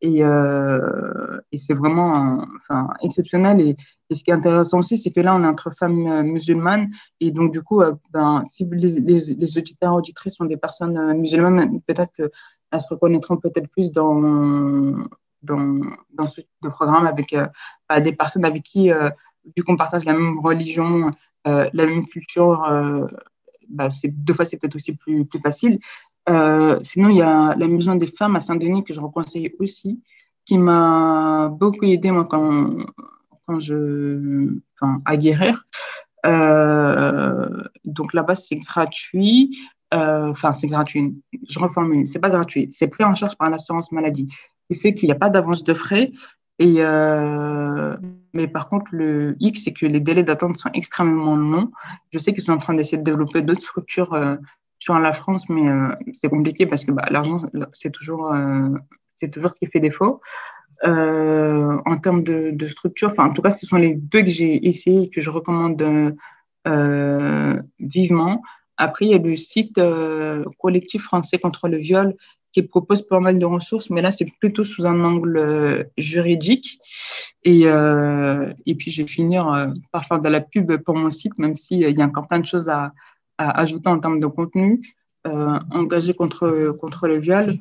Et, 0.02 0.24
euh, 0.24 1.40
et 1.52 1.58
c'est 1.58 1.76
vraiment 1.76 2.44
enfin, 2.58 2.88
exceptionnel. 3.02 3.62
Et, 3.62 3.78
ce 4.14 4.26
qui 4.26 4.32
est 4.32 4.34
intéressant 4.34 4.80
aussi, 4.80 4.98
c'est 4.98 5.12
que 5.12 5.22
là, 5.22 5.34
on 5.34 5.44
est 5.44 5.48
entre 5.48 5.72
femmes 5.72 6.06
euh, 6.08 6.24
musulmanes. 6.24 6.90
Et 7.22 7.32
donc, 7.32 7.54
du 7.54 7.62
coup, 7.62 7.82
euh, 7.82 7.94
ben, 8.12 8.44
si 8.44 8.66
les, 8.70 9.00
les, 9.00 9.36
les 9.36 9.58
auditeurs 9.58 9.94
auditrices 9.94 10.36
sont 10.36 10.46
des 10.46 10.58
personnes 10.58 11.14
musulmanes, 11.18 11.80
peut-être 11.88 12.12
qu'elles 12.18 12.82
se 12.82 12.88
reconnaîtront 12.90 13.38
peut-être 13.38 13.70
plus 13.70 13.94
dans, 13.94 14.96
dans, 15.44 16.28
ce 16.28 16.42
de 16.62 16.70
programme 16.70 17.08
avec 17.08 17.36
bah, 17.90 18.00
des 18.00 18.12
personnes 18.12 18.46
avec 18.46 18.64
qui, 18.64 18.90
vu 19.58 19.64
qu'on 19.64 19.78
partage 19.78 20.06
la 20.06 20.14
même 20.14 20.40
religion, 20.40 21.12
la 21.46 21.70
même 21.74 22.06
culture, 22.08 23.10
bah, 23.70 23.90
deux 24.06 24.34
fois, 24.34 24.46
c'est 24.46 24.58
peut-être 24.58 24.76
aussi 24.76 24.96
plus, 24.96 25.26
plus 25.26 25.40
facile. 25.40 25.80
Euh, 26.30 26.80
sinon, 26.84 27.10
il 27.10 27.18
y 27.18 27.22
a 27.22 27.56
la 27.56 27.68
Maison 27.68 27.96
des 27.96 28.08
femmes 28.08 28.36
à 28.36 28.40
Saint-Denis 28.40 28.84
que 28.84 28.94
je 28.94 29.00
reconseille 29.00 29.54
aussi, 29.60 30.02
qui 30.46 30.58
m'a 30.58 31.50
beaucoup 31.50 31.86
aidé 31.86 32.12
moi, 32.12 32.26
quand, 32.26 32.70
quand 33.48 33.60
je, 33.60 34.50
enfin, 34.80 35.02
à 35.06 35.18
guérir. 35.18 35.66
Euh, 36.26 37.64
donc 37.86 38.14
là-bas, 38.14 38.36
c'est 38.36 38.58
gratuit. 38.58 39.58
Euh, 39.94 40.30
enfin, 40.30 40.54
c'est 40.54 40.68
gratuit. 40.68 41.22
Je 41.50 41.60
reformule. 41.60 42.08
C'est 42.08 42.20
pas 42.20 42.30
gratuit. 42.30 42.70
C'est 42.72 42.88
pris 42.88 43.04
en 43.04 43.16
charge 43.16 43.36
par 43.36 43.50
l'assurance 43.50 43.92
maladie. 43.92 44.30
Qui 44.72 44.80
fait 44.80 44.94
qu'il 44.94 45.08
n'y 45.08 45.14
a 45.14 45.16
pas 45.16 45.30
d'avance 45.30 45.64
de 45.64 45.74
frais. 45.74 46.12
Et 46.60 46.82
mais 48.34 48.48
par 48.48 48.70
contre, 48.70 48.86
le 48.92 49.36
X, 49.42 49.64
c'est 49.66 49.74
que 49.74 49.86
les 49.86 50.00
délais 50.00 50.24
d'attente 50.24 50.56
sont 50.56 50.70
extrêmement 50.74 51.36
longs. 51.36 51.72
Je 52.14 52.20
sais 52.20 52.34
qu'ils 52.34 52.44
sont 52.44 52.54
en 52.54 52.60
train 52.60 52.74
d'essayer 52.74 52.98
de 52.98 53.04
développer 53.04 53.42
d'autres 53.42 53.64
structures 53.64 54.16
sur 54.82 54.98
la 54.98 55.14
France, 55.14 55.48
mais 55.48 55.70
euh, 55.70 55.90
c'est 56.14 56.28
compliqué 56.28 56.66
parce 56.66 56.84
que 56.84 56.92
bah, 56.92 57.06
l'argent, 57.12 57.38
c'est 57.72 57.92
toujours, 57.92 58.34
euh, 58.34 58.70
c'est 59.20 59.30
toujours 59.30 59.52
ce 59.52 59.60
qui 59.60 59.68
fait 59.68 59.80
défaut. 59.80 60.22
Euh, 60.84 61.78
en 61.86 61.98
termes 61.98 62.24
de, 62.24 62.66
structure, 62.66 63.12
enfin, 63.12 63.26
en 63.26 63.34
tout 63.34 63.44
cas, 63.44 63.52
ce 63.52 63.68
sont 63.68 63.78
les 63.78 63.94
deux 63.94 64.22
que 64.22 64.28
j'ai 64.28 64.68
essayé 64.68 65.04
et 65.04 65.10
que 65.10 65.22
je 65.22 65.30
recommande 65.30 65.82
vivement. 67.80 68.42
Après, 68.78 69.06
il 69.06 69.12
y 69.12 69.14
a 69.14 69.20
le 69.20 69.36
site 69.36 69.80
collectif 70.60 71.04
français 71.04 71.38
contre 71.38 71.68
le 71.68 71.78
viol 71.78 72.16
qui 72.54 72.64
propose 72.64 73.02
pas 73.02 73.20
mal 73.20 73.40
de 73.40 73.46
ressources, 73.46 73.90
mais 73.90 74.02
là, 74.02 74.12
c'est 74.12 74.30
plutôt 74.40 74.64
sous 74.64 74.86
un 74.86 75.04
angle 75.04 75.90
juridique. 75.98 76.80
Et, 77.44 77.62
et 77.62 78.76
puis, 78.76 78.92
je 78.92 79.02
vais 79.02 79.08
finir 79.08 79.74
par 79.92 80.06
faire 80.06 80.20
de 80.20 80.30
la 80.30 80.42
pub 80.42 80.76
pour 80.78 80.96
mon 80.96 81.10
site, 81.10 81.38
même 81.38 81.56
s'il 81.56 81.80
y 81.80 82.02
a 82.02 82.06
encore 82.06 82.28
plein 82.28 82.40
de 82.40 82.46
choses 82.46 82.70
à, 82.70 82.94
ajouter 83.38 83.90
en 83.90 84.00
termes 84.00 84.20
de 84.20 84.28
contenu, 84.28 84.82
euh, 85.28 85.60
engagé 85.72 86.14
contre, 86.14 86.76
contre 86.80 87.08
le 87.08 87.20
viol, 87.20 87.58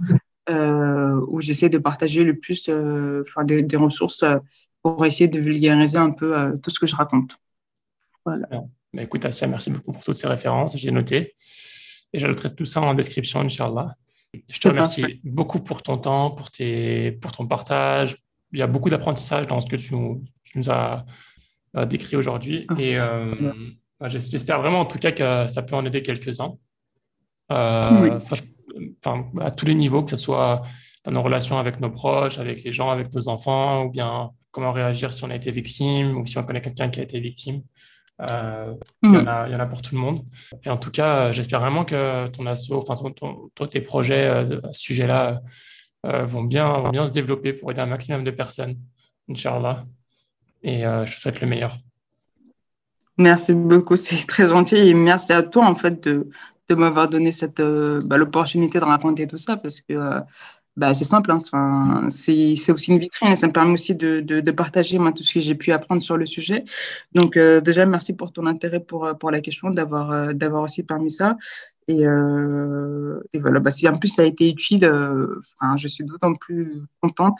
euh, 0.49 1.21
où 1.29 1.41
j'essaie 1.41 1.69
de 1.69 1.79
partager 1.79 2.25
le 2.25 2.39
plus 2.39 2.69
euh, 2.69 3.23
des, 3.45 3.77
ressources 3.77 4.25
pour 4.83 5.05
essayer 5.05 5.29
de 5.29 5.39
vulgariser 5.39 5.99
un 5.99 6.11
peu 6.11 6.59
tout 6.63 6.71
ce 6.71 6.81
que 6.81 6.87
je 6.87 6.97
raconte. 6.97 7.37
Voilà. 8.25 8.49
Bah, 8.93 9.03
écoute, 9.03 9.25
Asia, 9.25 9.47
merci 9.47 9.71
beaucoup 9.71 9.93
pour 9.93 10.03
toutes 10.03 10.17
ces 10.17 10.27
références. 10.27 10.77
J'ai 10.77 10.91
noté. 10.91 11.35
Et 12.13 12.19
j'ajouterai 12.19 12.55
tout 12.55 12.65
ça 12.65 12.81
en 12.81 12.95
description, 12.95 13.41
Inch'Allah. 13.41 13.95
Je 14.49 14.61
te 14.61 14.69
remercie 14.69 15.21
beaucoup 15.25 15.61
pour 15.61 15.83
ton 15.83 15.99
temps, 15.99 16.31
pour, 16.31 16.51
tes, 16.51 17.13
pour 17.13 17.33
ton 17.33 17.47
partage. 17.47 18.17
Il 18.53 18.59
y 18.59 18.63
a 18.63 18.67
beaucoup 18.67 18.91
d'apprentissage 18.91 19.47
dans 19.47 19.61
ce 19.61 19.67
que 19.67 19.77
tu, 19.77 19.95
nous 19.95 20.71
as 20.71 21.05
décrit 21.87 22.17
aujourd'hui. 22.17 22.67
Ah. 22.69 22.75
Et 22.79 22.99
J'espère 24.09 24.61
vraiment 24.61 24.81
en 24.81 24.87
tout 24.87 24.99
cas 24.99 25.13
que 25.13 25.47
ça 25.49 25.63
peut 25.63 25.77
en 25.77 25.85
aider 25.85 26.03
quelques-uns. 26.03 26.55
Euh, 27.53 28.19
à 29.41 29.51
tous 29.51 29.67
les 29.67 29.75
niveaux, 29.75 30.03
que 30.05 30.11
ce 30.11 30.17
soit 30.17 30.63
dans 31.05 31.11
nos 31.11 31.23
relations 31.23 31.59
avec 31.59 31.81
nos 31.81 31.91
proches, 31.91 32.39
avec 32.39 32.63
les 32.63 32.73
gens, 32.73 32.91
avec 32.91 33.13
nos 33.13 33.29
enfants, 33.29 33.85
ou 33.85 33.91
bien 33.91 34.31
comment 34.53 34.73
réagir 34.73 35.13
si 35.13 35.25
on 35.25 35.31
a 35.31 35.35
été 35.35 35.51
victime 35.51 36.17
ou 36.17 36.27
si 36.27 36.39
on 36.39 36.45
connaît 36.45 36.63
quelqu'un 36.63 36.89
qui 36.89 37.01
a 37.01 37.03
été 37.03 37.21
victime. 37.21 37.63
Euh, 38.21 38.75
il, 39.03 39.13
y 39.13 39.17
en 39.17 39.27
a, 39.27 39.49
il, 39.49 39.53
y 39.53 39.57
en 39.57 39.61
a, 39.61 39.67
pour 39.67 39.83
tout 39.83 39.95
le 39.95 40.01
monde. 40.01 40.25
Et 40.65 40.69
en 40.69 40.77
tout 40.77 40.91
cas, 40.91 41.33
j'espère 41.33 41.61
vraiment 41.61 41.85
que 41.85 42.27
ton 42.29 42.47
asso, 42.47 42.73
enfin, 42.73 42.95
ton, 43.13 43.67
tes 43.67 43.81
projets 43.81 44.27
euh, 44.27 44.61
à 44.65 44.73
ce 44.73 44.81
sujet-là 44.81 45.41
vont, 46.05 46.45
bien, 46.45 46.67
vont 46.81 46.91
bien 46.91 47.07
se 47.07 47.13
développer 47.13 47.53
pour 47.53 47.71
aider 47.71 47.81
un 47.81 47.87
maximum 47.87 48.25
de 48.25 48.31
personnes, 48.31 48.77
Inch'Allah. 49.29 49.85
Et 50.63 50.83
je 50.83 51.15
te 51.15 51.21
souhaite 51.21 51.41
le 51.41 51.47
meilleur. 51.47 51.77
Merci 53.19 53.53
beaucoup, 53.53 53.97
c'est 53.97 54.27
très 54.27 54.49
gentil 54.49 54.77
et 54.77 54.95
merci 54.95 55.35
à 55.35 55.43
toi 55.43 55.67
en 55.67 55.75
fait 55.75 56.03
de, 56.05 56.31
de 56.71 56.75
m'avoir 56.75 57.09
donné 57.09 57.33
cette 57.33 57.61
euh, 57.61 58.01
bah, 58.03 58.17
l'opportunité 58.17 58.79
de 58.79 58.85
raconter 58.85 59.27
tout 59.27 59.39
ça 59.39 59.57
parce 59.57 59.81
que 59.81 59.93
euh, 59.93 60.21
bah, 60.81 60.95
c'est 60.95 61.05
simple, 61.05 61.31
hein, 61.31 62.09
c'est 62.11 62.73
aussi 62.73 62.91
une 62.91 62.99
vitrine 62.99 63.33
et 63.33 63.37
ça 63.37 63.47
me 63.47 63.53
permet 63.53 63.73
aussi 63.73 63.95
de, 63.95 64.21
de, 64.21 64.51
partager 64.51 64.99
moi, 64.99 65.13
tout 65.13 65.23
ce 65.23 65.35
que 65.35 65.41
j'ai 65.41 65.55
pu 65.55 65.73
apprendre 65.73 66.03
sur 66.03 66.17
le 66.17 66.27
sujet. 66.27 66.65
Donc 67.13 67.37
euh, 67.37 67.61
déjà, 67.61 67.87
merci 67.87 68.15
pour 68.15 68.33
ton 68.33 68.47
intérêt 68.47 68.81
pour, 68.81 69.09
pour 69.19 69.31
la 69.31 69.41
question, 69.41 69.71
d'avoir 69.71 70.35
d'avoir 70.35 70.63
aussi 70.63 70.83
permis 70.83 71.11
ça. 71.11 71.37
Et, 71.89 72.03
et 72.03 73.39
voilà, 73.39 73.61
bah, 73.61 73.71
si 73.71 73.89
en 73.89 73.99
plus 73.99 74.09
ça 74.09 74.23
a 74.23 74.25
été 74.25 74.49
utile, 74.49 74.91
je 75.77 75.89
suis 75.89 76.05
d'autant 76.05 76.35
plus 76.35 76.83
contente. 77.03 77.39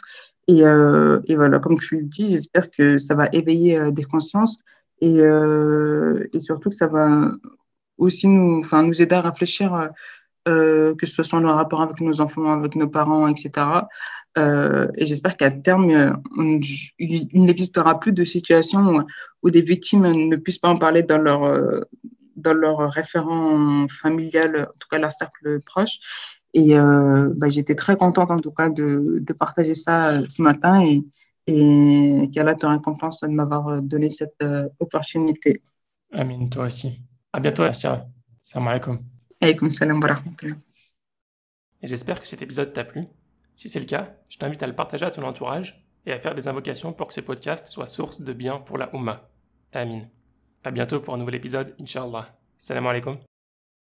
Et, 0.49 0.61
et, 0.61 1.35
voilà, 1.37 1.59
comme 1.61 1.79
tu 1.79 1.97
le 1.99 2.05
dis, 2.05 2.29
j'espère 2.31 2.71
que 2.71 2.99
ça 2.99 3.15
va 3.15 3.29
éveiller 3.33 3.93
des 3.93 4.05
consciences 4.05 4.59
et, 5.01 5.21
euh, 5.21 6.29
et 6.33 6.41
surtout 6.41 6.71
que 6.71 6.77
ça 6.77 6.87
va 6.87 7.33
aussi 7.99 8.27
nous, 8.29 8.61
enfin, 8.65 8.83
nous 8.83 9.01
aider 9.01 9.15
à 9.15 9.23
réfléchir, 9.23 9.91
euh, 10.49 10.95
que 10.97 11.07
ce 11.07 11.23
soit 11.23 11.41
dans 11.41 11.41
le 11.41 11.53
rapport 11.53 11.81
avec 11.83 12.01
nos 12.01 12.21
enfants, 12.21 12.53
avec 12.53 12.75
nos 12.75 12.89
parents, 12.89 13.29
etc. 13.29 13.51
Euh, 14.39 14.89
et 14.97 15.07
j'espère 15.07 15.37
qu'à 15.37 15.51
terme, 15.51 16.21
il 16.99 17.29
n'existera 17.33 17.99
plus 17.99 18.13
de 18.13 18.25
situations 18.25 19.05
où, 19.43 19.51
des 19.51 19.63
victimes 19.63 20.07
ne 20.07 20.37
puissent 20.37 20.59
pas 20.59 20.69
en 20.69 20.79
parler 20.79 21.03
dans 21.03 21.19
leur, 21.19 21.41
dans 22.37 22.53
leur 22.53 22.79
référent 22.91 23.87
familial, 23.89 24.69
en 24.71 24.79
tout 24.79 24.89
cas 24.91 24.99
leur 24.99 25.13
cercle 25.13 25.61
proche. 25.61 25.99
Et 26.53 26.77
euh, 26.77 27.33
bah, 27.37 27.49
j'étais 27.49 27.75
très 27.75 27.97
contente 27.97 28.31
en 28.31 28.39
tout 28.39 28.51
cas 28.51 28.69
de, 28.69 29.19
de 29.21 29.33
partager 29.33 29.75
ça 29.75 30.21
ce 30.29 30.43
matin 30.43 30.85
et, 30.85 31.05
et 31.47 32.31
qu'Allah 32.33 32.55
te 32.55 32.67
récompense 32.67 33.21
de 33.21 33.29
m'avoir 33.29 33.83
donné 33.83 34.11
cette 34.11 34.35
euh, 34.43 34.69
opportunité. 34.79 35.63
Amin, 36.13 36.49
toi 36.49 36.67
aussi. 36.67 37.01
À 37.33 37.41
bientôt, 37.41 37.63
Assia. 37.63 38.07
Salam 38.39 38.69
alaikum. 38.69 39.20
Alaykoum 39.41 39.71
salam 39.71 40.01
j'espère 41.83 42.21
que 42.21 42.27
cet 42.27 42.43
épisode 42.43 42.73
t'a 42.73 42.85
plu. 42.85 43.07
Si 43.57 43.69
c'est 43.69 43.81
le 43.81 43.87
cas, 43.87 44.15
je 44.31 44.37
t'invite 44.37 44.63
à 44.63 44.67
le 44.67 44.75
partager 44.75 45.07
à 45.07 45.11
ton 45.11 45.23
entourage 45.23 45.83
et 46.07 46.13
à 46.13 46.21
faire 46.21 46.35
des 46.35 46.49
invocations 46.49 46.93
pour 46.93 47.07
que 47.07 47.15
ce 47.15 47.21
podcast 47.21 47.67
soit 47.67 47.87
source 47.87 48.21
de 48.21 48.33
bien 48.33 48.59
pour 48.59 48.77
la 48.79 48.95
Ummah. 48.95 49.31
Amin. 49.73 50.03
À 50.63 50.71
bientôt 50.71 51.01
pour 51.01 51.15
un 51.15 51.19
nouvel 51.19 51.37
épisode, 51.37 51.75
Inch'Allah. 51.81 52.27
Salam 52.59 52.87
alaikum. 52.87 53.19